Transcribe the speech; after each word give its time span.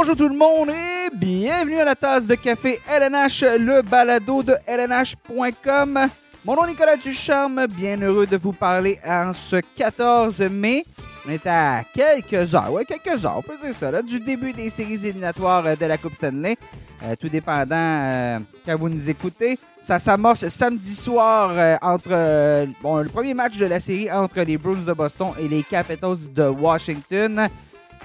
Bonjour 0.00 0.16
tout 0.16 0.30
le 0.30 0.34
monde 0.34 0.70
et 0.70 1.14
bienvenue 1.14 1.78
à 1.78 1.84
la 1.84 1.94
tasse 1.94 2.26
de 2.26 2.34
café 2.34 2.80
LNH, 2.88 3.44
le 3.58 3.82
balado 3.82 4.42
de 4.42 4.54
LNH.com. 4.66 6.08
Mon 6.42 6.56
nom 6.56 6.64
est 6.64 6.68
Nicolas 6.68 6.96
Ducharme, 6.96 7.66
bien 7.66 8.00
heureux 8.00 8.26
de 8.26 8.38
vous 8.38 8.54
parler 8.54 8.98
en 9.06 9.34
ce 9.34 9.56
14 9.56 10.40
mai. 10.50 10.86
On 11.26 11.30
est 11.30 11.46
à 11.46 11.82
quelques 11.92 12.54
heures, 12.54 12.72
ouais, 12.72 12.86
quelques 12.86 13.26
heures, 13.26 13.36
on 13.36 13.42
peut 13.42 13.58
dire 13.62 13.74
ça, 13.74 13.90
là, 13.90 14.00
du 14.00 14.20
début 14.20 14.54
des 14.54 14.70
séries 14.70 15.06
éliminatoires 15.06 15.66
euh, 15.66 15.76
de 15.76 15.84
la 15.84 15.98
Coupe 15.98 16.14
Stanley. 16.14 16.56
Euh, 17.02 17.14
tout 17.20 17.28
dépendant 17.28 17.76
euh, 17.76 18.38
quand 18.64 18.78
vous 18.78 18.88
nous 18.88 19.10
écoutez. 19.10 19.58
Ça 19.82 19.98
s'amorce 19.98 20.48
samedi 20.48 20.94
soir 20.94 21.78
entre 21.82 22.10
le 22.10 23.08
premier 23.08 23.34
match 23.34 23.58
de 23.58 23.66
la 23.66 23.80
série 23.80 24.10
entre 24.10 24.40
les 24.40 24.56
Bruins 24.56 24.82
de 24.86 24.92
Boston 24.94 25.32
et 25.38 25.46
les 25.48 25.62
Capitals 25.62 26.32
de 26.34 26.44
Washington. 26.44 27.48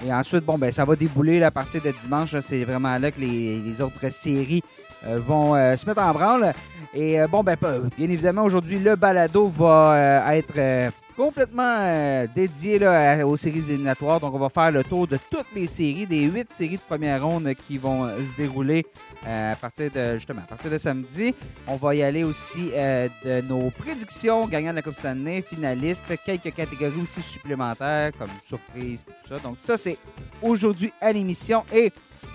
Et 0.04 0.12
ensuite, 0.12 0.44
bon, 0.44 0.58
ben, 0.58 0.70
ça 0.70 0.84
va 0.84 0.94
débouler 0.94 1.38
là, 1.38 1.46
à 1.46 1.50
partir 1.50 1.82
de 1.82 1.92
dimanche. 2.02 2.38
C'est 2.40 2.64
vraiment 2.64 2.98
là 2.98 3.10
que 3.10 3.20
les, 3.20 3.80
autres 3.80 4.10
séries 4.10 4.62
euh, 5.06 5.18
vont 5.18 5.54
euh, 5.54 5.76
se 5.76 5.86
mettre 5.86 6.02
en 6.02 6.12
branle. 6.12 6.52
Et 6.94 7.20
euh, 7.20 7.26
bon, 7.26 7.42
ben, 7.42 7.56
bien 7.96 8.10
évidemment, 8.10 8.42
aujourd'hui, 8.42 8.78
le 8.78 8.96
balado 8.96 9.48
va 9.48 10.34
être 10.34 10.92
complètement 11.16 12.26
dédié 12.34 12.78
là, 12.78 13.26
aux 13.26 13.36
séries 13.36 13.70
éliminatoires. 13.70 14.20
Donc, 14.20 14.34
on 14.34 14.38
va 14.38 14.50
faire 14.50 14.70
le 14.70 14.84
tour 14.84 15.06
de 15.06 15.18
toutes 15.30 15.46
les 15.54 15.66
séries, 15.66 16.06
des 16.06 16.24
huit 16.24 16.50
séries 16.50 16.76
de 16.76 16.82
première 16.82 17.24
ronde 17.24 17.50
qui 17.66 17.78
vont 17.78 18.06
se 18.06 18.36
dérouler 18.36 18.84
euh, 19.26 19.52
à 19.52 19.56
partir 19.56 19.90
de 19.90 20.14
justement 20.14 20.42
à 20.42 20.46
partir 20.46 20.70
de 20.70 20.78
samedi. 20.78 21.34
On 21.66 21.76
va 21.76 21.94
y 21.94 22.02
aller 22.02 22.24
aussi 22.24 22.70
euh, 22.74 23.08
de 23.24 23.40
nos 23.40 23.70
prédictions 23.70 24.46
gagnants 24.46 24.70
de 24.70 24.76
la 24.76 24.82
Coupe 24.82 24.94
Stanley, 24.94 25.42
finalistes, 25.42 26.04
quelques 26.24 26.54
catégories 26.54 27.00
aussi 27.00 27.22
supplémentaires 27.22 28.12
comme 28.18 28.30
surprise 28.44 29.04
et 29.08 29.12
tout 29.22 29.34
ça. 29.34 29.38
Donc, 29.40 29.58
ça, 29.58 29.76
c'est 29.76 29.98
aujourd'hui 30.42 30.92
à 31.00 31.12
l'émission. 31.12 31.64
Et 31.72 31.92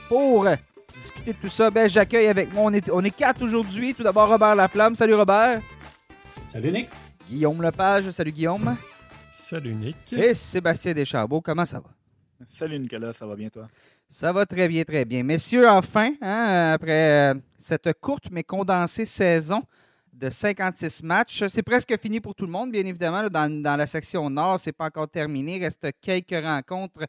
pour 0.08 0.48
discuter 0.94 1.34
de 1.34 1.38
tout 1.38 1.50
ça, 1.50 1.70
ben, 1.70 1.90
j'accueille 1.90 2.28
avec 2.28 2.54
moi, 2.54 2.64
on 2.66 2.74
est, 2.74 2.90
on 2.92 3.04
est 3.04 3.16
quatre 3.16 3.42
aujourd'hui. 3.42 3.94
Tout 3.94 4.04
d'abord, 4.04 4.30
Robert 4.30 4.56
Laflamme. 4.56 4.96
Salut 4.96 5.16
Robert. 5.16 5.62
Salut 6.48 6.72
Nick. 6.72 6.90
Guillaume 7.30 7.62
Lepage. 7.62 8.10
Salut 8.10 8.32
Guillaume. 8.32 8.76
Salut 9.30 9.74
Nick. 9.74 10.12
Et 10.12 10.34
Sébastien 10.34 10.94
Deschambault. 10.94 11.42
Comment 11.42 11.66
ça 11.66 11.80
va? 11.80 11.90
Salut 12.48 12.80
Nicolas, 12.80 13.14
ça 13.14 13.26
va 13.26 13.36
bien 13.36 13.50
toi? 13.50 13.68
Ça 14.14 14.34
va 14.34 14.46
très 14.46 14.68
bien, 14.68 14.84
très 14.84 15.06
bien. 15.06 15.24
Messieurs, 15.24 15.70
enfin, 15.70 16.12
hein, 16.22 16.74
après 16.74 17.32
euh, 17.32 17.40
cette 17.58 17.94
courte 18.02 18.26
mais 18.30 18.44
condensée 18.44 19.06
saison 19.06 19.64
de 20.12 20.30
56 20.30 21.02
matchs, 21.04 21.46
c'est 21.48 21.64
presque 21.64 21.98
fini 21.98 22.20
pour 22.20 22.36
tout 22.36 22.46
le 22.46 22.52
monde, 22.52 22.72
bien 22.74 22.86
évidemment. 22.86 23.30
dans, 23.30 23.78
la 23.78 23.88
section 23.88 24.30
nord, 24.30 24.60
c'est 24.60 24.74
pas 24.74 24.88
encore 24.88 25.08
terminé. 25.08 25.56
Il 25.56 25.64
reste 25.64 25.88
quelques 26.02 26.46
rencontres 26.46 27.06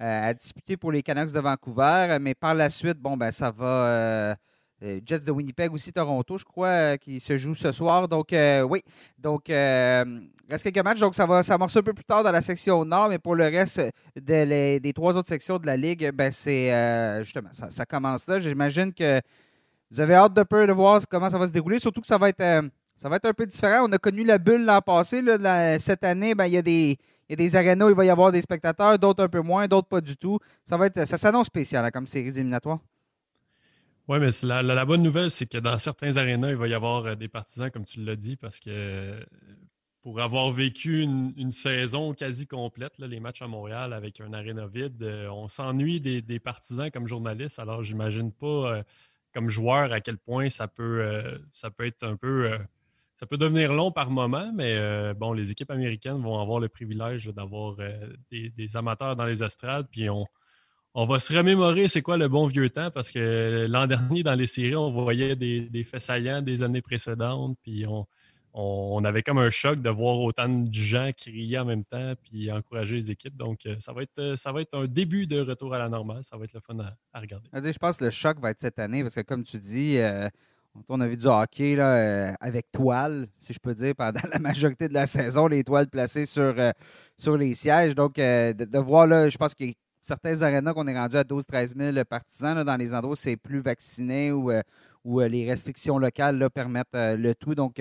euh, 0.00 0.28
à 0.28 0.32
disputer 0.32 0.76
pour 0.76 0.92
les 0.92 1.02
Canucks 1.02 1.32
de 1.32 1.40
Vancouver, 1.40 2.18
mais 2.20 2.36
par 2.36 2.54
la 2.54 2.70
suite, 2.70 2.98
bon, 2.98 3.16
ben, 3.16 3.32
ça 3.32 3.50
va. 3.50 3.66
euh, 3.66 4.34
Jets 5.04 5.20
de 5.20 5.30
Winnipeg 5.30 5.72
aussi, 5.72 5.92
Toronto, 5.92 6.38
je 6.38 6.44
crois, 6.44 6.68
euh, 6.68 6.96
qui 6.96 7.20
se 7.20 7.36
joue 7.36 7.54
ce 7.54 7.72
soir. 7.72 8.08
Donc, 8.08 8.32
euh, 8.32 8.62
oui. 8.62 8.82
Donc, 9.18 9.48
euh, 9.48 10.04
reste 10.50 10.64
quelques 10.64 10.84
matchs. 10.84 11.00
Donc, 11.00 11.14
ça 11.14 11.26
va 11.26 11.42
s'amorcer 11.42 11.78
un 11.78 11.82
peu 11.82 11.94
plus 11.94 12.04
tard 12.04 12.22
dans 12.22 12.32
la 12.32 12.40
section 12.40 12.84
nord, 12.84 13.08
mais 13.08 13.18
pour 13.18 13.34
le 13.34 13.44
reste 13.44 13.82
des 14.16 14.92
trois 14.94 15.16
autres 15.16 15.28
sections 15.28 15.58
de 15.58 15.66
la 15.66 15.76
Ligue, 15.76 16.10
ben, 16.12 16.30
c'est 16.30 16.72
euh, 16.72 17.22
justement, 17.22 17.50
ça, 17.52 17.86
commence 17.86 18.26
là. 18.26 18.38
J'imagine 18.38 18.92
que 18.92 19.20
vous 19.90 20.00
avez 20.00 20.14
hâte 20.14 20.34
de 20.34 20.42
peu 20.42 20.66
de 20.66 20.72
voir 20.72 21.00
comment 21.08 21.30
ça 21.30 21.38
va 21.38 21.46
se 21.46 21.52
dérouler, 21.52 21.78
surtout 21.78 22.00
que 22.00 22.06
ça 22.06 22.18
va 22.18 22.28
être, 22.28 22.40
euh, 22.40 22.62
ça 22.96 23.08
va 23.08 23.16
être 23.16 23.26
un 23.26 23.32
peu 23.32 23.46
différent. 23.46 23.86
On 23.88 23.92
a 23.92 23.98
connu 23.98 24.24
la 24.24 24.38
bulle 24.38 24.64
l'an 24.64 24.80
passé. 24.80 25.22
cette 25.78 26.04
année, 26.04 26.34
ben, 26.34 26.46
il 26.46 26.54
y 26.54 26.58
a 26.58 26.62
des. 26.62 26.96
Il 27.26 27.36
des 27.36 27.56
où 27.56 27.88
il 27.88 27.94
va 27.94 28.04
y 28.04 28.10
avoir 28.10 28.30
des 28.30 28.42
spectateurs, 28.42 28.98
d'autres 28.98 29.24
un 29.24 29.28
peu 29.28 29.40
moins, 29.40 29.66
d'autres 29.66 29.88
pas 29.88 30.02
du 30.02 30.14
tout. 30.14 30.38
Ça 30.62 30.76
va 30.76 30.86
être, 30.86 31.06
ça 31.06 31.16
s'annonce 31.16 31.46
spécial 31.46 31.82
hein, 31.82 31.90
comme 31.90 32.06
séries 32.06 32.28
éliminatoires. 32.28 32.80
Oui, 34.06 34.18
mais 34.20 34.28
la, 34.42 34.62
la- 34.62 34.84
bonne 34.84 35.02
nouvelle, 35.02 35.30
c'est 35.30 35.46
que 35.46 35.56
dans 35.56 35.78
certains 35.78 36.18
arénas, 36.18 36.50
il 36.50 36.56
va 36.56 36.68
y 36.68 36.74
avoir 36.74 37.06
euh, 37.06 37.14
des 37.14 37.28
partisans, 37.28 37.70
comme 37.70 37.86
tu 37.86 38.04
l'as 38.04 38.16
dit, 38.16 38.36
parce 38.36 38.60
que 38.60 38.68
euh, 38.68 39.24
pour 40.02 40.20
avoir 40.20 40.52
vécu 40.52 41.00
une, 41.00 41.50
saison 41.50 42.12
quasi 42.12 42.46
complète, 42.46 42.92
les 42.98 43.18
matchs 43.18 43.40
à 43.40 43.46
Montréal 43.46 43.94
avec 43.94 44.20
un 44.20 44.34
aréna 44.34 44.66
vide, 44.66 45.02
euh, 45.02 45.28
on 45.30 45.48
s'ennuie 45.48 46.00
des, 46.02 46.20
des 46.20 46.38
partisans 46.38 46.90
comme 46.90 47.06
journaliste. 47.06 47.58
Alors, 47.58 47.82
j'imagine 47.82 48.30
pas 48.30 48.82
comme 49.32 49.48
joueur 49.48 49.90
à 49.92 50.00
quel 50.02 50.18
point 50.18 50.50
ça 50.50 50.68
peut, 50.68 51.40
ça 51.50 51.70
peut 51.70 51.86
être 51.86 52.04
un 52.04 52.16
peu. 52.16 52.56
ça 53.16 53.26
peut 53.26 53.38
devenir 53.38 53.72
long 53.72 53.90
par 53.90 54.10
moment, 54.10 54.52
mais 54.54 55.14
bon, 55.14 55.32
les 55.32 55.50
équipes 55.50 55.70
américaines 55.70 56.20
vont 56.22 56.38
avoir 56.38 56.60
le 56.60 56.68
privilège 56.68 57.26
d'avoir 57.28 57.76
des, 58.30 58.50
des 58.50 58.76
amateurs 58.76 59.16
dans 59.16 59.26
les 59.26 59.42
estrades, 59.42 59.88
puis 59.90 60.08
on, 60.10 60.26
on 60.94 61.06
va 61.06 61.18
se 61.18 61.36
remémorer 61.36 61.88
c'est 61.88 62.02
quoi 62.02 62.16
le 62.16 62.28
bon 62.28 62.46
vieux 62.46 62.70
temps 62.70 62.90
parce 62.90 63.10
que 63.10 63.66
l'an 63.68 63.86
dernier, 63.86 64.22
dans 64.22 64.34
les 64.34 64.46
séries, 64.46 64.76
on 64.76 64.92
voyait 64.92 65.34
des, 65.34 65.68
des 65.68 65.84
faits 65.84 66.00
saillants 66.00 66.40
des 66.40 66.62
années 66.62 66.82
précédentes, 66.82 67.58
puis 67.62 67.84
on, 67.86 69.04
avait 69.04 69.22
comme 69.22 69.38
un 69.38 69.50
choc 69.50 69.80
de 69.80 69.90
voir 69.90 70.20
autant 70.20 70.48
de 70.48 70.72
gens 70.72 71.10
crier 71.16 71.58
en 71.58 71.64
même 71.64 71.84
temps 71.84 72.14
puis 72.22 72.50
encourager 72.52 72.94
les 72.94 73.10
équipes. 73.10 73.36
Donc, 73.36 73.66
euh, 73.66 73.74
ça 73.80 73.92
va 73.92 74.02
être, 74.02 74.18
euh, 74.20 74.36
ça 74.36 74.52
va 74.52 74.60
être 74.60 74.78
un 74.78 74.86
début 74.86 75.26
de 75.26 75.40
retour 75.40 75.74
à 75.74 75.78
la 75.78 75.88
normale. 75.88 76.22
Ça 76.22 76.36
va 76.36 76.44
être 76.44 76.54
le 76.54 76.60
fun 76.60 76.76
à, 76.78 77.20
regarder. 77.20 77.48
Dire, 77.60 77.72
Je 77.72 77.78
pense 77.78 77.96
que 77.98 78.04
le 78.04 78.10
choc 78.10 78.38
va 78.40 78.50
être 78.50 78.60
cette 78.60 78.78
année 78.78 79.02
parce 79.02 79.16
que, 79.16 79.22
comme 79.22 79.42
tu 79.42 79.58
dis, 79.58 79.98
euh, 79.98 80.28
on 80.88 81.00
a 81.00 81.08
vu 81.08 81.16
du 81.16 81.26
hockey 81.26 81.78
avec 82.40 82.70
toile, 82.70 83.26
si 83.38 83.52
je 83.52 83.58
peux 83.58 83.74
dire, 83.74 83.94
pendant 83.96 84.20
la 84.32 84.38
majorité 84.38 84.88
de 84.88 84.94
la 84.94 85.06
saison, 85.06 85.48
les 85.48 85.64
toiles 85.64 85.88
placées 85.88 86.26
sur, 86.26 86.54
les 87.36 87.54
sièges. 87.54 87.96
Donc, 87.96 88.14
de, 88.16 88.64
de 88.64 88.78
voir, 88.78 89.08
là, 89.08 89.28
je 89.28 89.36
pense 89.36 89.54
qu'il 89.54 89.66
y 89.66 89.70
a 89.70 89.72
certains 90.04 90.42
arénas 90.42 90.74
qu'on 90.74 90.86
est 90.86 90.96
rendu 90.96 91.16
à 91.16 91.22
12-13 91.22 91.92
000 91.94 92.04
partisans 92.04 92.62
dans 92.62 92.76
les 92.76 92.94
endroits 92.94 93.12
où 93.12 93.16
c'est 93.16 93.36
plus 93.36 93.60
vacciné 93.60 94.32
ou 94.32 94.50
euh, 94.50 94.60
où 95.02 95.20
euh, 95.20 95.28
les 95.28 95.48
restrictions 95.48 95.98
locales 95.98 96.48
permettent 96.50 96.94
euh, 96.94 97.16
le 97.16 97.34
tout. 97.34 97.54
Donc, 97.54 97.80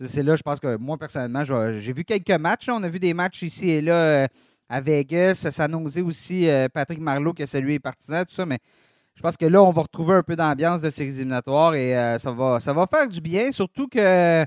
c'est 0.00 0.22
là, 0.22 0.36
je 0.36 0.42
pense 0.42 0.60
que 0.60 0.76
moi, 0.76 0.96
personnellement, 0.96 1.42
j'ai 1.42 1.92
vu 1.92 2.04
quelques 2.04 2.30
matchs. 2.30 2.68
On 2.68 2.82
a 2.84 2.88
vu 2.88 3.00
des 3.00 3.14
matchs 3.14 3.42
ici 3.42 3.70
et 3.70 3.82
là 3.82 4.28
à 4.68 4.80
Vegas. 4.80 5.48
Ça 5.50 5.64
annonçait 5.64 6.02
aussi 6.02 6.48
Patrick 6.72 7.00
Marleau 7.00 7.32
qui 7.32 7.42
a 7.42 7.46
salué 7.48 7.72
les 7.72 7.78
partisans, 7.80 8.24
tout 8.24 8.34
ça, 8.34 8.46
mais 8.46 8.58
je 9.16 9.22
pense 9.22 9.36
que 9.36 9.46
là, 9.46 9.60
on 9.60 9.72
va 9.72 9.82
retrouver 9.82 10.14
un 10.14 10.22
peu 10.22 10.36
d'ambiance 10.36 10.80
de 10.80 10.90
séries 10.90 11.16
éliminatoires 11.16 11.74
et 11.74 12.16
ça, 12.20 12.30
va, 12.30 12.60
ça 12.60 12.72
va 12.72 12.86
faire 12.86 13.08
du 13.08 13.20
bien, 13.20 13.50
surtout 13.50 13.88
que 13.88 14.46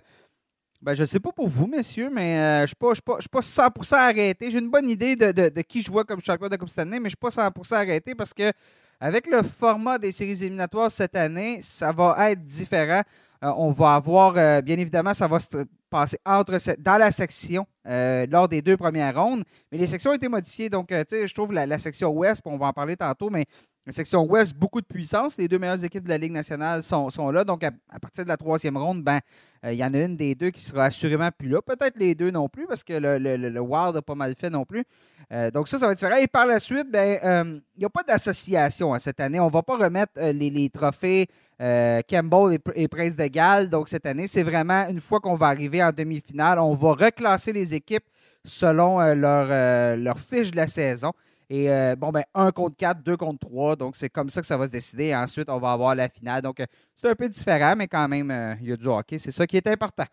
ben, 0.82 0.94
je 0.96 1.02
ne 1.02 1.06
sais 1.06 1.20
pas 1.20 1.32
pour 1.32 1.48
vous, 1.48 1.68
messieurs, 1.68 2.10
mais 2.12 2.38
euh, 2.40 2.58
je 2.60 2.62
ne 2.64 2.68
suis 2.68 2.76
pas, 2.76 2.90
je 2.90 2.94
suis 2.96 3.02
pas- 3.04 3.16
je 3.18 3.22
suis 3.22 3.30
pas 3.30 3.42
100% 3.42 3.96
arrêté. 3.98 4.50
J'ai 4.50 4.60
une 4.60 4.70
bonne 4.72 4.90
idée 4.90 5.16
de, 5.16 5.32
de- 5.32 5.62
qui 5.62 5.82
je 5.82 5.92
vois 5.92 6.04
comme 6.06 6.20
champion 6.22 6.48
de 6.50 6.56
Coupe 6.56 6.70
cette 6.70 6.80
année, 6.80 7.00
mais 7.00 7.10
je 7.10 7.16
ne 7.16 7.18
suis 7.18 7.18
pas 7.18 7.30
100% 7.30 7.76
arrêté 7.76 8.16
parce 8.16 8.34
que 8.34 8.52
avec 9.00 9.28
le 9.28 9.44
format 9.44 9.98
des 10.00 10.12
séries 10.12 10.32
éliminatoires 10.44 10.90
cette 10.92 11.16
année, 11.16 11.60
ça 11.62 11.92
va 11.92 12.32
être 12.32 12.44
différent. 12.46 13.02
Euh, 13.44 13.52
on 13.58 13.72
va 13.72 13.96
avoir, 13.96 14.36
euh, 14.38 14.62
bien 14.62 14.78
évidemment, 14.78 15.14
ça 15.14 15.28
va 15.28 15.40
se 15.40 15.66
passer 15.90 16.18
entre 16.26 16.58
dans 16.80 16.98
la 16.98 17.12
section 17.12 17.66
lors 17.86 18.48
des 18.48 18.62
deux 18.62 18.78
premières 18.78 19.16
rondes, 19.16 19.44
mais 19.72 19.78
les 19.78 19.88
sections 19.88 20.12
ont 20.12 20.14
été 20.14 20.28
modifiées. 20.30 20.70
Donc, 20.70 20.88
je 20.92 21.34
trouve 21.34 21.52
la, 21.52 21.66
la 21.66 21.78
section 21.80 22.10
ouest, 22.12 22.42
on 22.46 22.58
va 22.58 22.68
en 22.68 22.74
parler 22.74 22.96
tantôt, 22.96 23.30
mais 23.30 23.46
la 23.86 23.92
section 23.92 24.24
ouest, 24.26 24.56
beaucoup 24.56 24.80
de 24.80 24.86
puissance. 24.86 25.38
Les 25.38 25.48
deux 25.48 25.58
meilleures 25.58 25.84
équipes 25.84 26.04
de 26.04 26.10
la 26.10 26.18
Ligue 26.20 26.34
nationale 26.34 26.84
sont, 26.84 27.10
sont 27.10 27.32
là. 27.32 27.44
Donc, 27.44 27.64
à, 27.64 27.72
partir 28.00 28.24
de 28.24 28.30
la 28.30 28.38
troisième 28.38 28.78
ronde, 28.78 29.04
ben, 29.04 29.20
euh, 29.66 29.74
il 29.74 29.80
y 29.80 29.84
en 29.84 29.92
a 29.94 30.00
une 30.06 30.16
des 30.16 30.36
deux 30.36 30.52
qui 30.52 30.62
sera 30.62 30.86
assurément 30.86 31.30
plus 31.36 31.50
là. 31.50 31.62
Peut-être 31.64 31.98
les 31.98 32.14
deux 32.14 32.30
non 32.30 32.48
plus, 32.48 32.68
parce 32.68 32.84
que 32.84 32.94
le, 32.94 33.18
le, 33.18 33.38
le- 33.38 33.60
Wild 33.60 33.96
a 33.98 34.02
pas 34.04 34.14
mal 34.14 34.36
fait 34.36 34.52
non 34.52 34.66
plus. 34.66 34.84
Euh, 35.32 35.50
donc, 35.50 35.68
ça, 35.68 35.80
ça 35.80 35.88
va 35.88 35.94
être 35.94 35.98
différent. 35.98 36.18
Et 36.18 36.28
par 36.28 36.46
la 36.46 36.60
suite, 36.60 36.92
ben, 36.92 37.20
euh, 37.24 37.60
il 37.76 37.80
n'y 37.80 37.86
a 37.86 37.90
pas 37.90 38.04
d'association 38.04 38.94
hein, 38.94 39.00
cette 39.00 39.20
année. 39.20 39.40
On 39.40 39.48
ne 39.48 39.52
va 39.52 39.64
pas 39.64 39.78
remettre 39.78 40.14
les, 40.16 40.52
les 40.52 40.70
trophées 40.70 41.28
Campbell 41.60 42.60
et, 42.76 42.84
et 42.84 42.88
Prince 42.88 43.16
de 43.16 43.26
Galles. 43.26 43.68
Donc, 43.68 43.88
cette 43.88 44.06
année, 44.06 44.28
c'est 44.28 44.44
vraiment 44.44 44.88
une 44.90 45.00
fois 45.00 45.20
qu'on 45.20 45.36
va 45.36 45.48
arriver 45.48 45.84
en 45.84 45.92
demi-finale, 45.92 46.60
on 46.60 46.74
va 46.74 46.94
reclasser 46.94 47.52
les 47.52 47.74
équipes 47.74 48.06
selon 48.44 49.00
leur, 49.16 49.98
leur 49.98 50.20
fiche 50.20 50.52
de 50.52 50.58
la 50.58 50.68
saison. 50.68 51.14
Et 51.54 51.70
euh, 51.70 51.98
bon, 51.98 52.12
ben, 52.12 52.24
1 52.34 52.52
contre 52.52 52.78
4, 52.78 53.04
2 53.04 53.18
contre 53.18 53.40
3. 53.40 53.76
Donc, 53.76 53.98
c'est 53.98 54.08
comme 54.08 54.30
ça 54.30 54.40
que 54.40 54.48
ça 54.48 54.56
va 54.56 54.68
se 54.68 54.72
décider. 54.72 55.14
Ensuite, 55.14 55.50
on 55.50 55.60
va 55.60 55.74
avoir 55.74 55.94
la 55.96 56.08
finale. 56.08 56.42
Donc, 56.42 56.62
euh, 56.62 56.66
c'est 56.96 57.10
un 57.10 57.16
peu 57.16 57.28
différent, 57.28 57.76
mais 57.78 57.90
quand 57.90 58.08
même, 58.08 58.32
euh, 58.32 58.56
il 58.62 58.70
y 58.70 58.72
a 58.72 58.78
du 58.78 58.88
hockey. 58.88 59.18
C'est 59.18 59.34
ça 59.34 59.46
qui 59.46 59.58
est 59.58 59.68
important. 59.68 60.06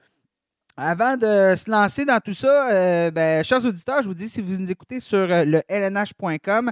Avant 0.76 1.16
de 1.16 1.54
se 1.54 1.70
lancer 1.70 2.04
dans 2.04 2.18
tout 2.18 2.34
ça, 2.34 3.10
ben, 3.10 3.42
chers 3.42 3.64
auditeurs, 3.64 4.00
je 4.00 4.08
vous 4.08 4.14
dis, 4.14 4.28
si 4.28 4.40
vous 4.40 4.58
nous 4.58 4.70
écoutez 4.70 5.00
sur 5.00 5.26
le 5.26 5.60
lnh.com, 5.68 6.70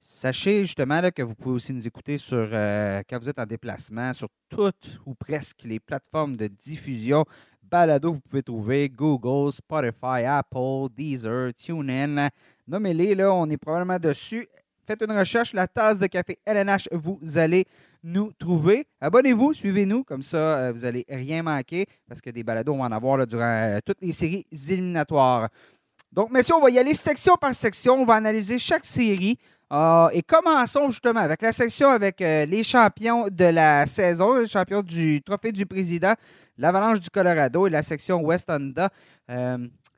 sachez 0.00 0.64
justement 0.64 1.00
là, 1.00 1.10
que 1.10 1.22
vous 1.22 1.34
pouvez 1.34 1.56
aussi 1.56 1.72
nous 1.72 1.84
écouter 1.84 2.18
sur, 2.18 2.48
quand 2.48 3.18
vous 3.20 3.28
êtes 3.28 3.40
en 3.40 3.46
déplacement 3.46 4.12
sur 4.12 4.28
toutes 4.48 5.00
ou 5.06 5.14
presque 5.16 5.64
les 5.64 5.80
plateformes 5.80 6.36
de 6.36 6.46
diffusion 6.46 7.24
balado 7.70 8.12
vous 8.12 8.20
pouvez 8.20 8.42
trouver 8.42 8.88
Google, 8.88 9.52
Spotify, 9.52 10.24
Apple, 10.26 10.88
Deezer, 10.96 11.52
TuneIn. 11.52 12.28
Nommez-les, 12.68 13.14
là, 13.14 13.32
on 13.32 13.48
est 13.48 13.56
probablement 13.56 13.98
dessus. 13.98 14.46
Faites 14.86 15.02
une 15.02 15.16
recherche, 15.16 15.54
la 15.54 15.66
tasse 15.66 15.98
de 15.98 16.06
café 16.06 16.38
LNH, 16.44 16.88
vous 16.92 17.18
allez 17.36 17.64
nous 18.02 18.30
trouver. 18.38 18.86
Abonnez-vous, 19.00 19.54
suivez-nous, 19.54 20.04
comme 20.04 20.22
ça, 20.22 20.36
euh, 20.36 20.72
vous 20.72 20.82
n'allez 20.82 21.04
rien 21.08 21.42
manquer, 21.42 21.86
parce 22.06 22.20
que 22.20 22.28
des 22.28 22.44
balados, 22.44 22.74
on 22.74 22.78
va 22.78 22.84
en 22.84 22.92
avoir 22.92 23.16
là, 23.16 23.24
durant 23.24 23.42
euh, 23.42 23.78
toutes 23.84 24.02
les 24.02 24.12
séries 24.12 24.46
éliminatoires. 24.70 25.48
Donc, 26.12 26.30
messieurs, 26.30 26.56
on 26.56 26.60
va 26.60 26.70
y 26.70 26.78
aller 26.78 26.94
section 26.94 27.36
par 27.36 27.54
section. 27.54 27.94
On 27.94 28.04
va 28.04 28.14
analyser 28.14 28.58
chaque 28.58 28.84
série 28.84 29.38
Ah, 29.70 30.08
et 30.14 30.22
commençons 30.22 30.88
justement 30.88 31.20
avec 31.20 31.42
la 31.42 31.52
section 31.52 31.90
avec 31.90 32.22
euh, 32.22 32.46
les 32.46 32.62
champions 32.62 33.28
de 33.30 33.44
la 33.44 33.86
saison, 33.86 34.38
les 34.38 34.46
champions 34.46 34.80
du 34.80 35.20
Trophée 35.22 35.52
du 35.52 35.66
Président, 35.66 36.14
l'Avalanche 36.56 37.00
du 37.00 37.10
Colorado 37.10 37.66
et 37.66 37.70
la 37.70 37.82
section 37.82 38.22
West 38.22 38.48
Honda. 38.50 38.88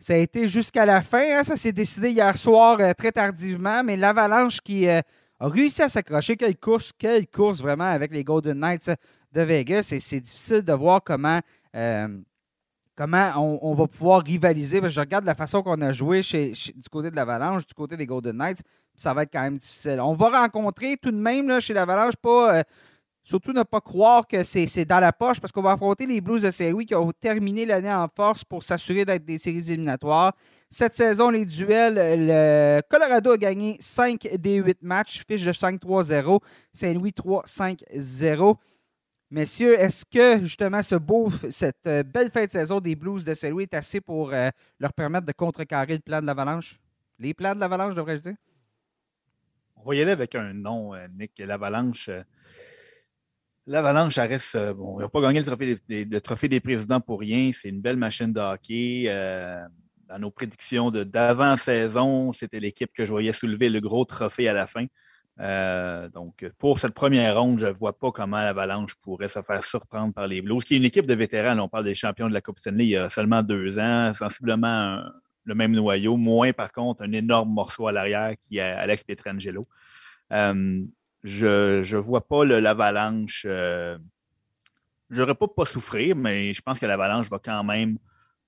Ça 0.00 0.14
a 0.14 0.16
été 0.16 0.48
jusqu'à 0.48 0.84
la 0.84 1.02
fin, 1.02 1.38
hein, 1.38 1.44
ça 1.44 1.54
s'est 1.54 1.72
décidé 1.72 2.10
hier 2.10 2.36
soir 2.36 2.78
euh, 2.80 2.92
très 2.94 3.12
tardivement, 3.12 3.84
mais 3.84 3.96
l'Avalanche 3.96 4.60
qui 4.60 4.88
a 4.88 5.02
réussi 5.38 5.82
à 5.82 5.88
s'accrocher. 5.88 6.36
Quelle 6.36 6.56
course, 6.56 6.90
quelle 6.96 7.28
course 7.28 7.60
vraiment 7.60 7.84
avec 7.84 8.12
les 8.12 8.24
Golden 8.24 8.58
Knights 8.58 8.90
de 9.32 9.42
Vegas. 9.42 9.90
Et 9.92 10.00
c'est 10.00 10.20
difficile 10.20 10.62
de 10.62 10.72
voir 10.72 11.02
comment 11.04 11.40
comment 13.00 13.32
on, 13.62 13.72
va 13.72 13.86
pouvoir 13.86 14.22
rivaliser. 14.22 14.80
je 14.86 15.00
regarde 15.00 15.24
la 15.24 15.34
façon 15.34 15.62
qu'on 15.62 15.80
a 15.80 15.90
joué 15.90 16.20
du 16.20 16.88
côté 16.90 17.10
de 17.10 17.16
l'Avalanche, 17.16 17.66
du 17.66 17.72
côté 17.72 17.96
des 17.96 18.04
Golden 18.04 18.36
Knights, 18.36 18.62
ça 18.94 19.14
va 19.14 19.22
être 19.22 19.32
quand 19.32 19.40
même 19.40 19.56
difficile. 19.56 20.00
On 20.02 20.12
va 20.12 20.28
rencontrer 20.42 20.98
tout 21.00 21.10
de 21.10 21.16
même 21.16 21.48
là, 21.48 21.60
chez 21.60 21.72
l'Avalanche, 21.72 22.16
pas, 22.16 22.58
euh, 22.58 22.62
surtout 23.22 23.52
ne 23.52 23.62
pas 23.62 23.80
croire 23.80 24.26
que 24.26 24.42
c'est 24.42 24.84
dans 24.84 25.00
la 25.00 25.12
poche, 25.12 25.40
parce 25.40 25.52
qu'on 25.52 25.62
va 25.62 25.72
affronter 25.72 26.06
les 26.06 26.20
Blues 26.20 26.42
de 26.42 26.50
Saint-Louis 26.50 26.86
qui 26.86 26.94
ont 26.94 27.12
terminé 27.12 27.66
l'année 27.66 27.92
en 27.92 28.08
force 28.08 28.44
pour 28.44 28.62
s'assurer 28.62 29.04
d'être 29.04 29.24
des 29.24 29.38
séries 29.38 29.70
éliminatoires. 29.70 30.32
Cette 30.72 30.94
saison, 30.94 31.30
les 31.30 31.44
duels, 31.44 31.94
le 31.96 32.80
Colorado 32.88 33.32
a 33.32 33.36
gagné 33.36 33.76
5 33.80 34.36
des 34.38 34.56
8 34.56 34.82
matchs, 34.82 35.24
fiche 35.26 35.44
de 35.44 35.52
5-3-0, 35.52 36.40
Saint-Louis 36.72 37.10
3-5-0. 37.10 38.56
Messieurs, 39.32 39.78
est-ce 39.78 40.04
que 40.04 40.44
justement 40.44 40.82
ce 40.82 40.96
beau, 40.96 41.30
cette 41.50 41.86
euh, 41.86 42.02
belle 42.02 42.30
fin 42.30 42.46
de 42.46 42.50
saison 42.50 42.80
des 42.80 42.96
Blues 42.96 43.24
de 43.24 43.32
Saint-Louis 43.34 43.62
est 43.64 43.74
assez 43.74 44.00
pour 44.00 44.32
euh, 44.32 44.48
leur 44.80 44.92
permettre 44.92 45.26
de 45.26 45.32
contrecarrer 45.32 45.94
le 45.94 46.00
plan 46.00 46.20
de 46.20 46.26
l'Avalanche? 46.26 46.80
Les 47.18 47.32
plans 47.32 47.54
de 47.54 47.60
l'Avalanche, 47.60 47.94
devrais-je 47.94 48.22
dire? 48.22 48.34
On 49.76 49.88
va 49.88 49.94
y 49.94 50.02
aller 50.02 50.10
avec 50.10 50.34
un 50.34 50.52
nom, 50.52 50.94
euh, 50.94 51.06
Nick. 51.16 51.32
L'Avalanche. 51.38 52.10
L'Avalanche, 53.66 54.14
ça 54.14 54.24
reste. 54.24 54.56
n'ont 54.56 55.08
pas 55.08 55.20
gagné 55.20 55.40
le 55.40 56.20
trophée 56.20 56.48
des, 56.48 56.60
présidents 56.60 57.00
pour 57.00 57.20
rien. 57.20 57.50
C'est 57.52 57.68
une 57.68 57.80
belle 57.80 57.96
machine 57.96 58.32
de 58.32 58.40
hockey. 58.40 59.04
dans 60.08 60.18
nos 60.18 60.30
prédictions 60.30 60.90
d'avant-saison, 60.90 62.32
c'était 62.32 62.60
l'équipe 62.60 62.92
que 62.92 63.04
je 63.04 63.10
voyais 63.10 63.32
soulever 63.32 63.68
le 63.68 63.80
gros 63.80 64.04
trophée 64.04 64.48
à 64.48 64.52
la 64.52 64.66
fin. 64.66 64.86
Euh, 65.40 66.08
donc, 66.10 66.44
pour 66.58 66.78
cette 66.78 66.92
première 66.92 67.40
ronde, 67.40 67.58
je 67.60 67.66
ne 67.66 67.72
vois 67.72 67.98
pas 67.98 68.12
comment 68.12 68.38
l'Avalanche 68.38 68.94
pourrait 68.96 69.28
se 69.28 69.40
faire 69.40 69.64
surprendre 69.64 70.12
par 70.12 70.26
les 70.26 70.42
Blues, 70.42 70.62
qui 70.64 70.74
est 70.74 70.76
une 70.76 70.84
équipe 70.84 71.06
de 71.06 71.14
vétérans. 71.14 71.58
on 71.58 71.68
parle 71.68 71.84
des 71.84 71.94
champions 71.94 72.28
de 72.28 72.34
la 72.34 72.42
Coupe 72.42 72.58
Stanley 72.58 72.84
il 72.84 72.90
y 72.90 72.96
a 72.96 73.08
seulement 73.08 73.42
deux 73.42 73.78
ans, 73.78 74.12
sensiblement 74.12 75.02
le 75.44 75.54
même 75.54 75.72
noyau, 75.72 76.16
moins 76.16 76.52
par 76.52 76.70
contre 76.70 77.02
un 77.02 77.12
énorme 77.12 77.50
morceau 77.50 77.86
à 77.86 77.92
l'arrière 77.92 78.34
qui 78.40 78.58
est 78.58 78.60
Alex 78.60 79.04
Pietrangelo. 79.04 79.66
Euh, 80.32 80.82
je 81.22 81.96
ne 81.96 82.00
vois 82.00 82.26
pas 82.26 82.44
l'Avalanche. 82.44 83.44
Euh, 83.48 83.98
je 85.10 85.20
n'aurais 85.20 85.34
pas 85.34 85.48
pas 85.48 85.66
souffrir, 85.66 86.16
mais 86.16 86.54
je 86.54 86.62
pense 86.62 86.78
que 86.78 86.86
l'Avalanche 86.86 87.28
va 87.28 87.38
quand 87.38 87.64
même 87.64 87.98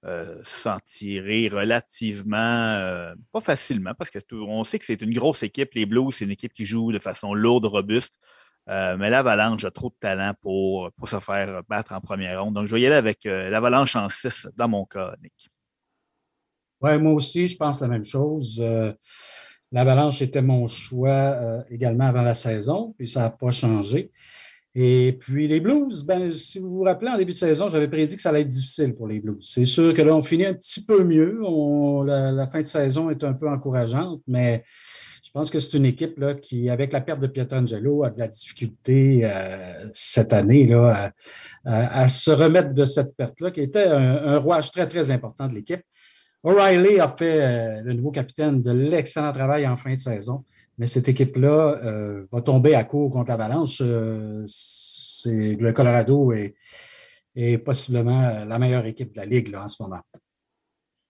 euh, 0.05 0.41
s'en 0.45 0.79
tirer 0.81 1.49
relativement, 1.49 2.37
euh, 2.37 3.15
pas 3.33 3.41
facilement, 3.41 3.93
parce 3.95 4.11
qu'on 4.11 4.65
sait 4.65 4.79
que 4.79 4.85
c'est 4.85 5.03
une 5.03 5.13
grosse 5.13 5.43
équipe. 5.43 5.75
Les 5.75 5.87
Blues, 5.87 6.15
c'est 6.15 6.25
une 6.25 6.31
équipe 6.31 6.53
qui 6.53 6.65
joue 6.65 6.93
de 6.93 6.99
façon 6.99 7.35
lourde, 7.35 7.67
robuste. 7.67 8.19
Mais 8.69 9.11
l'Avalanche 9.11 9.65
a 9.65 9.73
trop 9.73 9.89
de 9.89 9.97
talent 9.99 10.35
pour, 10.41 10.93
pour 10.93 11.09
se 11.09 11.19
faire 11.19 11.63
battre 11.69 11.93
en 11.95 12.01
première 12.01 12.45
ronde. 12.45 12.55
Donc, 12.55 12.67
je 12.67 12.75
vais 12.77 12.81
y 12.81 12.87
aller 12.87 12.95
avec 12.95 13.25
l'Avalanche 13.25 13.97
en 13.97 14.09
6 14.09 14.51
dans 14.55 14.69
mon 14.69 14.85
cas, 14.85 15.17
Nick. 15.21 15.51
Oui, 16.81 16.97
moi 16.99 17.13
aussi, 17.13 17.49
je 17.49 17.57
pense 17.57 17.81
la 17.81 17.89
même 17.89 18.05
chose. 18.05 18.63
L'Avalanche 19.73 20.23
était 20.23 20.43
mon 20.43 20.67
choix 20.67 21.65
également 21.71 22.05
avant 22.05 22.23
la 22.23 22.35
saison, 22.35 22.95
puis 22.97 23.09
ça 23.09 23.21
n'a 23.21 23.31
pas 23.31 23.51
changé. 23.51 24.11
Et 24.75 25.19
puis 25.21 25.49
les 25.49 25.61
Blues, 25.61 26.03
ben, 26.03 26.33
si 26.33 26.59
vous 26.59 26.71
vous 26.71 26.83
rappelez, 26.83 27.11
en 27.11 27.19
début 27.19 27.33
de 27.33 27.37
saison, 27.37 27.69
j'avais 27.69 27.89
prédit 27.89 28.17
que 28.17 28.23
ça 28.23 28.31
allait 28.31 28.41
être 28.41 28.49
difficile 28.49 28.95
pour 28.95 29.07
les 29.07 29.21
Blues. 29.21 29.47
C'est 29.47 29.67
sûr 29.67 29.93
que 29.93 30.01
là, 30.01 30.17
on 30.17 30.23
finit 30.23 30.47
un 30.47 30.55
petit 30.55 30.85
peu 30.85 31.05
mieux. 31.05 31.41
la, 32.07 32.47
fin 32.47 32.61
de 32.61 32.65
saison 32.65 33.11
est 33.11 33.23
un 33.23 33.35
peu 33.35 33.49
encourageante, 33.49 34.23
mais 34.27 34.63
je 35.23 35.31
pense 35.31 35.51
que 35.51 35.61
c'est 35.61 35.77
une 35.77 35.85
équipe 35.85 36.19
là, 36.19 36.35
qui, 36.35 36.71
avec 36.71 36.93
la 36.93 37.03
perte 37.03 37.21
de 37.21 37.27
Pietrangelo, 37.27 38.03
a 38.05 38.11
de 38.11 38.19
la 38.19 38.29
difficulté 38.29 39.21
euh, 39.25 39.89
cette 39.93 40.33
année 40.33 40.67
là, 40.67 41.13
à, 41.65 42.09
se 42.09 42.31
remettre 42.31 42.73
de 42.73 42.87
cette 42.87 43.15
perte-là, 43.15 43.51
qui 43.51 43.61
était 43.61 43.85
un, 43.85 44.39
rouage 44.39 44.71
très, 44.71 44.89
très 44.89 45.11
important 45.11 45.49
de 45.49 45.55
l'équipe. 45.55 45.83
O'Reilly 46.45 46.99
a 46.99 47.09
fait, 47.09 47.41
euh, 47.41 47.83
le 47.83 47.93
nouveau 47.93 48.11
capitaine, 48.11 48.63
de 48.63 48.73
l'excellent 48.73 49.33
travail 49.33 49.67
en 49.67 49.77
fin 49.77 49.95
de 49.95 49.99
saison. 49.99 50.45
Mais 50.79 50.87
cette 50.87 51.09
équipe-là 51.09 51.79
euh, 51.85 52.27
va 52.33 52.41
tomber 52.41 52.75
à 52.75 52.85
court 52.85 53.11
contre 53.11 53.31
l'Avalanche. 53.31 53.81
Euh, 53.83 54.45
le 55.25 55.71
Colorado 55.73 56.33
est, 56.33 56.55
possiblement 57.59 58.45
la 58.45 58.59
meilleure 58.59 58.85
équipe 58.87 59.13
de 59.13 59.19
la 59.19 59.27
Ligue 59.27 59.55
en 59.55 59.69
ce 59.69 59.83
moment. 59.83 60.01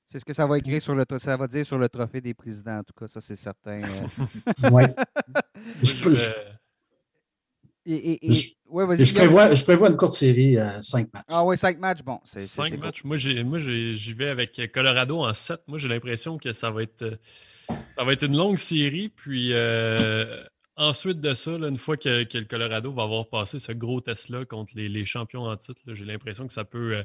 C'est 0.06 0.18
ce 0.18 0.24
que 0.24 0.34
ça 0.34 0.46
va 0.46 0.58
écrire 0.58 0.82
sur 0.82 0.94
le 0.94 1.06
ça 1.16 1.38
va 1.38 1.48
dire 1.48 1.64
sur 1.64 1.78
le 1.78 1.88
trophée 1.88 2.20
des 2.20 2.34
présidents, 2.34 2.78
en 2.78 2.82
tout 2.82 2.92
cas, 2.92 3.06
ça 3.08 3.22
c'est 3.22 3.36
certain. 3.36 3.80
oui. 4.70 4.82
je, 5.82 6.14
je, 7.86 8.52
prévois, 9.64 9.88
une 9.88 9.96
courte 9.96 10.12
série, 10.12 10.58
euh, 10.58 10.80
cinq 10.80 11.12
matchs. 11.12 11.24
Ah 11.28 11.44
oui, 11.44 11.56
cinq 11.56 11.78
matchs, 11.78 12.02
bon. 12.04 12.18
cinq 12.24 12.78
matchs. 12.78 13.04
Moi, 13.04 13.16
j'y 13.16 14.14
vais 14.14 14.28
avec 14.28 14.60
Colorado 14.72 15.20
en 15.20 15.34
sept. 15.34 15.60
Moi, 15.66 15.78
j'ai 15.78 15.88
l'impression 15.88 16.38
que 16.38 16.52
ça 16.52 16.70
va 16.70 16.82
être 16.82 17.18
ça 17.96 18.04
va 18.04 18.12
être 18.12 18.24
une 18.24 18.36
longue 18.36 18.58
série. 18.58 19.08
Puis 19.08 19.50
euh, 19.52 20.42
ensuite 20.76 21.20
de 21.20 21.34
ça, 21.34 21.52
une 21.52 21.76
fois 21.76 21.96
que, 21.96 22.08
le 22.08 22.44
Colorado 22.44 22.92
va 22.92 23.04
avoir 23.04 23.28
passé 23.28 23.58
ce 23.58 23.72
gros 23.72 24.00
test-là 24.00 24.44
contre 24.44 24.72
les, 24.76 25.04
champions 25.04 25.44
en 25.44 25.56
titre, 25.56 25.80
j'ai 25.86 26.04
l'impression 26.04 26.46
que 26.46 26.52
ça 26.52 26.64
peut. 26.64 26.96
Euh, 26.96 27.02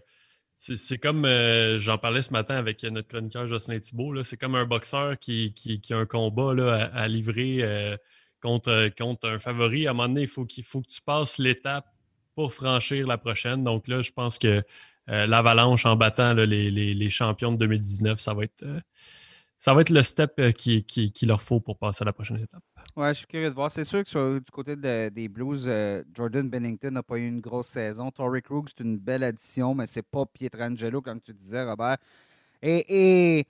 c'est 0.56 0.98
comme, 0.98 1.26
euh, 1.26 1.78
j'en 1.78 2.00
parlais 2.00 2.24
ce 2.24 2.34
matin 2.34 2.56
avec 2.56 2.82
notre 2.84 3.08
chroniqueur 3.08 3.46
Jocelyn 3.46 3.78
Thibault, 3.78 4.24
c'est 4.24 4.38
comme 4.38 4.56
un 4.56 4.66
boxeur 4.66 5.20
qui, 5.20 5.54
a 5.92 5.96
un 5.96 6.08
combat 6.08 6.90
à, 6.94 7.08
livrer 7.08 7.98
contre, 8.42 8.90
contre 8.98 9.30
un 9.30 9.40
favori. 9.40 9.88
À 9.88 9.92
un 9.92 9.94
moment 9.94 10.08
donné, 10.08 10.22
il 10.22 10.28
faut, 10.28 10.46
qu'il 10.46 10.64
faut 10.64 10.82
que 10.82 10.88
tu 10.88 11.02
passes 11.02 11.38
l'étape 11.38 11.86
pour 12.36 12.54
franchir 12.54 13.08
la 13.08 13.18
prochaine. 13.18 13.64
Donc 13.64 13.88
là, 13.88 14.02
je 14.02 14.12
pense 14.12 14.38
que 14.38 14.64
l'avalanche 15.08 15.86
en 15.86 15.96
battant 15.96 16.34
les, 16.34 16.70
les, 16.70 17.10
champions 17.10 17.52
de 17.54 17.58
2019, 17.58 18.20
ça 18.20 18.34
va 18.34 18.44
être 18.44 18.66
ça 19.58 19.74
va 19.74 19.82
être 19.82 19.90
le 19.90 20.04
step 20.04 20.34
euh, 20.40 20.52
qu'il 20.52 20.86
qui, 20.86 21.26
leur 21.26 21.42
faut 21.42 21.60
pour 21.60 21.78
passer 21.78 22.04
à 22.04 22.06
la 22.06 22.14
prochaine 22.14 22.38
étape. 22.38 22.62
Ouais, 22.96 23.10
je 23.10 23.20
suis 23.20 23.28
curieux 23.28 23.50
de 23.50 23.56
voir. 23.56 23.72
C'est 23.72 23.84
sûr 23.84 24.04
que 24.04 24.38
du 24.38 24.52
côté 24.52 24.76
des 24.76 25.28
Blues, 25.28 25.66
euh, 25.68 26.04
Jordan 26.16 26.48
Bennington 26.48 26.92
n'a 26.92 27.04
pas 27.04 27.18
eu 27.18 27.28
une 27.28 27.42
grosse 27.42 27.68
saison. 27.68 28.12
Torrey 28.12 28.42
Krug, 28.42 28.68
c'est 28.68 28.84
une 28.84 28.98
belle 28.98 29.24
addition, 29.24 29.74
mais 29.74 29.88
c'est 29.88 30.04
pas 30.04 30.26
Pietrangelo, 30.26 31.02
comme 31.02 31.20
tu 31.20 31.34
disais, 31.34 31.64
Robert. 31.64 31.98
Et, 32.62 33.46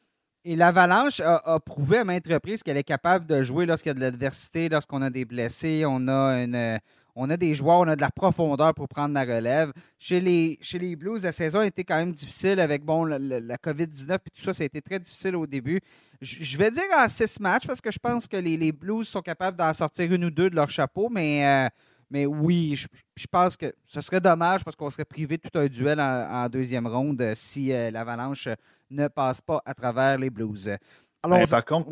l'Avalanche 0.55 1.19
a, 1.19 1.59
prouvé 1.59 1.97
à 1.97 2.03
maintes 2.03 2.27
reprises 2.27 2.63
qu'elle 2.63 2.77
est 2.77 2.83
capable 2.83 3.25
de 3.25 3.43
jouer 3.43 3.65
lorsqu'il 3.65 3.89
y 3.89 3.91
a 3.91 3.95
de 3.95 3.99
l'adversité, 3.99 4.69
lorsqu'on 4.69 5.01
a 5.01 5.09
des 5.09 5.25
blessés, 5.25 5.83
on 5.85 6.07
a 6.07 7.37
des 7.37 7.53
joueurs, 7.55 7.79
on 7.79 7.87
a 7.87 7.95
de 7.95 8.01
la 8.01 8.11
profondeur 8.11 8.73
pour 8.73 8.87
prendre 8.87 9.13
la 9.13 9.25
relève. 9.25 9.73
Chez 9.99 10.21
les, 10.21 10.95
Blues, 10.95 11.23
la 11.23 11.31
saison 11.31 11.59
a 11.59 11.65
été 11.65 11.83
quand 11.83 11.97
même 11.97 12.13
difficile 12.13 12.59
avec 12.59 12.83
la, 12.87 13.57
COVID-19 13.57 14.13
et 14.13 14.29
tout 14.33 14.43
ça. 14.43 14.53
Ça 14.53 14.63
a 14.63 14.65
été 14.65 14.81
très 14.81 14.99
difficile 14.99 15.35
au 15.35 15.45
début. 15.45 15.81
Je, 16.21 16.57
vais 16.57 16.71
dire 16.71 16.83
en 16.97 17.09
six 17.09 17.39
matchs 17.39 17.67
parce 17.67 17.81
que 17.81 17.91
je 17.91 17.99
pense 17.99 18.27
que 18.27 18.37
les, 18.37 18.71
Blues 18.71 19.07
sont 19.07 19.21
capables 19.21 19.57
d'en 19.57 19.73
sortir 19.73 20.11
une 20.13 20.25
ou 20.25 20.31
deux 20.31 20.49
de 20.49 20.55
leur 20.55 20.69
chapeau, 20.69 21.09
mais, 21.09 21.69
euh, 22.13 22.25
oui, 22.25 22.75
je, 22.75 23.27
pense 23.29 23.57
que 23.57 23.73
ce 23.85 23.99
serait 23.99 24.21
dommage 24.21 24.63
parce 24.63 24.75
qu'on 24.75 24.89
serait 24.89 25.05
privé 25.05 25.37
de 25.37 25.41
tout 25.41 25.59
un 25.59 25.67
duel 25.67 25.99
en, 25.99 26.47
deuxième 26.47 26.87
ronde 26.87 27.33
si 27.35 27.73
euh, 27.73 27.91
l'Avalanche 27.91 28.47
ne 28.89 29.07
passe 29.07 29.41
pas 29.41 29.61
à 29.65 29.73
travers 29.73 30.17
les 30.17 30.29
Blues. 30.29 30.77
Alors, 31.23 31.47
par 31.49 31.65
contre, 31.65 31.89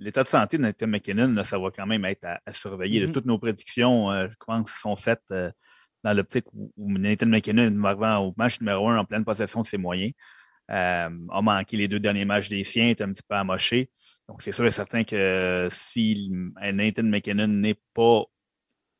l'état 0.00 0.22
de 0.22 0.28
santé 0.28 0.56
de 0.56 0.62
Nathan 0.62 0.88
McKinnon, 0.88 1.44
ça 1.44 1.58
va 1.58 1.70
quand 1.70 1.86
même 1.86 2.04
être 2.06 2.24
à, 2.24 2.52
surveiller. 2.52 3.06
Mm-hmm. 3.06 3.12
toutes 3.12 3.26
nos 3.26 3.38
prédictions, 3.38 4.10
euh, 4.10 4.26
je 4.28 4.36
pense, 4.44 4.70
sont 4.72 4.96
faites 4.96 5.22
euh, 5.30 5.50
dans 6.02 6.14
l'optique 6.14 6.46
où, 6.52 6.72
Nathan 6.98 7.26
McKinnon 7.26 7.72
va 7.80 7.90
arriver 7.90 8.26
au 8.26 8.34
match 8.36 8.60
numéro 8.60 8.88
un 8.88 8.98
en 8.98 9.04
pleine 9.04 9.24
possession 9.24 9.60
de 9.60 9.66
ses 9.66 9.78
moyens. 9.78 10.12
Euh, 10.70 11.10
a 11.30 11.42
manqué 11.42 11.76
les 11.76 11.88
deux 11.88 12.00
derniers 12.00 12.24
matchs 12.24 12.48
des 12.48 12.64
siens, 12.64 12.88
est 12.88 13.00
un 13.00 13.12
petit 13.12 13.24
peu 13.28 13.34
amoché. 13.34 13.90
Donc, 14.28 14.40
c'est 14.40 14.52
sûr 14.52 14.64
et 14.66 14.70
certain 14.70 15.04
que 15.04 15.68
si 15.70 16.32
Nathan 16.72 17.02
McKinnon 17.02 17.48
n'est 17.48 17.80
pas 17.92 18.22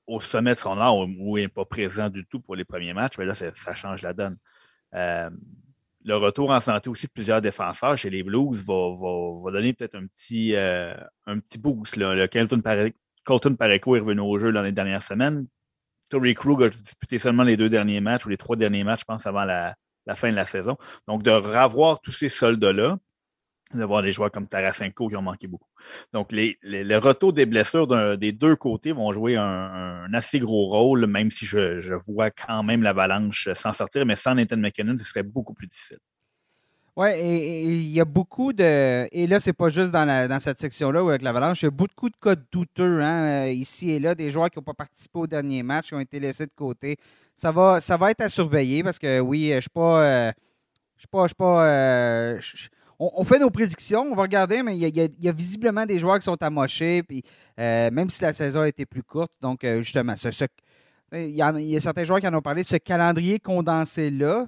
au 0.06 0.20
sommet 0.20 0.54
de 0.54 0.58
son 0.58 0.76
art 0.78 0.98
ou 0.98 1.38
n'est 1.38 1.48
pas 1.48 1.64
présent 1.64 2.10
du 2.10 2.26
tout 2.26 2.40
pour 2.40 2.56
les 2.56 2.64
premiers 2.64 2.92
matchs, 2.92 3.16
mais 3.18 3.24
ben 3.24 3.34
là, 3.40 3.52
ça, 3.54 3.74
change 3.74 4.02
la 4.02 4.12
donne 4.12 4.36
le 6.04 6.16
retour 6.16 6.50
en 6.50 6.60
santé 6.60 6.88
aussi 6.88 7.06
de 7.06 7.12
plusieurs 7.12 7.42
défenseurs 7.42 7.96
chez 7.96 8.10
les 8.10 8.22
Blues 8.22 8.64
va, 8.66 9.50
donner 9.52 9.72
peut-être 9.72 9.94
un 9.94 10.06
petit, 10.06 10.54
euh, 10.54 10.94
un 11.26 11.38
petit 11.38 11.58
boost. 11.58 11.96
Le 11.96 12.26
Colton, 13.24 13.54
Pareco 13.54 13.96
est 13.96 14.00
revenu 14.00 14.20
au 14.20 14.38
jeu 14.38 14.52
dans 14.52 14.62
les 14.62 14.72
dernières 14.72 15.02
semaines. 15.02 15.46
Tory 16.10 16.34
Krug 16.34 16.62
a 16.62 16.68
disputé 16.68 17.18
seulement 17.18 17.44
les 17.44 17.56
deux 17.56 17.68
derniers 17.68 18.00
matchs 18.00 18.26
ou 18.26 18.30
les 18.30 18.36
trois 18.36 18.56
derniers 18.56 18.82
matchs, 18.82 19.00
je 19.00 19.04
pense, 19.04 19.26
avant 19.26 19.44
la, 19.44 19.76
fin 20.14 20.30
de 20.30 20.36
la 20.36 20.46
saison. 20.46 20.76
Donc, 21.06 21.22
de 21.22 21.30
revoir 21.30 22.00
tous 22.00 22.12
ces 22.12 22.28
soldats-là, 22.28 22.98
de 23.74 23.84
voir 23.84 24.02
des 24.02 24.12
joueurs 24.12 24.30
comme 24.30 24.46
Tarasenko 24.46 25.08
qui 25.08 25.16
ont 25.16 25.22
manqué 25.22 25.46
beaucoup. 25.46 25.68
Donc, 26.12 26.32
les, 26.32 26.58
le 26.62 26.98
retour 26.98 27.32
des 27.32 27.46
blessures 27.46 27.86
des 28.16 28.32
deux 28.32 28.56
côtés 28.56 28.92
vont 28.92 29.12
jouer 29.12 29.36
un, 29.36 30.12
assez 30.12 30.38
gros 30.38 30.68
rôle, 30.68 31.06
même 31.06 31.30
si 31.30 31.46
je, 31.46 31.94
vois 32.10 32.30
quand 32.30 32.62
même 32.62 32.82
l'avalanche 32.82 33.48
s'en 33.54 33.72
sortir, 33.72 34.04
mais 34.06 34.16
sans 34.16 34.34
Nathan 34.34 34.56
McKinnon, 34.56 34.96
ce 34.98 35.04
serait 35.04 35.22
beaucoup 35.22 35.54
plus 35.54 35.66
difficile. 35.66 35.98
Oui, 36.96 37.08
et 37.10 37.62
il 37.62 37.90
y 37.92 38.00
a 38.00 38.04
beaucoup 38.04 38.52
de. 38.52 39.08
Et 39.12 39.26
là, 39.26 39.38
c'est 39.38 39.52
pas 39.52 39.70
juste 39.70 39.92
dans, 39.92 40.28
dans 40.28 40.38
cette 40.40 40.60
section-là 40.60 41.00
avec 41.08 41.22
l'Avalanche. 41.22 41.62
Il 41.62 41.66
y 41.66 41.68
a 41.68 41.70
beaucoup 41.70 42.10
de 42.10 42.16
cas 42.20 42.34
douteux 42.50 43.00
hein, 43.00 43.46
euh, 43.46 43.52
ici 43.52 43.92
et 43.92 44.00
là, 44.00 44.14
des 44.14 44.30
joueurs 44.30 44.50
qui 44.50 44.58
n'ont 44.58 44.64
pas 44.64 44.74
participé 44.74 45.20
au 45.20 45.26
dernier 45.26 45.62
match, 45.62 45.88
qui 45.88 45.94
ont 45.94 46.00
été 46.00 46.18
laissés 46.18 46.46
de 46.46 46.52
côté. 46.54 46.96
Ça 47.36 47.52
va, 47.52 47.80
ça 47.80 47.96
va 47.96 48.10
être 48.10 48.22
à 48.22 48.28
surveiller 48.28 48.82
parce 48.82 48.98
que 48.98 49.20
oui, 49.20 49.48
je 49.50 49.54
ne 49.54 49.60
suis 49.60 49.70
pas. 49.70 50.04
Euh, 50.04 50.32
je 50.96 51.02
suis 51.02 51.08
pas. 51.08 51.22
Je 51.22 51.28
suis 51.28 51.34
pas 51.36 51.66
euh, 51.66 52.40
on, 53.00 53.24
fait 53.24 53.38
nos 53.38 53.50
prédictions, 53.50 54.02
on 54.12 54.14
va 54.14 54.22
regarder, 54.22 54.62
mais 54.62 54.76
il 54.76 54.96
y, 55.22 55.28
a, 55.28 55.32
visiblement 55.32 55.86
des 55.86 55.98
joueurs 55.98 56.18
qui 56.18 56.24
sont 56.24 56.40
amochés, 56.42 57.02
puis, 57.02 57.22
même 57.56 58.10
si 58.10 58.22
la 58.22 58.32
saison 58.32 58.60
a 58.60 58.68
été 58.68 58.84
plus 58.84 59.02
courte. 59.02 59.32
Donc, 59.40 59.64
justement, 59.78 60.14
il, 61.12 61.30
y 61.30 61.42
a, 61.42 61.80
certains 61.80 62.04
joueurs 62.04 62.20
qui 62.20 62.28
en 62.28 62.34
ont 62.34 62.42
parlé. 62.42 62.62
Ce 62.62 62.76
calendrier 62.76 63.38
condensé-là, 63.38 64.46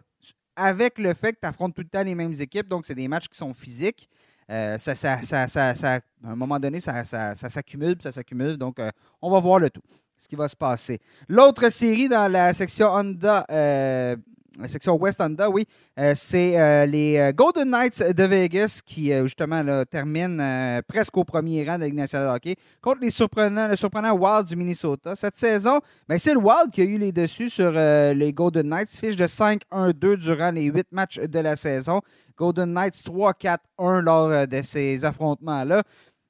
avec 0.55 0.99
le 0.99 1.15
fait 1.15 1.33
que 1.33 1.39
tu 1.43 1.49
affrontes 1.49 1.75
tout 1.75 1.83
le 1.83 1.89
temps 1.89 2.03
les 2.03 2.15
mêmes 2.15 2.35
équipes, 2.39 2.69
donc 2.69 2.85
c'est 2.85 2.95
des 2.95 3.09
matchs 3.09 3.29
qui 3.29 3.39
sont 3.39 3.53
physiques. 3.53 4.09
Euh, 4.51 4.77
ça, 4.77 4.93
à 4.93 6.01
un 6.25 6.37
moment 6.37 6.59
donné, 6.59 6.81
ça, 6.81 7.05
s'accumule, 7.35 7.97
ça 8.03 8.13
s'accumule. 8.13 8.59
Donc, 8.59 8.79
euh, 8.79 8.91
on 9.21 9.31
va 9.31 9.41
voir 9.41 9.59
le 9.59 9.71
tout, 9.71 9.83
ce 10.17 10.29
qui 10.29 10.37
va 10.37 10.49
se 10.49 10.57
passer. 10.57 10.99
L'autre 11.29 11.69
série 11.71 12.09
dans 12.09 12.31
la 12.31 12.53
section 12.53 12.89
Honda, 12.89 13.47
euh, 13.51 14.17
la 14.61 14.69
section 14.69 14.97
West 14.97 15.21
Honda, 15.21 15.49
oui, 15.49 15.65
euh, 15.99 16.13
c'est 16.17 16.61
euh, 16.61 16.87
les 16.87 17.19
euh, 17.19 17.33
Golden 17.33 17.71
Knights 17.71 18.03
de 18.03 18.25
Vegas 18.25 18.81
qui, 18.85 19.13
justement, 19.23 19.63
terminent 19.85 20.81
presque 20.87 21.17
au 21.17 21.25
premier 21.25 21.65
rang 21.65 21.79
de 21.79 21.87
la 21.87 22.35
hockey 22.35 22.57
contre 22.81 23.01
les 23.01 23.11
surprenants, 23.11 23.69
le 23.69 23.77
surprenant 23.77 24.13
Wild 24.13 24.47
du 24.47 24.57
Minnesota. 24.57 25.15
Cette 25.15 25.37
saison, 25.37 25.81
ben, 26.09 26.19
c'est 26.19 26.35
le 26.35 26.41
Wild 26.41 26.71
qui 26.73 26.83
a 26.83 26.85
eu 26.85 26.99
les 26.99 27.13
dessus 27.13 27.51
sur 27.51 27.73
les 27.73 28.33
Golden 28.33 28.69
Knights, 28.69 28.91
fiche 28.91 29.17
de 29.17 29.25
5-1-2 29.27 30.17
durant 30.17 30.51
les 30.51 30.65
huit 30.65 30.87
matchs 30.91 31.19
de 31.19 31.39
la 31.39 31.57
saison. 31.57 32.01
Golden 32.37 32.73
Knights 32.73 33.03
3-4-1 33.05 34.01
lors 34.01 34.47
de 34.47 34.63
ces 34.63 35.05
affrontements-là. 35.05 35.83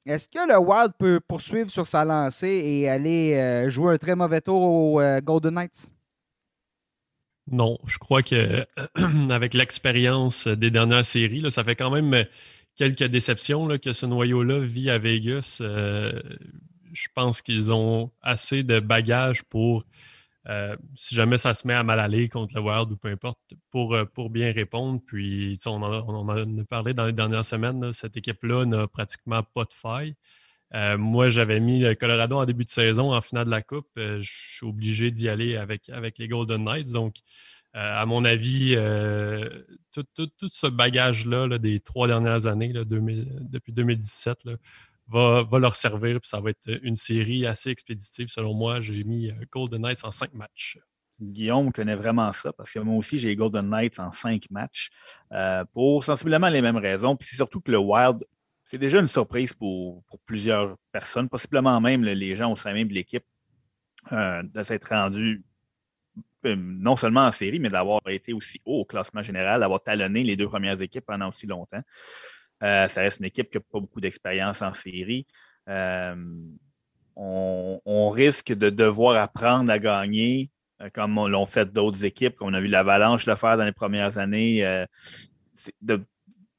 Est-ce 0.05 0.27
que 0.27 0.47
le 0.47 0.57
Wild 0.57 0.93
peut 0.97 1.19
poursuivre 1.25 1.69
sur 1.69 1.85
sa 1.85 2.03
lancée 2.03 2.61
et 2.65 2.89
aller 2.89 3.69
jouer 3.69 3.93
un 3.93 3.97
très 3.97 4.15
mauvais 4.15 4.41
tour 4.41 4.61
aux 4.61 5.01
Golden 5.21 5.55
Knights? 5.55 5.93
Non, 7.51 7.77
je 7.85 7.97
crois 7.97 8.23
que 8.23 8.65
avec 9.29 9.53
l'expérience 9.53 10.47
des 10.47 10.71
dernières 10.71 11.05
séries, 11.05 11.51
ça 11.51 11.63
fait 11.63 11.75
quand 11.75 11.91
même 11.91 12.25
quelques 12.75 13.03
déceptions 13.03 13.67
que 13.77 13.93
ce 13.93 14.05
noyau-là 14.05 14.59
vit 14.59 14.89
à 14.89 14.97
Vegas. 14.97 15.59
Euh, 15.61 16.19
je 16.93 17.07
pense 17.13 17.41
qu'ils 17.41 17.71
ont 17.71 18.11
assez 18.21 18.63
de 18.63 18.79
bagages 18.79 19.43
pour, 19.43 19.83
euh, 20.47 20.75
si 20.93 21.15
jamais 21.15 21.37
ça 21.37 21.53
se 21.53 21.67
met 21.67 21.73
à 21.73 21.83
mal 21.83 21.99
aller 21.99 22.29
contre 22.29 22.55
le 22.55 22.61
Wild 22.61 22.91
ou 22.91 22.97
peu 22.97 23.09
importe, 23.09 23.39
pour, 23.71 23.95
euh, 23.95 24.05
pour 24.05 24.29
bien 24.29 24.51
répondre. 24.51 25.01
Puis, 25.05 25.57
on 25.65 25.81
en, 25.81 26.29
a, 26.29 26.63
parlé 26.69 26.93
dans 26.93 27.05
les 27.05 27.13
dernières 27.13 27.45
semaines, 27.45 27.91
cette 27.93 28.17
équipe-là 28.17 28.65
n'a 28.65 28.87
pratiquement 28.87 29.43
pas 29.43 29.63
de 29.63 29.73
faille. 29.73 30.15
Euh, 30.75 30.97
moi, 30.97 31.29
j'avais 31.29 31.59
mis 31.59 31.79
le 31.79 31.93
Colorado 31.93 32.37
en 32.37 32.45
début 32.45 32.63
de 32.63 32.69
saison 32.69 33.13
en 33.13 33.21
finale 33.21 33.45
de 33.45 33.51
la 33.51 33.61
Coupe. 33.61 33.89
Euh, 33.97 34.21
je 34.21 34.31
suis 34.31 34.65
obligé 34.65 35.11
d'y 35.11 35.29
aller 35.29 35.55
avec, 35.55 35.89
avec 35.89 36.17
les 36.17 36.27
Golden 36.27 36.63
Knights. 36.63 36.91
Donc, 36.91 37.17
euh, 37.75 38.01
à 38.01 38.05
mon 38.05 38.25
avis, 38.25 38.75
tout, 39.91 40.05
ce 40.51 40.67
bagage-là 40.67 41.57
des 41.57 41.79
trois 41.79 42.07
dernières 42.07 42.45
années, 42.47 42.73
depuis 42.73 43.73
2017, 43.73 44.43
va, 45.07 45.45
leur 45.59 45.75
servir. 45.75 46.19
Puis 46.19 46.29
ça 46.29 46.39
va 46.39 46.49
être 46.51 46.79
une 46.81 46.95
série 46.95 47.45
assez 47.45 47.69
expéditive. 47.69 48.27
Selon 48.27 48.53
moi, 48.53 48.81
j'ai 48.81 49.03
mis 49.03 49.31
Golden 49.51 49.81
Knights 49.81 50.03
en 50.03 50.11
cinq 50.11 50.33
matchs. 50.33 50.77
Guillaume 51.21 51.71
connaît 51.71 51.95
vraiment 51.95 52.33
ça 52.33 52.51
parce 52.51 52.71
que 52.71 52.79
moi 52.79 52.95
aussi, 52.95 53.17
j'ai 53.17 53.35
Golden 53.35 53.69
Knights 53.69 53.99
en 53.99 54.11
cinq 54.11 54.49
matchs 54.49 54.89
pour 55.71 56.03
sensiblement 56.03 56.49
les 56.49 56.61
mêmes 56.61 56.77
raisons. 56.77 57.15
Puis 57.15 57.29
c'est 57.29 57.37
surtout 57.37 57.61
que 57.61 57.71
le 57.71 57.77
Wild 57.79 58.23
c'est 58.65 58.77
déjà 58.77 58.99
une 58.99 59.07
surprise 59.07 59.53
pour, 59.53 60.03
plusieurs 60.25 60.77
personnes, 60.91 61.29
possiblement 61.29 61.79
même 61.81 62.03
les 62.03 62.35
gens 62.35 62.51
au 62.51 62.55
sein 62.55 62.73
même 62.73 62.87
de 62.87 62.93
l'équipe, 62.93 63.25
euh, 64.11 64.43
de 64.43 64.63
s'être 64.63 64.89
rendu 64.89 65.43
euh, 66.45 66.55
non 66.57 66.97
seulement 66.97 67.25
en 67.25 67.31
série, 67.31 67.59
mais 67.59 67.69
d'avoir 67.69 68.01
été 68.07 68.33
aussi 68.33 68.61
haut 68.65 68.81
au 68.81 68.85
classement 68.85 69.21
général, 69.21 69.61
d'avoir 69.61 69.81
talonné 69.81 70.23
les 70.23 70.35
deux 70.35 70.47
premières 70.47 70.81
équipes 70.81 71.05
pendant 71.05 71.29
aussi 71.29 71.47
longtemps. 71.47 71.81
Euh, 72.63 72.87
ça 72.87 73.01
reste 73.01 73.19
une 73.19 73.25
équipe 73.25 73.49
qui 73.49 73.57
n'a 73.57 73.61
pas 73.61 73.79
beaucoup 73.79 74.01
d'expérience 74.01 74.61
en 74.61 74.73
série. 74.73 75.25
On, 77.15 78.09
risque 78.09 78.53
de 78.53 78.69
devoir 78.69 79.15
apprendre 79.17 79.71
à 79.71 79.79
gagner, 79.79 80.51
comme 80.93 81.15
l'ont 81.27 81.45
fait 81.45 81.71
d'autres 81.71 82.05
équipes, 82.05 82.35
comme 82.35 82.49
on 82.49 82.53
a 82.53 82.61
vu 82.61 82.67
l'Avalanche 82.67 83.25
le 83.25 83.35
faire 83.35 83.57
dans 83.57 83.65
les 83.65 83.71
premières 83.71 84.17
années, 84.17 84.85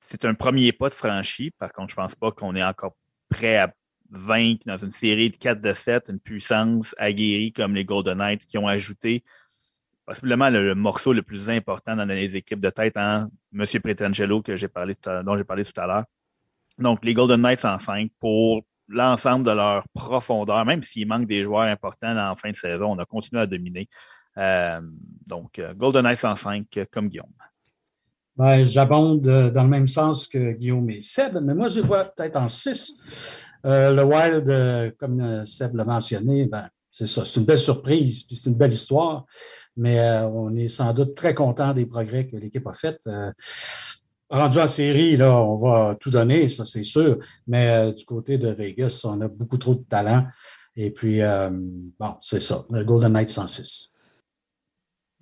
c'est 0.04 0.26
un 0.26 0.34
premier 0.34 0.72
pas 0.72 0.90
de 0.90 0.94
franchi. 0.94 1.50
Par 1.50 1.72
contre, 1.72 1.88
je 1.88 1.94
ne 1.98 2.04
pense 2.04 2.14
pas 2.14 2.30
qu'on 2.30 2.54
est 2.54 2.62
encore 2.62 2.94
prêt 3.30 3.56
à 3.56 3.72
vaincre 4.10 4.64
dans 4.66 4.76
une 4.76 4.90
série 4.90 5.30
de 5.30 5.36
4 5.36 5.62
de 5.62 5.72
7 5.72 6.10
une 6.10 6.20
puissance 6.20 6.94
aguerrie 6.98 7.52
comme 7.52 7.74
les 7.74 7.86
Golden 7.86 8.18
Knights 8.18 8.44
qui 8.44 8.58
ont 8.58 8.68
ajouté 8.68 9.24
possiblement 10.04 10.50
le, 10.50 10.74
morceau 10.74 11.14
le 11.14 11.22
plus 11.22 11.48
important 11.48 11.96
dans 11.96 12.04
les 12.04 12.36
équipes 12.36 12.60
de 12.60 12.68
tête 12.68 12.98
en 12.98 13.28
M. 13.54 13.64
Pretangelo 13.82 14.42
dont 14.42 14.56
j'ai 14.56 14.68
parlé 14.68 14.94
tout 14.94 15.10
à 15.80 15.86
l'heure. 15.86 16.04
Donc, 16.78 17.02
les 17.02 17.14
Golden 17.14 17.40
Knights 17.40 17.64
en 17.64 17.78
5 17.78 18.10
pour 18.20 18.62
l'ensemble 18.88 19.46
de 19.46 19.52
leur 19.52 19.84
profondeur, 19.94 20.66
même 20.66 20.82
s'il 20.82 21.08
manque 21.08 21.26
des 21.26 21.42
joueurs 21.42 21.62
importants 21.62 22.14
en 22.14 22.36
fin 22.36 22.50
de 22.50 22.56
saison, 22.56 22.92
on 22.92 22.98
a 22.98 23.06
continué 23.06 23.40
à 23.40 23.46
dominer. 23.46 23.88
Euh, 24.36 24.82
donc, 25.26 25.58
euh, 25.58 25.72
Golden 25.72 26.02
Knights 26.02 26.26
en 26.26 26.36
5 26.36 26.66
comme 26.92 27.08
Guillaume. 27.08 27.32
Ben, 28.36 28.64
J'abonde 28.64 29.28
euh, 29.28 29.50
dans 29.50 29.62
le 29.62 29.68
même 29.68 29.86
sens 29.86 30.26
que 30.26 30.52
Guillaume 30.52 30.90
et 30.90 31.00
Seb, 31.00 31.36
mais 31.40 31.54
moi, 31.54 31.68
je 31.68 31.78
vois 31.78 32.02
peut-être 32.02 32.36
en 32.36 32.48
six. 32.48 32.94
Euh, 33.64 33.92
le 33.92 34.02
Wild, 34.02 34.48
euh, 34.48 34.90
comme 34.98 35.46
Seb 35.46 35.76
l'a 35.76 35.84
mentionné, 35.84 36.46
ben, 36.46 36.68
c'est 36.90 37.06
ça, 37.06 37.24
c'est 37.24 37.38
une 37.38 37.46
belle 37.46 37.58
surprise, 37.58 38.24
puis 38.24 38.34
c'est 38.34 38.50
une 38.50 38.56
belle 38.56 38.72
histoire, 38.72 39.24
mais 39.76 40.00
on 40.32 40.54
est 40.54 40.68
sans 40.68 40.92
doute 40.92 41.14
très 41.16 41.34
content 41.34 41.72
des 41.74 41.86
progrès 41.86 42.26
que 42.26 42.36
l'équipe 42.36 42.66
a 42.68 42.72
fait. 42.72 42.98
rendu 44.30 44.58
en 44.58 44.66
série, 44.68 45.16
là, 45.16 45.42
on 45.42 45.56
va 45.56 45.96
tout 45.98 46.10
donner, 46.10 46.46
ça 46.46 46.64
c'est 46.64 46.84
sûr, 46.84 47.18
mais 47.48 47.92
du 47.92 48.04
côté 48.04 48.38
de 48.38 48.48
Vegas, 48.48 49.00
on 49.04 49.20
a 49.22 49.28
beaucoup 49.28 49.58
trop 49.58 49.74
de 49.74 49.82
talent. 49.82 50.24
Et 50.76 50.92
puis, 50.92 51.20
bon, 51.98 52.14
c'est 52.20 52.38
ça, 52.38 52.64
le 52.70 52.84
Golden 52.84 53.12
Knight 53.12 53.28
106. 53.28 53.93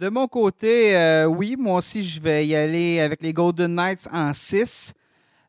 De 0.03 0.09
mon 0.09 0.27
côté, 0.27 0.97
euh, 0.97 1.27
oui, 1.27 1.55
moi 1.57 1.77
aussi, 1.77 2.03
je 2.03 2.21
vais 2.21 2.45
y 2.45 2.57
aller 2.57 2.99
avec 2.99 3.23
les 3.23 3.33
Golden 3.33 3.73
Knights 3.73 4.09
en 4.13 4.33
6. 4.33 4.95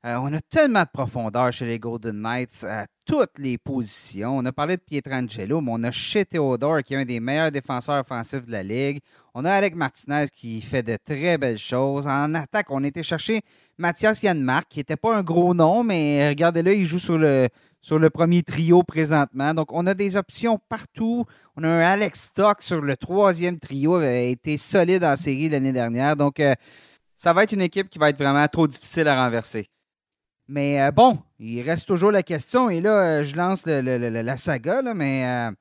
Euh, 0.06 0.16
on 0.22 0.32
a 0.32 0.42
tellement 0.42 0.84
de 0.84 0.90
profondeur 0.94 1.52
chez 1.52 1.66
les 1.66 1.80
Golden 1.80 2.22
Knights 2.22 2.64
à 2.64 2.86
toutes 3.08 3.40
les 3.40 3.58
positions. 3.58 4.38
On 4.38 4.46
a 4.46 4.52
parlé 4.52 4.78
de 4.78 4.82
Pietrangelo, 4.84 5.60
mais 5.60 5.72
on 5.74 5.84
a 5.84 5.90
chez 5.90 6.24
Theodore, 6.24 6.84
qui 6.84 6.94
est 6.94 6.98
un 6.98 7.04
des 7.04 7.20
meilleurs 7.20 7.52
défenseurs 7.52 8.02
offensifs 8.02 8.46
de 8.46 8.52
la 8.52 8.62
Ligue. 8.62 9.00
On 9.34 9.44
a 9.44 9.52
Alec 9.52 9.74
Martinez 9.74 10.26
qui 10.32 10.62
fait 10.62 10.84
de 10.84 10.98
très 11.04 11.40
belles 11.40 11.58
choses. 11.58 12.08
En 12.08 12.36
attaque, 12.36 12.68
on 12.70 12.84
a 12.84 12.88
été 12.88 13.02
chercher 13.02 13.42
Mathias 13.80 14.22
Yanmark, 14.22 14.68
qui 14.70 14.82
n'était 14.82 14.98
pas 14.98 15.16
un 15.16 15.24
gros 15.24 15.56
nom, 15.56 15.84
mais 15.84 16.30
regardez-le, 16.30 16.76
il 16.76 16.86
joue 16.86 17.00
sur 17.00 17.18
le, 17.18 17.50
sur 17.84 18.00
le 18.00 18.10
premier 18.10 18.44
trio 18.44 18.82
présentement. 18.82 19.54
Donc, 19.54 19.74
on 19.74 19.86
a 19.86 19.94
des 19.94 20.16
options 20.16 20.58
partout. 20.70 21.26
On 21.58 21.64
a 21.66 21.68
un 21.68 21.82
Alex 21.82 22.22
Stock 22.22 22.62
sur 22.62 22.82
le 22.82 22.96
troisième 22.96 23.60
trio, 23.60 24.00
il 24.00 24.06
a 24.06 24.20
été 24.22 24.58
solide 24.58 25.04
en 25.04 25.18
série 25.18 25.50
l'année 25.50 25.74
dernière. 25.74 26.16
Donc, 26.16 26.40
euh, 26.40 26.56
ça 27.14 27.34
va 27.34 27.44
être 27.44 27.52
une 27.52 27.62
équipe 27.62 27.90
qui 27.90 28.00
va 28.00 28.10
être 28.10 28.18
vraiment 28.18 28.48
trop 28.48 28.68
difficile 28.68 29.08
à 29.10 29.22
renverser. 29.22 29.68
Mais 30.48 30.82
euh, 30.82 30.92
bon, 30.92 31.20
il 31.40 31.62
reste 31.62 31.86
toujours 31.86 32.12
la 32.12 32.24
question. 32.24 32.70
Et 32.70 32.80
là, 32.80 33.20
euh, 33.20 33.24
je 33.26 33.36
lance 33.36 33.66
la 33.66 34.38
saga, 34.38 34.82
mais 34.96 35.52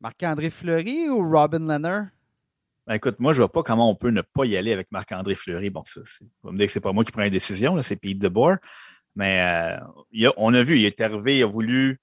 Marc-André 0.00 0.48
Fleury 0.48 1.10
ou 1.10 1.30
Robin 1.30 1.60
Leonard? 1.60 2.06
Ben 2.86 2.94
écoute, 2.94 3.20
moi, 3.20 3.32
je 3.32 3.36
ne 3.36 3.42
vois 3.42 3.52
pas 3.52 3.62
comment 3.62 3.88
on 3.88 3.94
peut 3.94 4.10
ne 4.10 4.22
pas 4.22 4.46
y 4.46 4.56
aller 4.56 4.72
avec 4.72 4.90
Marc-André 4.90 5.34
Fleury. 5.34 5.68
Bon, 5.68 5.82
ça, 5.84 6.00
vous 6.42 6.52
me 6.52 6.56
dire 6.56 6.66
que 6.68 6.72
ce 6.72 6.78
n'est 6.78 6.82
pas 6.82 6.92
moi 6.92 7.04
qui 7.04 7.12
prends 7.12 7.20
la 7.20 7.30
décision, 7.30 7.80
c'est 7.82 7.96
Pete 7.96 8.18
DeBoer. 8.18 8.56
Mais 9.14 9.78
euh, 10.20 10.30
on 10.36 10.54
a 10.54 10.62
vu, 10.62 10.78
il 10.78 10.84
est 10.86 11.00
arrivé, 11.00 11.38
il 11.38 11.42
a 11.42 11.46
voulu 11.46 12.00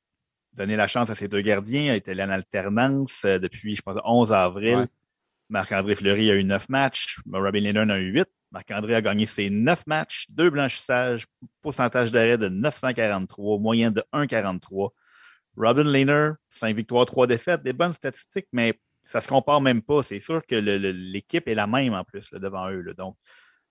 donner 0.54 0.76
la 0.76 0.88
chance 0.88 1.10
à 1.10 1.16
ses 1.16 1.28
deux 1.28 1.42
gardiens. 1.42 1.94
Il 1.94 1.96
était 1.96 2.14
en 2.22 2.30
alternance 2.30 3.24
euh, 3.26 3.40
depuis, 3.40 3.76
je 3.76 3.82
pense, 3.82 3.98
11 4.04 4.34
avril. 4.34 4.88
Marc-André 5.50 5.96
Fleury 5.96 6.30
a 6.30 6.36
eu 6.36 6.44
neuf 6.44 6.70
matchs. 6.70 7.20
Robin 7.32 7.60
Lehner 7.60 7.80
en 7.80 7.90
a 7.90 7.98
eu 7.98 8.12
huit. 8.12 8.28
Marc-André 8.52 8.96
a 8.96 9.02
gagné 9.02 9.26
ses 9.26 9.50
neuf 9.50 9.86
matchs, 9.86 10.26
deux 10.30 10.50
blanchissages, 10.50 11.26
pourcentage 11.62 12.12
d'arrêt 12.12 12.38
de 12.38 12.50
943, 12.50 13.60
moyenne 13.60 13.94
de 13.94 14.04
1,43. 14.14 14.90
Robin 15.56 15.84
Lehner, 15.84 16.32
5 16.50 16.76
victoires, 16.76 17.06
3 17.06 17.28
défaites, 17.28 17.64
des 17.64 17.74
bonnes 17.74 17.94
statistiques, 17.94 18.48
mais 18.52 18.74
ça 19.06 19.20
ne 19.20 19.24
se 19.24 19.28
compare 19.28 19.62
même 19.62 19.82
pas. 19.82 20.04
C'est 20.04 20.20
sûr 20.20 20.46
que 20.46 20.56
l'équipe 20.56 21.48
est 21.48 21.54
la 21.54 21.68
même 21.68 21.94
en 21.94 22.04
plus 22.04 22.32
devant 22.32 22.70
eux. 22.72 22.94
Donc, 22.96 23.18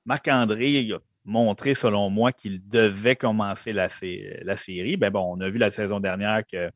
Marc-André, 0.05 0.89
montré, 1.29 1.75
selon 1.75 2.11
moi, 2.11 2.33
qu'il 2.33 2.67
devait 2.67 3.17
commencer 3.17 3.73
la, 3.73 3.89
série. 3.89 4.97
Ben 4.97 5.11
bon, 5.11 5.37
on 5.37 5.41
a 5.41 5.49
vu 5.49 5.59
la 5.59 5.71
saison 5.71 6.01
dernière 6.01 6.43
que 6.47 6.71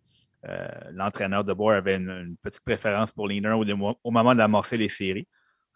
euh, 0.48 0.68
l'entraîneur 0.92 1.42
de 1.42 1.52
Boer 1.54 1.76
avait 1.76 1.96
une, 1.96 2.36
petite 2.42 2.62
préférence 2.64 3.12
pour 3.12 3.28
Leaner 3.28 3.52
au, 3.52 3.64
au 4.04 4.10
moment 4.10 4.34
d'amorcer 4.34 4.76
les 4.76 4.88
séries. 4.88 5.26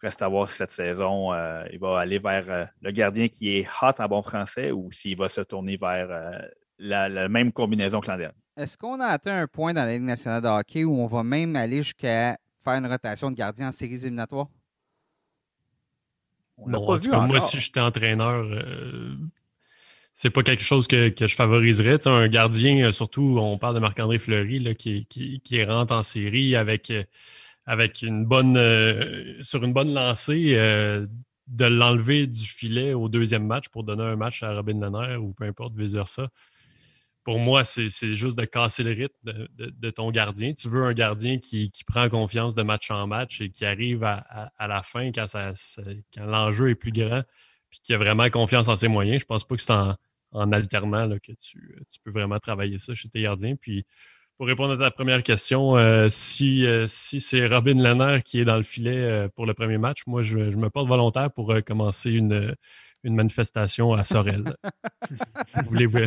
Reste 0.01 0.21
à 0.21 0.27
voir 0.27 0.47
si 0.47 0.57
cette 0.57 0.71
saison, 0.71 1.33
euh, 1.33 1.63
il 1.71 1.79
va 1.79 1.99
aller 1.99 2.19
vers 2.19 2.45
euh, 2.49 2.65
le 2.81 2.91
gardien 2.91 3.27
qui 3.27 3.57
est 3.57 3.67
hot 3.81 3.93
en 3.97 4.07
bon 4.07 4.21
français 4.21 4.71
ou 4.71 4.91
s'il 4.91 5.17
va 5.17 5.27
se 5.27 5.41
tourner 5.41 5.75
vers 5.75 6.39
la, 6.77 7.27
même 7.27 7.51
combinaison 7.51 7.99
que 7.99 8.11
l'an 8.11 8.17
dernier. 8.17 8.37
Est-ce 8.55 8.77
qu'on 8.77 8.99
a 8.99 9.07
atteint 9.07 9.41
un 9.41 9.47
point 9.47 9.73
dans 9.73 9.85
la 9.85 9.93
Ligue 9.93 10.03
nationale 10.03 10.43
de 10.43 10.47
hockey 10.47 10.83
où 10.83 10.93
on 10.93 11.07
va 11.07 11.23
même 11.23 11.55
aller 11.55 11.77
jusqu'à 11.77 12.37
faire 12.63 12.73
une 12.73 12.85
rotation 12.85 13.31
de 13.31 13.35
gardien 13.35 13.69
en 13.69 13.71
séries 13.71 13.95
éliminatoires? 14.03 14.49
Non, 16.65 17.27
moi, 17.27 17.39
si 17.39 17.59
j'étais 17.59 17.79
entraîneur, 17.79 18.45
c'est 20.17 20.31
pas 20.31 20.41
quelque 20.41 20.63
chose 20.63 20.87
que, 20.87 21.13
je 21.15 21.35
favoriserais. 21.35 22.07
Un 22.07 22.27
gardien, 22.27 22.87
euh, 22.87 22.91
surtout, 22.91 23.37
on 23.39 23.59
parle 23.59 23.75
de 23.75 23.79
Marc-André 23.79 24.17
Fleury, 24.17 24.75
qui, 24.75 25.05
qui, 25.05 25.63
rentre 25.63 25.93
en 25.93 26.01
série 26.01 26.55
avec, 26.55 26.89
euh, 26.89 27.03
avec 27.67 28.01
une 28.01 28.25
bonne 28.25 28.57
euh, 28.57 29.35
sur 29.43 29.63
une 29.63 29.73
bonne 29.73 29.93
lancée, 29.93 30.55
de 31.47 31.65
l'enlever 31.65 32.25
du 32.25 32.45
filet 32.45 32.93
au 32.93 33.09
deuxième 33.09 33.45
match 33.45 33.69
pour 33.69 33.83
donner 33.83 34.01
un 34.01 34.15
match 34.15 34.41
à 34.41 34.55
Robin 34.55 34.79
Lenner 34.79 35.17
ou 35.17 35.33
peu 35.33 35.43
importe, 35.43 35.75
vice-versa. 35.75 36.29
Pour 37.27 37.39
moi, 37.39 37.65
c'est 37.65 37.89
juste 38.15 38.39
de 38.39 38.45
casser 38.45 38.83
le 38.83 38.91
rythme 38.91 39.49
de, 39.57 39.89
ton 39.89 40.11
gardien. 40.11 40.53
Tu 40.53 40.69
veux 40.69 40.85
un 40.85 40.93
gardien 40.93 41.39
qui, 41.39 41.69
prend 41.85 42.07
confiance 42.07 42.55
de 42.55 42.63
match 42.63 42.89
en 42.89 43.05
match 43.05 43.41
et 43.41 43.49
qui 43.49 43.65
arrive 43.65 44.05
à, 44.05 44.49
la 44.65 44.81
fin 44.81 45.11
quand, 45.11 45.25
l'enjeu 46.15 46.69
est 46.69 46.75
plus 46.75 46.93
grand 46.93 47.23
puis 47.69 47.81
qui 47.83 47.93
a 47.93 47.97
vraiment 47.97 48.29
confiance 48.29 48.69
en 48.69 48.77
ses 48.77 48.87
moyens. 48.87 49.19
Je 49.19 49.25
pense 49.25 49.43
pas 49.43 49.57
que 49.57 49.61
c'est 49.61 49.73
en, 49.73 50.51
alternant 50.53 51.09
que 51.19 51.33
tu, 51.33 51.59
peux 52.05 52.11
vraiment 52.11 52.39
travailler 52.39 52.77
ça 52.77 52.95
chez 52.95 53.09
tes 53.09 53.23
gardiens. 53.23 53.57
Puis 53.57 53.85
pour 54.37 54.47
répondre 54.47 54.71
à 54.71 54.77
ta 54.77 54.89
première 54.89 55.21
question, 55.21 55.75
euh, 55.75 56.07
si, 56.09 56.65
euh, 56.65 56.87
si 56.87 57.19
c'est 57.19 57.45
Robin 57.45 57.83
Lenner 57.83 58.21
qui 58.23 58.39
est 58.39 58.45
dans 58.45 58.55
le 58.55 58.63
filet 58.63 59.03
euh, 59.03 59.27
pour 59.27 59.45
le 59.45 59.53
premier 59.53 59.77
match, 59.77 60.03
moi, 60.07 60.23
je, 60.23 60.37
me 60.37 60.69
porte 60.69 60.87
volontaire 60.87 61.29
pour 61.29 61.53
commencer 61.65 62.09
une, 62.09 62.55
une 63.03 63.15
manifestation 63.15 63.93
à 63.93 64.03
Sorel. 64.03 64.53
vous 65.09 65.69
voulez 65.69 65.85
vous, 65.85 65.99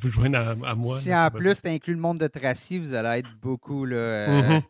vous 0.00 0.08
joindre 0.08 0.56
à, 0.64 0.74
moi? 0.74 0.98
Si 1.00 1.14
en 1.14 1.30
plus 1.30 1.62
tu 1.62 1.68
inclus 1.68 1.94
le 1.94 2.00
monde 2.00 2.18
de 2.18 2.26
Tracy, 2.26 2.78
vous 2.78 2.94
allez 2.94 3.20
être 3.20 3.40
beaucoup. 3.40 3.84
Là, 3.84 4.28
mm-hmm. 4.28 4.62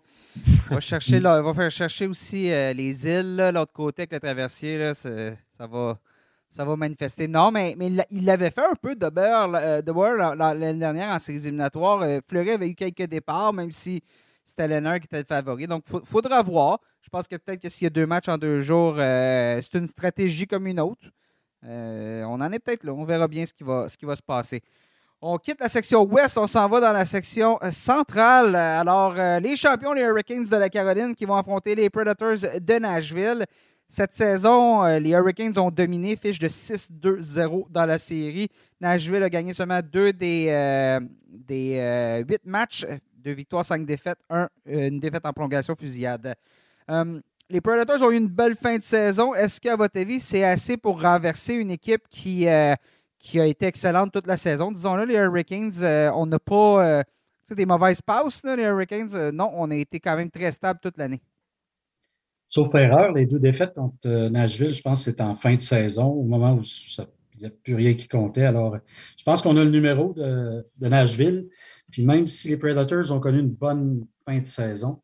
on, 0.71 0.75
va 0.75 0.81
chercher, 0.81 1.21
va 1.21 1.55
faire 1.55 1.71
chercher 1.71 2.07
aussi 2.07 2.45
les 2.45 3.07
îles, 3.07 3.51
l'autre 3.55 3.73
côté 3.73 4.03
avec 4.03 4.13
le 4.13 4.21
traversier. 4.21 4.79
Là, 4.79 4.95
ça 4.95 5.67
va 5.67 5.99
ça 6.51 6.65
va 6.65 6.77
manifester. 6.77 7.29
Non, 7.29 7.51
mais, 7.53 7.75
mais 7.79 7.91
il 8.11 8.25
l'avait 8.25 8.51
fait 8.51 8.65
un 8.65 8.75
peu 8.75 8.97
de 8.97 9.09
beurre, 9.09 9.55
euh, 9.55 9.81
de 9.81 10.37
l'année 10.37 10.79
dernière 10.79 11.09
en 11.11 11.19
séries 11.19 11.39
éliminatoires. 11.39 12.03
Euh, 12.03 12.19
Fleury 12.27 12.51
avait 12.51 12.69
eu 12.69 12.75
quelques 12.75 13.05
départs, 13.05 13.53
même 13.53 13.71
si 13.71 14.03
c'était 14.45 14.67
Lenner 14.67 14.99
qui 14.99 15.07
était 15.07 15.21
le 15.21 15.25
favori. 15.25 15.69
Donc, 15.69 15.85
il 15.93 16.01
faudra 16.05 16.43
voir. 16.43 16.81
Je 17.03 17.09
pense 17.09 17.29
que 17.29 17.37
peut-être 17.37 17.63
que 17.63 17.69
s'il 17.69 17.85
y 17.85 17.87
a 17.87 17.91
deux 17.91 18.07
matchs 18.07 18.29
en 18.29 18.37
deux 18.37 18.61
jours, 18.61 18.97
euh, 18.99 19.61
c'est 19.63 19.79
une 19.79 19.87
stratégie 19.87 20.47
comme 20.47 20.67
une 20.67 20.81
autre. 20.81 21.01
On 21.63 22.41
en 22.41 22.53
est 22.53 22.59
peut-être 22.59 22.85
là. 22.85 22.93
On 22.93 23.05
verra 23.05 23.29
bien 23.29 23.47
ce 23.47 23.53
qui 23.53 23.65
va, 23.65 23.89
ce 23.89 23.97
qui 23.97 24.05
va 24.05 24.17
se 24.17 24.23
passer. 24.23 24.61
On 25.23 25.37
quitte 25.37 25.61
la 25.61 25.69
section 25.69 26.03
ouest, 26.05 26.39
on 26.39 26.47
s'en 26.47 26.67
va 26.69 26.81
dans 26.81 26.93
la 26.93 27.05
section 27.05 27.59
centrale. 27.71 28.57
Alors, 28.57 29.15
les 29.41 29.55
champions, 29.55 29.93
les 29.93 30.03
Hurricanes 30.03 30.47
de 30.47 30.57
la 30.57 30.71
Caroline, 30.71 31.15
qui 31.15 31.27
vont 31.27 31.37
affronter 31.37 31.75
les 31.75 31.91
Predators 31.91 32.39
de 32.61 32.79
Nashville. 32.79 33.45
Cette 33.93 34.13
saison, 34.13 34.85
euh, 34.85 35.01
les 35.01 35.11
Hurricanes 35.11 35.59
ont 35.59 35.73
dominé, 35.73 36.15
fiche 36.15 36.39
de 36.39 36.47
6-2-0 36.47 37.67
dans 37.71 37.87
la 37.87 37.99
série. 37.99 38.49
Nashville 38.81 39.25
a 39.25 39.29
gagné 39.29 39.53
seulement 39.53 39.81
deux 39.83 40.13
des, 40.13 40.47
euh, 40.49 41.01
des 41.29 41.77
euh, 41.81 42.19
huit 42.19 42.43
matchs, 42.45 42.87
deux 43.17 43.33
victoires, 43.33 43.65
cinq 43.65 43.85
défaites, 43.85 44.21
une 44.65 45.01
défaite 45.01 45.27
en 45.27 45.33
prolongation 45.33 45.75
fusillade. 45.75 46.37
Les 47.51 47.61
Predators 47.61 48.01
ont 48.03 48.11
eu 48.11 48.17
une 48.17 48.29
belle 48.29 48.57
fin 48.57 48.79
de 48.79 48.83
saison. 48.83 49.35
Est-ce 49.35 49.61
qu'à 49.61 49.77
votre 49.77 50.01
avis, 50.01 50.21
c'est 50.21 50.45
assez 50.45 50.77
pour 50.77 51.03
renverser 51.03 51.55
une 51.55 51.71
équipe 51.71 52.03
qui, 52.09 52.47
qui 53.19 53.41
a 53.41 53.47
été 53.47 53.67
excellente 53.67 54.13
toute 54.13 54.27
la 54.27 54.37
saison? 54.37 54.73
Disons-le, 54.73 55.05
les 55.05 55.17
Hurricanes, 55.17 55.73
on 56.15 56.27
n'a 56.27 56.39
pas 56.39 57.03
des 57.51 57.67
mauvaises 57.67 58.01
passes, 58.01 58.43
les 58.45 58.63
Hurricanes. 58.63 59.31
non, 59.33 59.51
on 59.55 59.71
a 59.71 59.77
été 59.77 60.01
quand 60.01 60.17
même 60.17 60.31
très 60.31 60.53
stable 60.53 60.81
toute 60.83 60.97
l'année. 60.97 61.21
Sauf 62.51 62.75
erreur, 62.75 63.13
les 63.13 63.27
deux 63.27 63.39
défaites 63.39 63.75
contre 63.75 63.97
euh, 64.07 64.29
Nashville, 64.29 64.71
je 64.71 64.83
pense 64.83 65.05
que 65.05 65.11
c'était 65.13 65.23
en 65.23 65.37
fin 65.37 65.55
de 65.55 65.61
saison, 65.61 66.09
au 66.09 66.25
moment 66.25 66.55
où 66.55 66.63
il 67.35 67.41
n'y 67.41 67.47
a 67.47 67.51
plus 67.51 67.77
rien 67.77 67.95
qui 67.95 68.09
comptait. 68.09 68.45
Alors, 68.45 68.77
je 69.17 69.23
pense 69.23 69.41
qu'on 69.41 69.57
a 69.57 69.63
le 69.63 69.71
numéro 69.71 70.13
de, 70.15 70.65
Nashville. 70.81 71.49
Puis 71.93 72.05
même 72.05 72.27
si 72.27 72.49
les 72.49 72.57
Predators 72.57 73.13
ont 73.13 73.21
connu 73.21 73.39
une 73.39 73.55
bonne 73.55 74.05
fin 74.25 74.39
de 74.39 74.47
saison, 74.47 75.01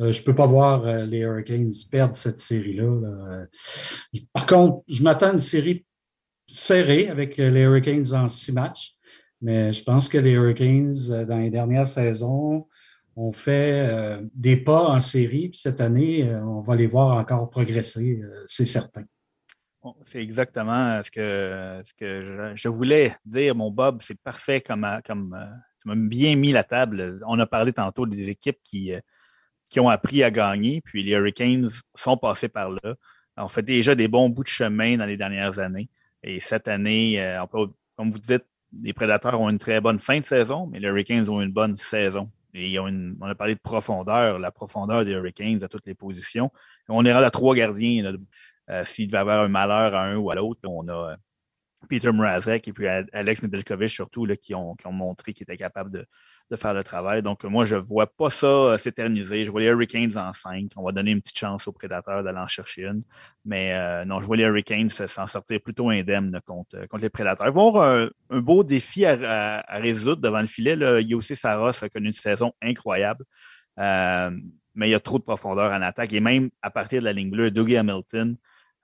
euh, 0.00 0.12
je 0.12 0.20
ne 0.20 0.24
peux 0.24 0.34
pas 0.34 0.46
voir 0.46 0.86
euh, 0.86 1.04
les 1.06 1.20
Hurricanes 1.20 1.72
perdre 1.90 2.14
cette 2.14 2.38
série-là. 2.38 3.46
Par 4.32 4.46
contre, 4.46 4.82
je 4.88 5.02
m'attends 5.02 5.28
à 5.28 5.32
une 5.32 5.38
série 5.38 5.84
serrée 6.46 7.08
avec 7.08 7.36
les 7.38 7.62
Hurricanes 7.62 8.14
en 8.14 8.28
six 8.28 8.52
matchs. 8.52 8.92
Mais 9.40 9.72
je 9.72 9.82
pense 9.82 10.08
que 10.08 10.18
les 10.18 10.32
Hurricanes, 10.32 11.24
dans 11.26 11.38
les 11.38 11.50
dernières 11.50 11.88
saisons, 11.88 12.66
on 13.16 13.32
fait 13.32 13.88
euh, 13.88 14.22
des 14.34 14.58
pas 14.58 14.82
en 14.82 15.00
série, 15.00 15.48
puis 15.48 15.58
cette 15.58 15.80
année, 15.80 16.28
euh, 16.28 16.44
on 16.44 16.60
va 16.60 16.76
les 16.76 16.86
voir 16.86 17.16
encore 17.16 17.48
progresser, 17.48 18.20
euh, 18.22 18.44
c'est 18.46 18.66
certain. 18.66 19.04
C'est 20.02 20.20
exactement 20.20 21.00
ce 21.02 21.10
que, 21.12 21.80
ce 21.84 21.94
que 21.94 22.52
je, 22.56 22.68
voulais 22.68 23.14
dire, 23.24 23.54
mon 23.54 23.70
Bob. 23.70 23.98
C'est 24.00 24.20
parfait 24.20 24.60
comme, 24.60 24.84
comme 25.06 25.38
tu 25.80 25.88
m'as 25.88 25.94
bien 25.94 26.34
mis 26.34 26.50
la 26.50 26.64
table. 26.64 27.20
On 27.24 27.38
a 27.38 27.46
parlé 27.46 27.72
tantôt 27.72 28.04
des 28.04 28.28
équipes 28.28 28.58
qui, 28.64 28.92
qui 29.70 29.80
ont 29.80 29.88
appris 29.88 30.22
à 30.22 30.30
gagner, 30.30 30.80
puis 30.84 31.02
les 31.02 31.12
Hurricanes 31.12 31.68
sont 31.94 32.16
passés 32.16 32.48
par 32.48 32.70
là. 32.70 32.94
On 33.36 33.48
fait 33.48 33.62
déjà 33.62 33.94
des 33.94 34.08
bons 34.08 34.30
bouts 34.30 34.44
de 34.44 34.48
chemin 34.48 34.96
dans 34.96 35.06
les 35.06 35.16
dernières 35.16 35.58
années. 35.58 35.90
Et 36.22 36.40
cette 36.40 36.68
année, 36.68 37.22
comme 37.96 38.10
vous 38.10 38.18
dites, 38.18 38.44
les 38.72 38.92
Prédateurs 38.92 39.40
ont 39.40 39.50
une 39.50 39.58
très 39.58 39.80
bonne 39.80 39.98
fin 39.98 40.20
de 40.20 40.24
saison, 40.24 40.66
mais 40.66 40.80
les 40.80 40.88
Hurricanes 40.88 41.28
ont 41.28 41.40
une 41.42 41.52
bonne 41.52 41.76
saison 41.76 42.30
on 42.78 43.28
a 43.28 43.34
parlé 43.34 43.54
de 43.54 43.60
profondeur, 43.60 44.38
la 44.38 44.50
profondeur 44.50 45.04
des 45.04 45.12
Hurricanes 45.12 45.62
à 45.62 45.68
toutes 45.68 45.86
les 45.86 45.94
positions. 45.94 46.50
On 46.88 47.04
est 47.04 47.10
à 47.10 47.30
trois 47.30 47.54
gardiens. 47.54 48.14
Euh, 48.68 48.84
s'il 48.84 49.06
devait 49.06 49.18
avoir 49.18 49.42
un 49.42 49.48
malheur 49.48 49.94
à 49.94 50.06
un 50.06 50.16
ou 50.16 50.30
à 50.30 50.34
l'autre, 50.34 50.60
on 50.66 50.88
a 50.88 51.12
euh, 51.12 51.16
Peter 51.88 52.10
Mrazek 52.10 52.66
et 52.66 52.72
puis 52.72 52.88
Alex 52.88 53.42
Nedeljkovic 53.42 53.90
surtout 53.90 54.26
qui, 54.40 54.54
ont, 54.54 54.74
montré 54.90 55.32
qu'ils 55.32 55.44
étaient 55.44 55.56
capables 55.56 55.90
de, 55.92 56.06
faire 56.54 56.74
le 56.74 56.84
travail. 56.84 57.22
Donc, 57.22 57.42
moi, 57.42 57.64
je 57.64 57.74
ne 57.74 57.80
vois 57.80 58.06
pas 58.06 58.30
ça 58.30 58.46
euh, 58.46 58.78
s'éterniser. 58.78 59.42
Je 59.42 59.50
vois 59.50 59.60
les 59.60 59.66
Hurricanes 59.66 60.16
en 60.16 60.32
5. 60.32 60.70
On 60.76 60.84
va 60.84 60.92
donner 60.92 61.10
une 61.10 61.20
petite 61.20 61.38
chance 61.38 61.66
aux 61.66 61.72
prédateurs 61.72 62.22
d'aller 62.22 62.38
en 62.38 62.46
chercher 62.46 62.84
une. 62.84 63.02
Mais 63.44 63.74
euh, 63.74 64.04
non, 64.04 64.20
je 64.20 64.26
vois 64.26 64.36
les 64.36 64.44
Hurricanes 64.44 64.90
s'en 64.90 65.26
sortir 65.26 65.60
plutôt 65.60 65.90
indemnes 65.90 66.40
contre, 66.46 66.76
les 67.00 67.10
prédateurs. 67.10 67.48
Ils 67.48 67.52
vont 67.52 67.68
avoir 67.68 68.08
un, 68.30 68.40
beau 68.40 68.62
défi 68.62 69.04
à, 69.04 69.64
résoudre 69.70 70.22
devant 70.22 70.40
le 70.40 70.46
filet. 70.46 70.76
Là. 70.76 71.00
Yossi 71.00 71.34
Saros 71.34 71.82
a 71.82 71.88
connu 71.88 72.06
une 72.06 72.12
saison 72.12 72.52
incroyable. 72.62 73.24
Euh, 73.80 74.30
mais 74.76 74.88
il 74.88 74.92
y 74.92 74.94
a 74.94 75.00
trop 75.00 75.18
de 75.18 75.24
profondeur 75.24 75.72
en 75.72 75.82
attaque. 75.82 76.12
Et 76.12 76.20
même 76.20 76.50
à 76.62 76.70
partir 76.70 77.00
de 77.00 77.06
la 77.06 77.12
ligne 77.12 77.30
bleue, 77.30 77.50
Dougie 77.50 77.76
Hamilton, 77.76 78.36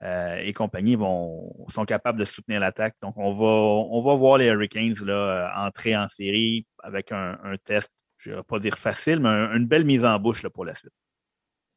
euh, 0.03 0.37
et 0.43 0.53
compagnie 0.53 0.97
vont, 0.97 1.55
sont 1.69 1.85
capables 1.85 2.19
de 2.19 2.25
soutenir 2.25 2.59
l'attaque. 2.59 2.97
Donc, 3.03 3.15
on 3.17 3.33
va, 3.33 3.47
on 3.47 4.01
va 4.01 4.15
voir 4.15 4.39
les 4.39 4.47
Hurricanes 4.47 4.95
là, 5.05 5.15
euh, 5.15 5.67
entrer 5.67 5.97
en 5.97 6.09
série 6.09 6.67
avec 6.83 7.13
un, 7.13 7.37
test, 7.65 7.93
je 8.19 8.31
ne 8.31 8.37
vais 8.37 8.43
pas 8.43 8.59
dire 8.59 8.77
facile, 8.77 9.21
mais 9.21 9.29
une 9.29 9.67
belle 9.67 9.85
mise 9.85 10.05
en 10.05 10.19
bouche 10.19 10.43
là, 10.43 10.51
pour 10.51 10.65
la 10.65 10.75
suite. 10.75 10.93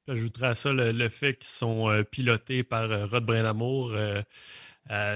J'ajouterais 0.08 0.48
à 0.48 0.56
ça 0.56 0.74
le, 0.74 1.10
fait 1.10 1.36
qu'ils 1.36 1.48
sont 1.48 1.90
euh, 1.90 2.04
pilotés 2.04 2.64
par 2.64 2.90
Rod 3.10 3.26
Brindamour. 3.26 3.92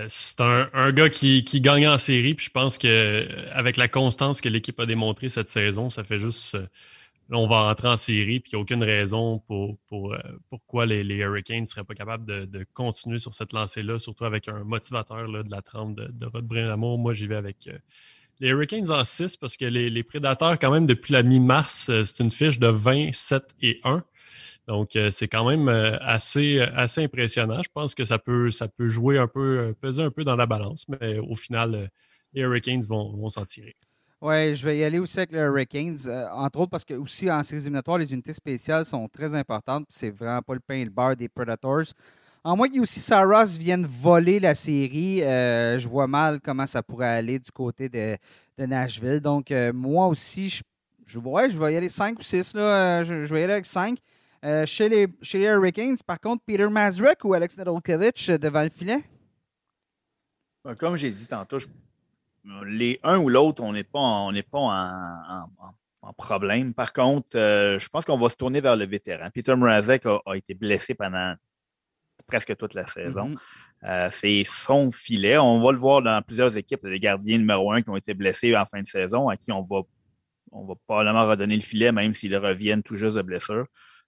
c'est 0.07 0.41
un, 0.41 0.91
gars 0.91 1.09
qui, 1.09 1.43
qui, 1.43 1.61
gagne 1.61 1.87
en 1.87 1.97
série, 1.97 2.35
puis 2.35 2.45
je 2.45 2.51
pense 2.51 2.77
qu'avec 2.77 3.77
la 3.77 3.87
constance 3.87 4.39
que 4.39 4.49
l'équipe 4.49 4.79
a 4.79 4.85
démontrée 4.85 5.29
cette 5.29 5.47
saison, 5.47 5.89
ça 5.89 6.03
fait 6.03 6.19
juste 6.19 6.57
On 7.31 7.45
va 7.45 7.63
rentrer 7.63 7.87
en 7.87 7.97
série, 7.97 8.39
puis 8.39 8.51
il 8.51 8.55
n'y 8.55 8.59
a 8.59 8.61
aucune 8.61 8.83
raison 8.83 9.37
pour, 9.39 9.77
pour 9.87 10.13
euh, 10.13 10.19
pourquoi 10.49 10.87
les, 10.87 11.03
Hurricanes 11.03 11.61
ne 11.61 11.65
seraient 11.65 11.83
pas 11.83 11.93
capables 11.93 12.25
de, 12.25 12.65
continuer 12.73 13.19
sur 13.19 13.35
cette 13.35 13.53
lancée-là, 13.53 13.99
surtout 13.99 14.25
avec 14.25 14.47
un 14.47 14.63
motivateur 14.63 15.27
là, 15.27 15.43
de 15.43 15.51
la 15.51 15.61
trempe 15.61 15.95
de, 15.95 16.07
de 16.07 16.25
Rod 16.25 16.45
Brinamour. 16.45 16.97
Moi, 16.97 17.13
j'y 17.13 17.27
vais 17.27 17.35
avec 17.35 17.67
euh, 17.67 17.77
les 18.39 18.49
Hurricanes 18.49 18.89
en 18.89 19.03
6 19.03 19.37
parce 19.37 19.57
que 19.57 19.65
les, 19.65 19.91
les, 19.91 20.01
Prédateurs, 20.01 20.57
quand 20.57 20.71
même, 20.71 20.87
depuis 20.87 21.13
la 21.13 21.21
mi-mars, 21.21 21.89
euh, 21.89 22.03
c'est 22.03 22.23
une 22.23 22.31
fiche 22.31 22.57
de 22.57 22.67
20, 22.67 23.13
7 23.13 23.43
et 23.61 23.79
1. 23.83 24.03
Donc, 24.67 24.91
c'est 25.11 25.27
quand 25.27 25.49
même 25.49 25.67
assez, 25.67 26.59
assez 26.59 27.03
impressionnant. 27.03 27.63
Je 27.63 27.69
pense 27.73 27.95
que 27.95 28.05
ça 28.05 28.19
peut, 28.19 28.51
ça 28.51 28.67
peut 28.67 28.87
jouer 28.87 29.17
un 29.17 29.27
peu, 29.27 29.73
peser 29.81 30.03
un 30.03 30.11
peu 30.11 30.23
dans 30.23 30.35
la 30.35 30.45
balance, 30.45 30.85
mais 30.87 31.17
au 31.17 31.33
final, 31.33 31.89
les 32.33 32.43
Hurricanes 32.43 32.83
vont, 32.83 33.17
vont 33.17 33.29
s'en 33.29 33.45
tirer. 33.45 33.75
Oui, 34.21 34.53
je 34.53 34.65
vais 34.65 34.77
y 34.77 34.83
aller 34.83 34.99
aussi 34.99 35.17
avec 35.17 35.31
les 35.31 35.39
Hurricanes, 35.39 35.97
euh, 36.07 36.27
entre 36.31 36.59
autres 36.59 36.71
parce 36.71 36.83
que 36.83 36.93
aussi 36.93 37.31
en 37.31 37.41
séries 37.41 37.61
éliminatoires, 37.61 37.97
les 37.97 38.11
unités 38.11 38.33
spéciales 38.33 38.85
sont 38.85 39.07
très 39.07 39.33
importantes. 39.33 39.85
C'est 39.87 40.09
vraiment 40.09 40.41
pas 40.41 40.55
le 40.55 40.59
pain 40.59 40.75
et 40.75 40.83
le 40.83 40.89
beurre 40.89 41.15
des 41.15 41.29
Predators. 41.29 41.85
En 42.43 42.57
moins 42.57 42.67
aussi 42.81 42.99
Saros 42.99 43.57
vienne 43.57 43.85
voler 43.85 44.41
la 44.41 44.55
série, 44.55 45.19
je 45.19 45.87
vois 45.87 46.07
mal 46.07 46.41
comment 46.41 46.67
ça 46.67 46.83
pourrait 46.83 47.07
aller 47.17 47.39
du 47.39 47.51
côté 47.51 47.87
de, 47.87 48.17
Nashville. 48.57 49.21
Donc, 49.21 49.53
moi 49.73 50.07
aussi, 50.07 50.49
je, 50.49 50.63
je, 51.05 51.19
je 51.19 51.57
vais 51.57 51.73
y 51.73 51.77
aller 51.77 51.89
5 51.89 52.17
ou 52.17 52.21
6. 52.21 52.55
Là, 52.55 53.03
je, 53.03 53.13
vais 53.13 53.41
y 53.41 53.43
aller 53.43 53.53
avec 53.53 53.65
5. 53.65 53.99
chez, 54.65 54.89
les, 54.89 55.07
Hurricanes, 55.33 55.97
par 56.05 56.19
contre, 56.19 56.43
Peter 56.45 56.67
Mazurek 56.67 57.23
ou 57.25 57.33
Alex 57.33 57.57
Nedolkovich 57.57 58.29
devant 58.29 58.63
le 58.63 58.69
filet? 58.69 59.03
Comme 60.77 60.95
j'ai 60.95 61.11
dit 61.11 61.25
tantôt, 61.25 61.57
les 62.65 62.99
un 63.03 63.17
ou 63.17 63.29
l'autre, 63.29 63.63
on 63.63 63.73
n'est 63.73 63.83
pas, 63.83 63.99
on 63.99 64.33
pas 64.51 65.47
en, 66.01 66.13
problème. 66.17 66.73
Par 66.73 66.93
contre, 66.93 67.29
je 67.33 67.89
pense 67.89 68.05
qu'on 68.05 68.17
va 68.17 68.29
se 68.29 68.35
tourner 68.35 68.61
vers 68.61 68.75
le 68.75 68.85
vétéran. 68.85 69.29
Peter 69.33 69.55
Mrazek 69.55 70.05
a, 70.05 70.35
été 70.35 70.53
blessé 70.53 70.95
pendant 70.95 71.35
presque 72.27 72.55
toute 72.55 72.73
la 72.73 72.87
saison. 72.87 73.29
Mm-hmm. 73.29 73.37
Euh, 73.83 74.07
c'est 74.11 74.43
son 74.45 74.91
filet. 74.91 75.37
On 75.37 75.61
va 75.61 75.71
le 75.71 75.77
voir 75.77 76.01
dans 76.01 76.21
plusieurs 76.21 76.55
équipes, 76.57 76.85
les 76.85 76.99
gardiens 76.99 77.37
numéro 77.37 77.71
un 77.71 77.81
qui 77.81 77.89
ont 77.89 77.95
été 77.95 78.13
blessés 78.13 78.55
en 78.55 78.65
fin 78.65 78.81
de 78.81 78.87
saison, 78.87 79.29
à 79.29 79.37
qui 79.37 79.51
on 79.51 79.61
va, 79.61 79.81
on 80.51 80.65
va 80.65 80.75
probablement 80.87 81.25
redonner 81.25 81.55
le 81.55 81.61
filet, 81.61 81.91
même 81.91 82.13
s'ils 82.13 82.35
reviennent 82.35 82.83
tout 82.83 82.95
juste 82.95 83.15
de 83.15 83.21
blessure. 83.21 83.65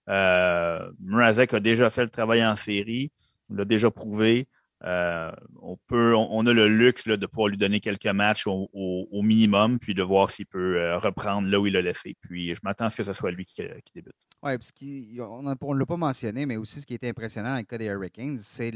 Euh, 0.10 0.92
Mrazek 1.00 1.54
a 1.54 1.60
déjà 1.60 1.90
fait 1.90 2.04
le 2.04 2.10
travail 2.10 2.46
en 2.46 2.56
série, 2.56 3.12
il 3.50 3.56
l'a 3.56 3.66
déjà 3.66 3.92
prouvé. 3.92 4.48
Euh, 4.84 5.32
on, 5.62 5.78
peut, 5.88 6.16
on, 6.16 6.46
a 6.48 6.54
le 6.54 6.68
luxe 6.68 7.08
de 7.08 7.26
pouvoir 7.28 7.50
lui 7.50 7.58
donner 7.58 7.80
quelques 7.80 8.08
matchs 8.08 8.48
au, 8.48 9.22
minimum, 9.22 9.78
puis 9.78 9.94
de 9.94 10.02
voir 10.02 10.32
s'il 10.32 10.48
peut 10.48 10.78
euh, 10.78 10.98
reprendre 10.98 11.48
là 11.48 11.60
où 11.60 11.68
il 11.68 11.74
l'a 11.74 11.82
laissé. 11.82 12.16
Puis 12.22 12.56
je 12.56 12.60
m'attends 12.64 12.86
à 12.86 12.90
ce 12.90 12.98
que 12.98 13.04
ce 13.04 13.14
soit 13.14 13.32
lui 13.32 13.46
qui, 13.46 13.62
débute. 13.94 14.14
Oui, 14.44 14.58
parce 14.58 14.72
qu'on 14.72 15.44
ne 15.44 15.80
l'a 15.80 15.86
pas 15.86 15.98
mentionné, 15.98 16.48
mais 16.48 16.58
aussi 16.58 16.82
ce 16.82 16.88
qui 16.88 16.96
était 16.96 17.10
impressionnant 17.10 17.52
dans 17.52 17.58
le 17.58 17.64
cas 17.64 17.78
des 17.78 17.86
Hurricanes, 17.86 18.40
c'est 18.40 18.72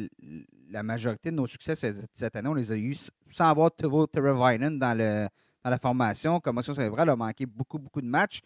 la 0.69 0.83
majorité 0.83 1.31
de 1.31 1.35
nos 1.35 1.47
succès 1.47 1.75
cette, 1.75 2.35
année, 2.35 2.49
on 2.49 2.53
les 2.53 2.71
a 2.71 2.77
eus 2.77 3.09
sans 3.31 3.49
avoir 3.49 3.71
Tavo 3.71 4.05
Teravainen 4.05 4.77
dans, 4.77 4.95
le, 4.95 5.27
dans 5.63 5.69
la 5.71 5.79
formation. 5.79 6.39
Commotion 6.39 6.73
cérébrale 6.73 7.09
a 7.09 7.15
manqué 7.15 7.47
beaucoup, 7.47 7.79
beaucoup 7.79 8.01
de 8.01 8.07
matchs. 8.07 8.41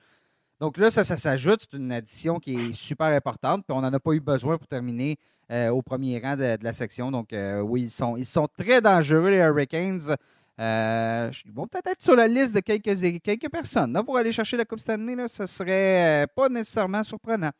Donc 0.60 0.78
là, 0.78 0.91
ça, 0.91 1.04
s'ajoute. 1.04 1.67
C'est 1.69 1.78
une 1.78 1.91
addition 1.91 2.39
qui 2.39 2.56
est 2.56 2.74
super 2.74 3.08
importante. 3.08 3.63
Puis 3.65 3.76
on 3.76 3.82
n'en 3.82 3.93
a 3.93 4.00
pas 4.00 4.12
eu 4.12 4.19
besoin 4.19 4.58
pour 4.58 4.67
terminer 4.67 5.17
euh, 5.52 5.69
au 5.69 5.82
premier 5.82 6.19
rang 6.19 6.36
de, 6.36 6.58
la 6.62 6.74
section. 6.74 7.12
Donc 7.12 7.32
euh, 7.32 7.62
oui, 7.62 7.89
ils 8.17 8.26
sont, 8.26 8.48
très 8.58 8.82
dangereux, 8.82 9.30
les 9.30 9.38
Hurricanes. 9.38 10.15
Euh, 10.60 11.32
ils 11.45 11.54
vont 11.54 11.67
peut-être 11.67 11.88
être 11.88 12.04
sur 12.04 12.15
la 12.15 12.28
liste 12.28 12.54
de 12.54 12.60
quelques, 12.60 13.50
personnes 13.50 13.98
pour 14.06 14.17
aller 14.17 14.34
chercher 14.34 14.58
la 14.58 14.65
Coupe 14.65 14.82
Stanley. 14.82 15.15
Là, 15.15 15.30
ce 15.30 15.45
serait 15.45 16.28
pas 16.36 16.50
nécessairement 16.50 17.04
surprenant. 17.04 17.52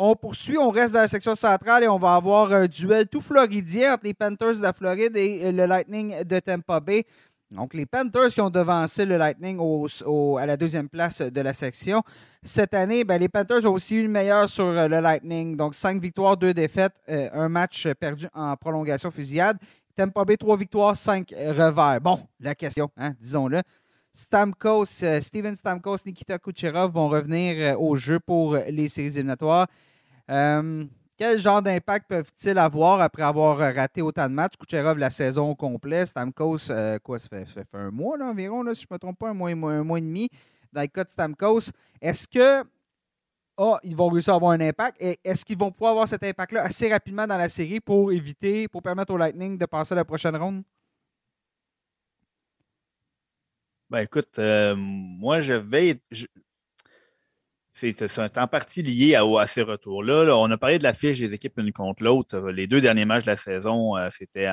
On 0.00 0.14
poursuit, 0.14 0.58
on 0.58 0.70
reste 0.70 0.92
dans 0.94 1.00
la 1.00 1.08
section 1.08 1.34
centrale 1.34 1.82
et 1.82 1.88
on 1.88 1.96
va 1.96 2.14
avoir 2.14 2.52
un 2.52 2.66
duel 2.66 3.08
tout 3.08 3.20
floridien 3.20 3.94
entre 3.94 4.04
les 4.04 4.14
Panthers 4.14 4.54
de 4.56 4.62
la 4.62 4.72
Floride 4.72 5.16
et 5.16 5.50
le 5.50 5.66
Lightning 5.66 6.22
de 6.22 6.38
Tampa 6.38 6.78
Bay. 6.78 7.04
Donc, 7.50 7.72
les 7.72 7.86
Panthers 7.86 8.28
qui 8.28 8.40
ont 8.42 8.50
devancé 8.50 9.06
le 9.06 9.16
Lightning 9.16 9.58
à 10.38 10.46
la 10.46 10.56
deuxième 10.56 10.88
place 10.88 11.22
de 11.22 11.40
la 11.40 11.54
section. 11.54 12.02
Cette 12.42 12.74
année, 12.74 13.04
ben, 13.04 13.18
les 13.18 13.30
Panthers 13.30 13.64
ont 13.64 13.72
aussi 13.72 13.96
eu 13.96 14.02
le 14.02 14.08
meilleur 14.10 14.50
sur 14.50 14.66
euh, 14.66 14.86
le 14.86 15.00
Lightning. 15.00 15.56
Donc, 15.56 15.74
cinq 15.74 16.00
victoires, 16.00 16.36
deux 16.36 16.52
défaites, 16.52 16.92
euh, 17.08 17.30
un 17.32 17.48
match 17.48 17.88
perdu 17.98 18.26
en 18.34 18.54
prolongation 18.56 19.10
fusillade. 19.10 19.56
Tampa 19.96 20.24
Bay, 20.26 20.36
trois 20.36 20.58
victoires, 20.58 20.94
cinq 20.94 21.34
revers. 21.34 22.00
Bon, 22.02 22.20
la 22.38 22.54
question, 22.54 22.90
hein, 22.98 23.14
disons-le. 23.18 23.62
Stamkos, 24.12 25.02
euh, 25.02 25.20
Steven 25.22 25.56
Stamkos, 25.56 25.98
Nikita 26.04 26.38
Kucherov 26.38 26.92
vont 26.92 27.08
revenir 27.08 27.80
au 27.80 27.96
jeu 27.96 28.20
pour 28.20 28.56
les 28.68 28.88
séries 28.88 29.08
éliminatoires. 29.08 29.68
Quel 31.18 31.36
genre 31.40 31.60
d'impact 31.60 32.06
peuvent-ils 32.08 32.56
avoir 32.56 33.00
après 33.00 33.24
avoir 33.24 33.58
raté 33.58 34.02
autant 34.02 34.28
de 34.28 34.34
matchs? 34.34 34.54
Kucherov, 34.56 34.98
la 34.98 35.10
saison 35.10 35.52
complète. 35.56 36.06
Stamkos, 36.06 36.70
euh, 36.70 37.00
quoi, 37.00 37.18
ça 37.18 37.28
fait, 37.28 37.66
un 37.72 37.90
mois 37.90 38.16
environ, 38.22 38.62
là, 38.62 38.72
si 38.72 38.82
je 38.82 38.86
ne 38.88 38.94
me 38.94 38.98
trompe 39.00 39.18
pas, 39.18 39.30
un 39.30 39.34
mois, 39.34 39.50
un 39.50 39.82
mois 39.82 39.98
et 39.98 40.02
demi 40.02 40.28
dans 40.72 40.80
le 40.80 40.86
cas 40.86 41.02
de 41.02 41.08
Stamkos. 41.08 41.72
Est-ce 42.00 42.28
que 42.28 42.64
oh, 43.56 43.76
ils 43.82 43.96
vont 43.96 44.08
réussir 44.08 44.32
à 44.32 44.36
avoir 44.36 44.52
un 44.52 44.60
impact? 44.60 45.02
Est-ce 45.24 45.44
qu'ils 45.44 45.58
vont 45.58 45.72
pouvoir 45.72 45.90
avoir 45.90 46.06
cet 46.06 46.22
impact-là 46.22 46.62
assez 46.62 46.88
rapidement 46.88 47.26
dans 47.26 47.36
la 47.36 47.48
série 47.48 47.80
pour 47.80 48.12
éviter, 48.12 48.68
pour 48.68 48.80
permettre 48.80 49.12
au 49.12 49.16
Lightning 49.16 49.58
de 49.58 49.66
passer 49.66 49.94
à 49.94 49.96
la 49.96 50.04
prochaine 50.04 50.36
ronde? 50.36 50.62
Ben 53.90 54.00
écoute, 54.00 54.38
euh, 54.38 54.76
moi 54.76 55.40
je 55.40 55.54
vais 55.54 56.00
c'est 57.78 58.38
en 58.38 58.48
partie 58.48 58.82
lié 58.82 59.14
à, 59.14 59.46
ces 59.46 59.62
retours-là. 59.62 60.36
On 60.36 60.50
a 60.50 60.58
parlé 60.58 60.78
de 60.78 60.82
la 60.82 60.92
fiche 60.92 61.20
des 61.20 61.32
équipes 61.32 61.58
une 61.58 61.72
contre 61.72 62.02
l'autre. 62.02 62.50
Les 62.50 62.66
deux 62.66 62.80
derniers 62.80 63.04
matchs 63.04 63.24
de 63.24 63.30
la 63.30 63.36
saison, 63.36 63.96
euh, 63.96 64.08
c'était 64.10 64.50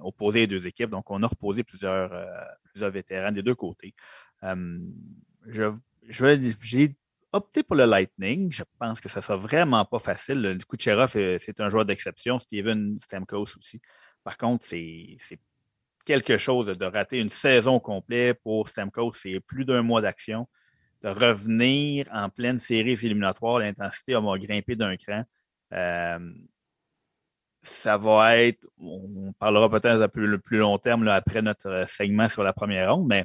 opposé 0.00 0.40
les 0.40 0.46
deux 0.48 0.66
équipes. 0.66 0.90
Donc, 0.90 1.08
on 1.10 1.22
a 1.22 1.26
reposé 1.28 1.62
plusieurs, 1.62 2.12
euh, 2.12 2.26
plusieurs 2.64 2.90
vétérans 2.90 3.30
des 3.30 3.42
deux 3.42 3.54
côtés. 3.54 3.94
Euh, 4.42 4.78
je, 5.46 5.72
j'ai 6.08 6.96
opté 7.32 7.62
pour 7.62 7.76
le 7.76 7.84
Lightning. 7.84 8.50
Je 8.50 8.64
pense 8.80 9.00
que 9.00 9.08
ça 9.08 9.22
sera 9.22 9.36
vraiment 9.36 9.84
pas 9.84 10.00
facile. 10.00 10.40
Le 10.40 10.58
Kucherov, 10.58 11.10
c'est 11.10 11.60
un 11.60 11.68
joueur 11.68 11.84
d'exception. 11.84 12.40
Steven 12.40 12.98
Stamkos 13.00 13.56
aussi. 13.56 13.80
Par 14.24 14.36
contre, 14.36 14.64
c'est 14.64 15.16
quelque 16.04 16.38
chose 16.38 16.66
de 16.66 16.84
rater 16.84 17.18
une 17.20 17.30
saison 17.30 17.78
complète 17.78 18.40
pour 18.42 18.68
Stamkos. 18.68 19.12
C'est 19.12 19.38
plus 19.38 19.64
d'un 19.64 19.82
mois 19.82 20.00
d'action 20.00 20.48
revenir 21.04 22.06
en 22.12 22.28
pleine 22.28 22.60
série 22.60 22.92
éliminatoire, 22.92 23.58
l'intensité 23.58 24.14
va 24.14 24.38
grimper 24.38 24.76
d'un 24.76 24.96
cran. 24.96 25.24
Euh, 25.72 26.32
ça 27.62 27.96
va 27.96 28.38
être, 28.38 28.66
on 28.78 29.32
parlera 29.38 29.70
peut-être 29.70 30.02
un 30.02 30.08
peu 30.08 30.26
le 30.26 30.38
plus 30.38 30.58
long 30.58 30.78
terme 30.78 31.08
après 31.08 31.42
notre 31.42 31.88
segment 31.88 32.28
sur 32.28 32.42
la 32.42 32.52
première 32.52 32.94
ronde, 32.94 33.06
mais 33.08 33.24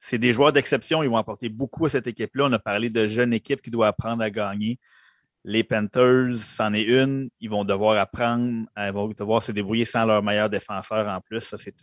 c'est 0.00 0.18
des 0.18 0.32
joueurs 0.32 0.52
d'exception. 0.52 1.02
Ils 1.02 1.08
vont 1.08 1.16
apporter 1.16 1.48
beaucoup 1.48 1.86
à 1.86 1.88
cette 1.88 2.06
équipe-là. 2.06 2.44
On 2.46 2.52
a 2.52 2.58
parlé 2.58 2.90
de 2.90 3.06
jeunes 3.06 3.32
équipes 3.32 3.62
qui 3.62 3.70
doivent 3.70 3.88
apprendre 3.88 4.22
à 4.22 4.30
gagner. 4.30 4.78
Les 5.44 5.64
Panthers, 5.64 6.36
c'en 6.38 6.74
est 6.74 6.82
une. 6.82 7.30
Ils 7.40 7.50
vont 7.50 7.64
devoir 7.64 7.98
apprendre, 7.98 8.66
ils 8.76 8.92
vont 8.92 9.08
devoir 9.08 9.42
se 9.42 9.52
débrouiller 9.52 9.84
sans 9.84 10.04
leur 10.04 10.22
meilleur 10.22 10.50
défenseur 10.50 11.08
en 11.08 11.20
plus. 11.20 11.54
C'est 11.56 11.74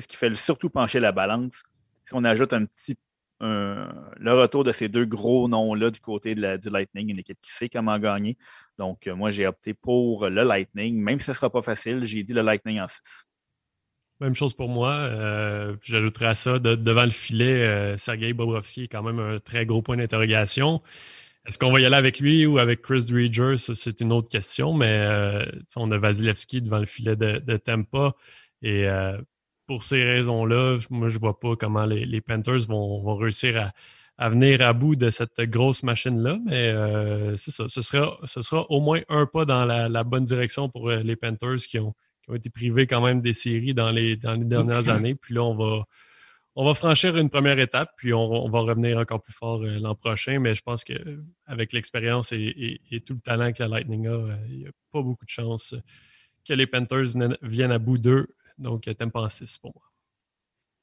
ce 0.00 0.06
qui 0.06 0.16
fait 0.16 0.34
surtout 0.34 0.70
pencher 0.70 1.00
la 1.00 1.12
balance. 1.12 1.62
Si 2.04 2.14
on 2.14 2.24
ajoute 2.24 2.52
un 2.52 2.64
petit 2.64 2.96
le 3.40 4.32
retour 4.32 4.64
de 4.64 4.72
ces 4.72 4.88
deux 4.88 5.06
gros 5.06 5.48
noms-là 5.48 5.90
du 5.90 6.00
côté 6.00 6.34
de 6.34 6.40
la, 6.40 6.58
du 6.58 6.70
Lightning, 6.70 7.10
une 7.10 7.18
équipe 7.18 7.38
qui 7.40 7.50
sait 7.50 7.68
comment 7.68 7.98
gagner. 7.98 8.36
Donc, 8.78 9.06
euh, 9.06 9.14
moi, 9.14 9.30
j'ai 9.30 9.46
opté 9.46 9.74
pour 9.74 10.28
le 10.28 10.44
Lightning. 10.44 11.00
Même 11.02 11.18
si 11.18 11.26
ce 11.26 11.30
ne 11.32 11.36
sera 11.36 11.50
pas 11.50 11.62
facile, 11.62 12.04
j'ai 12.04 12.22
dit 12.22 12.32
le 12.32 12.42
Lightning 12.42 12.80
en 12.80 12.88
6. 12.88 13.00
Même 14.20 14.34
chose 14.34 14.54
pour 14.54 14.68
moi. 14.68 14.92
Euh, 14.92 15.76
j'ajouterais 15.82 16.26
à 16.26 16.34
ça, 16.34 16.58
devant 16.58 17.04
le 17.04 17.10
filet, 17.10 17.62
euh, 17.62 17.96
Sergei 17.96 18.32
Bobrovski 18.32 18.84
est 18.84 18.88
quand 18.88 19.02
même 19.02 19.20
un 19.20 19.38
très 19.38 19.66
gros 19.66 19.82
point 19.82 19.96
d'interrogation. 19.96 20.82
Est-ce 21.46 21.58
qu'on 21.58 21.70
va 21.70 21.80
y 21.80 21.86
aller 21.86 21.96
avec 21.96 22.18
lui 22.18 22.44
ou 22.44 22.58
avec 22.58 22.82
Chris 22.82 23.04
Dreger? 23.08 23.56
c'est 23.56 24.00
une 24.00 24.12
autre 24.12 24.28
question, 24.28 24.74
mais 24.74 25.06
on 25.76 25.90
a 25.90 25.98
Vasilevski 25.98 26.60
devant 26.60 26.78
le 26.78 26.86
filet 26.86 27.16
de, 27.16 27.38
de 27.38 27.56
Tampa. 27.56 28.12
Et 28.60 28.86
pour 29.68 29.84
ces 29.84 30.02
raisons-là, 30.02 30.78
moi, 30.88 31.10
je 31.10 31.14
ne 31.14 31.20
vois 31.20 31.38
pas 31.38 31.54
comment 31.54 31.84
les, 31.84 32.20
Panthers 32.22 32.66
vont, 32.66 33.14
réussir 33.16 33.70
à, 34.16 34.28
venir 34.30 34.62
à 34.62 34.72
bout 34.72 34.96
de 34.96 35.10
cette 35.10 35.38
grosse 35.42 35.82
machine-là. 35.82 36.38
Mais 36.46 36.68
euh, 36.70 37.36
c'est 37.36 37.50
ça. 37.50 37.68
Ce 37.68 37.82
sera, 37.82 38.16
ce 38.24 38.40
sera 38.40 38.62
au 38.70 38.80
moins 38.80 39.00
un 39.10 39.26
pas 39.26 39.44
dans 39.44 39.66
la, 39.66 40.04
bonne 40.04 40.24
direction 40.24 40.70
pour 40.70 40.88
euh, 40.88 41.02
les 41.02 41.16
Panthers 41.16 41.58
qui 41.68 41.78
ont, 41.78 41.94
été 42.34 42.50
privés 42.50 42.86
quand 42.86 43.02
même 43.02 43.20
des 43.20 43.34
séries 43.34 43.74
dans 43.74 43.90
les, 43.90 44.16
dernières 44.16 44.88
années. 44.88 45.14
Puis 45.14 45.34
là, 45.34 45.44
on 45.44 45.54
va, 45.54 45.84
on 46.56 46.64
va 46.64 46.74
franchir 46.74 47.16
une 47.16 47.30
première 47.30 47.58
étape, 47.58 47.90
puis 47.96 48.12
on, 48.14 48.48
va 48.48 48.60
revenir 48.60 48.96
encore 48.96 49.22
plus 49.22 49.34
fort 49.34 49.62
euh, 49.62 49.78
l'an 49.78 49.94
prochain. 49.94 50.38
Mais 50.38 50.54
je 50.54 50.62
pense 50.62 50.82
qu'avec 50.82 51.72
l'expérience 51.74 52.32
et, 52.32 52.80
tout 53.06 53.14
le 53.14 53.20
talent 53.20 53.52
que 53.52 53.62
la 53.62 53.68
Lightning 53.68 54.08
a, 54.08 54.18
il 54.48 54.58
n'y 54.60 54.66
a 54.66 54.70
pas 54.92 55.02
beaucoup 55.02 55.26
de 55.26 55.30
chances 55.30 55.74
que 56.48 56.54
les 56.54 56.66
Panthers 56.66 57.14
viennent 57.42 57.72
à 57.72 57.78
bout 57.78 57.98
d'eux 57.98 58.26
donc, 58.58 58.82
t'aimes 58.82 59.10
pas 59.10 59.22
en 59.22 59.28
6 59.28 59.58
pour 59.58 59.72
moi. 59.74 59.82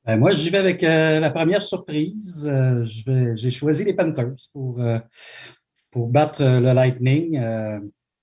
Ben, 0.05 0.17
moi, 0.17 0.33
j'y 0.33 0.49
vais 0.49 0.59
avec 0.59 0.83
euh, 0.83 1.19
la 1.19 1.29
première 1.29 1.61
surprise. 1.61 2.47
Euh, 2.49 2.83
j'ai 3.33 3.51
choisi 3.51 3.83
les 3.83 3.93
Panthers 3.93 4.35
pour, 4.53 4.79
euh, 4.79 4.99
pour 5.91 6.07
battre 6.07 6.43
le 6.43 6.73
Lightning. 6.73 7.39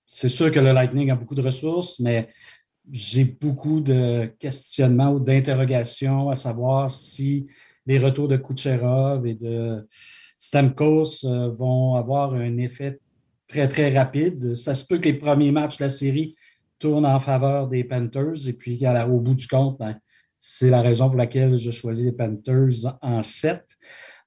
c'est 0.06 0.28
sûr 0.28 0.50
que 0.50 0.60
le 0.60 0.72
Lightning 0.72 1.10
a 1.10 1.16
beaucoup 1.16 1.34
de 1.34 1.42
ressources, 1.42 2.00
mais 2.00 2.28
j'ai 2.90 3.24
beaucoup 3.24 3.80
de 3.80 4.26
questionnements 4.38 5.12
ou 5.12 5.20
d'interrogations 5.20 6.30
à 6.30 6.34
savoir 6.34 6.90
si 6.90 7.46
les 7.86 7.98
retours 7.98 8.28
de 8.28 8.36
Kucherov 8.36 9.26
et 9.26 9.34
de 9.34 9.86
Stamkos 10.38 11.24
vont 11.56 11.94
avoir 11.94 12.34
un 12.34 12.58
effet 12.58 13.00
très, 13.48 13.68
très 13.68 13.96
rapide. 13.96 14.54
Ça 14.54 14.74
se 14.74 14.84
peut 14.84 14.98
que 14.98 15.08
les 15.08 15.14
premiers 15.14 15.52
matchs 15.52 15.78
de 15.78 15.84
la 15.84 15.90
série 15.90 16.36
tourne 16.82 17.06
en 17.06 17.20
faveur 17.20 17.68
des 17.68 17.84
Panthers. 17.84 18.48
Et 18.48 18.52
puis, 18.52 18.80
au 19.08 19.20
bout 19.20 19.34
du 19.34 19.46
compte, 19.46 19.78
ben, 19.78 19.96
c'est 20.38 20.70
la 20.70 20.82
raison 20.82 21.08
pour 21.08 21.16
laquelle 21.16 21.56
je 21.56 21.70
choisis 21.70 22.04
les 22.04 22.12
Panthers 22.12 22.98
en 23.00 23.22
7. 23.22 23.64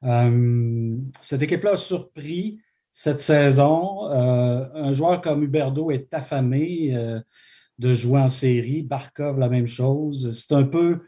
Euh, 0.03 0.95
cette 1.21 1.41
équipe-là 1.41 1.71
a 1.71 1.77
surpris. 1.77 2.59
cette 2.91 3.19
saison. 3.19 4.09
un 4.09 4.93
joueur 4.93 5.19
comme 5.19 5.43
Huberdo 5.43 5.91
est 5.91 6.13
affamé 6.13 6.95
de 7.77 7.93
jouer 7.93 8.21
en 8.21 8.29
série. 8.29 8.83
Barkov, 8.83 9.37
la 9.37 9.49
même 9.49 9.67
chose. 9.67 10.31
C'est 10.31 10.55
un 10.55 10.63
peu, 10.63 11.01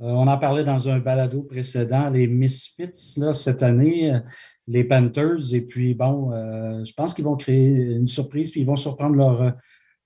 on 0.00 0.26
en 0.26 0.38
parlait 0.38 0.64
dans 0.64 0.88
un 0.88 0.98
balado 0.98 1.44
précédent, 1.44 2.10
les 2.10 2.26
Misfits 2.26 3.18
là, 3.18 3.32
cette 3.32 3.62
année 3.62 4.20
les 4.68 4.84
Panthers. 4.84 5.54
Et 5.54 5.62
puis, 5.62 5.94
bon, 5.94 6.32
euh, 6.32 6.84
je 6.84 6.92
pense 6.92 7.14
qu'ils 7.14 7.24
vont 7.24 7.36
créer 7.36 7.72
une 7.72 8.06
surprise, 8.06 8.50
puis 8.50 8.60
ils 8.60 8.66
vont 8.66 8.76
surprendre 8.76 9.56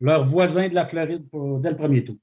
leur 0.03 0.27
voisins 0.27 0.69
de 0.69 0.75
la 0.75 0.85
Floride 0.85 1.25
dès 1.61 1.71
le 1.71 1.77
premier 1.77 2.05
tour. 2.05 2.17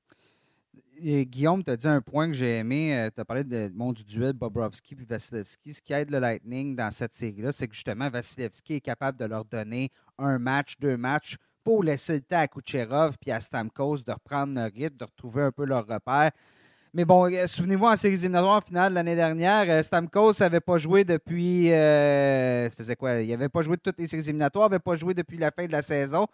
Guillaume, 1.02 1.64
tu 1.64 1.72
as 1.72 1.78
dit 1.78 1.88
un 1.88 2.02
point 2.02 2.28
que 2.28 2.34
j'ai 2.34 2.58
aimé. 2.58 2.94
Euh, 2.94 3.10
tu 3.16 3.22
as 3.22 3.26
parlé 3.26 3.46
de, 3.46 3.70
du 3.70 4.04
duel 4.04 4.34
Bobrovski 4.34 4.98
et 5.00 5.06
Vasilevski. 5.06 5.74
Ce 5.74 5.82
qui 5.82 5.94
aide 5.94 6.12
le 6.12 6.20
Lightning 6.20 6.76
dans 6.76 6.92
cette 6.92 7.14
série-là, 7.14 7.54
c'est 7.54 7.70
que 7.70 7.74
justement, 7.74 8.10
Vasilevski 8.10 8.76
est 8.76 8.82
capable 8.82 9.18
de 9.18 9.24
leur 9.24 9.46
donner 9.46 9.92
un 10.18 10.38
match, 10.40 10.76
deux 10.78 10.98
matchs 10.98 11.38
pour 11.64 11.86
laisser 11.86 12.16
le 12.16 12.22
temps 12.22 12.40
à 12.40 12.48
Kucherov 12.48 13.16
et 13.26 13.32
à 13.32 13.40
Stamkos 13.40 14.00
de 14.06 14.12
reprendre 14.12 14.56
leur 14.56 14.66
rythme, 14.66 14.98
de 14.98 15.06
retrouver 15.06 15.44
un 15.44 15.52
peu 15.54 15.66
leur 15.66 15.88
repère. 15.88 16.32
Mais 16.94 17.06
bon, 17.06 17.32
euh, 17.32 17.48
souvenez-vous, 17.48 17.86
en 17.86 17.96
séries 17.96 18.16
éliminatoires 18.16 18.62
finale 18.62 18.92
l'année 18.92 19.16
dernière, 19.16 19.70
euh, 19.70 19.82
Stamkos 19.82 20.34
n'avait 20.42 20.60
pas 20.60 20.78
joué 20.78 21.06
depuis. 21.06 21.70
Ça 21.70 22.76
faisait 22.76 22.98
quoi? 22.98 23.22
Il 23.22 23.30
n'avait 23.30 23.48
pas 23.48 23.62
joué 23.62 23.78
toutes 23.78 24.00
les 24.00 24.08
séries 24.08 24.24
éliminatoires, 24.24 24.70
n'avait 24.70 24.80
pas 24.80 24.96
joué 24.96 25.14
depuis 25.14 25.38
la 25.38 25.50
fin 25.50 25.66
de 25.66 25.72
la 25.72 25.82
saison. 25.82 26.28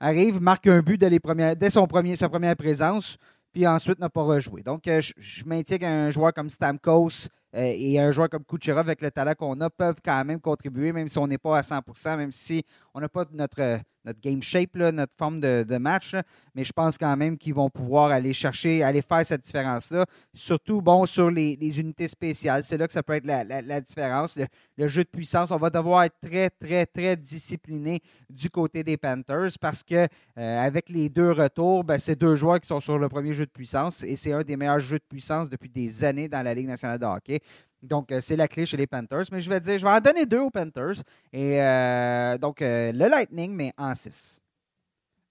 Arrive, 0.00 0.40
marque 0.40 0.66
un 0.66 0.80
but 0.80 0.98
dès, 0.98 1.10
les 1.10 1.20
dès 1.56 1.70
son 1.70 1.86
premier, 1.86 2.16
sa 2.16 2.28
première 2.28 2.56
présence, 2.56 3.18
puis 3.52 3.66
ensuite 3.66 3.98
n'a 3.98 4.08
pas 4.08 4.22
rejoué. 4.22 4.62
Donc, 4.62 4.82
je, 4.86 5.12
je 5.18 5.44
maintiens 5.44 5.78
qu'un 5.78 6.10
joueur 6.10 6.32
comme 6.32 6.48
Stamkos 6.48 7.28
et 7.52 7.98
un 7.98 8.10
joueur 8.12 8.28
comme 8.28 8.44
Kucherov, 8.44 8.80
avec 8.80 9.02
le 9.02 9.10
talent 9.10 9.34
qu'on 9.36 9.60
a, 9.60 9.70
peuvent 9.70 10.00
quand 10.04 10.24
même 10.24 10.40
contribuer, 10.40 10.92
même 10.92 11.08
si 11.08 11.18
on 11.18 11.26
n'est 11.26 11.38
pas 11.38 11.58
à 11.58 11.62
100% 11.62 12.16
même 12.16 12.32
si 12.32 12.62
on 12.94 13.00
n'a 13.00 13.08
pas 13.08 13.24
notre 13.32 13.80
notre 14.04 14.20
game 14.20 14.42
shape, 14.42 14.76
notre 14.76 15.14
forme 15.16 15.40
de, 15.40 15.78
match. 15.78 16.14
mais 16.54 16.64
je 16.64 16.72
pense 16.72 16.98
quand 16.98 17.16
même 17.16 17.36
qu'ils 17.36 17.54
vont 17.54 17.70
pouvoir 17.70 18.10
aller 18.10 18.32
chercher, 18.32 18.82
aller 18.82 19.02
faire 19.02 19.24
cette 19.24 19.42
différence-là. 19.42 20.04
Surtout, 20.32 20.80
bon, 20.80 21.06
sur 21.06 21.30
les, 21.30 21.56
unités 21.80 22.08
spéciales. 22.08 22.64
C'est 22.64 22.76
là 22.76 22.86
que 22.86 22.92
ça 22.92 23.02
peut 23.02 23.14
être 23.14 23.26
la, 23.26 23.80
différence. 23.80 24.36
Le, 24.76 24.88
jeu 24.88 25.04
de 25.04 25.08
puissance, 25.08 25.50
on 25.50 25.56
va 25.56 25.70
devoir 25.70 26.04
être 26.04 26.16
très, 26.20 26.50
très, 26.50 26.86
très 26.86 27.16
discipliné 27.16 28.00
du 28.28 28.50
côté 28.50 28.82
des 28.82 28.96
Panthers 28.96 29.50
parce 29.60 29.82
que 29.82 29.94
euh, 30.38 30.60
avec 30.60 30.88
les 30.88 31.08
deux 31.08 31.32
retours, 31.32 31.84
ben, 31.84 31.98
c'est 31.98 32.16
deux 32.16 32.34
joueurs 32.34 32.60
qui 32.60 32.66
sont 32.66 32.80
sur 32.80 32.98
le 32.98 33.08
premier 33.08 33.34
jeu 33.34 33.46
de 33.46 33.50
puissance 33.50 34.02
et 34.02 34.16
c'est 34.16 34.32
un 34.32 34.42
des 34.42 34.56
meilleurs 34.56 34.80
jeux 34.80 34.98
de 34.98 35.04
puissance 35.08 35.48
depuis 35.48 35.68
des 35.68 36.04
années 36.04 36.28
dans 36.28 36.42
la 36.42 36.54
Ligue 36.54 36.66
nationale 36.66 36.98
de 36.98 37.06
hockey. 37.06 37.39
Donc, 37.82 38.12
euh, 38.12 38.20
c'est 38.20 38.36
la 38.36 38.46
clé 38.46 38.66
chez 38.66 38.76
les 38.76 38.86
Panthers. 38.86 39.24
Mais 39.32 39.40
je 39.40 39.48
vais 39.48 39.60
dire, 39.60 39.78
je 39.78 39.84
vais 39.84 39.90
en 39.90 40.00
donner 40.00 40.26
deux 40.26 40.40
aux 40.40 40.50
Panthers. 40.50 41.02
Et 41.32 41.62
euh, 41.62 42.38
donc, 42.38 42.60
euh, 42.62 42.92
le 42.92 43.08
Lightning, 43.08 43.52
mais 43.52 43.72
en 43.76 43.94
6. 43.94 44.40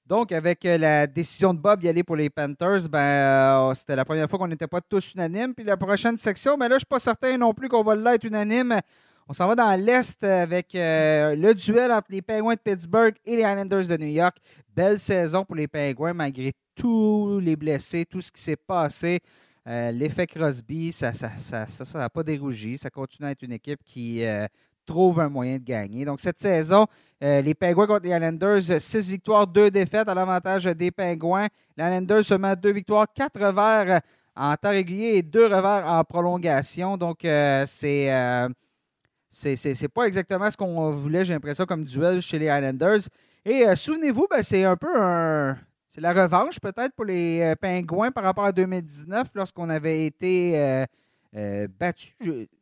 Donc, 0.06 0.32
avec 0.32 0.64
la 0.64 1.06
décision 1.06 1.54
de 1.54 1.60
Bob 1.60 1.84
y 1.84 1.88
aller 1.88 2.04
pour 2.04 2.16
les 2.16 2.32
Panthers, 2.32 2.90
ben, 2.90 3.72
c'était 3.76 3.96
la 3.96 4.06
première 4.06 4.28
fois 4.28 4.40
qu'on 4.40 4.48
n'était 4.48 4.68
pas 4.68 4.82
tous 4.82 5.14
unanimes. 5.14 5.54
Puis 5.54 5.64
la 5.64 5.78
prochaine 5.78 6.18
section, 6.18 6.58
mais 6.58 6.66
ben 6.66 6.70
là, 6.70 6.70
je 6.70 6.76
ne 6.76 6.80
suis 6.80 6.86
pas 6.88 7.00
certain 7.00 7.38
non 7.38 7.54
plus 7.54 7.70
qu'on 7.70 7.84
va 7.84 7.96
l'être 7.96 8.24
unanime. 8.24 8.80
On 9.28 9.34
s'en 9.34 9.46
va 9.46 9.54
dans 9.54 9.80
l'Est 9.80 10.24
avec 10.24 10.70
le 10.74 11.54
duel 11.54 11.92
entre 11.92 12.08
les 12.10 12.24
Penguins 12.24 12.56
de 12.56 12.60
Pittsburgh 12.60 13.14
et 13.24 13.36
les 13.36 13.44
Islanders 13.44 13.86
de 13.88 13.98
New 13.98 14.08
York. 14.08 14.36
Belle 14.76 14.98
saison 14.98 15.46
pour 15.46 15.56
les 15.56 15.68
Penguins, 15.68 16.14
malgré 16.14 16.54
tous 16.74 17.40
les 17.40 17.56
blessés, 17.56 18.04
tout 18.04 18.22
ce 18.22 18.32
qui 18.32 18.42
s'est 18.42 18.56
passé. 18.56 19.20
Euh, 19.68 19.92
l'effet 19.92 20.26
Crosby, 20.26 20.92
ça 20.92 21.12
n'a 21.12 21.38
ça, 21.38 21.68
ça, 21.68 22.10
pas 22.10 22.24
dérougi. 22.24 22.78
Ça 22.78 22.90
continue 22.90 23.28
à 23.28 23.32
être 23.32 23.44
une 23.44 23.52
équipe 23.52 23.84
qui 23.84 24.26
euh, 24.26 24.48
trouve 24.86 25.20
un 25.20 25.30
moyen 25.30 25.58
de 25.58 25.64
gagner. 25.64 26.06
Donc, 26.06 26.20
cette 26.20 26.40
saison, 26.40 26.88
euh, 27.24 27.42
les 27.42 27.54
Penguins 27.54 27.86
contre 27.86 28.06
les 28.06 28.12
Islanders, 28.12 28.62
6 28.80 29.12
victoires, 29.12 29.46
2 29.46 29.70
défaites 29.70 30.08
à 30.08 30.14
l'avantage 30.14 30.64
des 30.66 30.92
Penguins. 30.92 31.48
Les 31.78 31.84
Islanders 31.84 32.24
seulement 32.24 32.54
2 32.56 32.72
victoires, 32.72 33.08
4 33.14 33.40
revers 33.40 34.02
en 34.36 34.56
temps 34.56 34.72
régulier 34.72 35.18
et 35.18 35.22
2 35.22 35.46
revers 35.46 35.86
en 35.86 36.04
prolongation. 36.04 36.98
Donc, 36.98 37.20
c'est. 37.22 38.48
c'est 39.30 39.88
pas 39.94 40.06
exactement 40.06 40.50
ce 40.50 40.58
qu'on 40.58 40.92
voulait, 40.92 41.26
j'ai 41.26 41.34
l'impression, 41.34 41.66
comme 41.66 41.84
duel 41.84 42.22
chez 42.22 42.40
les 42.40 42.46
Islanders. 42.46 43.02
Et 43.46 43.76
souvenez-vous, 43.76 44.28
ben, 44.30 44.42
c'est 44.42 44.64
un 44.64 44.76
peu 44.76 44.90
un, 44.96 45.58
c'est 45.90 46.02
la 46.02 46.14
revanche 46.14 46.60
peut-être 46.60 46.94
pour 46.96 47.06
les 47.06 47.42
euh, 47.42 47.56
Pingouins 47.56 48.12
par 48.12 48.24
rapport 48.24 48.46
à 48.46 48.52
2019 48.52 49.30
lorsqu'on 49.34 49.70
avait 49.70 50.06
été 50.06 50.60
euh, 50.60 50.86
euh, 51.36 51.68
battu, 51.80 52.14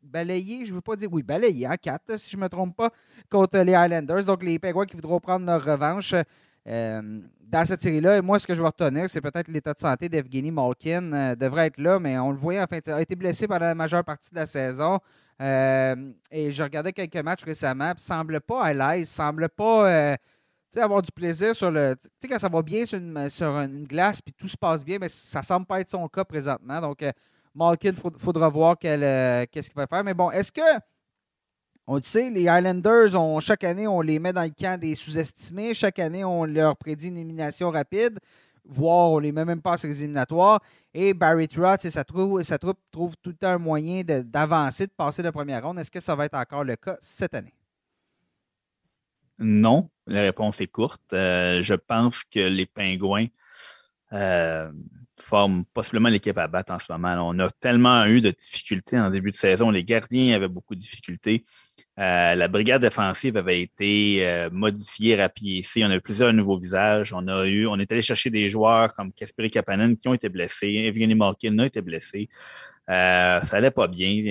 balayé, 0.02 0.64
je 0.64 0.70
ne 0.70 0.76
veux 0.76 0.80
pas 0.80 0.96
dire, 0.96 1.12
oui, 1.12 1.22
balayé 1.22 1.68
en 1.68 1.74
quatre, 1.74 2.18
si 2.18 2.30
je 2.30 2.36
ne 2.38 2.42
me 2.42 2.48
trompe 2.48 2.74
pas, 2.74 2.90
contre 3.30 3.58
les 3.58 3.74
Highlanders. 3.74 4.24
Donc 4.24 4.42
les 4.42 4.58
Pingouins 4.58 4.86
qui 4.86 4.96
voudront 4.96 5.20
prendre 5.20 5.44
leur 5.44 5.62
revanche 5.62 6.14
dans 6.64 7.64
cette 7.64 7.80
série-là. 7.80 8.18
Et 8.18 8.20
moi, 8.20 8.38
ce 8.38 8.46
que 8.46 8.54
je 8.54 8.60
vais 8.60 8.66
retenir, 8.66 9.08
c'est 9.08 9.22
peut-être 9.22 9.48
l'état 9.48 9.72
de 9.72 9.78
santé 9.78 10.10
d'Evgeny 10.10 10.50
Malkin 10.50 11.34
devrait 11.34 11.68
être 11.68 11.78
là, 11.78 11.98
mais 11.98 12.18
on 12.18 12.30
le 12.30 12.36
voyait, 12.36 12.60
en 12.60 12.66
fait, 12.66 12.86
il 12.86 12.92
a 12.92 13.00
été 13.00 13.14
blessé 13.16 13.46
pendant 13.46 13.64
la 13.66 13.74
majeure 13.74 14.04
partie 14.04 14.30
de 14.30 14.36
la 14.36 14.44
saison. 14.44 14.98
et 15.40 16.50
je 16.50 16.62
regardais 16.62 16.92
quelques 16.92 17.16
matchs 17.16 17.44
récemment, 17.44 17.94
ne 17.94 17.98
semble 17.98 18.40
pas 18.42 18.64
à 18.64 18.74
l'aise, 18.74 19.08
semble 19.08 19.48
pas 19.48 20.16
sais, 20.70 20.80
avoir 20.80 21.02
du 21.02 21.12
plaisir 21.12 21.54
sur 21.54 21.70
le. 21.70 21.94
Tu 22.00 22.08
sais, 22.20 22.28
quand 22.28 22.38
ça 22.38 22.48
va 22.48 22.62
bien 22.62 22.84
sur 22.84 22.98
une, 22.98 23.28
sur 23.30 23.56
une 23.56 23.86
glace 23.86 24.20
puis 24.20 24.32
tout 24.32 24.48
se 24.48 24.56
passe 24.56 24.84
bien, 24.84 24.98
mais 25.00 25.08
ça 25.08 25.42
semble 25.42 25.66
pas 25.66 25.80
être 25.80 25.90
son 25.90 26.06
cas 26.08 26.24
présentement. 26.24 26.80
Donc, 26.80 27.02
euh, 27.02 27.12
Malkin, 27.54 27.90
il 27.90 28.18
faudra 28.18 28.48
voir 28.48 28.76
euh, 28.84 29.44
qu'est-ce 29.50 29.68
qu'il 29.68 29.76
va 29.76 29.86
faire. 29.86 30.04
Mais 30.04 30.14
bon, 30.14 30.30
est-ce 30.30 30.52
que. 30.52 30.60
On 31.90 31.96
le 31.96 32.34
les 32.34 32.42
Islanders, 32.42 33.40
chaque 33.40 33.64
année, 33.64 33.88
on 33.88 34.02
les 34.02 34.18
met 34.18 34.34
dans 34.34 34.42
le 34.42 34.50
camp 34.50 34.78
des 34.78 34.94
sous-estimés. 34.94 35.72
Chaque 35.72 35.98
année, 35.98 36.22
on 36.22 36.44
leur 36.44 36.76
prédit 36.76 37.08
une 37.08 37.16
élimination 37.16 37.70
rapide, 37.70 38.18
voire 38.62 39.12
on 39.12 39.18
les 39.18 39.32
met 39.32 39.46
même 39.46 39.62
pas 39.62 39.78
sur 39.78 39.88
les 39.88 40.00
éliminatoires. 40.00 40.60
Et 40.92 41.14
Barry 41.14 41.48
Trotz 41.48 41.86
et 41.86 41.90
sa 41.90 42.04
troupe, 42.04 42.42
sa 42.42 42.58
troupe 42.58 42.78
tout 43.22 43.36
un 43.40 43.56
moyen 43.56 44.02
d'avancer, 44.04 44.86
de 44.86 44.92
passer 44.92 45.22
la 45.22 45.32
première 45.32 45.64
ronde. 45.64 45.78
Est-ce 45.78 45.90
que 45.90 46.00
ça 46.00 46.14
va 46.14 46.26
être 46.26 46.36
encore 46.36 46.62
le 46.62 46.76
cas 46.76 46.98
cette 47.00 47.34
année? 47.34 47.54
Non, 49.38 49.88
la 50.08 50.22
réponse 50.22 50.60
est 50.60 50.66
courte. 50.66 51.12
Euh, 51.12 51.60
je 51.60 51.74
pense 51.74 52.24
que 52.24 52.40
les 52.40 52.66
Pingouins 52.66 53.26
euh, 54.12 54.70
forment 55.14 55.64
possiblement 55.66 56.08
l'équipe 56.08 56.38
à 56.38 56.48
battre 56.48 56.72
en 56.72 56.78
ce 56.78 56.90
moment. 56.90 57.14
On 57.28 57.38
a 57.38 57.50
tellement 57.50 58.06
eu 58.06 58.20
de 58.20 58.30
difficultés 58.30 58.98
en 58.98 59.10
début 59.10 59.30
de 59.30 59.36
saison. 59.36 59.70
Les 59.70 59.84
gardiens 59.84 60.34
avaient 60.34 60.48
beaucoup 60.48 60.74
de 60.74 60.80
difficultés. 60.80 61.44
Euh, 61.98 62.34
la 62.34 62.48
brigade 62.48 62.80
défensive 62.80 63.36
avait 63.36 63.60
été 63.60 64.48
modifiée, 64.52 65.16
rapiécée. 65.16 65.84
On 65.84 65.90
a 65.90 65.96
eu 65.96 66.00
plusieurs 66.00 66.32
nouveaux 66.32 66.56
visages. 66.56 67.12
On 67.12 67.26
a 67.28 67.44
eu, 67.46 67.66
on 67.66 67.76
est 67.76 67.90
allé 67.90 68.02
chercher 68.02 68.30
des 68.30 68.48
joueurs 68.48 68.94
comme 68.94 69.12
Kasperi 69.12 69.50
Kapanen 69.50 69.96
qui 69.96 70.08
ont 70.08 70.14
été 70.14 70.28
blessés. 70.28 70.68
Evgeny 70.68 71.14
Malkin 71.14 71.58
a 71.58 71.66
été 71.66 71.80
blessé. 71.82 72.28
ça 72.86 73.42
allait 73.52 73.72
pas 73.72 73.88
bien. 73.88 74.22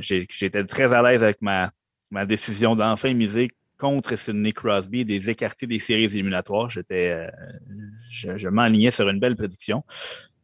J'étais 0.00 0.64
très 0.64 0.94
à 0.94 1.02
l'aise 1.02 1.22
avec 1.22 1.40
ma, 1.40 1.72
ma 2.10 2.26
décision 2.26 2.76
d'enfin 2.76 3.14
miser 3.14 3.50
contre 3.78 4.16
Sidney 4.16 4.52
Crosby 4.52 5.04
des 5.04 5.30
écartés 5.30 5.66
des 5.66 5.78
séries 5.78 6.04
éliminatoires. 6.04 6.70
J'étais, 6.70 7.10
euh, 7.10 7.30
je, 8.08 8.48
m'enlignais 8.48 8.90
sur 8.90 9.08
une 9.08 9.18
belle 9.18 9.36
prédiction. 9.36 9.84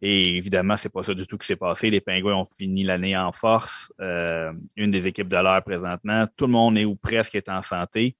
Et 0.02 0.36
évidemment, 0.36 0.76
c'est 0.76 0.88
pas 0.88 1.02
ça 1.02 1.14
du 1.14 1.26
tout 1.26 1.36
qui 1.36 1.46
s'est 1.46 1.56
passé. 1.56 1.90
Les 1.90 2.00
Pingouins 2.00 2.34
ont 2.34 2.44
fini 2.44 2.84
l'année 2.84 3.16
en 3.16 3.32
force. 3.32 3.92
Euh, 4.00 4.52
une 4.76 4.90
des 4.90 5.06
équipes 5.06 5.28
de 5.28 5.36
l'heure 5.36 5.62
présentement. 5.62 6.26
Tout 6.36 6.46
le 6.46 6.52
monde 6.52 6.78
est 6.78 6.86
ou 6.86 6.96
presque 6.96 7.34
est 7.34 7.48
en 7.48 7.62
santé. 7.62 8.16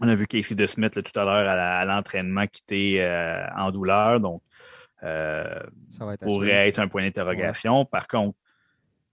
On 0.00 0.08
a 0.08 0.14
vu 0.14 0.26
Casey 0.26 0.54
DeSmith 0.54 1.02
tout 1.02 1.20
à 1.20 1.24
l'heure 1.24 1.48
à 1.48 1.84
l'entraînement 1.84 2.46
quitter 2.46 3.02
euh, 3.02 3.46
en 3.54 3.70
douleur. 3.70 4.18
Donc, 4.18 4.42
ça 5.02 5.62
pourrait 6.22 6.68
être 6.68 6.78
un 6.78 6.88
point 6.88 7.02
d'interrogation. 7.02 7.84
Par 7.84 8.08
contre, 8.08 8.36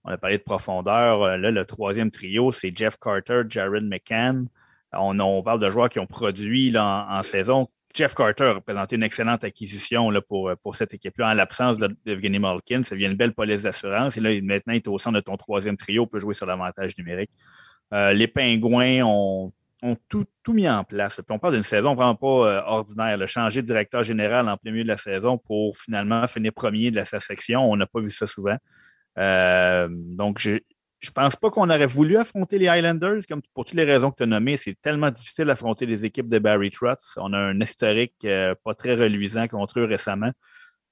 on 0.04 0.10
a 0.10 0.16
parlé 0.16 0.38
de 0.38 0.42
profondeur. 0.42 1.36
Là, 1.36 1.50
le 1.50 1.64
troisième 1.66 2.10
trio, 2.10 2.52
c'est 2.52 2.74
Jeff 2.74 2.96
Carter, 2.98 3.42
Jared 3.48 3.84
McCann. 3.84 4.48
On, 4.92 5.42
parle 5.42 5.60
de 5.60 5.68
joueurs 5.68 5.88
qui 5.88 5.98
ont 5.98 6.06
produit 6.06 6.76
en, 6.76 7.22
saison. 7.22 7.68
Jeff 7.94 8.14
Carter 8.14 8.44
a 8.44 8.52
représenté 8.54 8.96
une 8.96 9.02
excellente 9.02 9.44
acquisition 9.44 10.10
là, 10.10 10.20
pour, 10.20 10.52
pour 10.62 10.76
cette 10.76 10.94
équipe-là 10.94 11.30
en 11.30 11.34
l'absence 11.34 11.78
d'Evgeny 12.04 12.38
Malkin. 12.38 12.84
Ça 12.84 12.94
devient 12.94 13.06
une 13.06 13.16
belle 13.16 13.34
police 13.34 13.62
d'assurance. 13.62 14.16
Et 14.16 14.20
là, 14.20 14.30
maintenant, 14.42 14.72
il 14.74 14.76
est 14.76 14.88
au 14.88 14.98
centre 14.98 15.16
de 15.16 15.20
ton 15.20 15.36
troisième 15.36 15.76
trio, 15.76 16.06
peut 16.06 16.20
jouer 16.20 16.34
sur 16.34 16.46
l'avantage 16.46 16.96
numérique. 16.98 17.30
Euh, 17.92 18.12
les 18.12 18.28
Pingouins 18.28 19.02
ont, 19.04 19.52
tout, 20.08 20.26
mis 20.48 20.68
en 20.68 20.84
place. 20.84 21.20
on 21.28 21.38
parle 21.38 21.54
d'une 21.54 21.62
saison 21.62 21.94
vraiment 21.94 22.14
pas 22.14 22.26
euh, 22.26 22.62
ordinaire. 22.66 23.16
Le 23.16 23.26
changer 23.26 23.62
de 23.62 23.66
directeur 23.66 24.02
général 24.02 24.48
en 24.48 24.56
plein 24.56 24.72
milieu 24.72 24.84
de 24.84 24.88
la 24.88 24.96
saison 24.96 25.38
pour 25.38 25.76
finalement 25.76 26.26
finir 26.26 26.52
premier 26.52 26.90
de 26.90 26.96
la 26.96 27.04
section. 27.04 27.70
On 27.70 27.76
n'a 27.76 27.86
pas 27.86 28.00
vu 28.00 28.10
ça 28.10 28.26
souvent. 28.26 28.56
Euh, 29.18 29.88
donc, 29.90 30.48
je 31.00 31.10
pense 31.10 31.36
pas 31.36 31.50
qu'on 31.50 31.70
aurait 31.70 31.86
voulu 31.86 32.16
affronter 32.16 32.58
les 32.58 32.66
Highlanders, 32.66 33.20
comme 33.28 33.40
pour 33.54 33.64
toutes 33.64 33.76
les 33.76 33.84
raisons 33.84 34.10
que 34.10 34.16
tu 34.16 34.22
as 34.24 34.26
nommées. 34.26 34.56
C'est 34.56 34.80
tellement 34.80 35.10
difficile 35.10 35.44
d'affronter 35.44 35.86
les 35.86 36.04
équipes 36.04 36.28
de 36.28 36.38
Barry 36.38 36.70
Trotz. 36.70 37.16
On 37.18 37.32
a 37.32 37.38
un 37.38 37.60
historique 37.60 38.16
euh, 38.24 38.54
pas 38.64 38.74
très 38.74 38.94
reluisant 38.94 39.46
contre 39.46 39.78
eux 39.80 39.84
récemment. 39.84 40.32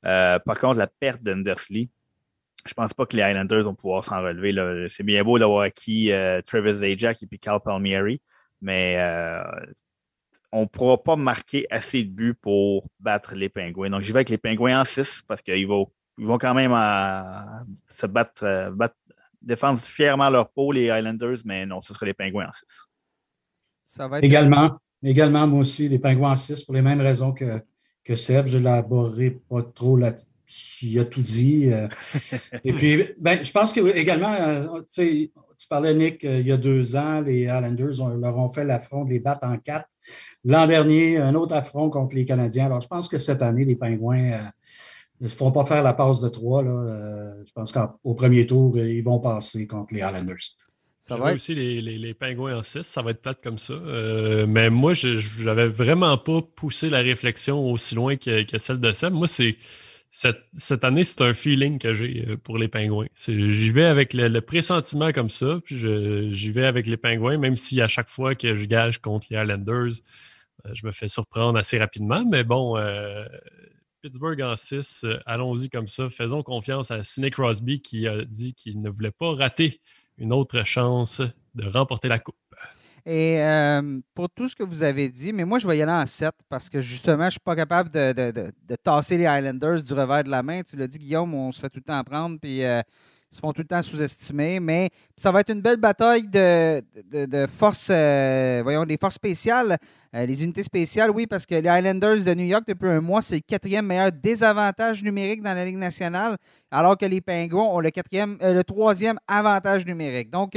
Euh, 0.04 0.38
par 0.38 0.58
contre, 0.60 0.78
la 0.78 0.86
perte 0.86 1.22
d'Endersley, 1.22 1.88
je 2.66 2.74
pense 2.74 2.94
pas 2.94 3.06
que 3.06 3.16
les 3.16 3.22
Highlanders 3.22 3.64
vont 3.64 3.74
pouvoir 3.74 4.04
s'en 4.04 4.22
relever. 4.22 4.88
C'est 4.88 5.02
bien 5.02 5.24
beau 5.24 5.38
d'avoir 5.40 5.62
acquis 5.62 6.12
euh, 6.12 6.40
Travis 6.40 6.76
Zajac 6.76 7.22
et 7.22 7.26
puis 7.26 7.40
Cal 7.40 7.60
Palmieri. 7.60 8.20
Mais 8.62 8.98
on 10.52 10.62
ne 10.62 10.66
pourra 10.66 11.02
pas 11.02 11.16
marquer 11.16 11.66
assez 11.68 12.04
de 12.04 12.10
buts 12.10 12.34
pour 12.40 12.88
battre 13.00 13.34
les 13.34 13.48
Pingouins. 13.48 13.90
Donc, 13.90 14.02
j'y 14.02 14.12
vais 14.12 14.18
avec 14.18 14.30
les 14.30 14.38
Pingouins 14.38 14.80
en 14.80 14.84
6 14.84 15.24
parce 15.26 15.42
qu'ils 15.42 15.66
vont, 15.66 15.90
ils 16.16 16.26
vont 16.26 16.38
quand 16.38 16.54
même 16.54 16.72
se 17.88 18.06
battre, 18.06 18.70
défendre 19.42 19.78
fièrement 19.78 20.30
leur 20.30 20.50
peau, 20.50 20.72
les 20.72 20.90
Highlanders, 20.90 21.38
mais 21.44 21.66
non, 21.66 21.82
ce 21.82 21.94
sera 21.94 22.06
les 22.06 22.14
Pingouins 22.14 22.48
en 22.48 22.52
6. 22.52 22.64
Ça 23.84 24.08
va 24.08 24.18
être... 24.18 24.24
Également, 24.24 24.78
également, 25.02 25.46
moi 25.46 25.60
aussi, 25.60 25.88
les 25.88 25.98
Pingouins 25.98 26.32
en 26.32 26.36
6 26.36 26.64
pour 26.64 26.74
les 26.74 26.82
mêmes 26.82 27.00
raisons 27.00 27.32
que, 27.32 27.62
que 28.04 28.16
Seb. 28.16 28.48
Je 28.48 28.58
ne 28.58 28.64
l'élaborerai 28.64 29.30
pas 29.30 29.62
trop 29.62 29.96
là 29.96 30.12
il 30.82 30.98
a 30.98 31.04
tout 31.04 31.22
dit. 31.22 31.72
Euh. 31.72 31.88
Et 32.64 32.72
puis, 32.72 33.04
ben, 33.18 33.42
je 33.42 33.52
pense 33.52 33.72
que 33.72 33.96
également, 33.96 34.32
euh, 34.32 34.80
tu 34.96 35.68
parlais, 35.68 35.94
Nick, 35.94 36.24
euh, 36.24 36.40
il 36.40 36.46
y 36.46 36.52
a 36.52 36.56
deux 36.56 36.96
ans, 36.96 37.20
les 37.20 37.42
Islanders 37.42 38.16
leur 38.18 38.38
ont 38.38 38.48
fait 38.48 38.64
l'affront 38.64 39.04
de 39.04 39.10
les 39.10 39.20
battre 39.20 39.46
en 39.46 39.58
quatre. 39.58 39.88
L'an 40.44 40.66
dernier, 40.66 41.18
un 41.18 41.34
autre 41.34 41.54
affront 41.54 41.90
contre 41.90 42.14
les 42.14 42.24
Canadiens. 42.24 42.66
Alors, 42.66 42.80
je 42.80 42.88
pense 42.88 43.08
que 43.08 43.18
cette 43.18 43.42
année, 43.42 43.64
les 43.64 43.76
Pingouins 43.76 44.50
ne 45.20 45.28
feront 45.28 45.52
pas 45.52 45.64
faire 45.64 45.82
la 45.82 45.92
passe 45.92 46.20
de 46.20 46.28
trois. 46.28 46.62
Là. 46.62 47.34
je 47.44 47.52
pense 47.52 47.72
qu'au 47.72 48.14
premier 48.14 48.46
tour, 48.46 48.76
ils 48.78 49.02
vont 49.02 49.18
passer 49.18 49.66
contre 49.66 49.94
les 49.94 50.00
Islanders. 50.00 50.36
Ça 51.00 51.16
va 51.16 51.34
aussi 51.34 51.54
les, 51.54 51.80
les, 51.80 52.14
pingouins 52.14 52.58
en 52.58 52.62
6, 52.64 52.82
ça 52.82 53.00
va 53.00 53.12
être 53.12 53.22
plate 53.22 53.40
comme 53.40 53.58
ça. 53.58 53.74
mais 54.48 54.70
moi, 54.70 54.92
je 54.92 55.44
n'avais 55.44 55.68
vraiment 55.68 56.18
pas 56.18 56.42
poussé 56.42 56.90
la 56.90 56.98
réflexion 56.98 57.70
aussi 57.70 57.94
loin 57.94 58.16
que, 58.16 58.42
que 58.42 58.58
celle 58.58 58.80
de 58.80 58.92
Seb. 58.92 59.12
Moi, 59.12 59.28
c'est 59.28 59.56
cette, 60.10 60.84
année, 60.84 61.04
c'est 61.04 61.20
un 61.22 61.34
feeling 61.34 61.78
que 61.78 61.92
j'ai 61.92 62.24
euh, 62.26 62.36
pour 62.36 62.58
les 62.58 62.68
pingouins. 62.68 63.06
J'y 63.14 63.70
vais 63.70 63.84
avec 63.84 64.14
le, 64.14 64.40
pressentiment 64.40 65.12
comme 65.12 65.30
ça, 65.30 65.58
puis 65.62 65.78
j'y 66.32 66.50
vais 66.50 66.64
avec 66.64 66.86
les 66.86 66.96
pingouins, 66.96 67.38
même 67.38 67.56
si 67.56 67.80
à 67.80 67.88
chaque 67.88 68.08
fois 68.08 68.34
que 68.34 68.54
je 68.54 68.64
gage 68.64 68.98
contre 68.98 69.26
les 69.30 69.36
Islanders, 69.36 70.00
euh, 70.64 70.70
je 70.74 70.86
me 70.86 70.92
fais 70.92 71.08
surprendre 71.08 71.58
assez 71.58 71.78
rapidement. 71.78 72.24
Mais 72.30 72.44
bon, 72.44 72.78
euh, 72.78 73.24
Pittsburgh 74.06 74.40
en 74.40 74.54
6, 74.54 75.04
allons-y 75.26 75.68
comme 75.68 75.88
ça. 75.88 76.08
Faisons 76.08 76.44
confiance 76.44 76.92
à 76.92 77.02
Sidney 77.02 77.32
Crosby 77.32 77.80
qui 77.80 78.06
a 78.06 78.24
dit 78.24 78.54
qu'il 78.54 78.80
ne 78.80 78.88
voulait 78.88 79.10
pas 79.10 79.34
rater 79.34 79.80
une 80.16 80.32
autre 80.32 80.64
chance 80.64 81.20
de 81.56 81.68
remporter 81.68 82.06
la 82.06 82.20
Coupe. 82.20 82.36
Et 83.04 83.40
euh, 83.40 83.98
pour 84.14 84.30
tout 84.30 84.48
ce 84.48 84.54
que 84.54 84.62
vous 84.62 84.84
avez 84.84 85.08
dit, 85.08 85.32
mais 85.32 85.44
moi, 85.44 85.58
je 85.58 85.66
vais 85.66 85.76
y 85.76 85.82
aller 85.82 85.90
en 85.90 86.06
7 86.06 86.30
parce 86.48 86.70
que 86.70 86.80
justement, 86.80 87.24
je 87.24 87.26
ne 87.26 87.30
suis 87.30 87.40
pas 87.40 87.56
capable 87.56 87.90
de, 87.90 88.12
de, 88.12 88.76
tasser 88.76 89.18
les 89.18 89.26
Highlanders 89.26 89.82
du 89.82 89.92
revers 89.92 90.22
de 90.22 90.30
la 90.30 90.44
main. 90.44 90.62
Tu 90.62 90.76
l'as 90.76 90.86
dit, 90.86 91.00
Guillaume, 91.00 91.34
on 91.34 91.50
se 91.50 91.58
fait 91.58 91.68
tout 91.68 91.80
le 91.80 91.92
temps 91.92 92.04
prendre, 92.04 92.38
puis 92.40 92.64
euh, 92.64 92.82
se 93.30 93.40
font 93.40 93.52
tout 93.52 93.62
le 93.62 93.66
temps 93.66 93.82
sous-estimer. 93.82 94.60
Mais 94.60 94.90
ça 95.16 95.30
va 95.30 95.40
être 95.40 95.52
une 95.52 95.60
belle 95.60 95.76
bataille 95.76 96.26
de, 96.26 96.80
de 97.26 97.46
forces, 97.46 97.88
euh, 97.90 98.60
voyons, 98.62 98.84
des 98.84 98.96
forces 98.96 99.16
spéciales. 99.16 99.76
les 100.12 100.44
unités 100.44 100.62
spéciales, 100.62 101.10
oui, 101.10 101.26
parce 101.26 101.44
que 101.44 101.54
les 101.54 101.68
Highlanders 101.68 102.24
de 102.24 102.34
New 102.34 102.46
York, 102.46 102.64
depuis 102.66 102.88
un 102.88 103.00
mois, 103.00 103.22
c'est 103.22 103.36
le 103.36 103.40
quatrième 103.46 103.86
meilleur 103.86 104.12
désavantage 104.12 105.02
numérique 105.02 105.42
dans 105.42 105.54
la 105.54 105.64
Ligue 105.64 105.76
nationale, 105.76 106.36
alors 106.70 106.96
que 106.96 107.06
les 107.06 107.20
Pingouins 107.20 107.64
ont 107.64 107.80
le, 107.80 107.90
quatrième, 107.90 108.38
le 108.40 108.62
troisième 108.62 109.18
avantage 109.28 109.84
numérique. 109.84 110.30
Donc, 110.30 110.56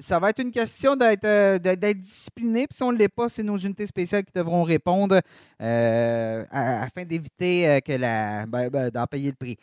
ça 0.00 0.18
va 0.18 0.30
être 0.30 0.40
une 0.40 0.50
question 0.50 0.96
d'être 0.96 1.26
euh, 1.26 1.58
discipliné. 1.94 2.66
Puis 2.66 2.76
si 2.76 2.82
on 2.82 2.92
ne 2.92 2.98
l'est 2.98 3.08
pas, 3.08 3.28
c'est 3.28 3.42
nos 3.42 3.56
unités 3.56 3.86
spéciales 3.86 4.24
qui 4.24 4.32
devront 4.34 4.62
répondre 4.64 5.20
euh, 5.62 6.44
afin 6.50 7.04
d'éviter 7.04 7.68
euh, 7.68 7.80
que 7.80 7.92
la 7.92 8.46
ben, 8.46 8.68
ben, 8.70 8.90
d'en 8.90 9.06
payer 9.06 9.30
le 9.30 9.36
prix. 9.36 9.56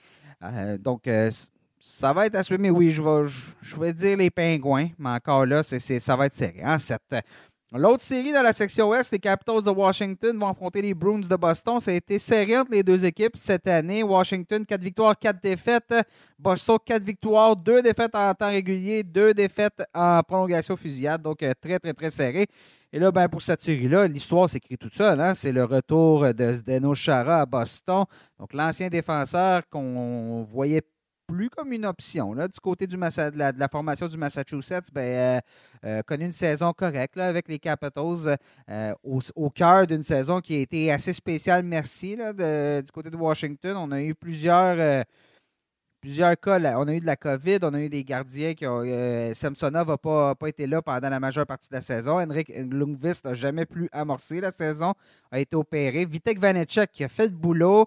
donc, 0.79 1.09
ça 1.79 2.13
va 2.13 2.25
être 2.25 2.35
assumé. 2.35 2.69
Oui, 2.69 2.91
je 2.91 3.01
vais, 3.01 3.29
je, 3.61 3.75
vais 3.75 3.93
dire 3.93 4.17
les 4.17 4.29
pingouins, 4.29 4.89
mais 4.97 5.09
encore 5.09 5.45
là, 5.45 5.61
ça 5.63 6.15
va 6.15 6.25
être 6.25 6.33
serré. 6.33 6.61
Hein, 6.63 6.77
cette, 6.77 7.01
L'autre 7.73 8.01
série 8.01 8.31
dans 8.31 8.43
la 8.43 8.53
section 8.53 8.87
Ouest, 8.87 9.11
les 9.11 9.19
Capitals 9.19 9.61
de 9.61 9.69
Washington 9.69 10.39
vont 10.39 10.47
affronter 10.47 10.81
les 10.81 10.93
Bruins 10.93 11.19
de 11.19 11.35
Boston. 11.35 11.81
Ça 11.81 11.91
a 11.91 11.95
été 11.95 12.17
serré 12.17 12.57
entre 12.57 12.71
les 12.71 12.81
deux 12.81 13.03
équipes 13.03 13.35
cette 13.35 13.67
année. 13.67 14.03
Washington, 14.03 14.65
4 14.65 14.81
victoires, 14.81 15.19
4 15.19 15.41
défaites. 15.43 15.93
Boston, 16.39 16.77
4 16.85 17.03
victoires, 17.03 17.57
2 17.57 17.81
défaites 17.81 18.15
en 18.15 18.33
temps 18.33 18.51
régulier, 18.51 19.03
2 19.03 19.33
défaites 19.33 19.83
en 19.93 20.21
prolongation 20.23 20.77
fusillade. 20.77 21.21
Donc, 21.21 21.43
euh, 21.43 21.51
très, 21.59 21.77
très, 21.77 21.93
très 21.93 22.09
serré. 22.09 22.45
Et 22.93 22.99
là, 22.99 23.11
ben, 23.11 23.27
pour 23.27 23.41
cette 23.41 23.61
série-là, 23.61 24.07
l'histoire 24.07 24.47
s'écrit 24.47 24.77
toute 24.77 24.95
seule. 24.95 25.19
Hein? 25.19 25.33
C'est 25.33 25.51
le 25.51 25.65
retour 25.65 26.33
de 26.33 26.53
Zdeno 26.53 26.95
Chara 26.95 27.41
à 27.41 27.45
Boston. 27.45 28.05
Donc, 28.39 28.53
l'ancien 28.53 28.87
défenseur 28.87 29.63
qu'on 29.69 30.45
voyait 30.47 30.81
plus 31.27 31.49
comme 31.49 31.73
une 31.73 31.85
option. 31.85 32.33
Là, 32.33 32.47
du 32.47 32.59
côté 32.59 32.87
du 32.87 32.95
de, 32.95 33.59
la, 33.59 33.67
formation 33.67 34.07
du 34.07 34.17
Massachusetts, 34.17 34.89
ben, 34.93 35.01
euh, 35.01 35.39
euh, 35.85 36.01
connu 36.03 36.25
une 36.25 36.31
saison 36.31 36.73
correcte 36.73 37.17
avec 37.17 37.47
les 37.49 37.59
Capitals 37.59 38.37
euh, 38.69 38.93
au, 39.03 39.49
cœur 39.49 39.85
d'une 39.85 40.03
saison 40.03 40.39
qui 40.39 40.55
a 40.55 40.59
été 40.59 40.91
assez 40.91 41.13
spéciale, 41.13 41.63
merci. 41.63 42.15
du 42.15 42.91
côté 42.93 43.09
de 43.09 43.17
Washington, 43.17 43.75
on 43.77 43.91
a 43.91 44.01
eu 44.01 44.15
plusieurs, 44.15 45.03
plusieurs 45.99 46.39
cas. 46.39 46.59
On 46.77 46.87
a 46.87 46.93
eu 46.93 47.01
de 47.01 47.05
la 47.05 47.17
COVID, 47.17 47.59
on 47.63 47.73
a 47.73 47.81
eu 47.81 47.89
des 47.89 48.03
gardiens 48.05 48.53
qui 48.53 48.65
ont. 48.65 48.83
Samsonov 49.33 49.87
n'a 49.87 49.97
pas, 49.97 50.35
pas, 50.35 50.47
été 50.47 50.65
là 50.65 50.81
pendant 50.81 51.09
la 51.09 51.19
majeure 51.19 51.45
partie 51.45 51.69
de 51.69 51.75
la 51.75 51.81
saison. 51.81 52.19
Henrik 52.19 52.49
Lundqvist 52.55 53.25
n'a 53.25 53.33
jamais 53.33 53.65
plus 53.65 53.89
amorcé 53.91 54.39
la 54.39 54.51
saison, 54.51 54.93
a 55.31 55.39
été 55.39 55.55
opéré. 55.55 56.05
Vitek 56.05 56.39
Vanecek 56.39 56.91
qui 56.91 57.03
a 57.03 57.09
fait 57.09 57.25
le 57.25 57.31
boulot 57.31 57.85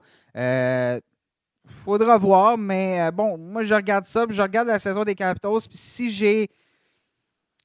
faudra 1.67 2.17
voir, 2.19 2.59
mais 2.59 3.01
euh, 3.01 3.11
bon, 3.11 3.37
moi 3.39 3.63
je 3.63 3.75
regarde 3.75 4.07
ça, 4.07 4.27
puis 4.27 4.37
je 4.37 4.43
regarde 4.43 4.69
la 4.69 4.79
saison 4.79 5.05
des 5.05 5.15
Capitals, 5.15 5.61
puis 5.69 5.79
si 5.79 6.11
j'ai 6.11 6.49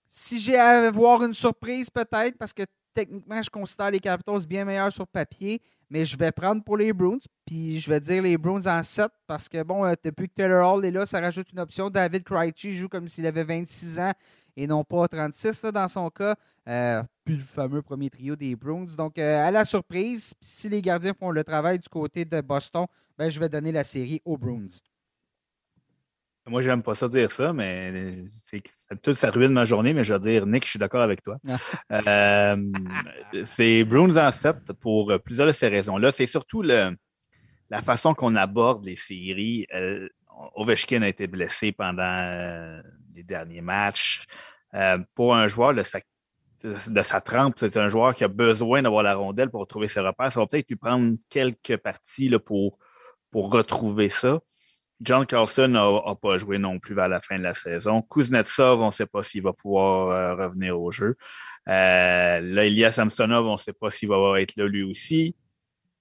si 0.07 0.39
j'ai 0.39 0.57
à 0.57 0.89
voir 0.91 1.23
une 1.23 1.33
surprise 1.33 1.89
peut-être, 1.89 2.37
parce 2.37 2.53
que 2.53 2.63
techniquement 2.93 3.41
je 3.41 3.49
considère 3.49 3.91
les 3.91 3.99
Capitals 3.99 4.45
bien 4.47 4.65
meilleurs 4.65 4.91
sur 4.91 5.07
papier, 5.07 5.61
mais 5.89 6.05
je 6.05 6.17
vais 6.17 6.31
prendre 6.31 6.63
pour 6.63 6.77
les 6.77 6.93
Bruins, 6.93 7.19
puis 7.45 7.79
je 7.79 7.89
vais 7.89 7.99
dire 7.99 8.21
les 8.21 8.37
Bruins 8.37 8.65
en 8.67 8.81
7, 8.81 9.07
parce 9.27 9.49
que 9.49 9.61
bon, 9.63 9.83
depuis 10.03 10.27
que 10.27 10.33
Taylor 10.33 10.73
Hall 10.73 10.85
est 10.85 10.91
là, 10.91 11.05
ça 11.05 11.19
rajoute 11.19 11.51
une 11.51 11.59
option. 11.59 11.89
David 11.89 12.23
Krejci 12.23 12.71
joue 12.71 12.89
comme 12.89 13.07
s'il 13.07 13.25
avait 13.27 13.43
26 13.43 13.99
ans 13.99 14.13
et 14.57 14.67
non 14.67 14.83
pas 14.83 15.07
36 15.07 15.63
dans 15.73 15.87
son 15.87 16.09
cas. 16.09 16.35
Euh, 16.67 17.03
plus 17.25 17.37
le 17.37 17.41
fameux 17.41 17.81
premier 17.81 18.09
trio 18.09 18.35
des 18.35 18.55
Bruins. 18.55 18.85
Donc, 18.97 19.17
à 19.17 19.49
la 19.51 19.65
surprise, 19.65 20.35
si 20.39 20.69
les 20.69 20.81
gardiens 20.81 21.13
font 21.13 21.31
le 21.31 21.43
travail 21.43 21.79
du 21.79 21.89
côté 21.89 22.23
de 22.23 22.39
Boston, 22.39 22.85
ben, 23.17 23.29
je 23.29 23.39
vais 23.39 23.49
donner 23.49 23.71
la 23.71 23.83
série 23.83 24.21
aux 24.23 24.37
Bruins. 24.37 24.67
Moi, 26.47 26.61
j'aime 26.61 26.83
pas 26.83 26.93
ça 26.93 27.09
dire 27.09 27.31
ça, 27.31 27.51
mais 27.53 28.25
c'est 28.29 28.61
tout 29.01 29.13
ça 29.13 29.31
ruine 29.31 29.51
ma 29.51 29.65
journée, 29.65 29.95
mais 29.95 30.03
je 30.03 30.13
vais 30.13 30.19
dire, 30.19 30.45
Nick, 30.45 30.63
je 30.63 30.69
suis 30.69 30.79
d'accord 30.79 31.01
avec 31.01 31.23
toi. 31.23 31.37
Euh, 31.91 32.71
c'est 33.45 33.83
Bruins 33.83 34.15
en 34.17 34.31
7 34.31 34.73
pour 34.73 35.11
plusieurs 35.23 35.47
de 35.47 35.51
ces 35.51 35.67
raisons-là. 35.67 36.11
C'est 36.11 36.27
surtout 36.27 36.61
le, 36.61 36.95
la 37.71 37.81
façon 37.81 38.13
qu'on 38.13 38.35
aborde 38.35 38.85
les 38.85 38.95
séries. 38.95 39.65
Euh, 39.73 40.07
Ovechkin 40.53 41.01
a 41.01 41.07
été 41.07 41.25
blessé 41.25 41.71
pendant 41.71 42.03
euh, 42.03 42.79
les 43.15 43.23
derniers 43.23 43.61
matchs. 43.61 44.25
pour 45.15 45.35
un 45.35 45.47
joueur 45.47 45.73
de 45.73 45.81
sa, 45.81 45.99
de 46.65 47.01
sa 47.01 47.21
trempe, 47.21 47.55
c'est 47.57 47.77
un 47.77 47.87
joueur 47.87 48.13
qui 48.15 48.23
a 48.23 48.27
besoin 48.27 48.81
d'avoir 48.81 49.03
la 49.03 49.15
rondelle 49.15 49.49
pour 49.49 49.67
trouver 49.67 49.87
ses 49.87 49.99
repères. 49.99 50.31
Ça 50.31 50.39
va 50.39 50.47
peut-être 50.47 50.69
lui 50.69 50.75
prendre 50.75 51.15
quelques 51.29 51.77
parties 51.77 52.29
là, 52.29 52.39
pour 52.39 52.77
retrouver 53.33 54.09
ça. 54.09 54.39
John 55.01 55.25
Carlson 55.25 55.67
n'a 55.67 56.15
pas 56.15 56.37
joué 56.37 56.57
non 56.57 56.79
plus 56.79 56.95
vers 56.95 57.09
la 57.09 57.19
fin 57.19 57.37
de 57.37 57.43
la 57.43 57.53
saison. 57.53 58.01
Kuznetsov, 58.01 58.81
on 58.81 58.87
ne 58.87 58.91
sait 58.91 59.05
pas 59.05 59.23
s'il 59.23 59.43
va 59.43 59.51
pouvoir 59.51 60.09
euh, 60.09 60.45
revenir 60.45 60.79
au 60.79 60.89
jeu. 60.91 61.17
Euh, 61.67 62.91
Samsonov, 62.91 63.45
on 63.45 63.53
ne 63.53 63.57
sait 63.57 63.73
pas 63.73 63.89
s'il 63.89 64.09
va 64.09 64.41
être 64.41 64.55
là 64.55 64.67
lui 64.67 64.83
aussi. 64.83 65.35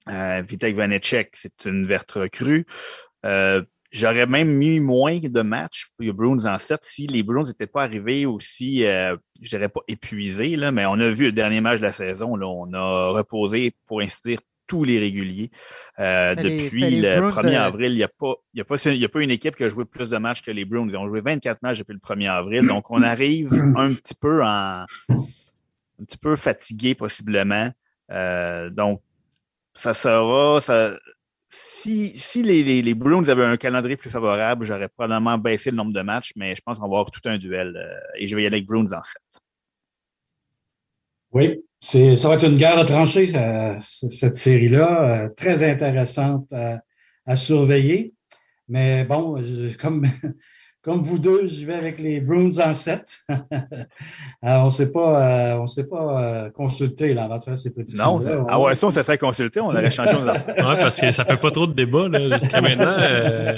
Euh, 0.08 0.42
Vitek 0.46 0.76
Vanecek, 0.76 1.30
c'est 1.34 1.64
une 1.64 1.86
verte 1.86 2.12
recrue. 2.12 2.66
Euh, 3.24 3.62
j'aurais 3.94 4.26
même 4.26 4.48
mis 4.48 4.80
moins 4.80 5.18
de 5.18 5.42
matchs 5.42 5.86
pour 5.96 6.04
les 6.04 6.12
Bruins 6.12 6.44
en 6.44 6.58
7 6.58 6.80
si 6.82 7.06
les 7.06 7.22
Bruins 7.22 7.44
n'étaient 7.44 7.66
pas 7.66 7.84
arrivés 7.84 8.26
aussi, 8.26 8.80
je 8.80 9.48
dirais 9.48 9.68
pas 9.68 9.80
épuisés, 9.88 10.56
là, 10.56 10.72
mais 10.72 10.84
on 10.84 10.94
a 10.94 11.10
vu 11.10 11.26
le 11.26 11.32
dernier 11.32 11.60
match 11.60 11.78
de 11.78 11.84
la 11.84 11.92
saison, 11.92 12.36
là, 12.36 12.46
on 12.46 12.72
a 12.74 13.08
reposé, 13.10 13.72
pour 13.86 14.00
ainsi 14.00 14.20
dire, 14.24 14.40
tous 14.66 14.84
les 14.84 14.98
réguliers. 14.98 15.50
Euh, 15.98 16.34
depuis 16.34 17.00
le 17.00 17.30
1er 17.30 17.56
avril, 17.56 17.92
il 17.92 17.96
n'y 17.96 18.02
a, 18.02 18.08
pas, 18.08 18.34
y 18.54 18.60
a, 18.60 18.64
pas, 18.64 18.76
a 18.76 19.08
pas 19.08 19.20
une 19.20 19.30
équipe 19.30 19.56
qui 19.56 19.64
a 19.64 19.68
joué 19.68 19.84
plus 19.84 20.08
de 20.08 20.16
matchs 20.16 20.42
que 20.42 20.50
les 20.50 20.64
Bruins. 20.64 20.86
Ils 20.88 20.96
ont 20.96 21.08
joué 21.08 21.20
24 21.20 21.62
matchs 21.62 21.78
depuis 21.78 21.94
le 21.94 21.98
1er 21.98 22.30
avril. 22.30 22.66
Donc, 22.66 22.90
on 22.90 23.02
arrive 23.02 23.52
un 23.76 23.92
petit 23.92 24.14
peu 24.14 24.42
en 24.42 24.84
un 26.00 26.04
petit 26.04 26.18
peu 26.18 26.34
fatigué 26.34 26.94
possiblement. 26.94 27.70
Euh, 28.10 28.70
donc, 28.70 29.00
ça 29.74 29.94
sera. 29.94 30.60
Ça, 30.60 30.98
si 31.56 32.42
les, 32.42 32.82
les, 32.82 32.94
Bruins 32.94 33.28
avaient 33.28 33.44
un 33.44 33.56
calendrier 33.56 33.96
plus 33.96 34.10
favorable, 34.10 34.64
j'aurais 34.64 34.88
probablement 34.88 35.38
baissé 35.38 35.70
le 35.70 35.76
nombre 35.76 35.92
de 35.92 36.00
matchs, 36.00 36.32
mais 36.34 36.56
je 36.56 36.60
pense 36.62 36.78
qu'on 36.78 36.88
va 36.88 36.96
avoir 36.98 37.10
tout 37.10 37.20
un 37.26 37.38
duel. 37.38 37.76
Euh, 37.76 37.94
et 38.18 38.26
je 38.26 38.34
vais 38.34 38.42
y 38.42 38.46
aller 38.46 38.56
avec 38.56 38.66
Bruins 38.66 38.86
en 38.92 39.02
7. 39.02 39.16
Oui, 41.32 41.64
ça 41.80 42.28
va 42.28 42.34
être 42.34 42.46
une 42.46 42.56
guerre 42.56 42.78
à 42.78 42.84
trancher, 42.84 43.30
euh, 43.36 43.76
cette 43.80 44.34
série-là, 44.36 45.24
euh, 45.24 45.28
très 45.30 45.68
intéressante 45.68 46.52
à, 46.52 47.36
surveiller. 47.36 48.14
Mais 48.68 49.04
bon, 49.04 49.40
comme, 49.80 50.06
comme 50.84 51.02
vous 51.02 51.18
deux, 51.18 51.46
je 51.46 51.64
vais 51.64 51.72
avec 51.74 51.98
les 51.98 52.20
Bruins 52.20 52.58
en 52.58 52.74
7. 52.74 53.20
on 54.42 54.64
ne 54.64 54.68
s'est 54.68 54.92
pas, 54.92 55.56
on 55.58 55.66
s'est 55.66 55.88
pas 55.88 56.22
euh, 56.22 56.50
consulté 56.50 57.14
là, 57.14 57.24
avant 57.24 57.38
de 57.38 57.42
faire 57.42 57.56
ces 57.56 57.72
prédictions. 57.72 58.20
Non, 58.20 58.46
ah 58.50 58.60
ouais, 58.60 58.74
ça, 58.74 58.86
on 58.88 58.90
se 58.90 59.02
serait 59.02 59.16
consulté, 59.16 59.60
on 59.60 59.68
aurait 59.68 59.90
changé 59.90 60.12
nos 60.12 60.28
affaires. 60.28 60.54
Oui, 60.58 60.74
parce 60.78 61.00
que 61.00 61.10
ça 61.10 61.22
ne 61.22 61.28
fait 61.28 61.38
pas 61.38 61.50
trop 61.50 61.66
de 61.66 61.72
débat 61.72 62.08
jusqu'à 62.38 62.60
maintenant. 62.60 62.96
Euh, 62.98 63.56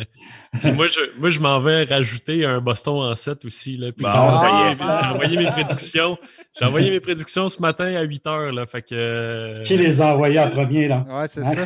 moi, 0.74 0.87
je, 0.87 1.01
moi, 1.18 1.31
je 1.31 1.41
m'en 1.41 1.59
vais 1.61 1.83
rajouter 1.83 2.45
un 2.45 2.61
Boston 2.61 2.95
en 2.95 3.14
7 3.16 3.45
aussi. 3.45 3.77
Là, 3.77 3.89
bon, 3.99 4.05
ça 4.09 4.49
y 4.49 4.72
est. 4.72 4.77
J'ai 4.79 5.14
envoyé 5.14 5.37
mes 5.37 5.51
prédictions. 5.51 6.16
J'ai 6.59 6.65
envoyé 6.65 6.91
mes 6.91 7.01
prédictions 7.01 7.51
ce 7.51 7.61
matin 7.61 7.85
à 7.95 8.03
8 8.03 8.25
h. 8.25 8.55
Là, 8.55 8.65
fait 8.65 8.81
que, 8.81 9.63
Qui 9.63 9.77
les 9.77 10.01
a 10.01 10.15
envoyées 10.15 10.41
en 10.41 10.51
premier? 10.51 10.89
Là? 10.89 11.05
Ouais, 11.09 11.29
c'est 11.29 11.45
ça. 11.45 11.65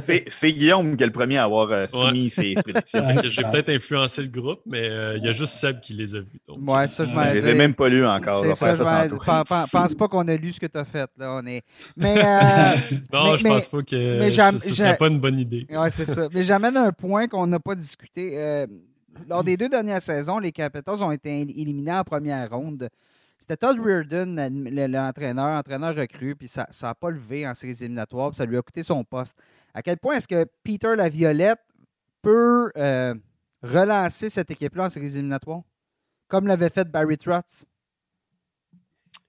c'est 0.28 0.52
Guillaume 0.54 0.96
qui 0.96 1.02
est 1.02 1.06
le 1.06 1.12
premier 1.12 1.36
à 1.36 1.44
avoir 1.44 1.70
euh, 1.70 1.86
soumis 1.86 2.30
ses 2.30 2.54
prédictions. 2.54 3.04
J'ai 3.22 3.42
peut-être 3.42 3.68
influencé 3.68 4.22
le 4.22 4.28
groupe, 4.28 4.60
mais 4.64 4.88
euh, 4.88 5.18
il 5.18 5.24
y 5.24 5.28
a 5.28 5.32
juste 5.32 5.54
Seb 5.54 5.80
qui 5.80 5.92
les 5.92 6.14
a 6.14 6.20
vus. 6.20 6.40
Donc, 6.48 6.58
ouais, 6.66 6.88
ça, 6.88 7.04
je 7.04 7.10
ne 7.10 7.34
les 7.34 7.48
ai 7.48 7.54
même 7.54 7.74
pas 7.74 7.90
lus 7.90 8.06
encore. 8.06 8.44
Je 8.44 8.54
ça, 8.54 8.74
ça 8.74 9.44
pense 9.70 9.94
pas 9.94 10.08
qu'on 10.08 10.26
a 10.26 10.36
lu 10.36 10.52
ce 10.52 10.60
que 10.60 10.66
tu 10.66 10.78
as 10.78 10.84
fait. 10.84 11.10
Là. 11.18 11.40
On 11.42 11.46
est... 11.46 11.62
mais, 11.96 12.16
euh, 12.18 12.96
non, 13.12 13.36
je 13.36 13.46
pense 13.46 13.68
pas 13.68 13.82
que 13.82 14.18
mais 14.18 14.30
ce 14.30 14.74
serait 14.74 14.96
pas 14.96 15.08
une 15.08 15.20
bonne 15.20 15.38
idée. 15.38 15.66
Ouais, 15.68 15.90
c'est 15.90 16.06
ça. 16.06 16.28
Mais 16.32 16.42
j'amène 16.42 16.78
un 16.78 16.92
point 16.92 17.28
qu'on 17.28 17.46
n'a 17.46 17.60
pas 17.60 17.74
discuté. 17.74 18.64
lors 19.28 19.44
des 19.44 19.58
deux 19.58 19.68
dernières 19.68 20.02
saisons, 20.02 20.38
les 20.38 20.52
Capitals 20.52 21.02
ont 21.02 21.12
été 21.12 21.42
éliminés 21.42 21.92
en 21.92 22.04
première 22.04 22.48
ronde. 22.48 22.88
C'était 23.38 23.56
Todd 23.56 23.78
Reardon, 23.78 24.36
l'entraîneur, 24.88 25.58
entraîneur 25.58 25.94
recru, 25.94 26.34
puis 26.34 26.48
ça 26.48 26.66
n'a 26.82 26.94
pas 26.94 27.10
levé 27.10 27.46
en 27.46 27.54
séries 27.54 27.76
éliminatoires, 27.80 28.30
puis 28.30 28.38
ça 28.38 28.46
lui 28.46 28.56
a 28.56 28.62
coûté 28.62 28.82
son 28.82 29.04
poste. 29.04 29.36
À 29.74 29.82
quel 29.82 29.98
point 29.98 30.14
est-ce 30.16 30.28
que 30.28 30.46
Peter 30.62 30.96
Laviolette 30.96 31.60
peut 32.22 32.70
euh, 32.76 33.14
relancer 33.62 34.30
cette 34.30 34.50
équipe-là 34.50 34.84
en 34.84 34.88
séries 34.88 35.14
éliminatoires, 35.14 35.62
comme 36.28 36.46
l'avait 36.46 36.70
fait 36.70 36.90
Barry 36.90 37.18
Trotz? 37.18 37.66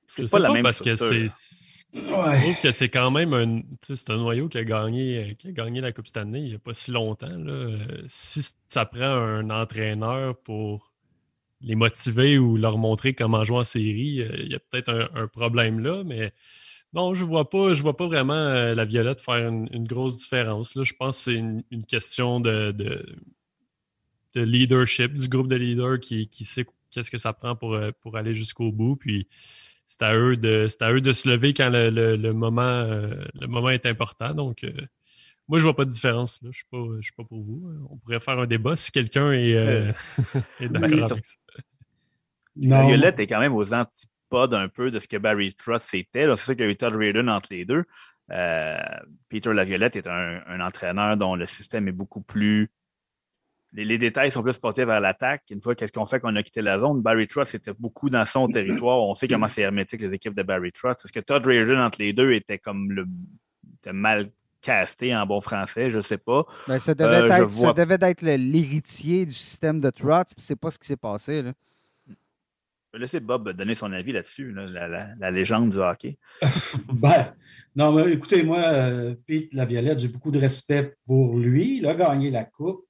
C'est 0.08 0.30
pas, 0.32 0.40
la 0.40 0.54
même 0.54 0.64
parce 0.64 0.82
que 0.82 0.96
c'est. 0.96 1.26
Je 1.94 2.02
trouve 2.02 2.62
que 2.62 2.72
c'est 2.72 2.90
quand 2.90 3.10
même 3.12 3.34
un, 3.34 3.62
c'est 3.82 4.10
un 4.10 4.18
noyau 4.18 4.50
qui 4.50 4.58
a, 4.58 4.64
gagné, 4.64 5.36
qui 5.40 5.50
a 5.50 5.52
gagné 5.52 5.82
la 5.82 5.92
Coupe 5.92 6.08
Stanley 6.08 6.42
il 6.42 6.50
n'y 6.50 6.56
a 6.56 6.60
pas 6.60 6.74
si 6.74 6.92
longtemps. 6.92 7.38
Là. 7.38 7.78
Si 8.08 8.56
ça 8.68 8.86
prend 8.86 9.04
un 9.04 9.50
entraîneur 9.50 10.38
pour 10.38 10.94
les 11.66 11.76
motiver 11.76 12.38
ou 12.38 12.58
leur 12.58 12.78
montrer 12.78 13.14
comment 13.14 13.44
jouer 13.44 13.58
en 13.58 13.64
série, 13.64 14.22
euh, 14.22 14.30
il 14.40 14.52
y 14.52 14.56
a 14.56 14.60
peut-être 14.60 15.10
un, 15.16 15.28
problème 15.28 15.80
là, 15.80 16.04
mais 16.06 16.32
non, 16.94 17.14
je 17.14 17.24
ne 17.24 17.30
vois, 17.30 17.50
pas, 17.50 17.74
vois 17.74 17.98
pas 17.98 18.08
vraiment 18.08 18.34
euh, 18.34 18.76
la 18.76 18.86
Violette 18.86 19.20
faire 19.20 19.50
une, 19.50 19.88
grosse 19.88 20.18
différence. 20.18 20.80
Je 20.82 20.94
pense 20.94 21.18
que 21.18 21.24
c'est 21.24 21.34
une, 21.34 21.64
question 21.88 22.40
de, 22.40 22.72
de, 22.72 23.02
leadership, 24.36 25.16
du 25.16 25.28
groupe 25.28 25.48
de 25.48 25.56
leaders 25.56 26.00
qui, 26.00 26.30
sait 26.46 26.66
qu'est-ce 26.92 27.10
que 27.10 27.18
ça 27.18 27.34
prend 27.34 27.56
pour, 27.56 27.74
euh, 27.74 27.90
pour 28.02 28.16
aller 28.16 28.36
jusqu'au 28.36 28.72
bout. 28.72 28.96
Puis 28.96 29.28
c'est 29.88 30.04
à, 30.04 30.16
eux 30.16 30.38
de, 30.38 30.68
à 30.80 30.92
eux 30.94 31.02
de 31.02 31.14
se 31.14 31.28
lever 31.28 31.54
quand 31.54 31.70
le, 31.72 32.32
moment, 32.32 32.86
le 32.86 33.48
moment 33.48 33.70
est 33.72 33.88
important. 33.88 34.34
Donc, 34.34 34.66
moi, 35.48 35.60
je 35.60 35.64
vois 35.64 35.76
pas 35.76 35.86
de 35.86 35.92
différence. 35.92 36.42
Là. 36.42 36.50
Je 36.52 36.64
ne 36.74 37.02
suis, 37.02 37.14
pas 37.14 37.24
pour 37.24 37.42
vous. 37.42 37.64
On 37.90 37.98
pourrait 37.98 38.20
faire 38.20 38.40
un 38.40 38.48
débat 38.48 38.76
si 38.76 38.92
quelqu'un 38.92 39.32
est, 39.32 39.54
euh, 39.54 39.92
d'accord 40.60 41.12
avec 41.12 41.26
ça. 41.26 41.38
Violette 42.56 43.20
est 43.20 43.28
quand 43.28 43.40
même 43.40 43.54
aux 43.54 43.74
antipodes 43.74 44.54
un 44.54 44.68
peu 44.70 44.90
de 44.90 45.00
ce 45.00 45.08
que 45.08 45.18
Barry 45.18 45.54
Trotz 45.54 45.94
était. 45.94 46.26
C'est 46.36 46.44
sûr 46.44 46.56
qu'il 46.56 46.66
y 46.66 46.68
a 46.68 46.72
eu 46.72 46.76
Todd 46.76 46.96
Reardon 46.96 47.28
entre 47.28 47.50
les 47.52 47.66
deux. 47.66 47.84
Euh, 48.32 48.78
Peter 49.30 49.54
Laviolette 49.54 49.98
est 49.98 50.08
un, 50.08 50.60
entraîneur 50.60 51.16
dont 51.16 51.36
le 51.36 51.46
système 51.46 51.88
est 51.88 51.94
beaucoup 51.94 52.22
plus. 52.22 52.72
Les, 53.74 53.98
détails 53.98 54.32
sont 54.32 54.42
plus 54.42 54.58
portés 54.58 54.86
vers 54.86 55.02
l'attaque. 55.02 55.44
Une 55.50 55.62
fois, 55.62 55.76
qu'est-ce 55.76 55.92
qu'on 55.92 56.06
fait 56.06 56.22
qu'on 56.22 56.36
a 56.38 56.44
quitté 56.44 56.62
la 56.62 56.80
zone? 56.80 57.02
Barry 57.02 57.28
Trotz 57.28 57.54
était 57.54 57.74
beaucoup 57.78 58.10
dans 58.10 58.26
son 58.26 58.48
territoire. 58.48 59.00
On 59.00 59.16
sait 59.16 59.28
comment 59.28 59.50
c'est 59.50 59.62
hermétique 59.62 60.00
les 60.00 60.14
équipes 60.14 60.34
de 60.34 60.44
Barry 60.44 60.72
Trotz. 60.72 61.04
Est-ce 61.04 61.12
que 61.12 61.20
Todd 61.20 61.46
Reardon 61.46 61.78
entre 61.80 62.02
les 62.02 62.14
deux 62.14 62.32
était 62.34 62.58
comme 62.58 62.92
le 62.92 63.06
était 63.80 63.94
mal 63.94 64.32
casté 64.66 65.16
en 65.16 65.26
bon 65.28 65.42
français, 65.42 65.92
je 65.92 65.98
ne 65.98 66.02
sais 66.02 66.18
pas. 66.18 66.44
Ben, 66.68 66.80
ça 66.80 66.96
devait 66.96 67.22
euh, 67.22 67.44
être, 67.44 67.52
ça 67.52 67.72
devait 67.72 67.98
être 68.02 68.24
l'héritier 68.24 69.26
du 69.26 69.34
système 69.34 69.80
de 69.80 69.92
Trotz, 69.92 70.34
puis 70.34 70.44
c'est 70.44 70.56
pas 70.56 70.72
ce 70.72 70.80
qui 70.80 70.88
s'est 70.88 70.98
passé. 70.98 71.44
Là. 71.44 71.54
Je 72.08 72.14
vais 72.94 73.00
laisser 73.00 73.20
Bob 73.20 73.52
donner 73.52 73.76
son 73.76 73.92
avis 73.94 74.12
là-dessus, 74.12 74.54
la, 74.54 75.32
légende 75.32 75.70
du 75.70 75.78
hockey. 75.78 76.18
ben, 76.94 77.34
non, 77.76 77.92
mais 77.92 78.12
écoutez, 78.14 78.42
moi, 78.42 78.60
euh, 78.60 79.16
Pete 79.28 79.54
Laviolette, 79.54 80.00
j'ai 80.00 80.08
beaucoup 80.08 80.32
de 80.32 80.40
respect 80.40 80.96
pour 81.06 81.38
lui. 81.38 81.78
Il 81.78 81.88
a 81.88 81.94
gagné 81.94 82.32
la 82.32 82.46
Coupe. 82.46 82.86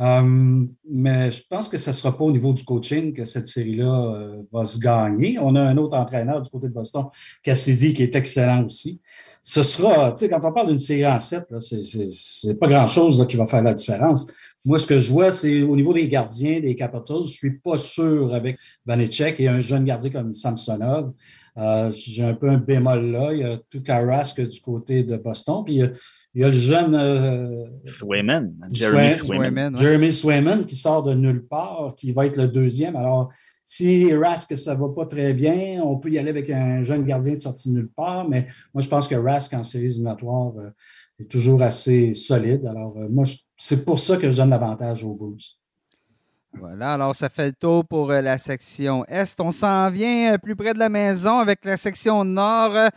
Euh, 0.00 0.64
mais 0.88 1.30
je 1.30 1.42
pense 1.48 1.68
que 1.68 1.76
ce 1.76 1.90
ne 1.90 1.94
sera 1.94 2.16
pas 2.16 2.24
au 2.24 2.32
niveau 2.32 2.54
du 2.54 2.64
coaching 2.64 3.12
que 3.12 3.24
cette 3.24 3.46
série-là 3.46 4.14
euh, 4.14 4.42
va 4.50 4.64
se 4.64 4.78
gagner. 4.78 5.38
On 5.38 5.54
a 5.56 5.62
un 5.62 5.76
autre 5.76 5.96
entraîneur 5.96 6.40
du 6.40 6.48
côté 6.48 6.68
de 6.68 6.72
Boston, 6.72 7.06
Cassidy, 7.42 7.92
qui 7.92 8.04
est 8.04 8.14
excellent 8.16 8.64
aussi. 8.64 9.00
Ce 9.42 9.62
sera, 9.62 10.12
tu 10.12 10.20
sais, 10.20 10.28
quand 10.30 10.40
on 10.42 10.52
parle 10.52 10.68
d'une 10.68 10.78
série 10.78 11.06
en 11.06 11.20
7, 11.20 11.58
ce 11.60 12.46
n'est 12.46 12.54
pas 12.54 12.68
grand-chose 12.68 13.26
qui 13.28 13.36
va 13.36 13.46
faire 13.46 13.62
la 13.62 13.74
différence. 13.74 14.32
Moi, 14.64 14.78
ce 14.78 14.86
que 14.86 14.98
je 14.98 15.10
vois, 15.10 15.32
c'est 15.32 15.62
au 15.62 15.74
niveau 15.74 15.94
des 15.94 16.06
gardiens, 16.08 16.60
des 16.60 16.74
Capitals, 16.74 17.24
je 17.24 17.30
ne 17.30 17.50
suis 17.50 17.58
pas 17.58 17.78
sûr 17.78 18.34
avec 18.34 18.58
Vanecek 18.84 19.40
et 19.40 19.48
un 19.48 19.60
jeune 19.60 19.84
gardien 19.84 20.10
comme 20.10 20.34
Samsonov. 20.34 21.12
Euh, 21.56 21.90
j'ai 21.94 22.24
un 22.24 22.34
peu 22.34 22.48
un 22.48 22.58
bémol 22.58 23.10
là. 23.10 23.32
Il 23.32 23.38
y 23.40 23.44
a 23.44 23.58
tout 23.70 23.82
Karask 23.82 24.40
du 24.40 24.60
côté 24.60 25.02
de 25.02 25.16
Boston. 25.16 25.62
Puis 25.64 25.82
il 26.34 26.42
y 26.42 26.44
a 26.44 26.48
le 26.48 26.52
jeune 26.52 26.94
euh, 26.94 27.64
Swayman, 27.84 28.54
Jeremy 28.70 29.10
Swayman, 29.10 29.76
Jeremy 29.76 30.12
Swayman 30.12 30.64
qui 30.64 30.76
sort 30.76 31.02
de 31.02 31.12
nulle 31.12 31.44
part, 31.44 31.94
qui 31.96 32.12
va 32.12 32.26
être 32.26 32.36
le 32.36 32.46
deuxième. 32.46 32.94
Alors, 32.94 33.32
si 33.64 34.14
Rask, 34.14 34.56
ça 34.56 34.74
ne 34.74 34.80
va 34.80 34.88
pas 34.94 35.06
très 35.06 35.32
bien, 35.32 35.80
on 35.82 35.98
peut 35.98 36.10
y 36.10 36.18
aller 36.18 36.30
avec 36.30 36.48
un 36.50 36.82
jeune 36.84 37.04
gardien 37.04 37.32
de 37.32 37.38
sortie 37.38 37.70
de 37.70 37.74
nulle 37.76 37.90
part, 37.90 38.28
mais 38.28 38.46
moi, 38.72 38.80
je 38.80 38.88
pense 38.88 39.08
que 39.08 39.16
Rask 39.16 39.52
en 39.54 39.64
séries 39.64 39.86
éliminatoires 39.86 40.52
euh, 40.58 40.70
est 41.18 41.28
toujours 41.28 41.62
assez 41.62 42.14
solide. 42.14 42.64
Alors, 42.66 42.96
euh, 42.96 43.08
moi, 43.08 43.24
c'est 43.56 43.84
pour 43.84 43.98
ça 43.98 44.16
que 44.16 44.30
je 44.30 44.36
donne 44.36 44.50
l'avantage 44.50 45.04
aux 45.04 45.14
Bulls. 45.14 45.36
Voilà, 46.52 46.94
alors 46.94 47.14
ça 47.14 47.28
fait 47.28 47.46
le 47.46 47.52
tour 47.52 47.84
pour 47.84 48.08
la 48.08 48.38
section 48.38 49.04
Est. 49.06 49.40
On 49.40 49.52
s'en 49.52 49.88
vient 49.90 50.36
plus 50.38 50.56
près 50.56 50.74
de 50.74 50.80
la 50.80 50.88
maison 50.88 51.38
avec 51.38 51.64
la 51.64 51.76
section 51.76 52.24
Nord. 52.24 52.90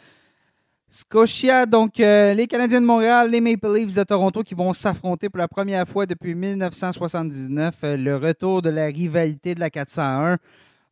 Scotia, 0.96 1.66
donc 1.66 2.00
euh, 2.00 2.36
les 2.36 2.46
Canadiens 2.46 2.80
de 2.80 2.86
Montréal, 2.86 3.32
les 3.32 3.42
Maple 3.42 3.74
Leafs 3.74 3.96
de 3.96 4.04
Toronto 4.04 4.44
qui 4.44 4.54
vont 4.54 4.74
s'affronter 4.74 5.28
pour 5.28 5.40
la 5.40 5.48
première 5.48 5.88
fois 5.88 6.06
depuis 6.06 6.36
1979. 6.36 7.74
Euh, 7.84 7.98
le 7.98 8.16
retour 8.16 8.62
de 8.62 8.70
la 8.70 8.86
rivalité 8.86 9.56
de 9.56 9.60
la 9.60 9.72
401. 9.72 10.38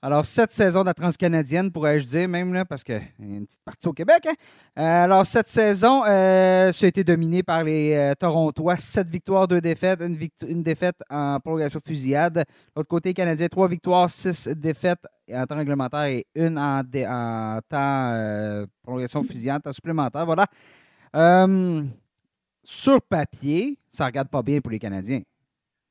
Alors, 0.03 0.25
cette 0.25 0.51
saison 0.51 0.81
de 0.81 0.87
la 0.87 0.95
transcanadienne, 0.95 1.71
pourrais-je 1.71 2.07
dire, 2.07 2.27
même, 2.27 2.53
là, 2.53 2.65
parce 2.65 2.83
qu'il 2.83 2.95
y 2.95 3.33
a 3.33 3.37
une 3.37 3.45
petite 3.45 3.63
partie 3.63 3.87
au 3.87 3.93
Québec. 3.93 4.25
Hein. 4.27 4.33
Euh, 4.79 5.03
alors, 5.03 5.27
cette 5.27 5.47
saison, 5.47 6.03
euh, 6.07 6.71
ça 6.71 6.85
a 6.87 6.89
été 6.89 7.03
dominé 7.03 7.43
par 7.43 7.63
les 7.63 7.93
euh, 7.93 8.15
Torontois. 8.15 8.77
Sept 8.77 9.11
victoires, 9.11 9.47
deux 9.47 9.61
défaites, 9.61 10.01
une, 10.01 10.63
défaite 10.63 10.95
en 11.11 11.39
prolongation 11.39 11.79
fusillade. 11.85 12.43
L'autre 12.75 12.89
côté, 12.89 13.13
Canadien, 13.13 13.47
trois 13.47 13.67
victoires, 13.67 14.09
six 14.09 14.47
défaites 14.47 15.05
en 15.31 15.45
temps 15.45 15.57
réglementaire 15.57 16.05
et 16.05 16.25
une 16.33 16.57
en, 16.57 16.79
en 16.79 17.59
temps 17.69 18.65
prolongation 18.81 19.21
fusillade, 19.21 19.61
temps 19.61 19.71
supplémentaire. 19.71 20.25
Voilà. 20.25 20.47
sur 22.63 23.01
papier, 23.03 23.77
ça 23.87 24.07
regarde 24.07 24.29
pas 24.29 24.41
bien 24.41 24.61
pour 24.61 24.71
les 24.71 24.79
Canadiens. 24.79 25.21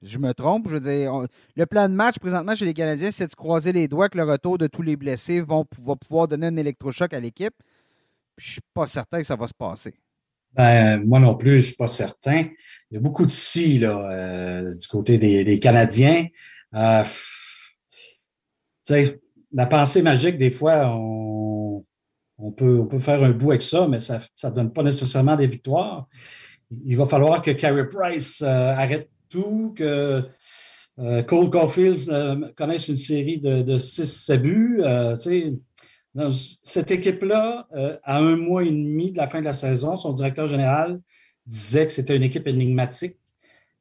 Je 0.02 0.18
me 0.18 0.32
trompe. 0.32 0.68
Je 0.68 0.74
veux 0.74 0.80
dire, 0.80 1.12
le 1.56 1.66
plan 1.66 1.88
de 1.88 1.94
match 1.94 2.18
présentement 2.18 2.54
chez 2.54 2.64
les 2.64 2.74
Canadiens, 2.74 3.10
c'est 3.10 3.26
de 3.26 3.34
croiser 3.34 3.72
les 3.72 3.88
doigts 3.88 4.08
que 4.08 4.16
le 4.16 4.24
retour 4.24 4.58
de 4.58 4.66
tous 4.66 4.82
les 4.82 4.96
blessés 4.96 5.40
vont, 5.40 5.64
va 5.82 5.96
pouvoir 5.96 6.28
donner 6.28 6.46
un 6.46 6.56
électrochoc 6.56 7.12
à 7.12 7.20
l'équipe. 7.20 7.54
Je 8.38 8.48
ne 8.48 8.52
suis 8.52 8.60
pas 8.72 8.86
certain 8.86 9.20
que 9.20 9.26
ça 9.26 9.36
va 9.36 9.46
se 9.46 9.54
passer. 9.54 9.94
Ben, 10.54 11.04
moi 11.04 11.20
non 11.20 11.36
plus, 11.36 11.52
je 11.52 11.56
ne 11.56 11.62
suis 11.62 11.76
pas 11.76 11.86
certain. 11.86 12.48
Il 12.90 12.94
y 12.94 12.96
a 12.96 13.00
beaucoup 13.00 13.24
de 13.24 13.30
si 13.30 13.84
euh, 13.84 14.74
du 14.74 14.88
côté 14.88 15.18
des, 15.18 15.60
Canadiens. 15.60 16.26
Euh, 16.74 17.04
la 19.52 19.66
pensée 19.66 20.02
magique, 20.02 20.38
des 20.38 20.50
fois, 20.50 20.92
on, 20.96 21.84
peut, 22.56 22.88
faire 22.98 23.22
un 23.22 23.30
bout 23.30 23.50
avec 23.50 23.62
ça, 23.62 23.86
mais 23.86 24.00
ça 24.00 24.20
ne 24.44 24.50
donne 24.50 24.72
pas 24.72 24.82
nécessairement 24.82 25.36
des 25.36 25.46
victoires. 25.46 26.08
Il 26.84 26.96
va 26.96 27.06
falloir 27.06 27.42
que 27.42 27.50
Carey 27.50 27.88
Price 27.88 28.42
euh, 28.42 28.70
arrête 28.70 29.08
tout, 29.30 29.72
que 29.76 30.22
euh, 30.98 31.22
Cole 31.22 31.48
Caulfield 31.48 31.96
euh, 32.10 32.48
connaisse 32.56 32.88
une 32.88 32.96
série 32.96 33.38
de, 33.38 33.78
6 33.78 34.30
buts. 34.32 34.82
Euh, 34.84 35.16
cette 36.62 36.90
équipe-là, 36.90 37.68
à 38.02 38.18
un 38.18 38.36
mois 38.36 38.64
et 38.64 38.70
demi 38.70 39.12
de 39.12 39.16
la 39.16 39.28
fin 39.28 39.38
de 39.38 39.44
la 39.44 39.54
saison, 39.54 39.96
son 39.96 40.12
directeur 40.12 40.48
général 40.48 41.00
disait 41.46 41.86
que 41.86 41.92
c'était 41.92 42.16
une 42.16 42.24
équipe 42.24 42.48
énigmatique. 42.48 43.16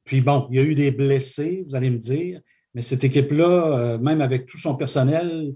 Puis 0.06 0.22
bon, 0.22 0.48
il 0.52 0.56
y 0.56 0.60
a 0.60 0.64
eu 0.64 0.76
des 0.76 0.92
blessés, 0.92 1.64
vous 1.68 1.76
allez 1.76 1.90
me 1.90 1.98
dire, 1.98 2.40
mais 2.76 2.82
cette 2.82 3.04
équipe-là, 3.04 3.98
même 3.98 4.22
avec 4.22 4.46
tout 4.46 4.60
son 4.60 4.76
personnel, 4.76 5.56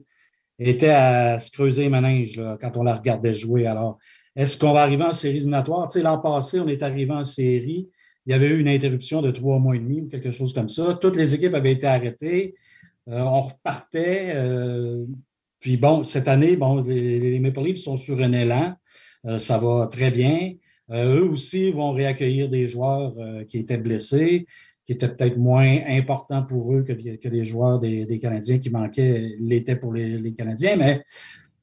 était 0.58 0.90
à 0.90 1.40
se 1.40 1.52
creuser 1.52 1.90
les 1.90 2.26
quand 2.60 2.76
on 2.78 2.84
la 2.84 2.96
regardait 2.96 3.36
jouer. 3.36 3.68
Alors, 3.68 4.00
est-ce 4.36 4.58
qu'on 4.58 4.74
va 4.74 4.82
arriver 4.82 5.04
en 5.04 5.14
série 5.14 5.38
éliminatoire? 5.38 5.88
L'an 5.96 6.18
passé, 6.18 6.60
on 6.60 6.68
est 6.68 6.82
arrivé 6.82 7.12
en 7.12 7.24
série 7.24 7.88
il 8.26 8.32
y 8.32 8.34
avait 8.34 8.48
eu 8.48 8.60
une 8.60 8.68
interruption 8.68 9.22
de 9.22 9.32
trois 9.32 9.60
mois 9.60 9.76
et 9.76 9.80
demi 9.80 10.08
quelque 10.10 10.32
chose 10.32 10.54
comme 10.54 10.70
ça. 10.70 10.98
Toutes 11.00 11.16
les 11.16 11.36
équipes 11.36 11.54
avaient 11.54 11.74
été 11.74 11.88
arrêtées. 11.88 12.56
on 13.08 13.42
repartait. 13.42 14.36
puis 15.60 15.78
bon, 15.78 16.04
cette 16.04 16.28
année, 16.28 16.56
bon, 16.56 16.82
les, 16.82 17.40
Maple 17.40 17.62
Leafs 17.62 17.78
sont 17.80 17.98
sur 17.98 18.22
un 18.22 18.32
élan. 18.34 18.76
ça 19.40 19.58
va 19.58 19.88
très 19.88 20.12
bien. 20.12 20.54
eux 20.92 21.24
aussi 21.24 21.72
vont 21.72 21.92
réaccueillir 21.92 22.50
des 22.50 22.68
joueurs 22.70 23.14
qui 23.48 23.58
étaient 23.58 23.78
blessés 23.78 24.46
qui 24.86 24.94
étaient 24.94 25.10
peut-être 25.10 25.38
moins 25.38 25.80
importants 25.88 26.44
pour 26.44 26.74
eux 26.74 26.84
que, 26.84 26.92
les 26.92 27.46
joueurs 27.46 27.80
des, 27.80 28.20
Canadiens 28.20 28.60
qui 28.60 28.70
manquaient 28.70 29.36
l'étaient 29.40 29.76
pour 29.76 29.94
les, 29.94 30.34
Canadiens. 30.34 30.76
Mais 30.76 31.04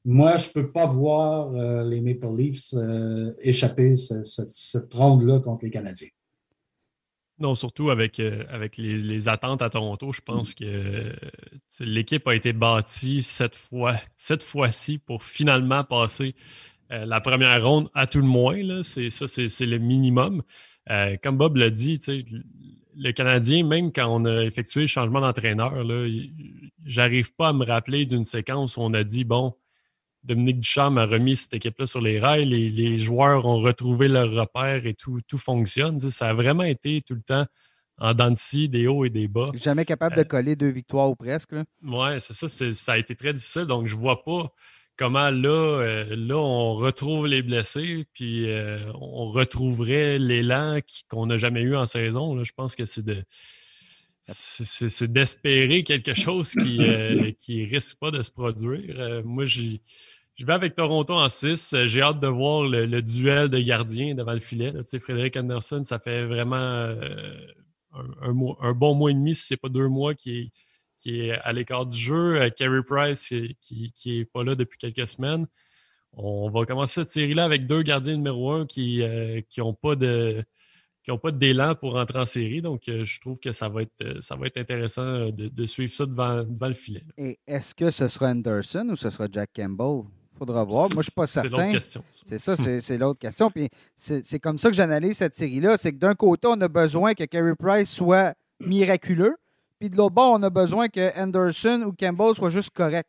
moi, 0.03 0.37
je 0.37 0.49
ne 0.49 0.53
peux 0.53 0.71
pas 0.71 0.87
voir 0.87 1.53
euh, 1.53 1.83
les 1.87 2.01
Maple 2.01 2.35
Leafs 2.35 2.73
euh, 2.73 3.33
échapper 3.39 3.95
ce, 3.95 4.23
cette 4.23 4.91
ronde-là 4.93 5.39
contre 5.39 5.65
les 5.65 5.71
Canadiens. 5.71 6.07
Non, 7.41 7.55
surtout 7.55 7.89
avec, 7.89 8.19
euh, 8.19 8.43
les, 8.77 9.27
attentes 9.27 9.63
à 9.63 9.69
Toronto, 9.69 10.13
je 10.13 10.21
pense 10.21 10.53
que 10.53 11.11
l'équipe 11.79 12.27
a 12.27 12.35
été 12.35 12.53
bâtie 12.53 13.23
cette 13.23 13.55
fois, 13.55 13.95
cette 14.15 14.43
fois-ci 14.43 14.99
pour 14.99 15.23
finalement 15.23 15.83
passer 15.83 16.35
la 16.89 17.21
première 17.21 17.65
ronde 17.65 17.89
à 17.93 18.05
tout 18.05 18.19
le 18.19 18.27
moins. 18.27 18.83
C'est 18.83 19.09
ça, 19.09 19.27
c'est 19.27 19.65
le 19.65 19.77
minimum. 19.79 20.43
comme 21.23 21.37
Bob 21.37 21.55
l'a 21.55 21.69
dit, 21.69 21.99
le 22.95 23.11
Canadien, 23.11 23.65
même 23.65 23.91
quand 23.91 24.07
on 24.07 24.25
a 24.25 24.43
effectué 24.43 24.81
le 24.81 24.87
changement 24.87 25.21
d'entraîneur, 25.21 25.73
j'arrive 26.85 27.33
pas 27.33 27.49
à 27.49 27.53
me 27.53 27.65
rappeler 27.65 28.05
d'une 28.05 28.25
séquence 28.25 28.77
où 28.77 28.81
on 28.81 28.93
a 28.93 29.03
dit 29.03 29.23
bon, 29.23 29.55
Dominique 30.23 30.59
Duchamp 30.59 30.97
a 30.97 31.05
remis 31.05 31.35
cette 31.35 31.53
équipe-là 31.53 31.85
sur 31.85 32.01
les 32.01 32.19
rails, 32.19 32.45
les, 32.45 32.97
joueurs 32.97 33.45
ont 33.45 33.57
retrouvé 33.57 34.07
leur 34.07 34.31
repère 34.31 34.85
et 34.85 34.93
tout, 34.93 35.19
tout 35.27 35.37
fonctionne. 35.37 35.99
Ça 35.99 36.29
a 36.29 36.33
vraiment 36.33 36.63
été 36.63 37.01
tout 37.01 37.15
le 37.15 37.21
temps 37.21 37.45
en 37.97 38.13
dents 38.13 38.31
de 38.31 38.65
des 38.67 38.87
hauts 38.87 39.05
et 39.05 39.09
des 39.09 39.27
bas. 39.27 39.51
Jamais 39.53 39.85
capable 39.85 40.15
de 40.15 40.21
euh, 40.21 40.25
coller 40.25 40.55
deux 40.55 40.69
victoires 40.69 41.09
ou 41.09 41.15
presque. 41.15 41.53
Oui, 41.83 42.09
c'est 42.19 42.33
ça. 42.33 42.73
Ça 42.73 42.93
a 42.93 42.97
été 42.97 43.15
très 43.15 43.33
difficile. 43.33 43.65
Donc, 43.65 43.85
je 43.85 43.95
vois 43.95 44.23
pas 44.23 44.51
comment 44.97 45.29
là, 45.29 45.49
euh, 45.49 46.15
là, 46.15 46.37
on 46.37 46.73
retrouve 46.73 47.27
les 47.27 47.43
blessés, 47.43 48.05
puis 48.13 48.51
euh, 48.51 48.79
on 48.95 49.27
retrouverait 49.27 50.17
l'élan 50.17 50.79
qu'on 51.09 51.27
n'a 51.27 51.37
jamais 51.37 51.61
eu 51.61 51.75
en 51.75 51.85
saison. 51.85 52.43
Je 52.43 52.51
pense 52.53 52.75
que 52.75 52.85
c'est 52.85 53.03
de 53.03 53.23
c'est 54.23 55.11
d'espérer 55.11 55.83
quelque 55.83 56.13
chose 56.13 56.51
qui 56.51 56.77
ne 56.79 57.69
risque 57.69 57.99
pas 57.99 58.11
de 58.11 58.21
se 58.21 58.31
produire. 58.31 59.23
moi, 59.25 59.45
j'y 59.45 59.81
je 60.41 60.45
vais 60.47 60.53
avec 60.53 60.73
Toronto 60.73 61.13
en 61.13 61.29
6. 61.29 61.73
Euh, 61.73 61.85
j'ai 61.85 62.01
hâte 62.01 62.19
de 62.19 62.25
voir 62.25 62.63
le, 62.63 63.01
duel 63.03 63.47
de 63.47 63.59
gardiens 63.59 64.15
devant 64.15 64.33
le 64.33 64.39
filet. 64.39 64.73
Frédéric 64.99 65.37
Anderson, 65.37 65.83
ça 65.83 65.99
fait 65.99 66.25
vraiment 66.25 66.55
euh, 66.55 67.45
un, 67.91 68.73
bon 68.73 68.95
mois 68.95 69.11
et 69.11 69.13
demi, 69.13 69.35
si 69.35 69.45
ce 69.45 69.53
n'est 69.53 69.59
pas 69.59 69.69
deux 69.69 69.87
mois, 69.87 70.15
qui 70.15 70.51
est, 71.05 71.31
à 71.43 71.53
l'écart 71.53 71.85
du 71.85 71.95
jeu. 71.95 72.49
Carey 72.57 72.77
euh, 72.77 72.81
Price, 72.81 73.31
qui 73.59 73.93
n'est 74.03 74.25
pas 74.25 74.43
là 74.43 74.55
depuis 74.55 74.79
quelques 74.79 75.07
semaines. 75.07 75.45
On 76.13 76.49
va 76.49 76.65
commencer 76.65 77.03
cette 77.03 77.13
série-là 77.13 77.45
avec 77.45 77.67
deux 77.67 77.83
gardiens 77.83 78.15
numéro 78.15 78.51
un 78.51 78.65
qui 78.65 79.03
n'ont 79.59 79.75
pas 79.75 79.95
de 79.95 80.43
d'élan 81.33 81.75
pour 81.75 81.97
entrer 81.97 82.17
en 82.17 82.25
série. 82.25 82.63
Donc, 82.63 82.81
je 82.87 83.19
trouve 83.19 83.39
que 83.39 83.51
ça 83.51 83.69
va 83.69 83.83
être, 83.83 84.23
ça 84.23 84.35
va 84.35 84.47
être 84.47 84.57
intéressant 84.57 85.29
de, 85.29 85.65
suivre 85.67 85.93
ça 85.93 86.07
devant, 86.07 86.43
devant 86.43 86.67
le 86.67 86.73
filet. 86.73 87.03
Et 87.19 87.37
est-ce 87.45 87.75
que 87.75 87.91
ce 87.91 88.07
sera 88.07 88.31
Anderson 88.31 88.87
ou 88.89 88.95
ce 88.95 89.11
sera 89.11 89.27
Jack 89.31 89.51
Campbell? 89.55 90.05
Faudra 90.41 90.63
voir. 90.63 90.89
Moi, 90.89 90.89
je 90.93 90.97
ne 90.97 91.03
suis 91.03 91.11
pas 91.11 91.27
certain. 91.27 91.49
C'est 91.49 91.57
l'autre 91.57 91.71
question. 91.71 92.03
C'est 92.25 92.37
ça, 92.39 92.55
c'est 92.55 92.97
l'autre 92.97 93.19
question. 93.19 93.51
Puis 93.51 93.69
c'est 93.95 94.39
comme 94.39 94.57
ça 94.57 94.69
que 94.69 94.75
j'analyse 94.75 95.17
cette 95.17 95.35
série-là. 95.35 95.77
C'est 95.77 95.91
que 95.91 95.97
d'un 95.97 96.15
côté, 96.15 96.47
on 96.47 96.59
a 96.61 96.67
besoin 96.67 97.13
que 97.13 97.23
Carey 97.25 97.55
Price 97.55 97.89
soit 97.89 98.33
miraculeux. 98.59 99.35
Puis 99.79 99.89
de 99.89 99.97
l'autre 99.97 100.15
bord, 100.15 100.33
on 100.33 100.43
a 100.43 100.49
besoin 100.49 100.87
que 100.87 101.19
Anderson 101.19 101.83
ou 101.85 101.93
Campbell 101.93 102.35
soient 102.35 102.49
juste 102.49 102.71
corrects. 102.71 103.07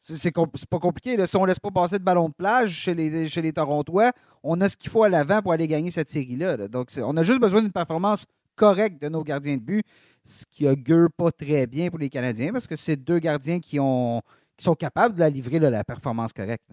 C'est 0.00 0.32
pas 0.32 0.78
compliqué. 0.78 1.26
Si 1.26 1.36
on 1.36 1.42
ne 1.42 1.48
laisse 1.48 1.58
pas 1.58 1.72
passer 1.72 1.98
de 1.98 2.04
ballon 2.04 2.28
de 2.28 2.34
plage 2.34 2.70
chez 2.70 2.94
les, 2.94 3.26
chez 3.26 3.42
les 3.42 3.52
Torontois, 3.52 4.12
on 4.44 4.60
a 4.60 4.68
ce 4.68 4.76
qu'il 4.76 4.90
faut 4.90 5.02
à 5.02 5.08
l'avant 5.08 5.42
pour 5.42 5.52
aller 5.52 5.66
gagner 5.66 5.90
cette 5.90 6.10
série-là. 6.10 6.68
Donc, 6.68 6.90
on 7.02 7.16
a 7.16 7.24
juste 7.24 7.40
besoin 7.40 7.60
d'une 7.60 7.72
performance 7.72 8.24
correcte 8.54 9.02
de 9.02 9.08
nos 9.08 9.24
gardiens 9.24 9.56
de 9.56 9.62
but, 9.62 9.84
ce 10.24 10.44
qui 10.48 10.68
augure 10.68 11.08
pas 11.16 11.32
très 11.32 11.66
bien 11.66 11.90
pour 11.90 11.98
les 11.98 12.08
Canadiens 12.08 12.52
parce 12.52 12.66
que 12.66 12.76
c'est 12.76 12.96
deux 12.96 13.18
gardiens 13.18 13.58
qui 13.58 13.80
ont, 13.80 14.22
qui 14.56 14.64
sont 14.64 14.74
capables 14.74 15.14
de 15.14 15.20
la 15.20 15.30
livrer 15.30 15.58
la 15.58 15.84
performance 15.84 16.32
correcte. 16.32 16.68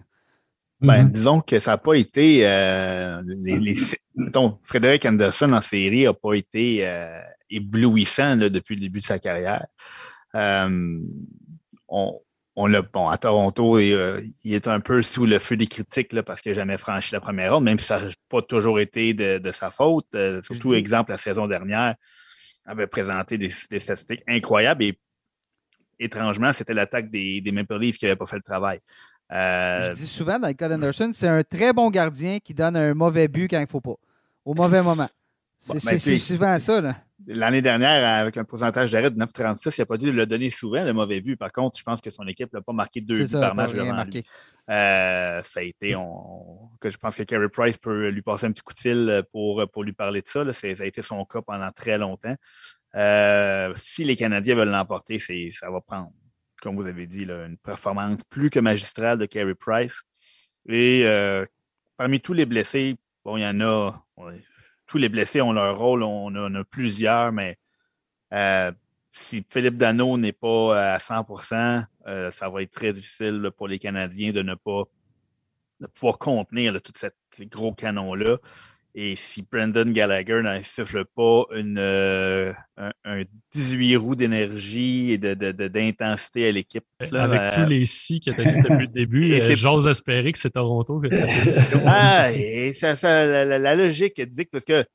Ben, 0.83 1.03
mhm. 1.03 1.11
disons 1.11 1.41
que 1.41 1.59
ça 1.59 1.71
n'a 1.71 1.77
pas 1.77 1.93
été. 1.93 2.47
Euh, 2.47 3.21
les, 3.25 3.75
Frédéric 4.63 5.05
Anderson 5.05 5.51
en 5.53 5.61
série 5.61 6.03
n'a 6.03 6.13
pas 6.13 6.33
été 6.33 6.85
euh, 6.85 7.21
éblouissant 7.49 8.35
depuis 8.35 8.75
le 8.75 8.81
début 8.81 8.99
de 8.99 9.05
sa 9.05 9.17
carrière. 9.17 9.65
Euh, 10.35 10.99
on, 11.87 12.19
on 12.55 12.67
l'a, 12.67 12.81
bon, 12.81 13.07
à 13.07 13.17
Toronto, 13.17 13.79
il, 13.79 14.23
est 14.45 14.67
un 14.67 14.79
peu 14.81 15.01
sous 15.01 15.25
le 15.25 15.39
feu 15.39 15.57
des 15.57 15.67
critiques 15.67 16.21
parce 16.21 16.41
qu'il 16.41 16.51
n'a 16.51 16.59
jamais 16.59 16.77
franchi 16.77 17.13
la 17.13 17.21
première 17.21 17.55
ronde, 17.55 17.63
même 17.63 17.79
si 17.79 17.87
ça 17.87 17.99
n'a 17.99 18.09
pas 18.29 18.41
toujours 18.41 18.79
été 18.79 19.13
de, 19.13 19.51
sa 19.51 19.71
faute. 19.71 20.05
surtout, 20.43 20.73
exemple, 20.73 21.11
la 21.11 21.17
saison 21.17 21.47
dernière 21.47 21.95
avait 22.65 22.87
présenté 22.87 23.37
des, 23.37 23.51
des 23.71 23.79
statistiques 23.79 24.23
incroyables 24.27 24.83
et 24.83 24.99
étrangement, 25.99 26.51
c'était 26.53 26.73
l'attaque 26.73 27.09
des, 27.09 27.41
des, 27.41 27.51
Maple 27.51 27.77
Leafs 27.77 27.97
qui 27.97 28.05
n'avait 28.05 28.15
pas 28.15 28.25
fait 28.25 28.35
le 28.35 28.43
travail. 28.43 28.79
Euh, 29.31 29.89
Je 29.89 29.93
dis 29.93 30.05
souvent 30.05 30.37
dans 30.39 30.47
le 30.47 30.53
cas 30.53 30.69
d'Anderson, 30.69 31.09
c'est 31.13 31.27
un 31.27 31.43
très 31.43 31.73
bon 31.73 31.89
gardien 31.89 32.39
qui 32.39 32.53
donne 32.53 32.77
un 32.77 32.93
mauvais 32.93 33.27
but 33.27 33.47
quand 33.47 33.57
il 33.57 33.63
ne 33.63 33.67
faut 33.67 33.81
pas, 33.81 33.95
au 34.45 34.53
mauvais 34.53 34.81
moment. 34.83 35.09
C'est 35.59 36.09
ben, 36.09 36.19
souvent 36.19 36.59
ça. 36.59 36.81
L'année 37.25 37.61
dernière, 37.61 38.05
avec 38.19 38.35
un 38.35 38.43
pourcentage 38.43 38.91
d'arrêt 38.91 39.09
de 39.09 39.17
9,36, 39.17 39.75
il 39.77 39.81
n'a 39.81 39.85
pas 39.85 39.97
dû 39.97 40.11
le 40.11 40.25
donner 40.25 40.49
souvent, 40.49 40.83
le 40.83 40.91
mauvais 40.91 41.21
but. 41.21 41.37
Par 41.37 41.53
contre, 41.53 41.79
je 41.79 41.83
pense 41.83 42.01
que 42.01 42.09
son 42.09 42.27
équipe 42.27 42.51
n'a 42.51 42.61
pas 42.61 42.73
marqué 42.73 42.99
deux 42.99 43.15
buts 43.15 43.31
par 43.31 43.55
match 43.55 43.71
euh, 44.69 45.41
ça 45.41 45.59
a 45.59 45.63
été, 45.63 45.95
que 46.79 46.89
je 46.89 46.97
pense 46.97 47.17
que 47.17 47.23
Carey 47.23 47.49
Price 47.49 47.77
peut 47.77 48.09
lui 48.09 48.21
passer 48.21 48.45
un 48.45 48.51
petit 48.51 48.61
coup 48.61 48.73
de 48.73 48.79
fil 48.79 49.23
pour, 49.31 49.65
pour 49.71 49.83
lui 49.83 49.91
parler 49.91 50.21
de 50.21 50.27
ça. 50.27 50.51
ça 50.53 50.67
a 50.67 50.85
été 50.85 51.01
son 51.01 51.23
cas 51.25 51.41
pendant 51.41 51.69
très 51.71 51.97
longtemps. 51.97 52.35
Euh, 52.95 53.73
si 53.75 54.03
les 54.03 54.15
Canadiens 54.15 54.55
veulent 54.55 54.69
l'emporter, 54.69 55.17
ça 55.19 55.69
va 55.69 55.81
prendre, 55.81 56.11
comme 56.61 56.75
vous 56.75 56.87
avez 56.87 57.07
dit, 57.07 57.23
une 57.23 57.57
performance 57.57 58.23
plus 58.29 58.49
que 58.49 58.59
magistrale 58.59 59.17
de 59.17 59.25
Carey 59.25 59.55
Price. 59.55 60.03
Et 60.67 61.03
euh, 61.05 61.45
parmi 61.97 62.21
tous 62.21 62.33
les 62.33 62.45
blessés, 62.45 62.95
bon, 63.25 63.37
il 63.37 63.41
y 63.41 63.47
en 63.47 63.59
a. 63.61 64.05
tous 64.85 64.97
les 64.97 65.09
blessés 65.09 65.41
ont 65.41 65.53
leur 65.53 65.77
rôle, 65.77 66.03
on 66.03 66.27
en 66.27 66.55
a, 66.55 66.63
plusieurs, 66.63 67.31
mais 67.31 67.57
euh, 68.33 68.71
si 69.09 69.45
Philippe 69.49 69.75
Dano 69.75 70.17
n'est 70.17 70.31
pas 70.31 70.93
à 70.93 70.97
100% 70.97 71.85
ça 72.31 72.49
va 72.49 72.61
être 72.61 72.71
très 72.71 72.91
difficile 72.91 73.49
pour 73.55 73.67
les 73.67 73.79
Canadiens 73.79 74.33
de 74.33 74.41
ne 74.41 74.55
pas 74.55 74.83
pouvoir 75.93 76.17
contenir 76.17 76.81
tous 76.81 76.93
ces 77.31 77.45
gros 77.45 77.73
canons-là. 77.73 78.37
Et 78.95 79.15
si 79.15 79.43
Brandon 79.51 79.85
Gallagher 79.91 80.41
n'insuffle 80.43 81.03
pas 81.15 81.45
une, 81.55 81.79
euh, 81.79 82.53
un, 82.77 83.23
18 83.51 83.97
roues 83.97 84.15
d'énergie 84.15 85.13
et 85.13 85.17
d'intensité 85.17 86.41
de, 86.41 86.45
de, 86.45 86.49
à 86.49 86.51
l'équipe. 86.51 86.85
Avec 87.11 87.41
euh, 87.41 87.51
tous 87.55 87.69
les 87.69 87.85
si 87.85 88.19
que 88.19 88.29
as 88.29 88.45
dit 88.45 88.61
depuis 88.61 88.85
le 88.85 88.93
début, 88.93 89.33
euh, 89.41 89.55
j'ose 89.55 89.87
espérer 89.87 90.31
que 90.31 90.37
c'est 90.37 90.51
Toronto. 90.51 91.01
ah, 91.87 92.31
et 92.33 92.71
ça, 92.73 92.93
la, 93.45 93.75
logique 93.75 94.21
dit 94.21 94.45
parce 94.45 94.65
que 94.65 94.85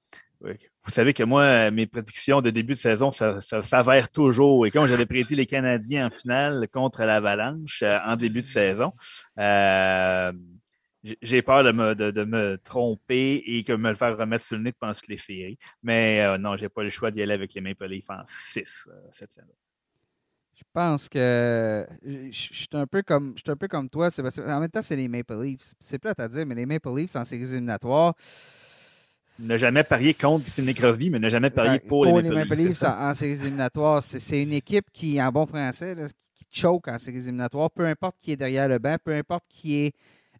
vous 0.40 0.90
savez 0.90 1.12
que 1.12 1.24
moi, 1.24 1.72
mes 1.72 1.86
prédictions 1.86 2.40
de 2.40 2.50
début 2.50 2.74
de 2.74 2.78
saison, 2.78 3.10
ça, 3.10 3.40
ça 3.40 3.64
s'avère 3.64 4.08
toujours. 4.10 4.64
Et 4.66 4.70
comme 4.70 4.86
j'avais 4.86 5.06
prédit 5.06 5.34
les 5.34 5.46
Canadiens 5.46 6.06
en 6.06 6.10
finale 6.10 6.68
contre 6.72 7.02
l'Avalanche 7.02 7.82
en 7.82 8.14
début 8.14 8.42
de 8.42 8.46
saison, 8.46 8.92
euh, 9.40 10.32
j'ai 11.02 11.42
peur 11.42 11.64
de 11.64 11.72
me, 11.72 11.94
de, 11.94 12.24
me, 12.24 12.56
tromper 12.58 13.42
et 13.46 13.62
que 13.62 13.72
me 13.72 13.90
le 13.90 13.94
faire 13.94 14.16
remettre 14.16 14.44
sur 14.44 14.56
le 14.56 14.64
nez 14.64 14.72
pendant 14.72 14.94
toutes 14.94 15.08
les 15.08 15.18
séries. 15.18 15.58
Mais 15.82 16.22
euh, 16.22 16.38
non, 16.38 16.56
j'ai 16.56 16.68
pas 16.68 16.82
le 16.82 16.90
choix 16.90 17.10
d'y 17.10 17.22
aller 17.22 17.34
avec 17.34 17.54
les 17.54 17.60
Maple 17.60 17.86
Leafs 17.86 18.10
en 18.10 18.22
6 18.26 18.88
euh, 18.88 18.92
cette 19.12 19.32
saison. 19.32 19.54
Je 20.54 20.64
pense 20.72 21.08
que 21.08 21.86
je 22.02 22.30
suis 22.32 22.66
un 22.72 22.86
peu 22.86 23.02
comme 23.02 23.32
je 23.36 23.42
suis 23.42 23.50
un 23.50 23.56
peu 23.56 23.68
comme 23.68 23.88
toi. 23.88 24.08
en 24.18 24.60
même 24.60 24.68
temps, 24.68 24.82
c'est 24.82 24.96
les 24.96 25.06
Maple 25.06 25.40
Leafs. 25.40 25.74
C'est 25.78 26.00
plate 26.00 26.18
à 26.18 26.26
dire, 26.26 26.44
mais 26.46 26.56
les 26.56 26.66
Maple 26.66 26.96
Leafs 26.96 27.14
en 27.14 27.22
séries 27.22 27.44
éliminatoires. 27.44 28.14
Ne 29.40 29.56
jamais 29.56 29.84
parier 29.84 30.14
contre 30.14 30.42
Sidney 30.42 30.74
Crosby, 30.74 31.10
mais 31.10 31.20
ne 31.20 31.28
jamais 31.28 31.50
parier 31.50 31.78
pour, 31.78 32.02
pour 32.02 32.20
les 32.20 32.30
Maple, 32.30 32.54
Leafs. 32.54 32.82
en, 32.82 33.14
séries 33.14 33.40
éliminatoires. 33.40 34.02
C'est 34.02 34.42
une 34.42 34.52
équipe 34.52 34.86
qui, 34.92 35.22
en 35.22 35.30
bon 35.30 35.46
français, 35.46 35.94
qui 36.34 36.46
choke 36.50 36.88
en 36.88 36.98
séries 36.98 37.18
éliminatoires, 37.18 37.70
peu 37.70 37.86
importe 37.86 38.16
qui 38.20 38.32
est 38.32 38.36
derrière 38.36 38.68
le 38.68 38.80
banc, 38.80 38.96
peu 39.04 39.14
importe 39.14 39.44
qui 39.48 39.76
est 39.76 39.92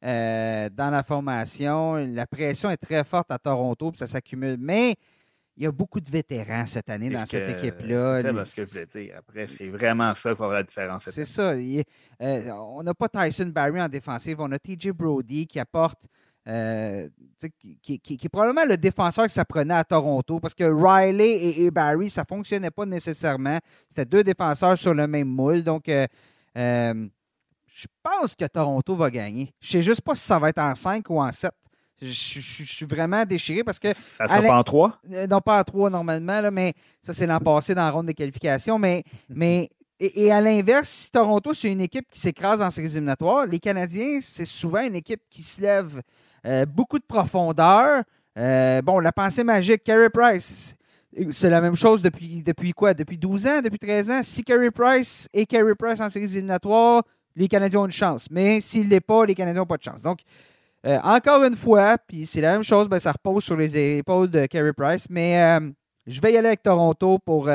euh, 0.05 0.68
dans 0.70 0.90
la 0.90 1.03
formation. 1.03 1.94
La 1.94 2.26
pression 2.26 2.70
est 2.70 2.76
très 2.76 3.05
forte 3.05 3.30
à 3.30 3.38
Toronto, 3.38 3.90
puis 3.90 3.99
ça 3.99 4.07
s'accumule. 4.07 4.57
Mais 4.59 4.94
il 5.57 5.64
y 5.64 5.66
a 5.66 5.72
beaucoup 5.72 6.01
de 6.01 6.09
vétérans 6.09 6.66
cette 6.66 6.88
année 6.88 7.11
dans 7.11 7.26
cette 7.26 7.51
équipe-là. 7.51 8.22
C'est 8.22 8.44
ce 8.44 8.57
que 8.57 8.66
je 8.66 8.70
voulais 8.70 8.86
dire. 9.07 9.14
Après, 9.18 9.46
c'est 9.49 9.66
vraiment 9.66 10.14
ça 10.14 10.32
qui 10.34 10.38
va 10.38 10.46
faire 10.46 10.55
la 10.55 10.62
différence. 10.62 11.11
C'est 11.11 11.24
ça. 11.24 11.53
Euh, 11.53 12.51
on 12.53 12.82
n'a 12.82 12.94
pas 12.94 13.09
Tyson 13.09 13.46
Barry 13.46 13.80
en 13.80 13.88
défensive. 13.88 14.36
On 14.38 14.53
a 14.53 14.59
TJ 14.59 14.90
Brody 14.90 15.46
qui 15.46 15.59
apporte 15.59 16.07
qui, 17.82 18.01
est 18.09 18.28
probablement 18.30 18.64
le 18.64 18.78
défenseur 18.78 19.26
que 19.26 19.30
ça 19.30 19.44
prenait 19.44 19.74
à 19.74 19.84
Toronto 19.84 20.40
parce 20.40 20.55
que 20.55 20.64
Riley 20.64 21.61
et, 21.61 21.70
Barry, 21.70 22.09
ça 22.09 22.22
ne 22.22 22.26
fonctionnait 22.26 22.70
pas 22.70 22.86
nécessairement. 22.86 23.59
C'était 23.86 24.07
deux 24.07 24.24
défenseurs 24.24 24.78
sur 24.78 24.94
le 24.94 25.07
même 25.07 25.28
moule. 25.28 25.62
Donc, 25.62 25.90
je 27.79 27.87
pense 28.03 28.35
que 28.35 28.45
Toronto 28.45 28.97
va 28.97 29.09
gagner. 29.09 29.55
Je 29.61 29.68
ne 29.68 29.83
sais 29.83 29.87
juste 29.87 30.01
pas 30.01 30.16
si 30.16 30.26
ça 30.26 30.37
va 30.41 30.49
être 30.49 30.59
en 30.59 30.74
5 30.74 31.09
ou 31.11 31.22
en 31.22 31.31
7. 31.31 31.53
Je, 32.03 32.12
suis 32.12 32.87
vraiment 32.87 33.24
déchiré 33.24 33.62
parce 33.62 33.79
que. 33.79 33.95
Ça 33.95 34.24
ne 34.24 34.29
sera 34.29 34.43
pas 34.43 34.59
en 34.59 34.64
3 34.64 35.01
Non, 35.31 35.41
pas 35.41 35.61
en 35.61 35.62
3 35.62 35.91
normalement, 35.91 36.41
là, 36.41 36.51
mais 36.51 36.72
ça, 37.01 37.12
c'est 37.12 37.26
l'an 37.26 37.39
passé 37.39 37.74
dans 37.74 37.85
la 37.85 37.91
ronde 37.91 38.07
de 38.07 38.12
qualification. 38.12 38.81
Mais, 38.81 39.05
mais 39.29 39.68
et, 40.01 40.33
à 40.33 40.41
l'inverse, 40.41 40.89
si 40.89 41.11
Toronto, 41.12 41.55
c'est 41.55 41.70
une 41.70 41.81
équipe 41.81 42.09
qui 42.11 42.18
s'écrase 42.18 42.62
en 42.62 42.70
séries 42.70 42.91
éliminatoires, 42.91 43.47
les 43.47 43.61
Canadiens, 43.61 44.18
c'est 44.20 44.45
souvent 44.45 44.83
une 44.83 44.97
équipe 44.97 45.22
qui 45.31 45.43
se 45.43 45.61
lève 45.61 46.03
euh, 46.47 46.66
beaucoup 46.66 46.99
de 46.99 47.07
profondeur. 47.07 48.03
Euh, 48.37 48.83
bon, 48.83 48.99
la 48.99 49.12
pensée 49.12 49.45
magique, 49.45 49.85
Carey 49.85 50.11
Price, 50.11 50.74
c'est 51.31 51.51
la 51.51 51.61
même 51.61 51.76
chose 51.76 52.03
depuis, 52.03 52.43
depuis 52.43 52.72
quoi? 52.72 52.93
Depuis 52.95 53.18
12 53.18 53.47
ans, 53.47 53.61
depuis 53.62 53.79
13 53.79 54.11
ans? 54.11 54.20
Si 54.22 54.43
Carey 54.43 54.72
Price 54.72 55.29
et 55.33 55.47
Carey 55.47 55.74
Price 55.76 56.01
en 56.01 56.09
séries 56.09 56.33
éliminatoires, 56.33 57.03
les 57.39 57.49
Canadiens 57.49 57.80
ont 57.80 57.86
une 57.86 57.91
chance. 57.91 58.28
Mais 58.30 58.61
s'il 58.61 58.84
ne 58.84 58.91
l'est 58.91 59.01
pas, 59.01 59.24
les 59.24 59.34
Canadiens 59.34 59.62
n'ont 59.62 59.66
pas 59.66 59.78
de 59.78 59.82
chance. 59.82 60.03
Donc, 60.03 60.20
euh, 60.86 60.99
encore 61.03 61.43
une 61.45 61.57
fois, 61.57 61.97
puis 61.99 62.26
c'est 62.26 62.41
la 62.41 62.53
même 62.53 62.62
chose, 62.62 62.89
ben, 62.89 62.99
ça 62.99 63.12
repose 63.12 63.45
sur 63.45 63.57
les 63.57 63.99
épaules 63.99 64.28
de 64.28 64.47
Carey 64.47 64.72
Price. 64.72 65.07
Mais 65.09 65.59
je 66.07 66.20
vais 66.20 66.32
y 66.32 66.36
aller 66.36 66.49
avec 66.49 66.62
Toronto 66.62 67.18
pour 67.18 67.49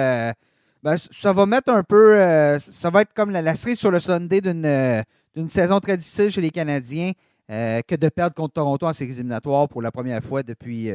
ben, 0.83 0.97
ça 0.97 1.31
va 1.31 1.45
mettre 1.45 1.71
un 1.71 1.81
peu. 1.81 2.17
Euh, 2.17 2.59
ça 2.59 2.89
va 2.89 3.01
être 3.01 3.13
comme 3.13 3.31
la, 3.31 3.55
cerise 3.55 3.79
sur 3.79 3.89
le 3.89 3.99
Sunday 3.99 4.41
euh, 4.45 5.01
d'une 5.33 5.47
saison 5.47 5.79
très 5.79 5.95
difficile 5.95 6.29
chez 6.29 6.41
les 6.41 6.49
Canadiens. 6.49 7.13
Euh, 7.51 7.81
que 7.85 7.95
de 7.95 8.07
perdre 8.07 8.33
contre 8.33 8.53
Toronto 8.53 8.85
en 8.85 8.93
séries 8.93 9.11
éliminatoires 9.11 9.67
pour 9.67 9.81
la 9.81 9.91
première 9.91 10.23
fois 10.23 10.43
depuis, 10.43 10.89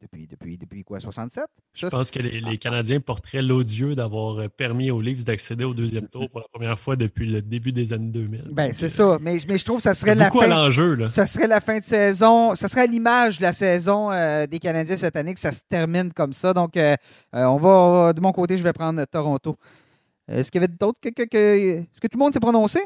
depuis, 0.00 0.26
depuis, 0.26 0.58
depuis 0.58 0.82
quoi, 0.82 0.98
67? 0.98 1.44
Je 1.74 1.86
pense 1.86 2.10
que 2.10 2.18
les, 2.18 2.58
Canadiens 2.58 2.98
porteraient 2.98 3.42
l'odieux 3.42 3.94
d'avoir 3.94 4.50
permis 4.50 4.90
aux 4.90 5.00
Leafs 5.00 5.24
d'accéder 5.24 5.62
au 5.62 5.74
deuxième 5.74 6.08
tour 6.08 6.28
pour 6.28 6.40
la 6.40 6.48
première 6.52 6.76
fois 6.76 6.96
depuis 6.96 7.30
le 7.30 7.40
début 7.40 7.70
des 7.70 7.92
années 7.92 8.10
2000. 8.10 8.48
Ben, 8.50 8.72
c'est 8.72 8.88
ça. 8.88 9.16
Mais, 9.20 9.38
mais, 9.48 9.58
je 9.58 9.64
trouve 9.64 9.76
que 9.76 9.84
ça 9.84 9.94
serait 9.94 10.16
la 10.16 10.28
fin. 10.28 10.48
l'enjeu, 10.48 11.06
Ça 11.06 11.24
serait 11.24 11.46
la 11.46 11.60
fin 11.60 11.78
de 11.78 11.84
saison. 11.84 12.56
Ça 12.56 12.66
serait 12.66 12.88
l'image 12.88 13.38
de 13.38 13.44
la 13.44 13.52
saison 13.52 14.10
des 14.46 14.58
Canadiens 14.58 14.96
cette 14.96 15.16
année 15.16 15.34
que 15.34 15.40
ça 15.40 15.52
se 15.52 15.60
termine 15.68 16.12
comme 16.12 16.32
ça. 16.32 16.52
Donc, 16.52 16.76
on 17.32 17.56
va, 17.58 18.12
de 18.12 18.20
mon 18.20 18.32
côté, 18.32 18.58
je 18.58 18.64
vais 18.64 18.72
prendre 18.72 19.04
Toronto. 19.04 19.56
Est-ce 20.28 20.50
qu'il 20.50 20.60
y 20.60 20.64
avait 20.64 20.72
d'autres 20.72 21.00
que, 21.00 21.08
Est-ce 21.08 22.00
que 22.00 22.06
tout 22.08 22.18
le 22.18 22.24
monde 22.24 22.32
s'est 22.32 22.40
prononcé? 22.40 22.80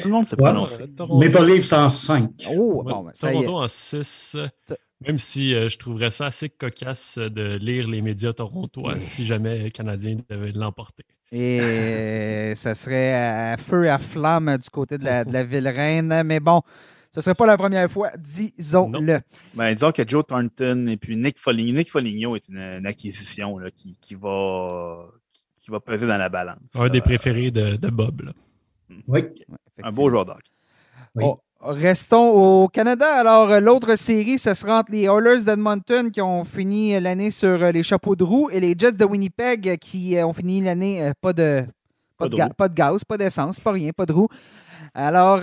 Tout 0.00 0.08
le 0.08 0.14
monde 0.14 0.26
s'est 0.26 0.36
prononcé. 0.36 0.78
Maple 0.80 1.44
Leafs 1.44 1.72
en 1.72 1.88
5. 1.88 2.30
Oh, 2.50 2.82
bon, 2.84 3.04
ben, 3.04 3.12
Toronto 3.12 3.56
en 3.56 3.68
6. 3.68 4.36
Même 5.06 5.18
si 5.18 5.54
euh, 5.54 5.68
je 5.68 5.78
trouverais 5.78 6.10
ça 6.10 6.26
assez 6.26 6.48
cocasse 6.48 7.18
de 7.18 7.56
lire 7.58 7.86
les 7.86 8.02
médias 8.02 8.32
torontois 8.32 9.00
si 9.00 9.24
jamais 9.24 9.58
les 9.58 9.70
Canadiens 9.70 10.16
devaient 10.28 10.52
l'emporter. 10.52 11.04
Et 11.30 12.52
ça 12.56 12.74
serait 12.74 13.14
à 13.14 13.56
feu 13.56 13.84
et 13.84 13.90
à 13.90 13.98
flamme 13.98 14.58
du 14.58 14.70
côté 14.70 14.98
de 14.98 15.04
la, 15.04 15.44
ville 15.44 15.68
reine. 15.68 16.22
Mais 16.24 16.40
bon, 16.40 16.62
ce 17.12 17.20
ne 17.20 17.22
serait 17.22 17.34
pas 17.36 17.46
la 17.46 17.56
première 17.56 17.88
fois, 17.88 18.10
disons-le. 18.18 19.20
Ben, 19.54 19.74
disons 19.74 19.92
que 19.92 20.02
Joe 20.06 20.26
Thornton 20.26 20.88
et 20.88 20.96
puis 20.96 21.16
Nick 21.16 21.38
Foligno. 21.38 21.78
Nick 21.78 21.90
Foligno 21.90 22.34
est 22.34 22.48
une, 22.48 22.84
acquisition 22.84 23.56
qui, 23.74 24.14
va, 24.16 25.06
qui 25.60 25.70
va 25.70 25.78
peser 25.78 26.08
dans 26.08 26.18
la 26.18 26.28
balance. 26.28 26.58
Un 26.74 26.88
des 26.88 27.00
préférés 27.00 27.52
de, 27.52 27.88
Bob. 27.90 28.32
Oui. 29.06 29.24
Un 29.82 29.90
beau 29.90 30.10
joueur 30.10 30.24
d'hockey. 30.24 30.50
Oh, 31.20 31.40
restons 31.60 32.30
au 32.30 32.68
Canada. 32.68 33.06
Alors, 33.14 33.50
euh, 33.50 33.60
l'autre 33.60 33.96
série, 33.96 34.38
ce 34.38 34.54
sera 34.54 34.80
entre 34.80 34.92
les 34.92 35.04
Oilers 35.04 35.44
d'Edmonton 35.44 36.10
qui 36.10 36.20
ont 36.20 36.44
fini 36.44 36.98
l'année 37.00 37.30
sur 37.30 37.62
euh, 37.62 37.72
les 37.72 37.82
chapeaux 37.82 38.16
de 38.16 38.24
roue 38.24 38.48
et 38.50 38.60
les 38.60 38.74
Jets 38.76 38.92
de 38.92 39.04
Winnipeg 39.04 39.78
qui 39.78 40.16
euh, 40.16 40.26
ont 40.26 40.32
fini 40.32 40.60
l'année 40.60 41.10
pas 41.20 41.32
de 41.32 41.64
pas, 42.16 42.28
de, 42.28 42.36
pas 42.56 42.68
de 42.68 42.74
gaz, 42.74 43.04
pas 43.04 43.16
d'essence, 43.16 43.60
pas 43.60 43.72
rien, 43.72 43.90
pas 43.96 44.04
de 44.04 44.12
roue. 44.12 44.28
Alors, 44.92 45.42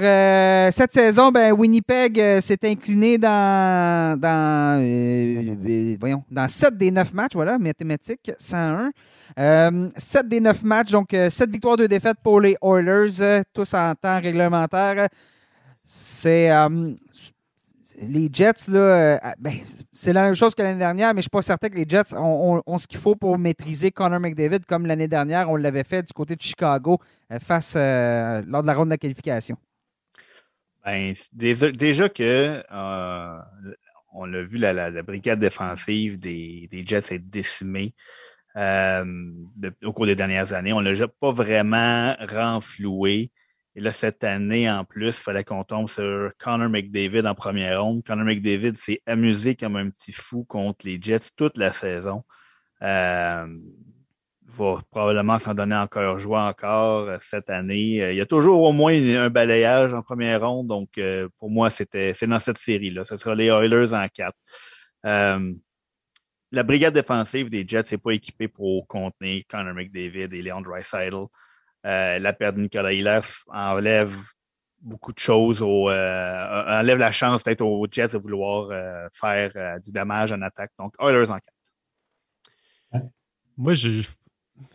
cette 0.73 0.91
saison, 0.91 1.31
ben, 1.31 1.53
Winnipeg 1.53 2.41
s'est 2.41 2.59
incliné 2.65 3.17
dans, 3.17 4.19
dans, 4.19 4.81
voyons, 5.97 6.23
dans 6.29 6.47
7 6.49 6.77
des 6.77 6.91
9 6.91 7.13
matchs, 7.13 7.33
voilà, 7.33 7.57
mathématiques, 7.57 8.31
101. 8.37 8.91
7 9.37 9.39
euh, 9.39 9.89
des 10.25 10.39
9 10.39 10.63
matchs, 10.63 10.91
donc 10.91 11.09
7 11.11 11.41
euh, 11.41 11.51
victoires, 11.51 11.77
2 11.77 11.87
défaites 11.87 12.17
pour 12.23 12.41
les 12.41 12.55
Oilers, 12.61 13.21
euh, 13.21 13.43
tous 13.53 13.73
en 13.73 13.93
temps 13.95 14.19
réglementaire. 14.21 15.07
C'est. 15.83 16.49
les 18.09 18.29
Jets, 18.31 18.69
là, 18.69 19.19
ben, 19.39 19.53
c'est 19.91 20.13
la 20.13 20.23
même 20.23 20.35
chose 20.35 20.55
que 20.55 20.63
l'année 20.63 20.79
dernière, 20.79 21.09
mais 21.13 21.21
je 21.21 21.27
ne 21.27 21.29
suis 21.29 21.29
pas 21.29 21.41
certain 21.43 21.69
que 21.69 21.75
les 21.75 21.85
Jets 21.87 22.15
ont, 22.15 22.77
ce 22.77 22.87
qu'il 22.87 22.97
faut 22.97 23.15
pour 23.15 23.37
maîtriser 23.37 23.91
Connor 23.91 24.19
McDavid 24.19 24.65
comme 24.67 24.87
l'année 24.87 25.07
dernière, 25.07 25.49
on 25.49 25.55
l'avait 25.55 25.83
fait 25.83 26.01
du 26.01 26.11
côté 26.11 26.35
de 26.35 26.41
Chicago 26.41 26.99
face 27.39 27.75
lors 27.75 28.63
de 28.63 28.67
la 28.67 28.73
ronde 28.73 28.87
de 28.87 28.93
la 28.93 28.97
qualification. 28.97 29.57
Ben, 30.83 31.13
déjà, 31.31 32.09
que 32.09 32.63
on 34.15 34.25
l'a 34.25 34.43
vu, 34.43 34.57
la, 34.57 35.03
brigade 35.03 35.39
défensive 35.39 36.19
des, 36.19 36.67
des 36.71 36.85
Jets 36.85 37.13
est 37.13 37.19
décimée. 37.19 37.93
Euh, 38.57 39.03
au 39.83 39.91
cours 39.91 40.05
des 40.05 40.15
dernières 40.15 40.53
années. 40.53 40.71
On 40.71 40.81
ne 40.81 40.89
l'a 40.89 41.07
pas 41.09 41.31
vraiment 41.31 42.15
renfloué. 42.29 43.31
Et 43.75 43.81
là, 43.81 43.91
cette 43.91 44.23
année, 44.23 44.71
en 44.71 44.85
plus, 44.85 45.19
il 45.19 45.23
fallait 45.23 45.43
qu'on 45.43 45.65
tombe 45.65 45.89
sur 45.89 46.31
Connor 46.37 46.69
McDavid 46.69 47.27
en 47.27 47.35
première 47.35 47.83
ronde. 47.83 48.01
Connor 48.05 48.23
McDavid 48.23 48.77
s'est 48.77 49.01
amusé 49.05 49.55
comme 49.55 49.75
un 49.75 49.89
petit 49.89 50.13
fou 50.13 50.45
contre 50.45 50.85
les 50.85 50.97
Jets 51.01 51.31
toute 51.35 51.57
la 51.57 51.73
saison. 51.73 52.23
Euh, 52.81 53.45
va 54.47 54.81
probablement 54.89 55.37
s'en 55.37 55.53
donner 55.53 55.75
encore 55.75 56.19
joie 56.19 56.43
encore 56.43 57.09
euh, 57.09 57.17
cette 57.19 57.49
année. 57.49 58.09
Il 58.11 58.15
y 58.15 58.21
a 58.21 58.25
toujours 58.25 58.61
au 58.61 58.71
moins 58.71 58.93
un 58.93 59.29
balayage 59.29 59.93
en 59.93 60.01
première 60.01 60.47
ronde. 60.47 60.67
Donc, 60.67 60.97
pour 61.39 61.49
moi, 61.49 61.69
c'était 61.69 62.13
c'est 62.13 62.27
dans 62.27 62.39
cette 62.39 62.57
série-là. 62.57 63.03
Ce 63.03 63.17
sera 63.17 63.35
les 63.35 63.47
Oilers 63.47 63.91
en 63.91 64.07
quatre 64.07 64.37
la 66.55 66.63
brigade 66.63 66.93
défensive 66.93 67.49
des 67.49 67.67
Jets 67.67 67.83
n'est 67.91 67.97
pas 67.97 68.11
équipée 68.11 68.47
pour 68.47 68.87
contenir 68.87 69.43
Connor 69.49 69.73
McDavid 69.73 70.33
et 70.33 70.41
Leon 70.41 70.61
Dreisaitl. 70.61 71.25
Euh, 71.85 72.17
la 72.17 72.33
perte 72.33 72.55
de 72.55 72.61
Nicolas 72.61 72.93
Hilef 72.93 73.43
enlève 73.49 74.17
beaucoup 74.79 75.11
de 75.11 75.19
choses, 75.19 75.61
euh, 75.61 76.79
enlève 76.79 76.97
la 76.97 77.11
chance 77.11 77.43
peut-être 77.43 77.61
aux 77.61 77.85
Jets 77.91 78.09
de 78.09 78.17
vouloir 78.17 78.69
euh, 78.71 79.07
faire 79.11 79.79
du 79.83 79.91
dommage 79.91 80.31
en 80.31 80.41
attaque. 80.41 80.71
Donc, 80.79 80.93
Oilers 80.99 81.29
en 81.29 81.39
4. 82.93 83.03
Moi, 83.57 83.73
je, 83.73 84.01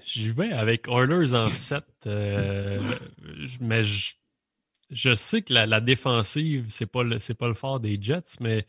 je 0.05 0.33
vais 0.33 0.53
avec 0.53 0.87
Oilers 0.87 1.35
en 1.35 1.51
7, 1.51 1.85
mais 3.61 3.85
je, 3.85 5.15
sais 5.15 5.43
que 5.43 5.55
la, 5.55 5.81
défensive, 5.81 6.69
ce 6.69 6.85
n'est 6.85 6.89
pas, 6.89 7.03
le, 7.03 7.35
pas 7.35 7.49
le 7.49 7.55
fort 7.55 7.81
des 7.81 7.99
Jets, 8.01 8.37
mais 8.41 8.67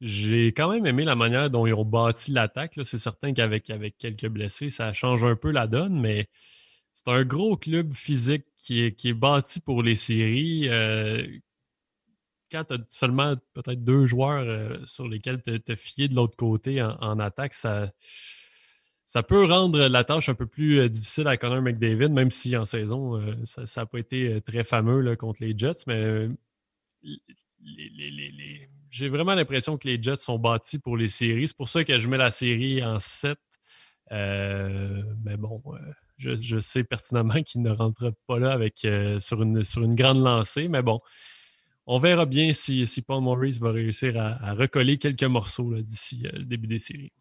j'ai 0.00 0.48
quand 0.48 0.70
même 0.70 0.86
aimé 0.86 1.04
la 1.04 1.14
manière 1.16 1.50
dont 1.50 1.66
ils 1.66 1.74
ont 1.74 1.84
bâti 1.84 2.32
l'attaque. 2.32 2.78
C'est 2.82 2.98
certain 2.98 3.32
qu'avec 3.32 3.70
avec 3.70 3.96
quelques 3.98 4.28
blessés, 4.28 4.70
ça 4.70 4.92
change 4.92 5.24
un 5.24 5.36
peu 5.36 5.50
la 5.50 5.66
donne, 5.66 5.98
mais 5.98 6.28
c'est 6.92 7.08
un 7.08 7.24
gros 7.24 7.56
club 7.56 7.92
physique 7.92 8.46
qui 8.58 8.82
est, 8.82 8.92
qui 8.92 9.10
est 9.10 9.14
bâti 9.14 9.60
pour 9.60 9.82
les 9.82 9.94
séries. 9.94 10.68
Euh, 10.68 11.26
quand 12.50 12.64
tu 12.64 12.74
as 12.74 12.78
seulement 12.88 13.34
peut-être 13.54 13.84
deux 13.84 14.06
joueurs 14.06 14.44
euh, 14.46 14.78
sur 14.84 15.08
lesquels 15.08 15.42
te, 15.42 15.56
te 15.56 15.74
fier 15.76 16.08
de 16.08 16.14
l'autre 16.14 16.36
côté 16.36 16.82
en, 16.82 17.18
attaque, 17.18 17.54
ça, 17.54 17.90
ça 19.06 19.22
peut 19.22 19.44
rendre 19.44 19.88
la 19.88 20.04
tâche 20.04 20.28
un 20.28 20.34
peu 20.34 20.46
plus 20.46 20.80
euh, 20.80 20.88
difficile 20.88 21.28
à 21.28 21.36
Connor 21.36 21.62
McDavid, 21.62 22.10
même 22.10 22.30
si 22.30 22.56
en 22.56 22.64
saison, 22.64 23.20
ça 23.44 23.64
n'a 23.76 23.86
pas 23.86 23.98
été 23.98 24.40
très 24.42 24.64
fameux 24.64 25.16
contre 25.16 25.42
les 25.42 25.56
Jets, 25.56 25.84
mais 25.86 26.28
les 27.02 28.68
j'ai 28.96 29.10
vraiment 29.10 29.34
l'impression 29.34 29.76
que 29.76 29.86
les 29.86 30.00
Jets 30.00 30.16
sont 30.16 30.38
bâtis 30.38 30.78
pour 30.78 30.96
les 30.96 31.08
séries. 31.08 31.48
C'est 31.48 31.56
pour 31.56 31.68
ça 31.68 31.84
que 31.84 31.98
je 31.98 32.08
mets 32.08 32.16
la 32.16 32.30
série 32.30 32.82
en 32.82 32.98
7. 32.98 33.38
Euh, 34.12 35.02
mais 35.22 35.36
bon, 35.36 35.62
euh, 35.66 35.76
je, 36.16 36.58
sais 36.58 36.82
pertinemment 36.82 37.42
qu'il 37.44 37.60
ne 37.60 37.70
rentre 37.70 38.14
pas 38.26 38.38
là 38.38 38.52
avec, 38.52 38.84
euh, 38.86 39.20
sur, 39.20 39.42
une, 39.42 39.64
sur 39.64 39.82
une 39.82 39.94
grande 39.94 40.22
lancée. 40.22 40.68
Mais 40.68 40.80
bon, 40.80 41.00
on 41.86 41.98
verra 41.98 42.24
bien 42.24 42.54
si, 42.54 42.86
si 42.86 43.02
Paul 43.02 43.22
Maurice 43.22 43.60
va 43.60 43.70
réussir 43.70 44.14
à, 44.16 44.54
recoller 44.54 44.96
quelques 44.96 45.24
morceaux 45.24 45.74
d'ici 45.82 46.26
le 46.32 46.44
début 46.44 46.66
des 46.66 46.78
séries. 46.78 47.12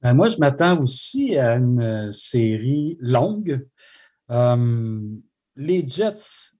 Ben, 0.00 0.14
moi, 0.14 0.28
je 0.28 0.36
m'attends 0.38 0.80
aussi 0.80 1.36
à 1.36 1.56
une 1.56 2.12
série 2.12 2.96
longue. 3.00 3.66
les 4.30 5.88
Jets, 5.88 6.52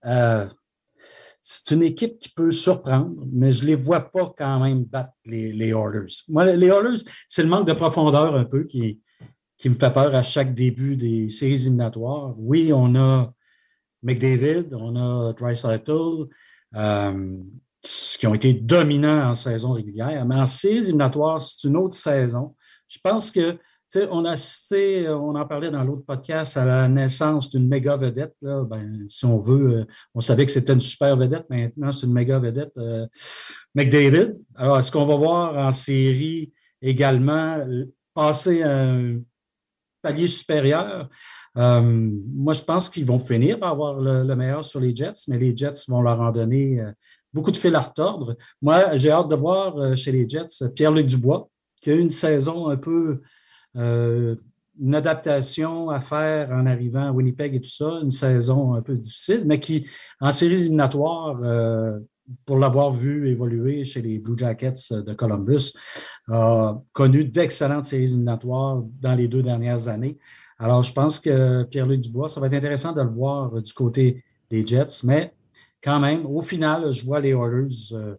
c'est 1.47 1.75
une 1.75 1.83
équipe 1.83 2.17
qui 2.17 2.29
peut 2.29 2.51
surprendre, 2.51 3.23
mais 3.31 3.51
je 3.51 3.61
ne 3.61 3.67
les 3.67 3.75
vois 3.75 3.99
pas 3.99 4.33
quand 4.35 4.59
même 4.61 4.83
battre 4.83 5.13
les, 5.25 5.53
les. 5.53 5.73
Moi, 6.27 6.43
les 6.43 6.67
Oilers, 6.67 7.03
c'est 7.27 7.43
le 7.43 7.49
manque 7.49 7.67
de 7.67 7.73
profondeur 7.73 8.33
un 8.33 8.45
peu 8.45 8.63
qui, 8.63 8.99
qui 9.55 9.69
me 9.69 9.75
fait 9.75 9.93
peur 9.93 10.15
à 10.15 10.23
chaque 10.23 10.55
début 10.55 10.97
des 10.97 11.29
séries 11.29 11.53
éliminatoires. 11.53 12.33
Oui, 12.39 12.73
on 12.73 12.95
a 12.95 13.31
McDavid, 14.01 14.69
on 14.73 14.95
a 14.95 15.33
Dreisaitl. 15.33 16.25
Euh, 16.75 17.37
puisqu'ils 17.79 18.27
ont 18.27 18.33
été 18.33 18.55
dominants 18.55 19.29
en 19.29 19.33
saison 19.35 19.73
régulière. 19.73 20.25
Mais 20.25 20.37
en 20.37 20.47
séries 20.47 20.77
éliminatoires, 20.77 21.39
c'est 21.39 21.67
une 21.67 21.77
autre 21.77 21.95
saison. 21.95 22.55
Je 22.87 22.97
pense 23.03 23.29
que 23.29 23.59
on 24.11 24.25
a 24.25 24.31
assisté, 24.31 25.07
on 25.09 25.35
en 25.35 25.45
parlait 25.45 25.71
dans 25.71 25.83
l'autre 25.83 26.03
podcast, 26.05 26.57
à 26.57 26.65
la 26.65 26.87
naissance 26.87 27.49
d'une 27.49 27.67
méga 27.67 27.95
vedette. 27.97 28.35
Ben, 28.41 29.05
si 29.07 29.25
on 29.25 29.37
veut, 29.37 29.79
euh, 29.79 29.85
on 30.13 30.21
savait 30.21 30.45
que 30.45 30.51
c'était 30.51 30.73
une 30.73 30.81
super 30.81 31.15
vedette, 31.17 31.45
maintenant 31.49 31.91
c'est 31.91 32.05
une 32.05 32.13
méga 32.13 32.39
vedette. 32.39 32.71
Euh, 32.77 33.07
McDavid. 33.73 34.33
Alors, 34.55 34.79
est-ce 34.79 34.91
qu'on 34.91 35.05
va 35.05 35.15
voir 35.15 35.57
en 35.57 35.71
série 35.71 36.51
également 36.81 37.57
euh, 37.57 37.85
passer 38.13 38.63
un 38.63 39.19
palier 40.01 40.27
supérieur? 40.27 41.09
moi, 41.55 42.51
je 42.53 42.61
pense 42.61 42.89
qu'ils 42.89 43.05
vont 43.05 43.17
finir 43.17 43.57
par 43.57 43.71
avoir 43.71 43.97
le, 43.97 44.35
meilleur 44.35 44.65
sur 44.65 44.81
les 44.81 44.93
Jets, 44.93 45.23
mais 45.29 45.37
les 45.37 45.55
Jets 45.55 45.85
vont 45.87 46.01
leur 46.01 46.19
en 46.19 46.29
donner 46.29 46.83
beaucoup 47.31 47.49
de 47.49 47.55
fil 47.55 47.73
à 47.75 47.79
retordre. 47.79 48.35
Moi, 48.61 48.97
j'ai 48.97 49.09
hâte 49.09 49.29
de 49.29 49.35
voir 49.35 49.95
chez 49.95 50.11
les 50.11 50.27
Jets 50.27 50.69
Pierre-Luc 50.75 51.07
Dubois, 51.07 51.47
qui 51.81 51.91
a 51.91 51.93
eu 51.93 51.99
une 51.99 52.09
saison 52.09 52.67
un 52.67 52.75
peu 52.75 53.21
euh, 53.75 54.35
une 54.79 54.95
adaptation 54.95 55.89
à 55.89 55.99
faire 55.99 56.51
en 56.51 56.65
arrivant 56.65 57.07
à 57.07 57.11
Winnipeg 57.11 57.55
et 57.55 57.61
tout 57.61 57.69
ça, 57.69 57.99
une 58.01 58.09
saison 58.09 58.73
un 58.73 58.81
peu 58.81 58.97
difficile, 58.97 59.43
mais 59.45 59.59
qui, 59.59 59.87
en 60.19 60.31
séries 60.31 60.61
éliminatoires, 60.61 61.37
euh, 61.43 61.99
pour 62.45 62.57
l'avoir 62.57 62.91
vu 62.91 63.29
évoluer 63.29 63.85
chez 63.85 64.01
les 64.01 64.19
Blue 64.19 64.37
Jackets 64.37 64.91
de 64.91 65.13
Columbus, 65.13 65.73
a 66.29 66.81
connu 66.91 67.25
d'excellentes 67.25 67.85
séries 67.85 68.03
éliminatoires 68.03 68.83
dans 68.99 69.15
les 69.15 69.27
deux 69.27 69.43
dernières 69.43 69.87
années. 69.87 70.17
Alors, 70.57 70.83
je 70.83 70.93
pense 70.93 71.19
que 71.19 71.63
Pierre-Luc 71.63 72.01
Dubois, 72.01 72.29
ça 72.29 72.39
va 72.39 72.47
être 72.47 72.53
intéressant 72.53 72.93
de 72.93 73.01
le 73.01 73.09
voir 73.09 73.61
du 73.61 73.73
côté 73.73 74.23
des 74.49 74.65
Jets, 74.65 75.03
mais 75.03 75.33
quand 75.83 75.99
même, 75.99 76.25
au 76.25 76.41
final, 76.41 76.91
je 76.91 77.05
vois 77.05 77.19
les 77.19 77.31
Oilers 77.31 77.93
euh, 77.93 78.15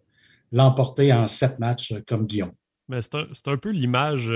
l'emporter 0.51 1.11
en 1.11 1.27
sept 1.27 1.59
matchs 1.59 1.95
comme 2.07 2.25
Guillaume. 2.25 2.53
C'est 3.01 3.15
un, 3.15 3.27
un, 3.47 3.57
peu 3.57 3.71
l'image 3.71 4.31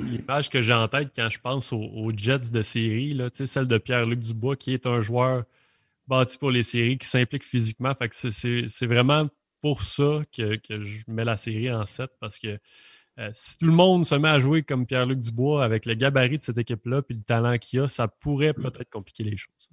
l'image 0.00 0.50
que 0.50 0.60
j'ai 0.60 0.72
en 0.72 0.88
tête 0.88 1.10
quand 1.14 1.28
je 1.30 1.38
pense 1.38 1.72
aux, 1.72 2.12
Jets 2.16 2.50
de 2.50 2.62
série, 2.62 3.14
là, 3.14 3.28
celle 3.32 3.66
de 3.66 3.78
Pierre-Luc 3.78 4.20
Dubois, 4.20 4.56
qui 4.56 4.74
est 4.74 4.86
un 4.86 5.00
joueur 5.00 5.44
bâti 6.08 6.38
pour 6.38 6.50
les 6.50 6.62
séries, 6.62 6.98
qui 6.98 7.06
s'implique 7.06 7.44
physiquement. 7.44 7.94
Fait 7.94 8.08
que 8.08 8.14
c'est 8.14 8.86
vraiment 8.86 9.28
pour 9.60 9.82
ça 9.82 10.22
que, 10.34 10.58
je 10.68 11.02
mets 11.08 11.24
la 11.24 11.36
série 11.36 11.72
en 11.72 11.84
7 11.86 12.10
parce 12.18 12.38
que 12.38 12.58
euh, 13.18 13.30
si 13.32 13.58
tout 13.58 13.66
le 13.66 13.72
monde 13.72 14.06
se 14.06 14.14
met 14.14 14.28
à 14.28 14.40
jouer 14.40 14.62
comme 14.62 14.86
Pierre-Luc 14.86 15.18
Dubois 15.18 15.62
avec 15.64 15.84
le 15.84 15.94
gabarit 15.94 16.38
de 16.38 16.42
cette 16.42 16.58
équipe-là 16.58 17.02
et 17.08 17.14
le 17.14 17.20
talent 17.20 17.58
qu'il 17.58 17.80
a, 17.80 17.88
ça 17.88 18.08
pourrait 18.08 18.54
peut-être 18.54 18.90
compliquer 18.90 19.24
les 19.24 19.36
choses. 19.36 19.70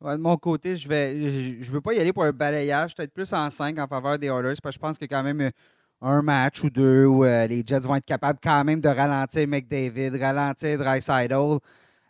de 0.00 0.16
mon 0.16 0.36
côté, 0.36 0.74
je 0.74 0.88
vais 0.88 1.60
je, 1.60 1.70
veux 1.70 1.80
pas 1.80 1.92
y 1.92 1.98
aller 1.98 2.12
pour 2.12 2.24
un 2.24 2.32
balayage, 2.32 2.94
peut-être 2.94 3.12
plus 3.12 3.32
en 3.34 3.50
5 3.50 3.78
en 3.78 3.86
faveur 3.86 4.18
des 4.18 4.28
Oilers, 4.28 4.54
parce 4.62 4.76
que 4.76 4.80
je 4.80 4.86
pense 4.86 4.98
que 4.98 5.04
quand 5.04 5.22
même 5.22 5.50
un 6.00 6.22
match 6.22 6.62
ou 6.62 6.70
deux 6.70 7.06
où 7.06 7.24
euh, 7.24 7.46
les 7.46 7.62
Jets 7.66 7.80
vont 7.80 7.96
être 7.96 8.04
capables 8.04 8.38
quand 8.42 8.64
même 8.64 8.80
de 8.80 8.88
ralentir 8.88 9.46
McDavid, 9.48 10.16
ralentir 10.20 10.78
Dreisaitl. 10.78 11.58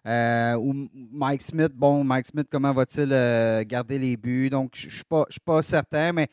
Euh, 0.06 0.54
ou 0.54 0.88
Mike 1.12 1.42
Smith, 1.42 1.72
bon, 1.74 2.02
Mike 2.02 2.26
Smith, 2.26 2.46
comment 2.50 2.72
va-t-il 2.72 3.12
euh, 3.12 3.62
garder 3.66 3.98
les 3.98 4.16
buts? 4.16 4.48
Donc, 4.48 4.70
je 4.74 4.86
ne 4.86 4.90
suis 4.90 5.40
pas, 5.44 5.60
certain, 5.60 6.12
mais 6.12 6.28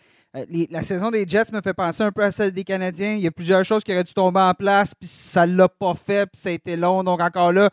la 0.70 0.82
saison 0.82 1.12
des 1.12 1.28
Jets 1.28 1.52
me 1.52 1.62
fait 1.62 1.74
penser 1.74 2.04
un 2.04 2.12
peu 2.12 2.24
à 2.24 2.32
celle 2.32 2.52
des 2.52 2.64
Canadiens. 2.64 3.16
Il 3.16 3.22
y 3.22 3.28
a 3.28 3.32
plusieurs 3.32 3.66
choses 3.66 3.84
qui 3.84 3.92
auraient 3.92 4.04
dû 4.04 4.14
tomber 4.14 4.40
en 4.40 4.54
place, 4.54 4.94
puis 4.96 5.10
ça 5.10 5.46
ne 5.46 5.58
l'a 5.58 5.68
pas 5.68 5.94
fait, 5.96 6.30
puis 6.32 6.40
ça 6.40 6.50
a 6.50 6.52
été 6.54 6.78
long. 6.78 7.04
Donc, 7.04 7.22
encore 7.22 7.52
là, 7.52 7.70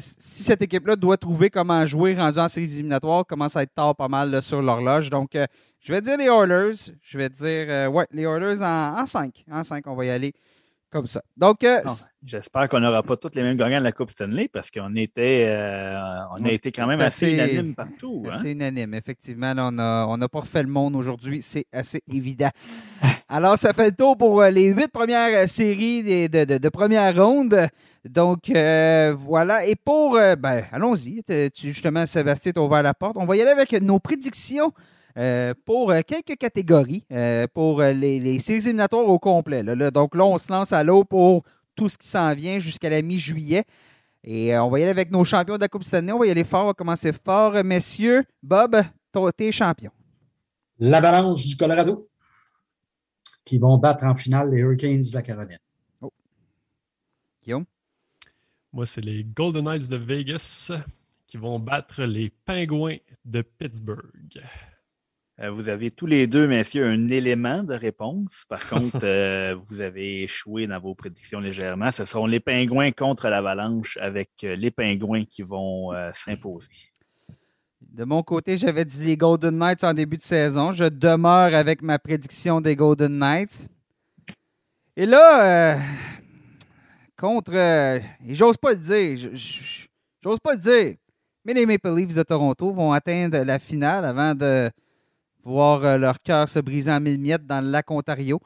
si 0.00 0.42
cette 0.42 0.62
équipe-là 0.62 0.96
doit 0.96 1.16
trouver 1.16 1.50
comment 1.50 1.86
jouer 1.86 2.14
rendu 2.14 2.38
en 2.38 2.48
séries 2.48 2.72
éliminatoires, 2.72 3.24
commence 3.24 3.56
à 3.56 3.62
être 3.62 3.74
tard 3.74 3.94
pas 3.94 4.08
mal 4.08 4.42
sur 4.42 4.60
l'horloge. 4.60 5.10
Donc, 5.10 5.36
je 5.80 5.92
vais 5.92 6.00
dire 6.00 6.16
les 6.16 6.26
Oilers. 6.26 6.92
Je 7.02 7.18
vais 7.18 7.28
dire, 7.28 7.66
euh, 7.68 7.86
ouais, 7.88 8.06
les 8.12 8.24
Oilers 8.24 8.60
en, 8.62 9.06
5. 9.06 9.44
En 9.50 9.62
5, 9.62 9.86
on 9.86 9.94
va 9.94 10.04
y 10.04 10.10
aller 10.10 10.32
comme 10.90 11.06
ça. 11.06 11.22
Donc, 11.36 11.64
euh, 11.64 11.80
j'espère 12.24 12.68
qu'on 12.68 12.80
n'aura 12.80 13.02
pas 13.02 13.16
tous 13.16 13.30
les 13.34 13.42
mêmes 13.42 13.56
gagnants 13.56 13.78
de 13.78 13.84
la 13.84 13.92
Coupe 13.92 14.10
Stanley 14.10 14.48
parce 14.48 14.70
qu'on 14.70 14.94
était, 14.96 15.46
euh, 15.48 16.20
on 16.38 16.44
a 16.44 16.50
été 16.50 16.72
quand 16.72 16.86
même 16.86 17.00
assez, 17.00 17.34
unanime 17.34 17.74
partout. 17.74 18.24
Hein. 18.26 18.30
Assez 18.32 18.52
unanime, 18.52 18.94
effectivement. 18.94 19.52
on 19.56 19.72
n'a 19.72 20.06
on 20.08 20.20
a 20.20 20.28
pas 20.28 20.40
refait 20.40 20.62
le 20.62 20.68
monde 20.68 20.96
aujourd'hui, 20.96 21.42
c'est 21.42 21.66
assez 21.72 22.02
évident. 22.12 22.50
Alors, 23.28 23.58
ça 23.58 23.72
fait 23.72 23.90
le 23.90 23.96
tour 23.96 24.16
pour 24.16 24.42
les 24.44 24.66
huit 24.66 24.90
premières 24.90 25.48
séries 25.48 26.28
de, 26.28 26.44
de, 26.58 26.68
première 26.68 27.14
ronde. 27.14 27.56
Donc, 28.04 28.50
voilà. 28.50 29.66
Et 29.66 29.76
pour, 29.76 30.14
ben, 30.14 30.64
allons-y. 30.72 31.22
Justement, 31.54 32.06
Sébastien 32.06 32.52
t'a 32.52 32.62
ouvert 32.62 32.82
la 32.82 32.94
porte. 32.94 33.16
On 33.18 33.26
va 33.26 33.36
y 33.36 33.42
aller 33.42 33.50
avec 33.50 33.72
nos 33.82 33.98
prédictions 33.98 34.72
euh, 35.18 35.52
pour 35.64 35.90
euh, 35.90 36.00
quelques 36.06 36.36
catégories, 36.36 37.04
euh, 37.10 37.48
pour 37.52 37.82
les, 37.82 38.38
séries 38.38 38.58
éliminatoires 38.58 39.04
au 39.04 39.18
complet. 39.18 39.64
Donc 39.90 40.14
là, 40.14 40.24
on 40.24 40.38
se 40.38 40.52
lance 40.52 40.72
à 40.72 40.84
l'eau 40.84 41.04
pour 41.04 41.42
tout 41.74 41.88
ce 41.88 41.98
qui 41.98 42.06
s'en 42.06 42.32
vient 42.34 42.60
jusqu'à 42.60 42.88
la 42.88 43.02
mi-juillet. 43.02 43.64
Et 44.22 44.56
on 44.56 44.70
va 44.70 44.78
y 44.78 44.82
aller 44.82 44.90
avec 44.90 45.10
nos 45.10 45.24
champions 45.24 45.56
de 45.56 45.60
la 45.60 45.68
Coupe 45.68 45.82
Stanley. 45.82 46.12
On 46.12 46.18
va 46.20 46.26
y 46.26 46.30
aller 46.30 46.44
fort, 46.44 46.64
on 46.64 46.66
va 46.68 46.74
commencer 46.74 47.12
fort. 47.12 47.52
Messieurs, 47.64 48.24
Bob, 48.42 48.80
t'es 49.36 49.50
champion. 49.50 49.90
L'Avalanche 50.78 51.46
du 51.46 51.56
Colorado 51.56 52.08
qui 53.44 53.58
vont 53.58 53.78
battre 53.78 54.04
en 54.04 54.14
finale 54.14 54.50
les 54.50 54.58
Hurricanes 54.58 55.00
de 55.00 55.14
la 55.14 55.22
Caroline. 55.22 55.58
Oh. 56.00 56.12
Guillaume? 57.42 57.64
Moi, 58.72 58.86
c'est 58.86 59.00
les 59.00 59.24
Golden 59.24 59.64
Knights 59.64 59.88
de 59.88 59.96
Vegas 59.96 60.70
qui 61.26 61.38
vont 61.38 61.58
battre 61.58 62.04
les 62.04 62.30
Pingouins 62.30 62.98
de 63.24 63.42
Pittsburgh. 63.42 64.42
Euh, 65.40 65.52
vous 65.52 65.68
avez 65.68 65.92
tous 65.92 66.06
les 66.06 66.26
deux, 66.26 66.48
messieurs, 66.48 66.84
un 66.86 67.08
élément 67.08 67.62
de 67.62 67.74
réponse. 67.74 68.44
Par 68.48 68.60
contre, 68.68 69.04
euh, 69.04 69.54
vous 69.66 69.80
avez 69.80 70.22
échoué 70.22 70.66
dans 70.66 70.80
vos 70.80 70.94
prédictions 70.94 71.38
légèrement. 71.38 71.90
Ce 71.92 72.04
seront 72.04 72.26
les 72.26 72.40
pingouins 72.40 72.90
contre 72.90 73.28
l'avalanche 73.28 73.98
avec 74.00 74.30
euh, 74.42 74.56
les 74.56 74.70
pingouins 74.70 75.24
qui 75.24 75.42
vont 75.42 75.92
s'imposer. 76.12 76.68
De 77.80 78.04
mon 78.04 78.22
côté, 78.22 78.56
j'avais 78.56 78.84
dit 78.84 79.04
les 79.04 79.16
Golden 79.16 79.56
Knights 79.56 79.84
en 79.84 79.94
début 79.94 80.16
de 80.16 80.22
saison. 80.22 80.72
Je 80.72 80.84
demeure 80.84 81.54
avec 81.54 81.82
ma 81.82 81.98
prédiction 81.98 82.60
des 82.60 82.74
Golden 82.74 83.16
Knights. 83.18 83.68
Et 84.96 85.06
là, 85.06 85.78
contre. 87.16 87.54
et 87.54 88.34
j'ose 88.34 88.56
pas 88.56 88.72
le 88.72 88.78
dire. 88.78 89.30
J'ose 90.22 90.40
pas 90.40 90.54
le 90.54 90.58
dire. 90.58 90.96
Mais 91.44 91.54
les 91.54 91.66
Maple 91.66 91.94
Leafs 91.94 92.14
de 92.14 92.22
Toronto 92.24 92.72
vont 92.72 92.92
atteindre 92.92 93.38
la 93.38 93.58
finale 93.58 94.04
avant 94.04 94.34
de 94.34 94.70
voir 95.48 95.84
euh, 95.84 95.98
leur 95.98 96.20
cœur 96.20 96.48
se 96.48 96.60
briser 96.60 96.92
en 96.92 97.00
mille 97.00 97.18
miettes 97.18 97.46
dans 97.46 97.60
le 97.64 97.70
lac 97.70 97.90
Ontario. 97.90 98.40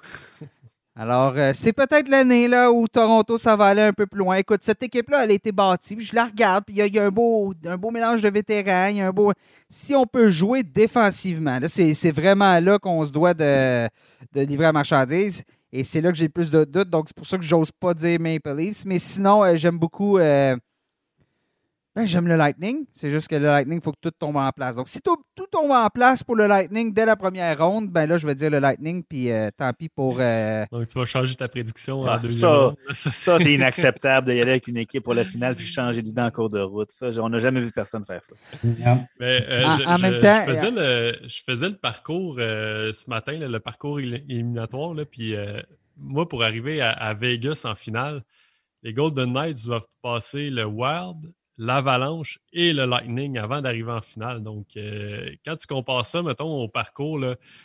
Alors, 0.94 1.32
euh, 1.36 1.52
c'est 1.54 1.72
peut-être 1.72 2.08
l'année 2.08 2.48
là 2.48 2.70
où 2.70 2.86
Toronto, 2.86 3.38
ça 3.38 3.56
va 3.56 3.66
aller 3.66 3.80
un 3.80 3.94
peu 3.94 4.06
plus 4.06 4.18
loin. 4.18 4.36
Écoute, 4.36 4.60
cette 4.62 4.82
équipe-là, 4.82 5.24
elle 5.24 5.30
a 5.30 5.34
été 5.34 5.50
bâtie. 5.50 5.96
je 5.98 6.14
la 6.14 6.26
regarde, 6.26 6.64
puis 6.66 6.76
il 6.76 6.94
y, 6.94 6.98
a, 6.98 7.04
un, 7.04 7.08
beau, 7.08 7.54
un 7.64 7.78
beau 7.78 7.90
mélange 7.90 8.20
de 8.20 8.28
vétérans. 8.28 8.88
Y 8.88 9.00
a 9.00 9.08
un 9.08 9.10
beau... 9.10 9.32
Si 9.70 9.94
on 9.94 10.06
peut 10.06 10.28
jouer 10.28 10.62
défensivement, 10.62 11.58
c'est 11.66 12.10
vraiment 12.10 12.60
là 12.60 12.78
qu'on 12.78 13.02
se 13.04 13.10
doit 13.10 13.32
de, 13.32 13.88
livrer 14.34 14.64
la 14.64 14.72
marchandise. 14.72 15.44
Et 15.72 15.82
c'est 15.82 16.02
là 16.02 16.12
que 16.12 16.18
j'ai 16.18 16.26
le 16.26 16.30
plus 16.30 16.50
de 16.50 16.64
doutes. 16.64 16.90
Donc, 16.90 17.06
c'est 17.08 17.16
pour 17.16 17.26
ça 17.26 17.38
que 17.38 17.44
j'ose 17.44 17.72
pas 17.72 17.94
dire 17.94 18.20
Maple 18.20 18.54
Leafs. 18.54 18.84
Mais 18.84 18.98
sinon, 18.98 19.42
euh, 19.42 19.56
j'aime 19.56 19.78
beaucoup 19.78 20.18
ben, 21.94 22.06
j'aime 22.06 22.26
le 22.26 22.36
Lightning. 22.36 22.86
C'est 22.94 23.10
juste 23.10 23.28
que 23.28 23.34
le 23.34 23.46
Lightning, 23.46 23.78
il 23.78 23.82
faut 23.82 23.92
que 23.92 24.00
tout 24.00 24.10
tombe 24.10 24.36
en 24.36 24.50
place. 24.50 24.76
Donc, 24.76 24.88
si 24.88 25.00
tout, 25.02 25.16
tombe 25.50 25.70
en 25.72 25.88
place 25.88 26.22
pour 26.22 26.36
le 26.36 26.46
Lightning 26.46 26.94
dès 26.94 27.04
la 27.04 27.16
première 27.16 27.58
ronde, 27.58 27.90
ben 27.90 28.06
là, 28.06 28.16
je 28.16 28.26
vais 28.26 28.34
dire 28.34 28.48
le 28.48 28.60
Lightning, 28.60 29.02
puis 29.02 29.30
euh, 29.30 29.50
tant 29.56 29.72
pis 29.74 29.90
pour. 29.90 30.16
Euh, 30.18 30.64
Donc, 30.72 30.88
tu 30.88 30.98
vas 30.98 31.04
changer 31.04 31.34
ta 31.34 31.48
prédiction 31.48 32.00
en 32.00 32.16
deuxième 32.16 32.50
ronde. 32.50 32.76
Ça, 32.94 33.38
c'est 33.38 33.52
inacceptable 33.54 34.26
d'y 34.26 34.40
aller 34.40 34.52
avec 34.52 34.68
une 34.68 34.78
équipe 34.78 35.04
pour 35.04 35.12
la 35.12 35.24
finale 35.24 35.54
puis 35.54 35.66
changer 35.66 36.00
d'idée 36.00 36.22
en 36.22 36.30
cours 36.30 36.48
de 36.48 36.60
route. 36.60 36.90
Ça, 36.90 37.10
on 37.18 37.28
n'a 37.28 37.40
jamais 37.40 37.60
vu 37.60 37.70
personne 37.72 38.04
faire 38.04 38.24
ça. 38.24 38.34
Mais, 39.20 39.44
euh, 39.48 39.64
en, 39.86 39.98
même 39.98 40.18
temps. 40.18 40.44
Je 40.46 40.50
faisais, 40.52 40.70
le, 40.70 41.12
je 41.28 41.42
faisais 41.44 41.68
le 41.68 41.76
parcours 41.76 42.36
ce 42.36 43.10
matin, 43.10 43.32
le 43.32 43.60
parcours 43.60 44.00
éliminatoire, 44.00 44.94
là, 44.94 45.04
puis 45.04 45.34
moi, 45.98 46.26
pour 46.26 46.42
arriver 46.42 46.80
à, 46.80 46.90
à 46.90 47.12
Vegas 47.12 47.62
en 47.66 47.74
finale, 47.74 48.22
les 48.82 48.94
Golden 48.94 49.32
Knights 49.32 49.66
doivent 49.66 49.86
passer 50.00 50.48
le 50.48 50.64
Wild, 50.64 51.32
l'Avalanche 51.58 52.38
et 52.52 52.72
le 52.72 52.86
Lightning 52.86 53.38
avant 53.38 53.60
d'arriver 53.60 53.92
en 53.92 54.00
finale. 54.00 54.42
Donc, 54.42 54.66
euh, 54.76 55.30
quand 55.44 55.56
tu 55.56 55.66
compares 55.66 56.06
ça, 56.06 56.22
mettons, 56.22 56.62
au 56.62 56.68
parcours, 56.68 57.20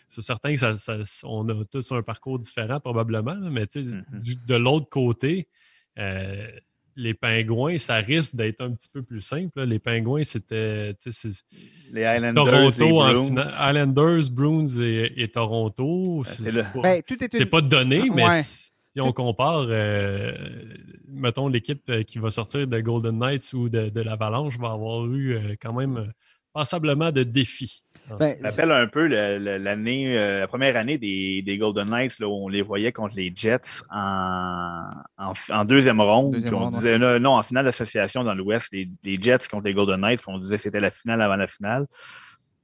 c'est 0.08 0.22
certain 0.22 0.54
que 0.54 0.60
ça, 0.76 0.98
on 1.24 1.48
a 1.50 1.66
tous 1.66 1.92
un 1.92 2.02
parcours 2.02 2.40
différent 2.40 2.80
probablement, 2.80 3.38
mais 3.50 3.64
mm-hmm. 3.64 4.46
de 4.46 4.56
l'autre 4.56 4.90
côté, 4.90 5.48
euh, 5.98 6.48
les 6.98 7.14
pingouins, 7.14 7.78
ça 7.78 7.96
risque 7.98 8.36
d'être 8.36 8.62
un 8.62 8.72
petit 8.72 8.90
peu 8.92 9.02
plus 9.02 9.22
simple. 9.22 9.64
Les 9.64 9.78
pingouins, 9.78 10.24
c'était 10.24 10.96
les 11.92 12.02
Islanders, 12.02 12.34
Toronto 12.34 13.02
en 13.02 13.24
finale. 13.24 13.48
Islanders, 13.48 14.32
Bruins 14.32 14.82
et, 14.82 15.28
Toronto. 15.32 16.24
Ben, 16.82 17.02
c'est 17.32 17.46
pas, 17.46 17.62
donné, 17.62 18.10
mais 18.10 18.26
si 19.04 19.10
on 19.10 19.14
compare, 19.14 19.68
euh, 19.70 20.32
mettons, 21.08 21.48
l'équipe 21.48 21.82
euh, 21.90 22.04
qui 22.04 22.20
va 22.20 22.32
sortir 22.32 22.68
de 22.68 22.80
Golden 22.80 23.18
Knights 23.20 23.54
ou 23.54 23.70
de, 23.70 24.02
l'Avalanche 24.02 24.58
va 24.58 24.72
avoir 24.72 25.06
eu 25.06 25.36
euh, 25.36 25.56
quand 25.62 25.74
même 25.74 26.12
passablement 26.54 27.12
de 27.12 27.24
défis. 27.24 27.84
Ben, 28.20 28.36
ça 28.42 28.50
rappelle 28.50 28.72
un 28.72 28.88
peu 28.88 29.06
l'année, 29.08 30.18
euh, 30.18 30.40
la 30.40 30.48
première 30.48 30.78
année 30.78 30.98
des, 30.98 31.58
Golden 31.60 31.90
Knights, 31.90 32.20
là, 32.20 32.28
où 32.28 32.46
on 32.46 32.48
les 32.48 32.62
voyait 32.62 32.94
contre 32.94 33.16
les 33.18 33.34
Jets 33.36 33.84
en, 33.92 34.90
en, 35.18 35.66
deuxième 35.66 36.00
ronde. 36.00 36.38
on 36.54 36.70
disait, 36.72 36.98
non, 36.98 37.32
en 37.32 37.44
finale 37.44 37.66
d'association 37.66 38.24
dans 38.24 38.34
l'Ouest, 38.34 38.72
les, 38.72 39.22
Jets 39.22 39.50
contre 39.52 39.66
les 39.66 39.74
Golden 39.74 40.00
Knights, 40.00 40.22
on 40.28 40.40
disait 40.40 40.56
que 40.56 40.62
c'était 40.62 40.80
la 40.80 40.92
finale 40.92 41.22
avant 41.22 41.36
la 41.36 41.48
finale. 41.48 41.86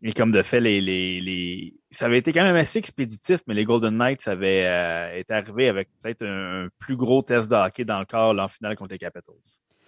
Et 0.06 0.12
comme 0.12 0.32
de 0.32 0.42
fait, 0.42 0.60
les, 0.60 0.82
les, 0.82 1.74
ça 1.90 2.06
avait 2.06 2.18
été 2.18 2.34
quand 2.34 2.44
même 2.44 2.58
assez 2.58 2.78
expéditif, 2.78 3.40
mais 3.48 3.54
les 3.54 3.64
Golden 3.64 3.96
Knights 3.96 4.28
avaient 4.28 4.66
euh, 4.66 5.18
été 5.18 5.34
arrivés 5.34 5.70
avec 5.70 5.88
peut-être 6.02 6.26
un, 6.26 6.68
plus 6.78 6.98
gros 6.98 7.22
test 7.22 7.50
de 7.50 7.56
hockey 7.56 7.86
dans 7.86 8.00
le 8.00 8.06
corps 8.06 8.38
en 8.38 8.48
finale 8.50 8.76
contre 8.76 8.92
les 8.92 8.98
Capitals. 8.98 9.36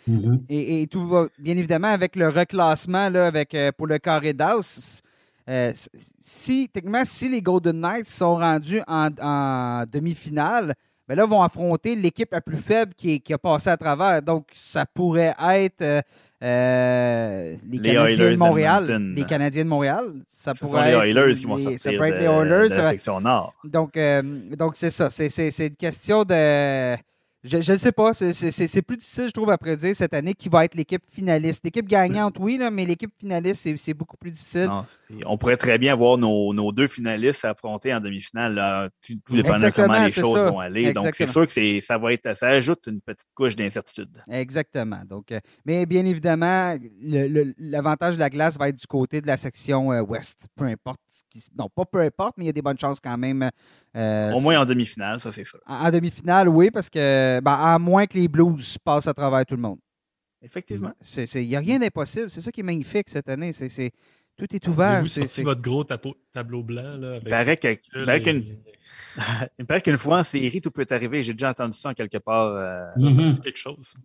Mm-hmm. 0.10 0.46
et, 0.50 0.86
tout 0.86 1.08
va 1.08 1.28
bien 1.40 1.58
évidemment 1.58 1.88
avec 1.88 2.16
le 2.16 2.30
reclassement 2.30 3.10
là, 3.10 3.26
avec, 3.26 3.56
euh, 3.56 3.72
pour 3.76 3.88
le 3.88 3.98
carré 3.98 4.34
d'as. 4.34 5.02
Euh, 5.50 5.72
si, 6.18 6.70
techniquement, 6.72 7.04
si 7.06 7.30
les 7.30 7.42
Golden 7.42 7.80
Knights 7.80 8.08
sont 8.08 8.38
rendus 8.38 8.82
en, 8.88 9.10
demi-finale, 9.92 10.74
ben 11.08 11.16
là, 11.16 11.26
vont 11.26 11.42
affronter 11.42 11.96
l'équipe 11.96 12.32
la 12.32 12.42
plus 12.42 12.58
faible 12.58 12.94
qui, 12.96 13.22
qui, 13.22 13.34
a 13.34 13.38
passé 13.38 13.70
à 13.70 13.78
travers. 13.78 14.22
Donc, 14.22 14.48
ça 14.54 14.86
pourrait 14.86 15.36
être 15.40 16.04
euh, 16.44 17.56
les, 17.70 17.80
Canadiens 17.80 18.32
de 18.32 18.36
Montréal. 18.38 19.14
Les 19.16 19.24
Canadiens 19.24 19.64
de 19.64 19.70
Montréal. 19.70 20.06
Ça 20.28 20.54
Ce 20.54 20.60
pourrait 20.60 20.94
sont 20.94 21.02
les 21.02 21.12
Oilers 21.12 21.36
qui 21.36 21.46
vont 21.46 21.58
sortir 21.58 21.80
ça 21.80 21.90
peut 21.92 22.08
être 22.08 22.20
les 22.20 22.26
Oilers, 22.26 22.70
de 22.70 22.76
la 22.76 22.90
section 22.90 23.22
nord. 23.22 23.54
Donc, 23.64 24.00
donc 24.58 24.76
c'est 24.76 24.90
ça. 24.90 25.10
C'est 25.10 25.68
une 25.68 25.76
question 25.76 26.24
de 26.24 26.96
je 27.46 27.72
ne 27.72 27.78
sais 27.78 27.92
pas. 27.92 28.14
C'est 28.14 28.82
plus 28.82 28.98
difficile, 28.98 29.28
je 29.28 29.32
trouve, 29.32 29.50
à 29.50 29.58
prédire 29.58 29.96
cette 29.96 30.14
année 30.14 30.34
qui 30.34 30.50
va 30.50 30.66
être 30.66 30.76
l'équipe 30.76 31.04
finaliste. 31.10 31.64
L'équipe 31.64 31.88
gagnante, 31.88 32.38
oui, 32.40 32.58
là, 32.58 32.72
mais 32.72 32.86
l'équipe 32.86 33.12
finaliste, 33.20 33.70
c'est 33.78 33.94
beaucoup 33.94 34.18
plus 34.18 34.32
difficile. 34.32 34.70
on 35.26 35.38
pourrait 35.38 35.58
très 35.58 35.78
bien 35.78 35.96
voir 35.96 36.18
nos, 36.18 36.72
deux 36.72 36.88
finalistes 36.88 37.42
s'affronter 37.42 37.94
en 37.94 38.00
demi-finale, 38.00 38.90
tout, 39.02 39.36
dépendant 39.36 39.68
de 39.68 39.70
comment 39.70 40.04
les 40.04 40.12
choses 40.12 40.38
vont 40.38 40.60
aller. 40.60 40.94
Donc, 40.94 41.16
c'est 41.16 41.28
sûr 41.28 41.48
que 41.48 41.80
ça 41.80 41.98
va 41.98 42.14
être 42.14 42.26
ça 42.36 42.48
ajoute 42.48 42.88
une 42.88 43.02
petite 43.02 43.28
couche 43.34 43.56
d'incertitude. 43.56 44.22
Exactement. 44.30 45.02
Donc, 45.08 45.32
euh, 45.32 45.40
mais 45.66 45.86
bien 45.86 46.06
évidemment, 46.06 46.76
l'avantage 47.60 48.16
de 48.16 48.20
la 48.20 48.30
glace 48.30 48.58
va 48.58 48.70
être 48.70 48.76
du 48.76 48.88
côté 48.88 49.22
de 49.22 49.28
la 49.28 49.38
section 49.38 49.92
euh, 49.92 50.02
ouest. 50.02 50.48
Peu 50.56 50.66
importe. 50.66 51.00
non, 51.58 51.70
pas 51.74 51.86
peu 51.86 52.00
importe, 52.00 52.36
mais 52.38 52.46
il 52.46 52.48
y 52.48 52.50
a 52.50 52.54
des 52.54 52.62
bonnes 52.62 52.80
chances 52.80 53.00
quand 53.00 53.18
même 53.18 53.50
euh, 53.96 54.32
Au 54.34 54.40
moins 54.40 54.60
en 54.60 54.66
demi-finale, 54.66 55.22
ça 55.22 55.32
c'est 55.32 55.46
sûr. 55.46 55.60
En, 55.66 55.92
demi-finale, 55.92 56.50
oui, 56.50 56.72
parce 56.72 56.90
que 56.90 57.35
ben, 57.42 57.58
à 57.60 57.80
moins 57.80 58.06
que 58.06 58.18
les 58.18 58.28
Blues 58.28 58.78
passent 58.84 59.08
à 59.08 59.14
travers 59.14 59.46
tout 59.46 59.56
le 59.56 59.62
monde. 59.62 59.80
Effectivement. 60.42 60.94
Il 61.18 61.48
n'y 61.48 61.56
a 61.56 61.60
rien 61.60 61.80
d'impossible. 61.80 62.30
C'est 62.30 62.42
ça 62.42 62.52
qui 62.52 62.60
est 62.60 62.64
magnifique 62.64 63.10
cette 63.10 63.30
année. 63.30 63.52
C'est, 63.52 63.92
tout 64.38 64.54
est 64.54 64.68
ouvert. 64.68 65.02
Vous 65.02 65.08
sorti 65.08 65.44
votre 65.44 65.62
gros 65.62 65.84
tableau 65.84 66.64
blanc. 66.64 66.98
Là, 66.98 67.20
il 69.58 69.66
paraît 69.66 69.82
qu'une 69.82 69.98
fois 69.98 70.20
en 70.20 70.24
série, 70.24 70.62
tout 70.62 70.72
peut 70.72 70.86
arriver. 70.90 71.24
J'ai 71.24 71.34
déjà 71.34 71.50
entendu 71.50 71.78
ça 71.78 71.90
en 71.90 71.94
quelque 71.94 72.18
part. 72.18 72.52
Euh... 72.52 72.86
Mm 72.98 73.40
quelque 73.44 73.58
chose. 73.58 73.96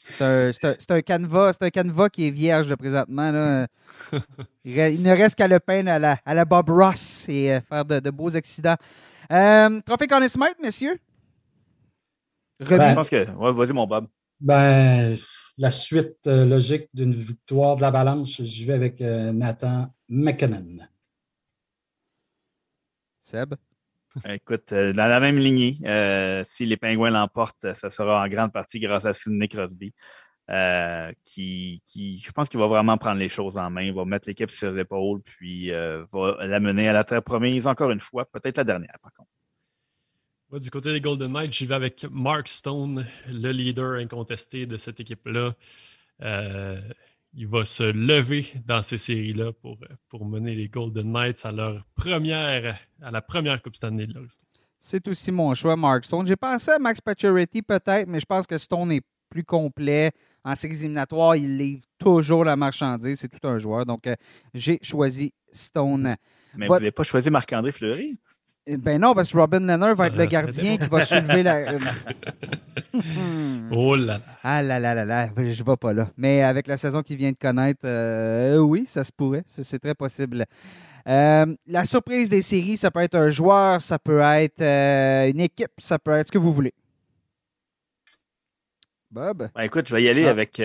c'est 0.00 0.24
un, 0.24 0.96
un, 0.96 1.00
canevas, 1.00 1.56
un 1.60 1.70
canevas 1.70 2.08
qui 2.08 2.26
est 2.26 2.30
vierge 2.30 2.66
de 2.66 2.74
présentement. 2.74 3.30
Là. 3.30 3.68
Il 4.64 5.02
ne 5.02 5.10
reste 5.10 5.36
qu'à 5.36 5.46
le 5.46 5.60
peindre 5.60 5.92
à 5.92 5.98
la, 5.98 6.18
à 6.26 6.34
la 6.34 6.44
Bob 6.44 6.70
Ross 6.70 7.28
et 7.28 7.52
euh, 7.52 7.60
faire 7.68 7.84
de, 7.84 8.10
beaux 8.10 8.34
accidents. 8.34 8.76
Euh, 9.32 9.80
trophée 9.86 10.08
Conn 10.08 10.28
Smith, 10.28 10.56
messieurs? 10.60 10.98
Ben, 12.60 12.90
je 12.90 12.94
pense 12.94 13.10
que. 13.10 13.52
vas-y, 13.52 13.72
mon 13.72 13.86
Bob. 13.86 14.06
Ben, 14.40 15.16
la 15.58 15.70
suite 15.70 16.26
euh, 16.26 16.44
logique 16.44 16.88
d'une 16.94 17.14
victoire 17.14 17.76
de 17.76 17.82
l'Avalanche, 17.82 18.42
j'y 18.42 18.64
vais 18.64 18.74
avec 18.74 19.00
Nathan 19.00 19.92
McKinnon. 20.08 20.86
Seb? 23.20 23.54
Écoute, 24.28 24.72
euh, 24.72 24.92
dans 24.92 25.06
la 25.06 25.18
même 25.18 25.38
lignée, 25.38 25.78
euh, 25.84 26.44
si 26.46 26.66
les 26.66 26.76
Pingouins 26.76 27.10
l'emportent, 27.10 27.74
ça 27.74 27.90
sera 27.90 28.22
en 28.22 28.28
grande 28.28 28.52
partie 28.52 28.78
grâce 28.78 29.06
à 29.06 29.12
Sidney 29.12 29.48
Crosby, 29.48 29.92
euh, 30.50 31.10
qui, 31.24 31.82
je 31.94 32.30
pense 32.30 32.48
qu'il 32.48 32.60
va 32.60 32.66
vraiment 32.66 32.96
prendre 32.96 33.18
les 33.18 33.28
choses 33.28 33.58
en 33.58 33.70
main, 33.70 33.82
il 33.82 33.94
va 33.94 34.04
mettre 34.04 34.28
l'équipe 34.28 34.50
sur 34.50 34.70
ses 34.70 34.78
épaules, 34.78 35.20
puis 35.22 35.70
va 35.70 36.46
l'amener 36.46 36.88
à 36.88 36.92
la 36.92 37.02
terre 37.02 37.22
promise 37.22 37.66
encore 37.66 37.90
une 37.90 38.00
fois, 38.00 38.24
peut-être 38.26 38.58
la 38.58 38.64
dernière 38.64 38.96
par 39.02 39.12
contre. 39.14 39.30
Moi, 40.54 40.60
du 40.60 40.70
côté 40.70 40.92
des 40.92 41.00
Golden 41.00 41.32
Knights, 41.32 41.52
j'y 41.52 41.66
vais 41.66 41.74
avec 41.74 42.06
Mark 42.12 42.46
Stone, 42.46 43.04
le 43.28 43.50
leader 43.50 43.94
incontesté 43.94 44.66
de 44.66 44.76
cette 44.76 45.00
équipe-là 45.00 45.52
il 47.36 47.48
va 47.48 47.64
se 47.64 47.92
lever 47.92 48.46
dans 48.64 48.80
ces 48.80 48.98
séries-là 48.98 49.52
pour, 49.52 49.78
pour 50.08 50.24
mener 50.24 50.54
les 50.54 50.68
Golden 50.68 51.10
Knights 51.10 51.44
à 51.44 51.50
leur 51.50 51.84
première, 51.96 52.78
à 53.02 53.10
la 53.10 53.20
première 53.20 53.60
Coupe 53.60 53.74
Stanley 53.74 54.06
de 54.06 54.24
C'est 54.78 55.08
aussi 55.08 55.32
mon 55.32 55.52
choix, 55.54 55.74
Mark 55.74 56.04
Stone. 56.04 56.24
J'ai 56.24 56.36
pensé 56.36 56.70
à 56.70 56.78
Max 56.78 57.00
Pacioretty 57.00 57.62
peut-être, 57.62 58.08
mais 58.08 58.20
je 58.20 58.26
pense 58.26 58.46
que 58.46 58.56
Stone 58.56 58.92
est 58.92 59.02
plus 59.28 59.42
complet. 59.42 60.12
En 60.44 60.54
séries 60.54 60.78
éliminatoires, 60.78 61.34
il 61.34 61.58
livre 61.58 61.82
toujours 61.98 62.44
la 62.44 62.54
marchandise. 62.54 63.18
C'est 63.18 63.28
tout 63.28 63.48
un 63.48 63.58
joueur. 63.58 63.84
Donc, 63.84 64.06
euh, 64.06 64.14
j'ai 64.52 64.78
choisi 64.82 65.32
Stone. 65.50 66.14
Mais 66.54 66.68
vous 66.68 66.74
n'avez 66.74 66.92
pas 66.92 67.02
choisi 67.02 67.30
Marc-André 67.30 67.72
Fleury? 67.72 68.20
Eh 68.66 68.78
ben 68.78 68.98
non, 68.98 69.14
parce 69.14 69.30
que 69.30 69.36
Robin 69.36 69.60
Leonard 69.60 69.94
va 69.94 70.06
être 70.06 70.16
le 70.16 70.24
gardien 70.24 70.78
qui 70.78 70.86
va 70.86 71.04
soulever 71.04 71.42
la. 71.42 71.64
oh 73.76 73.94
là 73.94 74.06
là. 74.06 74.20
Ah 74.42 74.62
là 74.62 74.80
là 74.80 74.94
là 74.94 75.04
là, 75.04 75.28
je 75.36 75.42
ne 75.42 75.66
vais 75.66 75.76
pas 75.76 75.92
là. 75.92 76.08
Mais 76.16 76.42
avec 76.42 76.66
la 76.66 76.78
saison 76.78 77.02
qu'il 77.02 77.18
vient 77.18 77.30
de 77.30 77.36
connaître, 77.36 77.82
euh, 77.84 78.56
oui, 78.56 78.84
ça 78.86 79.04
se 79.04 79.12
pourrait. 79.12 79.44
C'est 79.46 79.78
très 79.78 79.94
possible. 79.94 80.46
Euh, 81.06 81.54
la 81.66 81.84
surprise 81.84 82.30
des 82.30 82.40
séries, 82.40 82.78
ça 82.78 82.90
peut 82.90 83.00
être 83.00 83.16
un 83.16 83.28
joueur, 83.28 83.82
ça 83.82 83.98
peut 83.98 84.20
être 84.20 84.62
euh, 84.62 85.30
une 85.30 85.40
équipe, 85.40 85.72
ça 85.76 85.98
peut 85.98 86.12
être 86.12 86.28
ce 86.28 86.32
que 86.32 86.38
vous 86.38 86.52
voulez. 86.52 86.72
Bob? 89.10 89.50
Ben, 89.54 89.62
écoute, 89.62 89.88
je 89.88 89.94
vais 89.94 90.04
y 90.04 90.08
aller 90.08 90.26
ah. 90.26 90.30
avec 90.30 90.60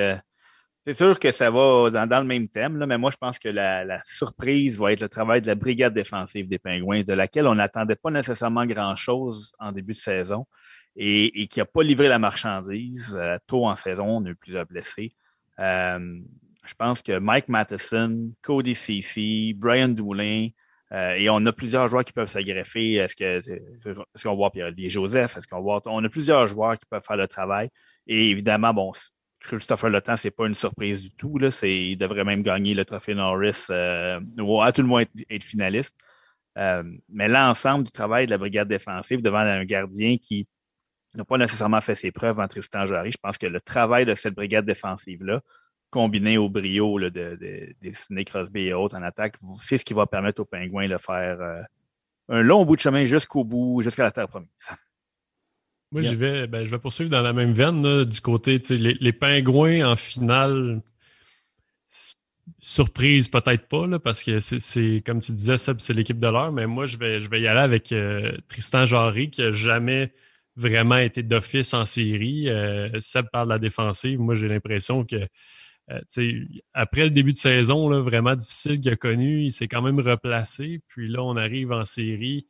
c'est 0.86 0.94
sûr 0.94 1.20
que 1.20 1.32
ça 1.32 1.52
va 1.52 1.90
dans, 1.90 2.20
le 2.20 2.26
même 2.26 2.48
thème, 2.48 2.84
mais 2.86 2.98
moi, 2.98 3.12
je 3.12 3.18
pense 3.18 3.38
que 3.38 3.50
la, 3.50 4.02
surprise 4.06 4.80
va 4.80 4.94
être 4.94 5.02
le 5.02 5.10
travail 5.10 5.42
de 5.42 5.48
la 5.48 5.56
brigade 5.56 5.94
défensive 5.94 6.48
des 6.48 6.60
Pingouins, 6.60 7.04
de 7.04 7.14
laquelle 7.14 7.48
on 7.48 7.56
n'attendait 7.56 7.96
pas 7.96 8.12
nécessairement 8.12 8.66
grand-chose 8.66 9.52
en 9.60 9.72
début 9.72 9.94
de 9.94 9.98
saison 10.00 10.46
et, 10.96 11.48
qui 11.48 11.60
n'a 11.60 11.66
pas 11.66 11.84
livré 11.84 12.08
la 12.08 12.20
marchandise. 12.20 13.16
Euh, 13.18 13.38
tôt 13.48 13.66
en 13.66 13.76
saison, 13.76 14.18
on 14.18 14.26
a 14.26 14.30
eu 14.30 14.36
plusieurs 14.36 14.66
blessés. 14.66 15.14
Euh, 15.60 16.20
je 16.66 16.74
pense 16.76 17.02
que 17.02 17.20
Mike 17.20 17.50
Matheson, 17.50 18.32
Cody 18.42 18.76
Ceci, 18.76 19.54
Brian 19.54 19.90
Doulin, 19.90 20.50
euh, 20.92 21.12
et 21.12 21.30
on 21.30 21.46
a 21.46 21.52
plusieurs 21.52 21.88
joueurs 21.88 22.04
qui 22.04 22.14
peuvent 22.14 22.30
s'agreffer. 22.30 22.96
Est-ce 22.96 24.24
qu'on 24.24 24.36
voit 24.36 24.52
Pierre-Olivier 24.52 24.90
Joseph? 24.90 25.38
Est-ce 25.38 25.48
qu'on 25.48 25.62
voit. 25.62 25.82
On 25.86 26.04
a 26.04 26.10
plusieurs 26.10 26.48
joueurs 26.48 26.78
qui 26.78 26.86
peuvent 26.90 27.04
faire 27.06 27.18
le 27.18 27.28
travail. 27.28 27.70
Et 28.08 28.32
évidemment, 28.32 28.74
bon, 28.74 28.92
Christopher 29.42 30.02
Temps, 30.04 30.18
c'est 30.18 30.32
pas 30.32 30.48
une 30.48 30.56
surprise 30.56 31.02
du 31.02 31.12
tout. 31.12 31.38
Là. 31.38 31.50
Il 31.64 31.98
devrait 31.98 32.24
même 32.24 32.44
gagner 32.44 32.74
le 32.74 32.86
trophée 32.86 33.16
Norris, 33.16 33.68
euh, 33.70 34.20
ou 34.40 34.62
à 34.62 34.72
tout 34.72 34.82
le 34.82 34.88
moins 34.88 35.04
être, 35.30 35.44
finaliste. 35.44 35.98
Euh, 36.58 36.84
mais 37.08 37.28
l'ensemble 37.28 37.86
du 37.86 37.92
travail 37.92 38.26
de 38.26 38.32
la 38.32 38.38
brigade 38.38 38.68
défensive 38.68 39.22
devant 39.22 39.40
un 39.40 39.64
gardien 39.64 40.18
qui 40.18 40.48
n'a 41.16 41.24
pas 41.24 41.38
nécessairement 41.38 41.82
fait 41.82 41.96
ses 41.96 42.12
preuves 42.12 42.40
en 42.40 42.48
Tristan 42.48 42.86
Jarry, 42.86 43.12
je 43.12 43.18
pense 43.22 43.38
que 43.38 43.48
le 43.48 43.62
travail 43.62 44.06
de 44.06 44.14
cette 44.14 44.36
brigade 44.36 44.66
défensive-là, 44.66 45.42
combiné 45.90 46.38
au 46.38 46.50
brio 46.50 47.00
de, 47.00 47.10
de, 47.10 47.76
des 47.82 47.94
Sidney 47.94 48.26
Crosby 48.26 48.68
et 48.68 48.74
autres 48.74 48.96
en 48.96 49.02
attaque, 49.02 49.38
c'est 49.60 49.78
ce 49.78 49.86
qui 49.86 49.94
va 49.94 50.06
permettre 50.06 50.42
aux 50.42 50.46
Pingouins 50.46 50.88
de 50.88 50.98
faire 50.98 51.42
euh, 51.42 51.62
un 52.30 52.42
long 52.44 52.66
bout 52.66 52.76
de 52.76 52.82
chemin 52.82 53.06
jusqu'au 53.06 53.44
bout, 53.44 53.82
jusqu'à 53.82 54.04
la 54.04 54.12
terre 54.12 54.28
promise. 54.28 54.50
Moi, 55.92 56.04
je 56.04 56.14
vais, 56.14 56.46
ben, 56.46 56.66
je 56.66 56.72
vais 56.72 56.80
poursuivre 56.80 57.10
dans 57.10 57.24
la 57.24 57.34
même 57.34 57.52
veine, 57.52 58.06
du 58.06 58.22
côté, 58.22 58.60
les, 58.70 58.94
les 59.00 59.14
pingouins 59.14 59.92
en 59.92 59.96
finale, 59.96 60.82
surprise 62.60 63.28
peut-être 63.28 63.68
pas, 63.68 63.88
là, 63.88 64.00
parce 64.00 64.24
que 64.24 64.40
c'est, 64.40 65.02
comme 65.06 65.20
tu 65.20 65.32
disais, 65.32 65.58
Seb, 65.58 65.80
c'est 65.80 65.94
l'équipe 65.94 66.20
de 66.20 66.28
l'heure, 66.28 66.52
mais 66.52 66.68
moi, 66.68 66.86
je 66.86 66.98
vais, 66.98 67.20
je 67.20 67.30
vais 67.30 67.42
y 67.42 67.48
aller 67.48 67.60
avec 67.60 67.92
euh, 67.92 68.32
Tristan 68.48 68.86
Jarry, 68.86 69.30
qui 69.30 69.42
n'a 69.42 69.52
jamais 69.52 70.14
vraiment 70.56 70.98
été 70.98 71.24
d'office 71.24 71.74
en 71.74 71.86
série. 71.86 72.50
Euh, 72.50 72.90
Seb 73.00 73.28
parle 73.32 73.48
de 73.48 73.54
la 73.54 73.60
défensive. 73.60 74.20
Moi, 74.20 74.36
j'ai 74.36 74.48
l'impression 74.48 75.06
que 75.06 75.16
euh, 75.92 76.46
après 76.74 77.04
le 77.04 77.12
début 77.12 77.34
de 77.34 77.38
saison, 77.38 77.90
là, 77.90 78.02
vraiment 78.02 78.36
difficile 78.36 78.80
qu'il 78.80 78.92
a 78.92 78.96
connu, 78.96 79.44
il 79.46 79.52
s'est 79.52 79.68
quand 79.68 79.82
même 79.82 80.00
replacé. 80.00 80.82
Puis 80.88 81.08
là, 81.08 81.24
on 81.24 81.36
arrive 81.36 81.72
en 81.72 81.86
série 81.86 82.48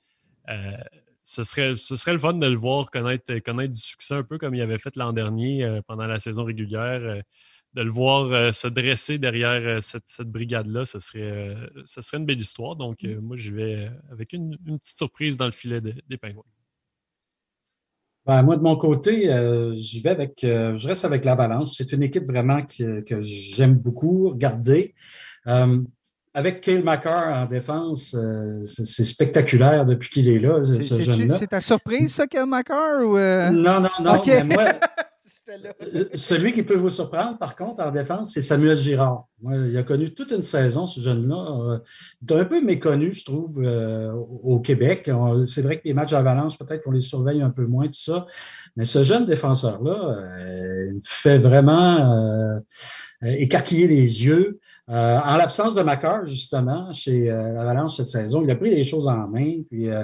ce 1.30 1.44
serait, 1.44 1.70
le 2.14 2.18
fun 2.18 2.34
de 2.34 2.48
le 2.48 2.58
voir 2.58 2.90
connaître, 2.90 3.38
connaître 3.40 3.74
du 3.74 3.80
succès 3.80 4.16
un 4.16 4.24
peu 4.24 4.40
comme 4.40 4.56
il 4.56 4.62
avait 4.64 4.80
fait 4.80 4.96
l'an 4.96 5.14
dernier 5.14 5.64
euh, 5.64 5.80
pendant 5.86 6.08
la 6.08 6.20
saison 6.20 6.44
régulière. 6.44 7.02
Euh, 7.04 7.22
de 7.76 7.84
le 7.84 7.92
voir 7.92 8.32
euh, 8.32 8.52
se 8.52 8.68
dresser 8.68 9.20
derrière 9.20 9.84
cette, 9.84 10.22
brigade-là, 10.22 10.88
ce 10.88 10.98
serait, 10.98 11.56
ce 11.86 12.02
serait 12.02 12.18
une 12.18 12.26
belle 12.26 12.42
histoire. 12.42 12.76
Donc, 12.76 13.04
moi, 13.22 13.38
je 13.38 13.54
vais 13.54 13.92
avec 14.12 14.34
une, 14.34 14.58
petite 14.58 14.98
surprise 14.98 15.38
dans 15.38 15.46
le 15.46 15.52
filet 15.52 15.80
des 15.80 16.18
Pingouins. 16.18 16.42
Ben, 18.26 18.42
moi, 18.42 18.58
de 18.58 18.64
mon 18.64 18.76
côté, 18.76 19.32
j'y 19.74 20.02
vais 20.02 20.10
avec, 20.10 20.40
je 20.42 20.88
reste 20.88 21.06
avec 21.06 21.26
l'Avalanche. 21.26 21.70
C'est 21.78 21.92
une 21.92 22.02
équipe 22.02 22.26
vraiment 22.26 22.64
que, 22.66 23.02
que 23.02 23.22
j'aime 23.22 23.76
beaucoup 23.76 24.32
regarder 24.32 24.96
avec 26.34 26.62
Kyle 26.62 26.84
McCarr 26.84 27.34
en 27.34 27.46
défense, 27.46 28.16
euh, 28.16 28.64
c'est 28.66 29.04
spectaculaire 29.04 29.86
depuis 29.86 30.10
qu'il 30.10 30.28
est 30.28 30.40
là, 30.40 30.64
ce 30.64 31.02
jeune-là. 31.02 31.36
C'est 31.36 31.48
ta 31.48 31.60
surprise, 31.60 32.14
ça, 32.14 32.28
Kyle 32.28 32.46
McCarr? 32.48 33.04
Ou 33.04 33.18
Non, 33.18 33.80
non, 33.82 33.90
non. 34.00 34.22
Mais 34.26 34.44
moi, 34.44 34.66
celui 36.14 36.52
qui 36.52 36.62
peut 36.62 36.76
vous 36.76 36.92
surprendre, 36.92 37.38
par 37.40 37.56
contre, 37.56 37.82
en 37.82 37.90
défense, 37.90 38.34
c'est 38.34 38.42
Samuel 38.42 38.78
Girard. 38.78 39.28
il 39.44 39.76
a 39.76 39.82
connu 39.82 40.14
toute 40.14 40.32
une 40.32 40.44
saison, 40.44 40.86
ce 40.86 41.00
jeune-là. 41.02 41.80
Il 42.22 42.32
est 42.32 42.40
un 42.40 42.46
peu 42.46 42.62
méconnu, 42.62 43.12
je 43.12 43.26
trouve, 43.26 43.60
au 44.44 44.60
Québec. 44.60 45.10
C'est 45.48 45.64
vrai 45.64 45.78
que 45.78 45.84
les 45.86 45.94
matchs 45.94 46.12
d'avalanche, 46.12 46.60
peut-être 46.60 46.84
qu'on 46.84 46.92
les 46.92 47.00
surveille 47.00 47.42
un 47.42 47.50
peu 47.50 47.66
moins, 47.66 47.88
tout 47.88 47.94
ça. 47.94 48.28
Mais 48.76 48.86
ce 48.86 49.02
jeune 49.02 49.26
défenseur-là 49.26 50.24
fait 51.04 51.40
vraiment 51.40 52.62
écarquiller 53.24 53.88
les 53.88 54.26
yeux. 54.26 54.60
Euh, 54.90 55.20
en 55.20 55.38
l'absence 55.38 55.76
de 55.76 55.84
Macar, 55.84 56.26
justement, 56.26 56.92
chez 56.92 57.30
euh, 57.30 57.54
l'Avalanche 57.54 57.96
cette 57.98 58.08
saison, 58.08 58.44
il 58.44 58.50
a 58.50 58.56
pris 58.56 58.72
les 58.72 58.84
choses 58.84 59.08
en 59.08 59.28
main, 59.28 59.62
puis 59.68 59.88
euh, 59.88 60.04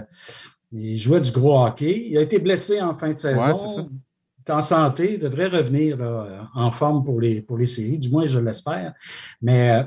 il 0.72 0.98
jouait 0.98 1.22
du 1.22 1.32
gros 1.32 1.66
hockey. 1.66 2.08
Il 2.10 2.18
a 2.18 2.22
été 2.22 2.38
blessé 2.40 2.80
en 2.82 2.94
fin 2.94 3.10
de 3.10 3.14
saison. 3.14 3.90
il 4.38 4.42
est 4.48 4.54
en 4.54 4.62
santé, 4.62 5.14
il 5.14 5.20
devrait 5.20 5.48
revenir 5.48 5.98
en 6.54 6.72
forme 6.72 7.04
pour 7.04 7.20
les, 7.20 7.42
pour 7.42 7.58
les 7.58 7.66
séries, 7.66 7.98
du 7.98 8.10
moins 8.10 8.28
je 8.28 8.40
l'espère. 8.40 8.94
Mais 9.42 9.84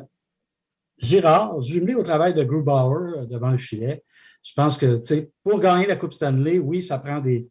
Girard, 0.98 1.60
jumelé 1.60 1.94
au 1.94 2.02
travail 2.02 2.34
de 2.34 2.42
Grubauer 2.42 3.26
devant 3.30 3.50
le 3.50 3.58
filet, 3.58 4.02
je 4.42 4.52
pense 4.54 4.78
que 4.78 5.00
pour 5.44 5.60
gagner 5.60 5.86
la 5.86 5.94
Coupe 5.94 6.12
Stanley, 6.12 6.58
oui, 6.58 6.82
ça 6.82 6.98
prend 6.98 7.20
des, 7.20 7.46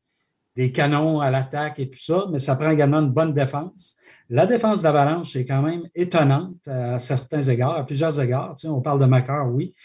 des 0.57 0.71
canons 0.71 1.21
à 1.21 1.29
l'attaque 1.29 1.79
et 1.79 1.87
tout 1.87 1.99
ça, 1.99 2.25
mais 2.31 2.39
ça 2.39 2.55
prend 2.55 2.71
également 2.71 2.97
une 2.97 3.11
bonne 3.11 3.31
défense. 3.31 3.95
La 4.27 4.47
défense 4.47 4.81
d'Avalanche 4.81 5.35
est 5.35 5.45
quand 5.45 5.61
même 5.61 5.83
étonnante 5.93 6.67
à 6.67 6.97
certains 6.97 7.41
égards, 7.41 7.77
à 7.77 7.85
plusieurs 7.85 8.19
égards. 8.19 8.55
Tu 8.55 8.61
sais, 8.61 8.67
on 8.67 8.81
parle 8.81 8.99
de 8.99 9.05
Macar, 9.05 9.53
oui, 9.53 9.75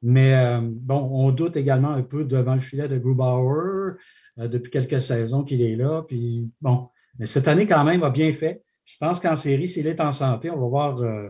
mais 0.00 0.34
euh, 0.34 0.60
bon, 0.62 1.06
on 1.12 1.30
doute 1.32 1.56
également 1.56 1.90
un 1.90 2.02
peu 2.02 2.24
devant 2.24 2.54
le 2.54 2.62
filet 2.62 2.88
de 2.88 2.96
Grubauer 2.96 3.98
euh, 4.38 4.48
depuis 4.48 4.70
quelques 4.70 5.02
saisons 5.02 5.44
qu'il 5.44 5.60
est 5.60 5.76
là. 5.76 6.02
Puis 6.08 6.50
bon, 6.62 6.88
mais 7.18 7.26
cette 7.26 7.46
année 7.46 7.66
quand 7.66 7.84
même 7.84 8.02
a 8.02 8.08
bien 8.08 8.32
fait. 8.32 8.62
Je 8.86 8.96
pense 8.98 9.20
qu'en 9.20 9.36
série, 9.36 9.68
s'il 9.68 9.86
est 9.86 10.00
en 10.00 10.12
santé, 10.12 10.50
on 10.50 10.58
va 10.58 10.66
voir 10.66 10.98
euh, 11.02 11.28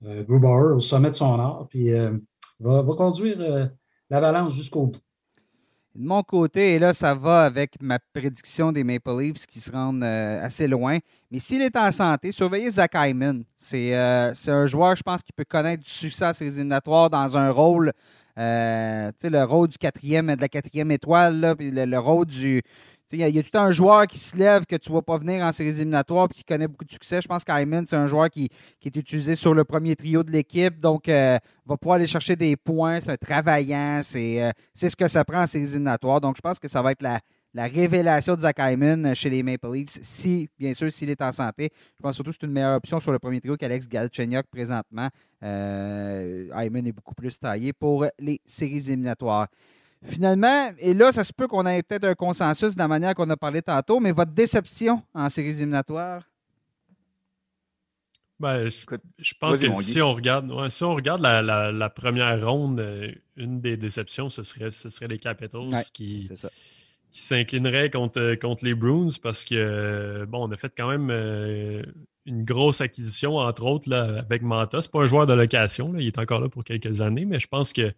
Grubauer 0.00 0.74
au 0.74 0.80
sommet 0.80 1.10
de 1.10 1.16
son 1.16 1.40
art, 1.40 1.66
puis 1.68 1.90
va, 2.60 2.82
va, 2.82 2.94
conduire 2.94 3.70
l'Avalanche 4.10 4.54
jusqu'au 4.54 4.86
bout. 4.86 5.00
De 5.94 6.04
mon 6.04 6.24
côté, 6.24 6.74
et 6.74 6.78
là, 6.80 6.92
ça 6.92 7.14
va 7.14 7.44
avec 7.44 7.80
ma 7.80 8.00
prédiction 8.00 8.72
des 8.72 8.82
Maple 8.82 9.16
Leafs 9.16 9.46
qui 9.46 9.60
se 9.60 9.70
rendent 9.70 10.02
euh, 10.02 10.44
assez 10.44 10.66
loin. 10.66 10.98
Mais 11.30 11.38
s'il 11.38 11.62
est 11.62 11.76
en 11.76 11.92
santé, 11.92 12.32
surveillez 12.32 12.68
Zach 12.68 12.96
Hyman. 12.96 13.44
Euh, 13.74 14.32
c'est 14.34 14.50
un 14.50 14.66
joueur, 14.66 14.96
je 14.96 15.04
pense, 15.04 15.22
qui 15.22 15.32
peut 15.32 15.44
connaître 15.44 15.84
du 15.84 15.90
succès 15.90 16.24
à 16.24 16.34
ses 16.34 16.46
éliminatoires 16.58 17.10
dans 17.10 17.36
un 17.36 17.50
rôle, 17.50 17.92
euh, 18.40 19.12
le 19.22 19.44
rôle 19.44 19.68
du 19.68 19.78
quatrième, 19.78 20.34
de 20.34 20.40
la 20.40 20.48
quatrième 20.48 20.90
étoile, 20.90 21.54
puis 21.56 21.70
le, 21.70 21.98
rôle 21.98 22.26
du, 22.26 22.60
il 23.12 23.18
y, 23.18 23.38
a 23.38 23.42
tout 23.42 23.58
un 23.58 23.70
joueur 23.70 24.06
qui 24.06 24.18
se 24.18 24.36
lève 24.36 24.64
que 24.64 24.76
tu 24.76 24.90
ne 24.90 24.94
vas 24.94 25.02
pas 25.02 25.18
venir 25.18 25.44
en 25.44 25.52
séries 25.52 25.70
éliminatoires 25.70 26.26
et 26.30 26.34
qui 26.34 26.44
connaît 26.44 26.66
beaucoup 26.66 26.84
de 26.84 26.90
succès. 26.90 27.20
Je 27.20 27.28
pense 27.28 27.44
qu'Ayman, 27.44 27.84
c'est 27.86 27.96
un 27.96 28.06
joueur 28.06 28.30
qui, 28.30 28.48
est 28.84 28.96
utilisé 28.96 29.36
sur 29.36 29.54
le 29.54 29.64
premier 29.64 29.94
trio 29.94 30.22
de 30.22 30.30
l'équipe. 30.30 30.80
Donc, 30.80 31.08
euh, 31.08 31.38
va 31.66 31.76
pouvoir 31.76 31.96
aller 31.96 32.06
chercher 32.06 32.34
des 32.34 32.56
points. 32.56 33.00
C'est 33.00 33.10
un 33.10 33.16
travaillant. 33.16 34.00
Euh, 34.14 34.50
c'est 34.72 34.90
ce 34.90 34.96
que 34.96 35.06
ça 35.06 35.24
prend 35.24 35.42
en 35.42 35.46
séries 35.46 35.64
éliminatoires. 35.64 36.20
Donc, 36.20 36.36
je 36.36 36.40
pense 36.40 36.58
que 36.58 36.68
ça 36.68 36.80
va 36.80 36.92
être 36.92 37.02
la, 37.02 37.20
révélation 37.56 38.34
de 38.34 38.40
Zach 38.40 38.56
Hyman 38.58 39.14
chez 39.14 39.30
les 39.30 39.42
Maple 39.44 39.72
Leafs, 39.72 39.98
si, 40.02 40.48
bien 40.58 40.74
sûr, 40.74 40.90
s'il 40.92 41.10
est 41.10 41.22
en 41.22 41.30
santé. 41.30 41.68
Je 41.96 42.02
pense 42.02 42.16
surtout 42.16 42.32
que 42.32 42.36
c'est 42.40 42.46
une 42.46 42.52
meilleure 42.52 42.76
option 42.76 42.98
sur 42.98 43.12
le 43.12 43.20
premier 43.20 43.40
trio 43.40 43.56
qu'Alex 43.56 43.86
Galchenyuk 43.86 44.46
présentement. 44.50 45.08
Euh, 45.42 46.48
Hyman 46.52 46.86
est 46.86 46.92
beaucoup 46.92 47.14
plus 47.14 47.38
taillé 47.38 47.72
pour 47.72 48.06
les 48.18 48.40
séries 48.44 48.88
éliminatoires. 48.88 49.46
Finalement, 50.04 50.70
et 50.78 50.92
là, 50.92 51.12
ça 51.12 51.24
se 51.24 51.32
peut 51.32 51.48
qu'on 51.48 51.64
ait 51.64 51.82
peut-être 51.82 52.04
un 52.04 52.14
consensus 52.14 52.74
de 52.74 52.78
la 52.78 52.88
manière 52.88 53.14
qu'on 53.14 53.30
a 53.30 53.38
parlé 53.38 53.62
tantôt, 53.62 54.00
mais 54.00 54.12
votre 54.12 54.32
déception 54.32 55.02
en 55.14 55.30
séries 55.30 55.56
éliminatoires? 55.56 56.22
Ben, 58.38 58.68
je, 58.68 59.34
pense 59.40 59.58
que 59.58 59.72
si 59.72 60.02
on 60.02 60.12
regarde, 60.12 60.68
si 60.68 60.84
on 60.84 60.94
regarde 60.94 61.22
la, 61.22 61.90
première 61.90 62.46
ronde, 62.46 62.80
euh, 62.80 63.12
une 63.36 63.62
des 63.62 63.78
déceptions, 63.78 64.28
ce 64.28 64.42
serait, 64.42 64.72
ce 64.72 64.90
serait 64.90 65.08
les 65.08 65.18
Capitals 65.18 65.68
qui, 65.94 66.28
qui 67.10 67.22
s'inclineraient 67.22 67.88
contre, 67.88 68.34
contre 68.34 68.66
les 68.66 68.74
Bruins 68.74 69.06
parce 69.22 69.44
que, 69.44 70.26
bon, 70.28 70.48
on 70.48 70.52
a 70.52 70.56
fait 70.56 70.72
quand 70.76 70.88
même 70.88 71.08
euh, 71.10 71.82
une 72.26 72.44
grosse 72.44 72.82
acquisition, 72.82 73.36
entre 73.36 73.64
autres, 73.64 73.88
là, 73.88 74.18
avec 74.18 74.42
Manta. 74.42 74.82
Ce 74.82 74.88
n'est 74.88 74.92
pas 74.92 75.02
un 75.02 75.06
joueur 75.06 75.26
de 75.26 75.32
location, 75.32 75.94
il 75.96 76.08
est 76.08 76.18
encore 76.18 76.40
là 76.40 76.50
pour 76.50 76.64
quelques 76.64 77.00
années, 77.00 77.24
mais 77.24 77.40
je 77.40 77.46
pense 77.46 77.72
que 77.72 77.94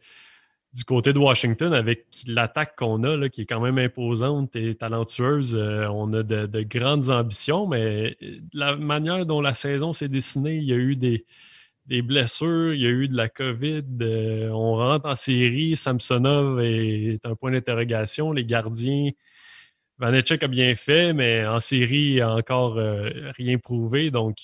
du 0.77 0.85
côté 0.85 1.13
de 1.15 1.19
Washington, 1.19 1.73
avec 1.73 2.07
l'attaque 2.27 2.77
qu'on 2.77 3.03
a, 3.03 3.29
qui 3.31 3.43
est 3.43 3.47
quand 3.47 3.61
même 3.61 3.79
imposante 3.79 4.55
et 4.57 4.75
talentueuse, 4.75 5.55
euh, 5.55 5.87
on 5.89 6.13
a 6.13 6.23
de, 6.23 6.63
grandes 6.63 7.09
ambitions, 7.09 7.67
mais 7.67 8.17
la 8.53 8.77
manière 8.77 9.25
dont 9.25 9.41
la 9.41 9.55
saison 9.55 9.95
s'est 9.95 10.09
dessinée, 10.09 10.57
il 10.57 10.65
y 10.65 10.73
a 10.75 10.77
eu 10.77 10.97
des, 10.97 11.25
blessures, 12.03 12.75
il 12.75 12.83
y 12.83 12.87
a 12.87 12.91
eu 12.91 13.09
de 13.09 13.17
la 13.17 13.31
COVID, 13.31 13.85
euh, 14.03 14.51
on 14.51 14.77
rentre 14.77 15.07
en 15.07 15.15
série, 15.15 15.77
Samsonov 15.77 16.61
est, 16.61 17.25
un 17.25 17.35
point 17.37 17.53
d'interrogation, 17.53 18.33
les 18.33 18.45
gardiens, 18.45 19.11
Vanetchek 19.99 20.43
a 20.43 20.49
bien 20.49 20.75
fait, 20.75 21.15
mais 21.15 21.47
en 21.47 21.61
série, 21.61 22.17
il 22.17 22.21
a 22.21 22.35
encore 22.35 22.77
euh, 22.77 23.09
rien 23.39 23.57
prouvé, 23.57 24.11
donc 24.11 24.37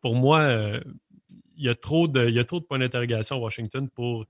pour 0.00 0.14
moi, 0.14 0.48
il 1.56 1.64
y 1.64 1.68
a 1.68 1.74
trop 1.74 2.06
de 2.06 2.58
points 2.60 2.78
d'interrogation 2.78 3.36
à 3.36 3.38
Washington 3.40 3.88
pour 3.88 4.26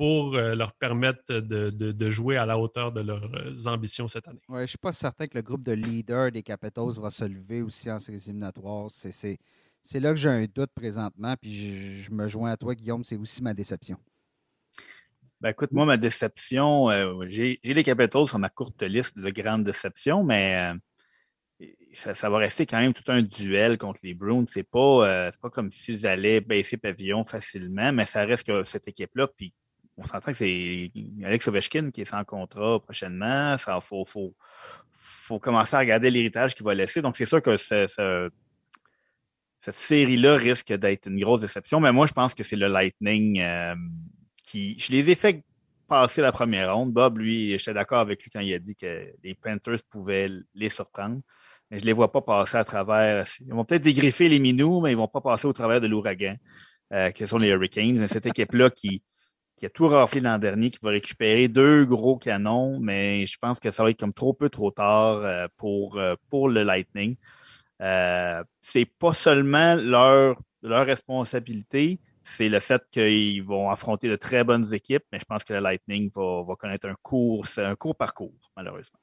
pour 0.00 0.34
euh, 0.34 0.54
leur 0.54 0.72
permettre 0.72 1.40
de, 1.40 2.10
jouer 2.10 2.38
à 2.38 2.46
la 2.46 2.58
hauteur 2.58 2.90
de 2.90 3.02
leurs 3.02 3.30
euh, 3.34 3.66
ambitions 3.66 4.08
cette 4.08 4.26
année. 4.28 4.40
Ouais, 4.48 4.60
je 4.60 4.62
ne 4.62 4.66
suis 4.68 4.78
pas 4.78 4.92
certain 4.92 5.26
que 5.26 5.36
le 5.36 5.42
groupe 5.42 5.62
de 5.62 5.72
leaders 5.72 6.32
des 6.32 6.42
Capitals 6.42 6.98
va 6.98 7.10
se 7.10 7.26
lever 7.26 7.60
aussi 7.60 7.90
en 7.90 7.98
séries 7.98 8.22
éliminatoires. 8.24 8.88
C'est 8.90 10.00
là 10.00 10.10
que 10.12 10.16
j'ai 10.16 10.30
un 10.30 10.46
doute 10.46 10.70
présentement, 10.74 11.34
puis 11.38 12.00
je, 12.02 12.10
me 12.12 12.28
joins 12.28 12.50
à 12.50 12.56
toi, 12.56 12.74
Guillaume, 12.74 13.04
c'est 13.04 13.18
aussi 13.18 13.42
ma 13.42 13.52
déception. 13.52 13.98
Ben, 15.42 15.50
écoute, 15.50 15.70
moi, 15.70 15.84
ma 15.84 15.98
déception, 15.98 16.88
euh, 16.88 17.26
j'ai 17.26 17.60
les 17.62 17.84
Capitals 17.84 18.26
sur 18.26 18.38
ma 18.38 18.48
courte 18.48 18.82
liste 18.82 19.18
de 19.18 19.28
grandes 19.28 19.64
déceptions, 19.64 20.24
mais 20.24 20.72
ça, 21.92 22.30
va 22.30 22.38
rester 22.38 22.64
quand 22.64 22.80
même 22.80 22.94
tout 22.94 23.04
un 23.08 23.20
duel 23.20 23.76
contre 23.76 24.00
les 24.02 24.14
Bruins. 24.14 24.46
C'est 24.48 24.62
pas, 24.62 25.30
pas 25.42 25.50
comme 25.50 25.70
s'ils 25.70 26.06
allaient 26.06 26.40
baisser 26.40 26.78
pavillon 26.78 27.22
facilement, 27.22 27.92
mais 27.92 28.06
ça 28.06 28.24
reste 28.24 28.46
que 28.46 28.64
cette 28.64 28.88
équipe-là, 28.88 29.28
puis 29.36 29.52
on 30.00 30.06
s'entend 30.06 30.32
que 30.32 30.38
c'est 30.38 30.90
Alex 31.24 31.48
Ovechkin 31.48 31.90
qui 31.90 32.00
est 32.02 32.06
sans 32.06 32.24
contrat 32.24 32.80
prochainement. 32.80 33.54
Il 33.54 33.80
faut, 33.82 34.04
faut, 34.04 35.38
commencer 35.38 35.76
à 35.76 35.80
regarder 35.80 36.10
l'héritage 36.10 36.54
qu'il 36.54 36.64
va 36.64 36.74
laisser. 36.74 37.02
Donc, 37.02 37.16
c'est 37.16 37.26
sûr 37.26 37.42
que 37.42 37.56
cette 37.56 37.90
série-là 39.60 40.36
risque 40.36 40.72
d'être 40.72 41.06
une 41.06 41.20
grosse 41.20 41.42
déception. 41.42 41.80
Mais 41.80 41.92
moi, 41.92 42.06
je 42.06 42.12
pense 42.12 42.34
que 42.34 42.42
c'est 42.42 42.56
le 42.56 42.68
Lightning 42.68 43.40
euh, 43.40 43.74
qui. 44.42 44.78
Je 44.78 44.90
les 44.92 45.10
ai 45.10 45.14
fait 45.14 45.44
passer 45.86 46.22
la 46.22 46.32
première 46.32 46.74
ronde. 46.74 46.92
Bob, 46.92 47.18
lui, 47.18 47.58
j'étais 47.58 47.74
d'accord 47.74 47.98
avec 47.98 48.22
lui 48.22 48.30
quand 48.30 48.40
il 48.40 48.54
a 48.54 48.58
dit 48.58 48.76
que 48.76 49.12
les 49.22 49.34
Panthers 49.34 49.82
pouvaient 49.90 50.30
les 50.54 50.70
surprendre. 50.70 51.20
Mais 51.70 51.78
je 51.78 51.84
ne 51.84 51.86
les 51.86 51.92
vois 51.92 52.10
pas 52.10 52.22
passer 52.22 52.56
à 52.56 52.64
travers. 52.64 53.26
Ils 53.40 53.52
vont 53.52 53.64
peut-être 53.64 53.82
dégriffer 53.82 54.28
les 54.28 54.38
minous, 54.38 54.80
mais 54.80 54.92
ils 54.92 54.94
ne 54.94 55.00
vont 55.00 55.08
pas 55.08 55.20
passer 55.20 55.46
au 55.46 55.52
travers 55.52 55.80
de 55.80 55.86
l'ouragan, 55.86 56.36
euh, 56.92 57.10
qui 57.10 57.28
sont 57.28 57.36
les 57.36 57.48
Hurricanes. 57.48 58.06
Cette 58.06 58.26
équipe-là 58.26 58.70
qui, 58.70 59.02
qui 59.60 59.66
a 59.66 59.70
tout 59.70 59.88
raflé 59.88 60.22
l'an 60.22 60.38
dernier, 60.38 60.70
qui 60.70 60.78
va 60.80 60.88
récupérer 60.88 61.46
deux 61.46 61.84
gros 61.84 62.16
canons, 62.16 62.80
mais 62.80 63.26
je 63.26 63.36
pense 63.38 63.60
que 63.60 63.70
ça 63.70 63.84
va 63.84 63.90
être 63.90 64.00
comme 64.00 64.14
trop 64.14 64.32
peu 64.32 64.48
trop 64.48 64.70
tard 64.70 65.18
euh, 65.18 65.48
pour, 65.58 65.98
euh, 65.98 66.14
pour 66.30 66.48
le 66.48 66.62
Lightning. 66.62 67.16
Euh, 67.82 68.42
c'est 68.62 68.86
pas 68.86 69.12
seulement 69.12 69.74
leur, 69.74 70.40
leur 70.62 70.86
responsabilité, 70.86 72.00
c'est 72.22 72.48
le 72.48 72.58
fait 72.58 72.80
qu'ils 72.90 73.44
vont 73.44 73.68
affronter 73.68 74.08
de 74.08 74.16
très 74.16 74.44
bonnes 74.44 74.72
équipes, 74.72 75.04
mais 75.12 75.18
je 75.18 75.26
pense 75.26 75.44
que 75.44 75.52
le 75.52 75.60
Lightning 75.60 76.10
va, 76.14 76.54
connaître 76.58 76.88
un 76.88 76.96
court, 77.02 77.44
un 77.58 77.76
court 77.76 77.96
parcours, 77.96 78.50
malheureusement. 78.56 78.98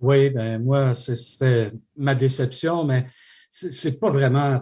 Oui, 0.00 0.30
ben 0.30 0.58
moi, 0.58 0.94
c'était 0.94 1.70
ma 1.96 2.14
déception, 2.14 2.82
mais 2.84 3.04
c'est 3.50 4.00
pas 4.00 4.10
vraiment. 4.10 4.58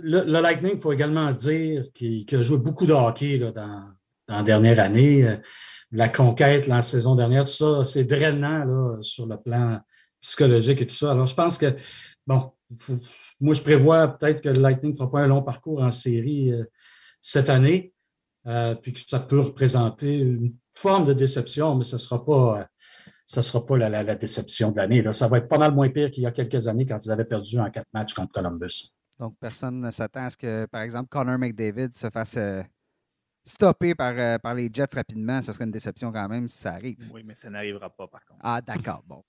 Le, 0.00 0.24
le 0.24 0.40
Lightning, 0.40 0.72
il 0.74 0.80
faut 0.80 0.92
également 0.92 1.30
dire 1.30 1.84
qu'il 1.94 2.26
a 2.32 2.42
joué 2.42 2.58
beaucoup 2.58 2.86
de 2.86 2.92
hockey 2.92 3.38
là, 3.38 3.52
dans, 3.52 3.84
en 4.32 4.42
dernière 4.42 4.80
année. 4.80 5.26
Euh, 5.26 5.36
la 5.92 6.08
conquête 6.08 6.66
la 6.66 6.82
saison 6.82 7.14
dernière, 7.14 7.44
tout 7.44 7.52
ça, 7.52 7.84
c'est 7.84 8.04
drainant 8.04 8.64
là, 8.64 8.96
sur 9.02 9.26
le 9.26 9.36
plan 9.36 9.78
psychologique 10.20 10.80
et 10.80 10.86
tout 10.86 10.94
ça. 10.94 11.12
Alors, 11.12 11.26
je 11.26 11.34
pense 11.34 11.58
que, 11.58 11.74
bon, 12.26 12.50
moi, 13.40 13.54
je 13.54 13.60
prévois 13.60 14.08
peut-être 14.08 14.40
que 14.40 14.48
le 14.48 14.60
Lightning 14.60 14.92
ne 14.92 14.96
fera 14.96 15.10
pas 15.10 15.20
un 15.20 15.26
long 15.26 15.42
parcours 15.42 15.82
en 15.82 15.90
série 15.90 16.52
euh, 16.52 16.64
cette 17.20 17.50
année, 17.50 17.92
euh, 18.46 18.74
puis 18.74 18.92
que 18.92 19.00
ça 19.00 19.20
peut 19.20 19.40
représenter 19.40 20.18
une 20.18 20.54
forme 20.74 21.04
de 21.04 21.12
déception, 21.12 21.74
mais 21.74 21.84
ce 21.84 21.96
ne 21.96 22.00
sera 22.00 22.24
pas, 22.24 22.66
sera 23.26 23.66
pas 23.66 23.76
la, 23.76 24.14
déception 24.14 24.70
de 24.70 24.78
l'année. 24.78 25.12
Ça 25.12 25.28
va 25.28 25.38
être 25.38 25.48
pas 25.48 25.58
mal 25.58 25.74
moins 25.74 25.90
pire 25.90 26.10
qu'il 26.10 26.22
y 26.22 26.26
a 26.26 26.32
quelques 26.32 26.66
années 26.68 26.86
quand 26.86 27.04
ils 27.04 27.10
avaient 27.10 27.26
perdu 27.26 27.58
en 27.58 27.70
quatre 27.70 27.88
matchs 27.92 28.14
contre 28.14 28.32
Columbus. 28.32 28.90
Donc, 29.18 29.34
personne 29.38 29.80
ne 29.80 29.90
s'attend 29.90 30.24
à 30.24 30.30
ce 30.30 30.36
que, 30.36 30.66
par 30.66 30.80
exemple, 30.80 31.08
Connor 31.10 31.38
McDavid 31.38 31.94
se 31.94 32.08
fasse 32.10 32.38
stoppé 33.44 33.94
par, 33.94 34.12
euh, 34.16 34.38
par 34.38 34.54
les 34.54 34.70
Jets 34.72 34.94
rapidement. 34.94 35.42
Ce 35.42 35.52
serait 35.52 35.64
une 35.64 35.70
déception 35.70 36.12
quand 36.12 36.28
même 36.28 36.48
si 36.48 36.58
ça 36.58 36.72
arrive. 36.72 36.98
Oui, 37.12 37.22
mais 37.24 37.34
ça 37.34 37.50
n'arrivera 37.50 37.90
pas, 37.90 38.06
par 38.06 38.24
contre. 38.24 38.40
Ah, 38.42 38.60
d'accord. 38.60 39.02
Bon. 39.06 39.22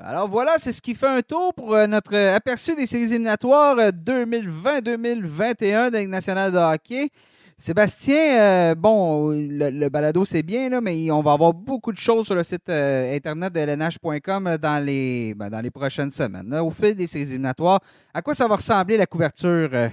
Alors 0.00 0.28
voilà, 0.28 0.54
c'est 0.58 0.72
ce 0.72 0.80
qui 0.80 0.94
fait 0.94 1.08
un 1.08 1.22
tour 1.22 1.52
pour 1.54 1.74
euh, 1.74 1.88
notre 1.88 2.16
aperçu 2.16 2.76
des 2.76 2.86
séries 2.86 3.06
éliminatoires 3.06 3.76
2020-2021 3.76 5.88
de 5.88 5.92
la 5.92 6.00
Ligue 6.00 6.08
nationale 6.08 6.52
de 6.52 6.58
hockey. 6.58 7.08
Sébastien, 7.56 8.38
euh, 8.38 8.74
bon, 8.76 9.32
le, 9.32 9.88
balado 9.88 10.24
c'est 10.24 10.44
bien, 10.44 10.68
là, 10.68 10.80
mais 10.80 11.10
on 11.10 11.20
va 11.20 11.32
avoir 11.32 11.52
beaucoup 11.52 11.90
de 11.90 11.98
choses 11.98 12.26
sur 12.26 12.36
le 12.36 12.44
site 12.44 12.68
euh, 12.68 13.16
internet 13.16 13.52
de 13.52 13.58
lnh.com 13.58 14.58
dans 14.62 14.84
les, 14.84 15.34
ben, 15.34 15.50
dans 15.50 15.60
les 15.60 15.72
prochaines 15.72 16.12
semaines. 16.12 16.54
au 16.54 16.70
fil 16.70 16.94
des 16.94 17.08
séries 17.08 17.30
éliminatoires, 17.30 17.80
à 18.14 18.22
quoi 18.22 18.34
ça 18.34 18.46
va 18.46 18.54
ressembler 18.54 18.96
la 18.96 19.06
couverture 19.06 19.90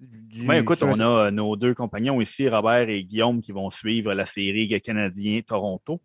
du, 0.00 0.50
écoute, 0.52 0.82
on 0.82 0.98
a 0.98 1.30
nos 1.30 1.56
deux 1.56 1.74
compagnons 1.74 2.20
ici, 2.20 2.48
Robert 2.48 2.88
et 2.88 3.04
Guillaume, 3.04 3.40
qui 3.40 3.52
vont 3.52 3.70
suivre 3.70 4.14
la 4.14 4.24
série 4.24 4.80
Canadien-Toronto. 4.80 6.00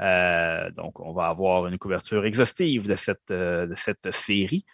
Euh, 0.00 0.70
donc, 0.72 1.00
on 1.00 1.12
va 1.12 1.28
avoir 1.28 1.66
une 1.66 1.78
couverture 1.78 2.24
exhaustive 2.24 2.88
de 2.88 2.94
cette, 2.94 3.30
euh, 3.30 3.66
de 3.66 3.74
cette 3.74 4.10
série. 4.12 4.64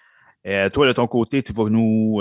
Euh, 0.47 0.69
toi, 0.69 0.87
de 0.87 0.93
ton 0.93 1.07
côté, 1.07 1.43
tu 1.43 1.53
vas 1.53 1.71
nous 1.71 2.21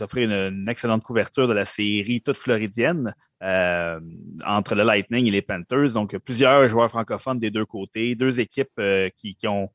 offrir 0.00 0.30
une, 0.30 0.68
excellente 0.68 1.02
couverture 1.02 1.48
de 1.48 1.54
la 1.54 1.64
série 1.64 2.20
toute 2.20 2.36
floridienne 2.36 3.14
entre 3.40 4.74
le 4.74 4.82
Lightning 4.82 5.26
et 5.26 5.30
les 5.30 5.42
Panthers. 5.42 5.92
Donc, 5.94 6.16
plusieurs 6.18 6.68
joueurs 6.68 6.90
francophones 6.90 7.38
des 7.38 7.50
deux 7.50 7.66
côtés, 7.66 8.14
deux 8.14 8.40
équipes 8.40 8.80
qui, 9.16 9.36
ont 9.46 9.70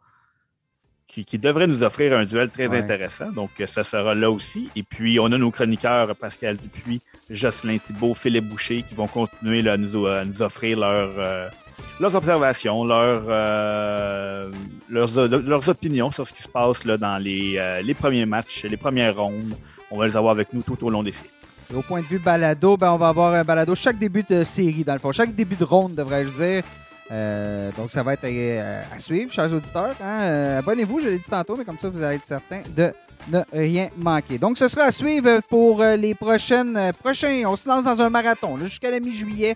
qui, 1.22 1.38
devraient 1.38 1.68
nous 1.68 1.84
offrir 1.84 2.18
un 2.18 2.26
duel 2.26 2.50
très 2.50 2.68
intéressant. 2.68 3.32
Donc, 3.32 3.50
ça 3.66 3.84
sera 3.84 4.16
là 4.16 4.32
aussi. 4.32 4.70
Et 4.76 4.84
puis, 4.84 5.20
on 5.20 5.26
a 5.26 5.38
nos 5.38 5.52
chroniqueurs 5.52 6.16
Pascal 6.16 6.58
Dupuis, 6.58 7.02
Jocelyn 7.30 7.78
Thibault, 7.78 8.14
Philippe 8.14 8.50
Boucher 8.50 8.84
qui 8.88 8.96
vont 8.96 9.08
continuer 9.08 9.68
à, 9.70 9.78
nous, 9.78 10.06
à, 10.06 10.26
nous, 10.26 10.42
offrir 10.42 10.80
leur 10.80 11.52
leurs 12.00 12.16
observations, 12.16 12.88
euh, 12.90 14.52
leurs, 14.90 15.70
opinions 15.70 16.12
sur 16.12 16.28
ce 16.28 16.34
qui 16.34 16.42
se 16.42 16.50
passe 16.50 16.86
là, 16.86 16.98
dans 16.98 17.22
euh, 17.26 17.82
les, 17.82 17.94
premiers 17.94 18.26
matchs, 18.26 18.64
les 18.66 18.78
premières 18.78 19.16
rondes. 19.16 19.56
On 19.92 19.98
va 19.98 20.08
les 20.08 20.18
avoir 20.18 20.32
avec 20.32 20.54
nous 20.54 20.62
tout 20.62 20.78
au 20.86 20.90
long 20.90 21.04
des 21.04 21.12
séries. 21.12 21.30
au 21.74 21.82
point 21.82 22.02
de 22.02 22.08
vue 22.08 22.20
balado, 22.20 22.78
ben, 22.78 22.92
on 22.92 22.98
va 22.98 23.10
avoir 23.10 23.34
un 23.34 23.44
balado 23.44 23.76
chaque 23.76 23.98
début 23.98 24.24
de 24.28 24.44
série, 24.44 24.84
dans 24.84 24.94
le 24.94 25.00
fond, 25.00 25.12
chaque 25.12 25.36
début 25.36 25.56
de 25.56 25.64
ronde, 25.64 25.96
devrais-je 25.96 26.32
dire. 26.32 26.64
Euh, 27.12 27.72
donc, 27.78 27.92
ça 27.92 28.04
va 28.04 28.14
être 28.14 28.26
à, 28.26 29.00
suivre, 29.00 29.32
chers 29.32 29.54
auditeurs. 29.54 29.96
Hein. 30.02 30.58
Abonnez-vous, 30.60 31.00
je 31.02 31.10
l'ai 31.10 31.20
dit 31.20 31.30
tantôt, 31.30 31.56
mais 31.56 31.66
comme 31.66 31.80
ça, 31.80 31.90
vous 31.90 32.02
allez 32.02 32.16
être 32.16 32.28
certain 32.28 32.62
de 32.76 32.92
ne 33.32 33.42
rien 33.54 33.90
manquer. 33.98 34.38
Donc, 34.38 34.58
ce 34.58 34.68
sera 34.68 34.86
à 34.86 34.92
suivre 34.92 35.42
pour 35.50 35.84
les 35.84 36.16
prochaines, 36.16 36.92
prochains. 37.02 37.44
On 37.46 37.56
se 37.56 37.68
lance 37.68 37.86
dans 37.86 38.02
un 38.02 38.10
marathon 38.10 38.58
jusqu'à 38.58 38.92
la 38.92 39.00
mi-juillet. 39.00 39.56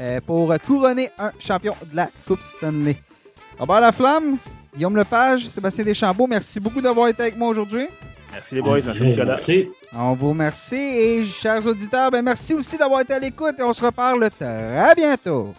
Euh, 0.00 0.20
pour 0.24 0.54
couronner 0.64 1.10
un 1.18 1.32
champion 1.40 1.74
de 1.90 1.96
la 1.96 2.08
Coupe 2.26 2.40
Stanley. 2.40 2.96
Robert 3.58 3.80
Laflamme, 3.80 4.36
Guillaume 4.72 4.94
Lepage, 4.94 5.48
Sébastien 5.48 5.84
Deschambault, 5.84 6.28
merci 6.28 6.60
beaucoup 6.60 6.80
d'avoir 6.80 7.08
été 7.08 7.22
avec 7.22 7.36
moi 7.36 7.48
aujourd'hui. 7.48 7.88
Merci 8.30 8.54
les 8.54 8.62
boys, 8.62 8.78
merci. 9.26 9.68
On 9.92 10.14
vous 10.14 10.28
remercie 10.28 10.76
et 10.76 11.24
chers 11.24 11.66
auditeurs, 11.66 12.12
ben 12.12 12.22
merci 12.22 12.54
aussi 12.54 12.78
d'avoir 12.78 13.00
été 13.00 13.14
à 13.14 13.18
l'écoute 13.18 13.56
et 13.58 13.62
on 13.64 13.72
se 13.72 13.84
reparle 13.84 14.30
très 14.30 14.94
bientôt. 14.94 15.52